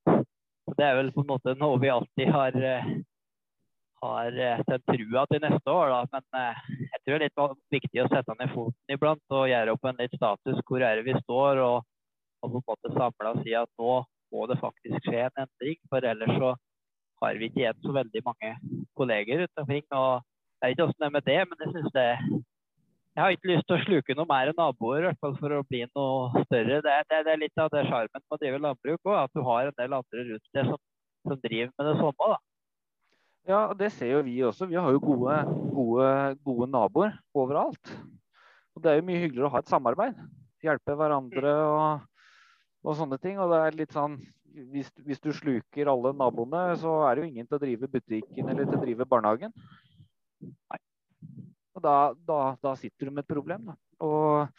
Så 0.64 0.78
det 0.78 0.88
er 0.88 0.95
vel 1.02 1.11
på 1.11 1.26
en 1.26 1.32
måte 1.34 1.56
noe 1.60 1.82
vi 1.84 1.91
alltid 1.91 2.32
har, 2.32 2.56
eh, 2.56 2.88
har 4.06 4.40
eh, 4.48 4.64
den 4.69 4.88
trua 4.88 5.26
til 5.28 5.44
neste 5.44 5.76
år. 5.76 5.91
Da. 5.98 6.02
Men 6.15 6.41
eh, 6.45 6.64
jeg 6.86 7.03
tror 7.03 7.19
det 7.19 7.28
er 7.28 7.28
litt 7.28 7.76
viktig 7.76 8.03
å 8.06 8.10
sette 8.14 8.40
ned 8.40 8.56
foten 8.56 8.95
iblant 8.95 9.36
og 9.36 9.49
gjøre 9.52 9.76
opp 9.76 9.91
en 9.91 9.99
litt 9.99 10.15
status. 10.15 10.64
Hvor 10.64 10.88
er 10.88 11.02
det 11.02 11.10
vi 11.11 11.19
står? 11.26 11.64
Og, 11.65 11.84
og 12.40 12.56
på 12.56 12.64
en 12.64 12.68
måte 12.72 12.95
samle 12.95 13.36
og 13.36 13.44
si 13.44 13.57
at 13.57 13.72
nå 13.82 13.99
må 14.32 14.48
det 14.48 14.61
faktisk 14.64 15.10
skje 15.10 15.26
en 15.28 15.44
endring. 15.44 15.82
For 15.91 16.07
ellers 16.07 16.38
så 16.40 16.56
har 17.22 17.39
vi 17.39 17.49
ikke 17.49 17.61
igjen 17.64 17.84
så 17.84 17.93
veldig 17.95 18.23
mange 18.26 18.53
kolleger 18.98 19.43
rundt 19.43 19.64
omkring. 19.64 19.85
og 19.91 20.23
Jeg 20.61 20.64
vet 20.64 20.76
ikke 20.76 20.88
åssen 20.88 21.03
det 21.03 21.10
er 21.10 21.15
med 21.18 21.27
det, 21.30 21.39
men 21.49 21.64
jeg 21.65 21.73
syns 21.76 21.93
det 21.98 22.07
jeg 23.11 23.26
har 23.26 23.34
ikke 23.35 23.49
lyst 23.49 23.65
til 23.68 23.76
å 23.76 23.84
sluke 23.84 24.15
noe 24.15 24.27
mer 24.30 24.49
enn 24.49 24.56
naboer 24.56 25.02
i 25.02 25.07
hvert 25.10 25.19
fall 25.19 25.34
for 25.35 25.52
å 25.52 25.65
bli 25.68 25.81
noe 25.84 26.43
større. 26.45 26.77
Det, 26.85 26.93
det, 27.10 27.18
det 27.27 27.34
er 27.34 27.41
litt 27.41 27.60
av 27.60 27.68
det 27.73 27.84
sjarmen 27.89 28.22
med 28.22 28.35
å 28.35 28.39
drive 28.39 28.61
landbruk 28.64 29.10
òg, 29.10 29.18
at 29.18 29.34
du 29.35 29.41
har 29.43 29.68
en 29.68 29.76
del 29.81 29.95
andre 29.98 30.23
rundt 30.30 30.56
deg 30.56 30.69
som, 30.69 30.80
som, 31.27 31.41
driver 31.43 31.73
med 31.76 31.89
det 31.89 31.95
samme. 31.99 32.30
da. 32.31 32.38
Ja, 33.52 33.60
det 33.76 33.89
ser 33.98 34.14
jo 34.14 34.22
vi 34.23 34.38
også. 34.48 34.69
Vi 34.72 34.80
har 34.80 34.95
jo 34.95 35.03
gode, 35.03 35.41
gode, 35.76 36.07
gode 36.48 36.69
naboer 36.72 37.18
overalt. 37.35 37.91
Og 38.77 38.85
det 38.85 38.93
er 38.93 39.02
jo 39.02 39.07
mye 39.10 39.26
hyggeligere 39.26 39.49
å 39.49 39.53
ha 39.57 39.64
et 39.65 39.73
samarbeid. 39.73 40.23
Hjelpe 40.64 40.95
hverandre 40.95 41.56
og, 41.68 42.07
og 42.85 42.95
sånne 42.95 43.19
ting. 43.19 43.41
Og 43.43 43.52
det 43.52 43.60
er 43.65 43.80
litt 43.81 43.98
sånn 43.98 44.22
hvis, 44.52 44.91
hvis, 45.06 45.19
du 45.23 45.32
sluker 45.36 45.91
alle 45.91 46.14
naboene, 46.18 46.64
så 46.80 46.94
er 47.07 47.15
det 47.15 47.23
jo 47.23 47.32
ingen 47.32 47.48
til 47.48 47.57
å 47.57 47.61
drive 47.61 47.91
butikken 47.91 48.49
eller 48.52 48.68
til 48.68 48.80
å 48.80 48.84
drive 48.86 49.07
barnehagen. 49.10 49.53
Nei. 50.41 50.82
Og 51.78 51.84
da, 51.86 51.98
da, 52.28 52.40
da 52.64 52.73
sitter 52.80 53.07
du 53.07 53.15
med 53.15 53.23
et 53.23 53.32
problem. 53.32 53.72
Da. 53.72 53.78
Og 54.03 54.49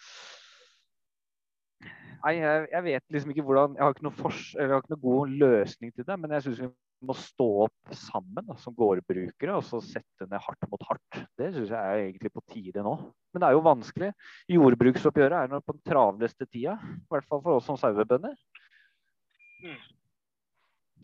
Nei, 2.22 2.36
jeg, 2.38 2.66
jeg, 2.70 2.84
vet 2.86 3.14
liksom 3.16 3.30
ikke 3.32 3.42
hvordan 3.42 3.72
Jeg 3.74 3.82
har 3.82 3.94
ikke 3.96 4.04
noe, 4.06 4.14
fors, 4.14 4.42
jeg 4.54 4.70
har 4.70 4.82
ikke 4.82 4.92
noe 4.94 5.02
god 5.02 5.32
løsning 5.40 5.90
til 5.90 6.06
det, 6.06 6.16
men 6.22 6.34
jeg 6.36 6.44
syns 6.44 6.60
vi 6.62 6.68
må 7.02 7.16
stå 7.18 7.46
opp 7.64 7.94
sammen 7.98 8.46
da, 8.46 8.54
som 8.62 8.76
gårdbrukere 8.78 9.56
og 9.56 9.64
så 9.66 9.80
sette 9.82 10.28
ned 10.30 10.38
hardt 10.44 10.68
mot 10.70 10.84
hardt. 10.86 11.18
Det 11.38 11.48
syns 11.50 11.72
jeg 11.74 11.80
er 11.80 12.04
egentlig 12.04 12.30
på 12.30 12.44
tide 12.52 12.84
nå. 12.86 12.94
Men 13.34 13.42
det 13.42 13.48
er 13.48 13.56
jo 13.56 13.64
vanskelig. 13.66 14.12
Jordbruksoppgjøret 14.54 15.38
er 15.40 15.50
nå 15.50 15.58
på 15.66 15.74
den 15.74 15.82
travleste 15.88 16.46
tida, 16.46 16.76
i 16.78 17.10
hvert 17.10 17.26
fall 17.26 17.42
for 17.42 17.58
oss 17.58 17.66
som 17.66 17.80
sauebønder. 17.80 18.38
Mm. 19.62 19.80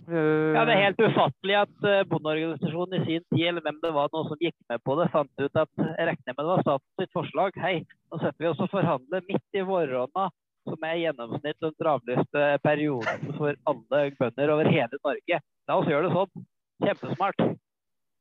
Ja, 0.08 0.64
Det 0.64 0.72
er 0.72 0.84
helt 0.86 1.00
ufattelig 1.02 1.56
at 1.58 1.84
uh, 1.84 2.04
bondeorganisasjonen 2.08 3.00
i 3.00 3.04
sin 3.04 3.24
tid, 3.34 3.46
eller 3.50 3.64
hvem 3.64 3.80
det 3.82 3.90
var 3.92 4.10
noe 4.12 4.28
som 4.28 4.40
gikk 4.40 4.56
med 4.70 4.82
på 4.86 4.96
det, 4.98 5.08
fant 5.12 5.42
ut 5.42 5.60
at 5.62 5.82
jeg 5.82 6.08
regner 6.10 6.36
med 6.36 6.44
det 6.44 6.50
var 6.52 6.64
statens 6.64 7.14
forslag. 7.16 7.58
Hei, 7.60 7.74
nå 8.08 8.20
setter 8.22 8.44
vi 8.44 8.50
oss 8.50 8.62
og 8.64 8.70
forhandler 8.72 9.26
midt 9.28 9.58
i 9.58 9.64
våronna, 9.68 10.28
som 10.68 10.86
er 10.86 11.00
gjennomsnitt 11.02 11.60
den 11.64 11.76
travleste 11.80 12.44
perioden 12.64 13.32
for 13.36 13.58
alle 13.72 14.02
bønder 14.20 14.54
over 14.54 14.70
hele 14.72 15.00
Norge. 15.02 15.40
La 15.68 15.80
oss 15.80 15.90
gjøre 15.90 16.08
det 16.08 16.14
sånn. 16.16 16.46
Kjempesmart. 16.84 17.48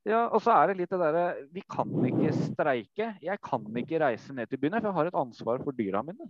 Ja, 0.08 0.22
og 0.32 0.40
så 0.40 0.54
er 0.54 0.70
det 0.70 0.78
litt 0.78 0.92
det 0.92 0.98
derre 1.02 1.24
Vi 1.52 1.62
kan 1.68 1.90
ikke 2.08 2.32
streike. 2.36 3.10
Jeg 3.22 3.40
kan 3.44 3.66
ikke 3.80 4.00
reise 4.00 4.34
ned 4.34 4.48
til 4.48 4.60
byen, 4.60 4.78
for 4.80 4.88
jeg 4.88 4.98
har 4.98 5.10
et 5.10 5.20
ansvar 5.20 5.62
for 5.64 5.76
dyra 5.76 6.02
mine. 6.06 6.28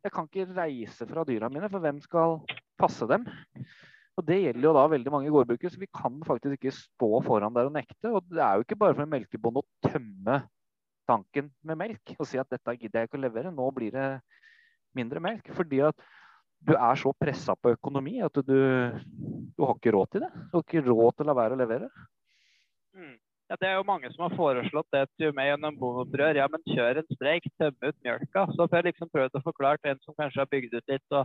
Jeg 0.00 0.12
kan 0.14 0.28
ikke 0.28 0.48
reise 0.56 1.06
fra 1.08 1.24
dyra 1.28 1.50
mine, 1.52 1.68
for 1.68 1.84
hvem 1.84 2.00
skal 2.00 2.38
passe 2.80 3.08
dem? 3.10 3.26
Og 4.18 4.26
Det 4.26 4.36
gjelder 4.42 4.66
jo 4.66 4.72
da 4.76 4.86
veldig 4.92 5.12
mange 5.14 5.30
gårdbrukere, 5.32 5.72
så 5.72 5.80
vi 5.80 5.88
kan 5.96 6.18
faktisk 6.26 6.58
ikke 6.58 6.74
stå 6.76 7.10
foran 7.24 7.54
der 7.56 7.70
og 7.70 7.76
nekte. 7.76 8.10
Og 8.10 8.24
Det 8.28 8.42
er 8.44 8.58
jo 8.58 8.66
ikke 8.66 8.80
bare 8.80 8.96
for 8.96 9.06
en 9.06 9.14
melkebonde 9.14 9.62
å 9.62 9.90
tømme 9.90 10.42
tanken 11.10 11.50
med 11.66 11.78
melk 11.80 12.14
og 12.18 12.28
si 12.28 12.38
at 12.38 12.50
dette 12.52 12.76
gidder 12.78 13.02
jeg 13.02 13.10
ikke 13.10 13.18
å 13.18 13.24
levere, 13.24 13.54
nå 13.54 13.66
blir 13.74 13.94
det 13.94 14.08
mindre 14.96 15.22
melk. 15.22 15.48
Fordi 15.56 15.80
at 15.88 16.04
du 16.60 16.74
er 16.76 17.00
så 17.00 17.12
pressa 17.16 17.56
på 17.56 17.72
økonomi 17.72 18.20
at 18.22 18.36
du, 18.36 18.52
du, 18.52 19.64
har 19.64 19.74
ikke 19.76 19.94
råd 19.96 20.12
til 20.12 20.24
det. 20.26 20.30
Du 20.50 20.58
har 20.58 20.66
ikke 20.66 20.86
råd 20.86 21.16
til 21.16 21.24
å 21.24 21.30
la 21.30 21.36
være 21.40 21.56
å 21.56 21.60
levere. 21.62 21.88
Mm. 22.96 23.16
Ja, 23.50 23.56
det 23.58 23.66
er 23.66 23.78
jo 23.80 23.86
mange 23.88 24.10
som 24.12 24.26
har 24.26 24.36
foreslått 24.38 24.92
det 24.94 25.06
til 25.18 25.32
meg 25.34 25.48
gjennom 25.48 25.78
bondeopprør. 25.80 26.38
Ja, 26.38 26.46
men 26.52 26.62
kjør 26.68 27.00
en 27.00 27.08
streik, 27.16 27.48
tømme 27.58 27.90
ut 27.90 27.96
mjølka. 28.04 28.44
Så 28.52 28.66
får 28.66 28.78
jeg 28.78 28.92
liksom 28.92 29.10
prøvd 29.10 29.40
å 29.40 29.46
forklare 29.46 29.80
til 29.80 29.94
en 29.94 30.02
som 30.04 30.14
kanskje 30.20 30.44
har 30.44 30.52
bygd 30.52 30.76
ut 30.76 30.92
litt 30.92 31.16
og 31.18 31.24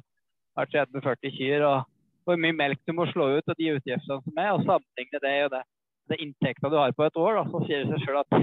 har 0.55 0.71
30-40 0.71 1.35
kyr, 1.37 1.65
og 1.67 1.83
hvor 2.25 2.39
mye 2.41 2.55
melk 2.57 2.81
du 2.87 2.93
må 2.97 3.05
slå 3.11 3.29
ut 3.37 3.51
og 3.51 3.57
de 3.59 3.71
utgiftene 3.75 4.19
som 4.23 4.41
er, 4.41 4.51
og 4.53 4.63
sammenligne 4.65 5.21
det 5.21 5.35
og 5.45 5.51
det, 5.53 5.63
det 6.11 6.21
inntekta 6.23 6.71
du 6.71 6.77
har 6.79 6.93
på 6.95 7.05
et 7.05 7.19
år, 7.21 7.39
da, 7.39 7.45
så 7.51 7.61
sier 7.65 7.83
det 7.83 7.93
seg 7.93 8.05
sjøl 8.05 8.21
at 8.23 8.37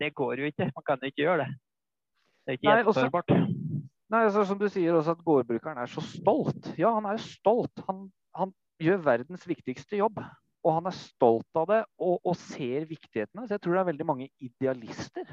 det 0.00 0.14
går 0.16 0.40
jo 0.40 0.50
ikke. 0.50 0.70
Man 0.74 0.86
kan 0.86 1.02
jo 1.02 1.10
ikke 1.12 1.24
gjøre 1.26 1.44
det. 1.44 1.50
Det 2.40 2.52
er 2.52 2.58
ikke 2.58 2.70
gjennomførbart. 2.70 3.34
Nei, 4.10 4.24
altså, 4.26 4.42
som 4.48 4.58
du 4.58 4.66
sier 4.72 4.96
også 4.96 5.14
at 5.14 5.24
gårdbrukeren 5.26 5.78
er 5.78 5.90
så 5.90 6.02
stolt. 6.02 6.72
Ja, 6.80 6.94
han 6.96 7.06
er 7.06 7.18
jo 7.18 7.26
stolt. 7.28 7.82
Han, 7.86 8.08
han 8.34 8.54
gjør 8.82 9.04
verdens 9.06 9.44
viktigste 9.46 10.00
jobb. 10.00 10.18
Og 10.66 10.74
han 10.76 10.88
er 10.90 10.96
stolt 10.96 11.56
av 11.56 11.68
det 11.70 11.78
og, 12.02 12.18
og 12.26 12.34
ser 12.36 12.88
viktighetene. 12.88 13.46
Så 13.46 13.54
jeg 13.54 13.62
tror 13.64 13.76
det 13.76 13.82
er 13.84 13.90
veldig 13.92 14.06
mange 14.08 14.26
idealister 14.42 15.28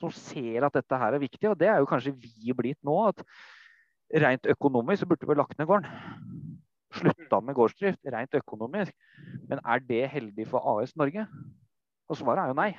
som 0.00 0.12
ser 0.12 0.66
at 0.66 0.74
dette 0.76 0.98
her 1.00 1.16
er 1.16 1.22
viktig. 1.22 1.48
Og 1.52 1.56
det 1.60 1.70
er 1.70 1.78
jo 1.80 1.88
kanskje 1.88 2.16
vi 2.18 2.56
blitt 2.56 2.80
nå. 2.84 2.96
at 3.12 3.22
Rent 4.14 4.46
økonomisk 4.46 5.02
så 5.02 5.08
burde 5.10 5.26
vi 5.28 5.34
lagt 5.34 5.58
ned 5.58 5.66
gården. 5.66 5.90
Slutta 6.94 7.40
med 7.42 7.54
gårdsdrift 7.58 8.06
rent 8.12 8.34
økonomisk. 8.38 8.94
Men 9.48 9.60
er 9.64 9.82
det 9.82 10.08
heldig 10.12 10.46
for 10.48 10.62
AS 10.76 10.96
Norge? 10.96 11.26
Og 12.08 12.16
svaret 12.16 12.44
er 12.44 12.52
jo 12.52 12.58
nei. 12.58 12.70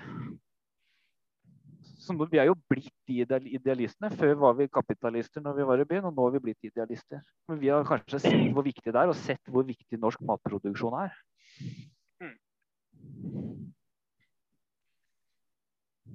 Så 1.99 2.15
vi 2.31 2.39
er 2.39 2.47
jo 2.47 2.55
blitt 2.71 2.93
de 3.09 3.19
idealistene. 3.57 4.09
Før 4.15 4.33
var 4.39 4.53
vi 4.55 4.69
kapitalister 4.71 5.43
når 5.43 5.57
vi 5.57 5.67
var 5.67 5.81
i 5.83 5.85
byen, 5.89 6.07
og 6.07 6.15
nå 6.15 6.29
har 6.29 6.37
vi 6.37 6.43
blitt 6.45 6.69
idealister. 6.69 7.19
Men 7.49 7.59
vi 7.59 7.67
har 7.73 7.83
kanskje 7.87 8.21
sett 8.23 8.53
hvor 8.55 8.63
viktig 8.63 8.93
det 8.93 9.01
er, 9.01 9.11
og 9.11 9.19
sett 9.19 9.51
hvor 9.51 9.67
viktig 9.67 9.99
norsk 9.99 10.23
matproduksjon 10.29 10.95
er. 11.01 11.17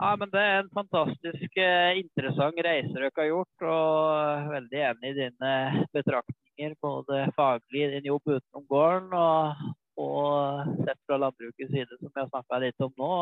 Ja, 0.03 0.16
men 0.19 0.31
Det 0.33 0.41
er 0.43 0.57
en 0.61 0.70
fantastisk 0.74 1.59
eh, 1.62 2.01
interessant 2.01 2.57
reise 2.66 2.91
dere 2.91 3.11
har 3.15 3.29
gjort. 3.29 3.65
og 3.70 4.49
Veldig 4.51 4.81
enig 4.89 5.12
i 5.12 5.19
dine 5.20 5.53
betraktninger, 5.95 6.74
både 6.83 7.20
faglig 7.37 7.85
i 7.85 7.91
din 7.93 8.09
jobb 8.11 8.33
utenom 8.33 8.65
gården 8.73 9.15
og, 9.15 9.62
og 10.03 10.73
sett 10.83 10.99
fra 11.07 11.20
landbrukets 11.23 11.70
side, 11.70 12.01
som 12.01 12.11
har 12.19 12.27
snakka 12.33 12.61
litt 12.65 12.83
om 12.83 12.91
nå. 12.99 13.12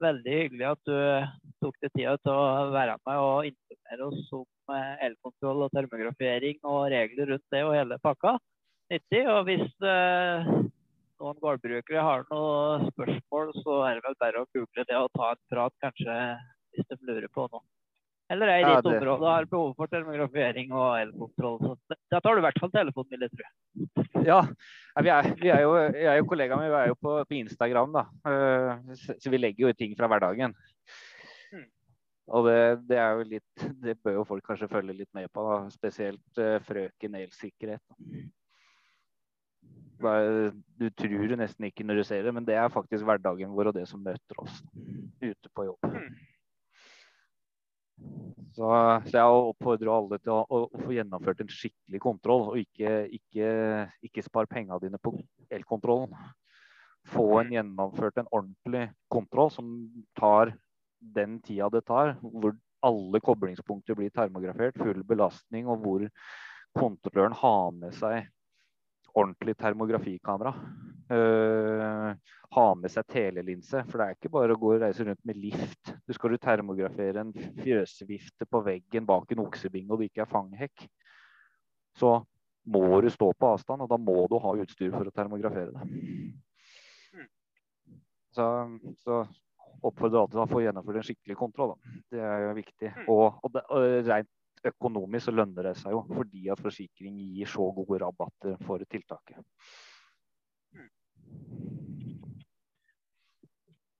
Veldig 0.00 0.38
hyggelig 0.38 0.68
at 0.70 0.88
du 0.88 0.96
tok 1.60 1.76
deg 1.84 1.92
tida 1.92 2.16
til 2.24 2.32
å 2.32 2.72
være 2.72 2.96
med 3.04 3.24
og 3.26 3.52
informere 3.52 4.08
oss 4.08 4.34
om 4.40 4.76
eh, 4.78 5.06
elkontroll 5.10 5.66
og 5.66 5.76
termografering 5.76 6.56
og 6.64 6.86
regler 6.94 7.34
rundt 7.34 7.48
det 7.52 7.66
og 7.68 7.76
hele 7.76 8.00
pakka. 8.00 8.38
Nyttig. 8.88 9.26
Og 9.28 9.44
hvis 9.44 9.68
noen 11.20 11.40
gårdbrukere 11.42 12.06
har 12.06 12.24
noen 12.30 12.88
spørsmål, 12.94 13.52
så 13.64 13.82
er 13.88 13.98
det 13.98 14.06
vel 14.06 14.16
bare 14.22 14.42
å 14.42 14.48
google 14.56 14.86
det 14.88 14.96
og 14.96 15.12
ta 15.16 15.34
en 15.34 15.44
prat, 15.52 15.76
kanskje, 15.84 16.16
hvis 16.74 16.88
de 16.88 16.98
lurer 17.04 17.28
på 17.34 17.46
noe. 17.50 17.64
Eller 18.30 18.46
er 18.46 18.60
i 18.60 18.66
ditt 18.68 18.86
ja, 18.86 18.90
område 18.94 19.26
har 19.26 19.46
behov 19.50 19.72
for 19.74 19.90
termografering 19.90 20.70
og 20.70 20.92
elkontroll. 21.00 21.56
Så 21.64 21.96
da 22.12 22.20
tar 22.22 22.36
du 22.36 22.40
i 22.40 22.44
hvert 22.44 22.60
fall 22.62 22.70
telefonen 22.70 23.24
tror 23.24 23.42
jeg. 23.42 24.04
Ja, 24.28 24.38
vi 25.02 25.10
er, 25.10 25.28
vi 25.40 25.50
er 25.50 25.64
jo, 25.64 25.72
jeg 25.80 26.06
er 26.12 26.20
jo 26.20 26.28
kollegaen 26.30 26.62
min, 26.62 26.70
vi 26.70 26.78
er 26.78 26.92
jo 26.92 26.98
på, 27.00 27.16
på, 27.26 27.38
Instagram, 27.40 27.96
da. 27.96 28.04
Eh, 28.30 29.00
så 29.18 29.32
vi 29.32 29.40
legger 29.40 29.66
jo 29.66 29.74
ting 29.74 29.96
fra 29.98 30.06
hverdagen. 30.12 30.54
Hmm. 31.50 31.66
Og 32.38 32.46
det, 32.46 32.60
det, 32.92 33.00
er 33.02 33.18
jo 33.18 33.26
litt 33.32 33.64
Det 33.82 33.96
bør 33.98 34.20
jo 34.20 34.26
folk 34.28 34.46
kanskje 34.46 34.70
følge 34.70 34.94
litt 35.00 35.10
med 35.18 35.26
på, 35.34 35.48
da. 35.50 35.58
spesielt 35.74 36.38
uh, 36.38 36.60
frøken 36.68 37.18
elsikkerhet. 37.24 37.82
Du 40.00 40.88
tror 40.96 41.28
det 41.28 41.38
nesten 41.40 41.68
ikke 41.68 41.84
når 41.84 42.00
du 42.00 42.04
ser 42.08 42.24
det, 42.26 42.34
men 42.34 42.46
det 42.46 42.56
er 42.56 42.72
faktisk 42.72 43.04
hverdagen 43.04 43.52
vår 43.56 43.70
og 43.70 43.76
det 43.76 43.86
som 43.90 44.02
møter 44.02 44.42
oss 44.42 44.60
ute 45.20 45.52
på 45.52 45.66
jobb. 45.68 45.88
Mm. 45.90 46.14
Så, 48.56 48.66
så 49.06 49.12
jeg 49.14 49.40
oppfordrer 49.50 49.90
alle 49.92 50.18
til 50.18 50.32
å, 50.34 50.40
å, 50.48 50.80
få 50.82 50.94
gjennomført 50.96 51.42
en 51.44 51.52
skikkelig 51.52 52.00
kontroll, 52.02 52.48
og 52.50 52.58
ikke, 52.60 53.04
ikke, 53.16 53.50
ikke 54.08 54.24
spar 54.26 54.48
pengene 54.50 54.80
dine 54.82 55.00
på 55.02 55.14
elkontrollen. 55.52 56.16
Få 57.10 57.26
en 57.40 57.52
gjennomført 57.54 58.18
en 58.20 58.28
ordentlig 58.28 58.88
kontroll 59.12 59.52
som 59.54 59.70
tar 60.18 60.54
den 61.00 61.38
tida 61.44 61.70
det 61.72 61.84
tar, 61.88 62.16
hvor 62.20 62.56
alle 62.84 63.20
koblingspunkter 63.24 63.96
blir 63.96 64.12
termografert, 64.12 64.76
full 64.80 65.04
belastning, 65.06 65.68
og 65.68 65.84
hvor 65.84 66.06
kontrolløren 66.76 67.36
har 67.36 67.72
med 67.76 67.96
seg 67.96 68.28
ordentlig 69.14 69.56
termografikamera. 69.58 70.54
Uh, 71.10 72.12
ha 72.54 72.66
med 72.78 72.90
seg 72.90 73.06
telelinse, 73.10 73.82
for 73.88 73.98
det 73.98 74.06
er 74.06 74.16
ikke 74.16 74.32
bare 74.34 74.54
å 74.54 74.58
gå 74.58 74.72
og 74.74 74.82
reise 74.82 75.06
rundt 75.06 75.22
med 75.26 75.38
lift. 75.38 75.92
Du 76.06 76.14
skal 76.14 76.34
du 76.34 76.38
termografere 76.42 77.22
en 77.22 77.32
fjøsvifte 77.34 78.46
på 78.46 78.62
veggen 78.66 79.06
bak 79.06 79.30
en 79.30 79.42
oksebinge 79.44 79.90
og 79.90 80.02
det 80.02 80.10
ikke 80.10 80.24
er 80.24 80.30
fanghekk, 80.30 80.86
så 81.98 82.20
må 82.70 83.00
du 83.02 83.10
stå 83.10 83.30
på 83.34 83.52
avstand, 83.54 83.82
og 83.82 83.90
da 83.90 83.98
må 83.98 84.24
du 84.30 84.38
ha 84.42 84.54
utstyr 84.62 84.90
for 84.94 85.06
å 85.06 85.14
termografere 85.14 85.72
det. 85.74 87.28
Så, 88.34 88.44
så 89.02 89.22
oppfordrer 89.82 90.20
alltid 90.20 90.36
til 90.36 90.42
å 90.44 90.50
få 90.50 90.60
gjennomført 90.62 91.00
en 91.00 91.06
skikkelig 91.06 91.38
kontroll. 91.38 91.72
Da. 91.72 91.94
Det 92.14 92.26
er 92.26 92.44
jo 92.44 92.52
viktig. 92.58 92.92
Og, 93.06 93.24
og, 93.40 93.48
det, 93.54 93.64
og 93.74 94.10
rent 94.10 94.30
økonomisk 94.68 95.28
så 95.28 95.34
lønner 95.34 95.70
det 95.70 95.76
seg 95.80 95.94
jo, 95.94 96.02
fordi 96.08 96.50
at 96.52 96.60
forsikring 96.60 97.16
gir 97.20 97.48
så 97.48 97.70
gode 97.76 98.00
rabatter 98.02 98.58
for 98.66 98.82
tiltaket. 98.90 99.40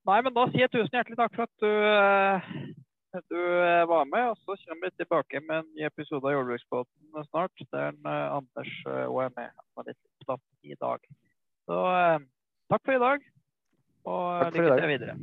Nei, 0.08 0.20
men 0.26 0.34
da 0.34 0.46
sier 0.50 0.64
jeg 0.64 0.72
tusen 0.72 0.96
hjertelig 0.96 1.18
takk 1.20 1.34
for 1.36 1.46
at 1.46 1.62
du, 1.62 1.72
eh, 1.86 2.46
du 3.30 3.36
eh, 3.38 3.88
var 3.90 4.08
med. 4.10 4.32
Og 4.32 4.38
så 4.40 4.56
kommer 4.64 4.88
vi 4.88 5.02
tilbake 5.02 5.42
med 5.44 5.60
en 5.60 5.68
ny 5.76 5.84
episode 5.86 6.24
av 6.26 6.34
Jordbruksbåten 6.34 7.26
snart. 7.28 7.66
Der 7.74 7.92
uh, 8.06 8.38
Anders 8.40 8.72
òg 8.86 9.20
er 9.26 9.36
med. 9.36 9.52
Han 9.52 9.68
var 9.76 9.90
litt 9.90 10.40
i 10.66 10.78
dag. 10.80 11.04
Så 11.68 11.84
takk 12.72 12.82
for 12.86 12.96
i 12.96 13.02
dag, 13.02 13.30
og 14.08 14.56
lykke 14.56 14.80
til 14.80 14.90
videre. 14.90 15.14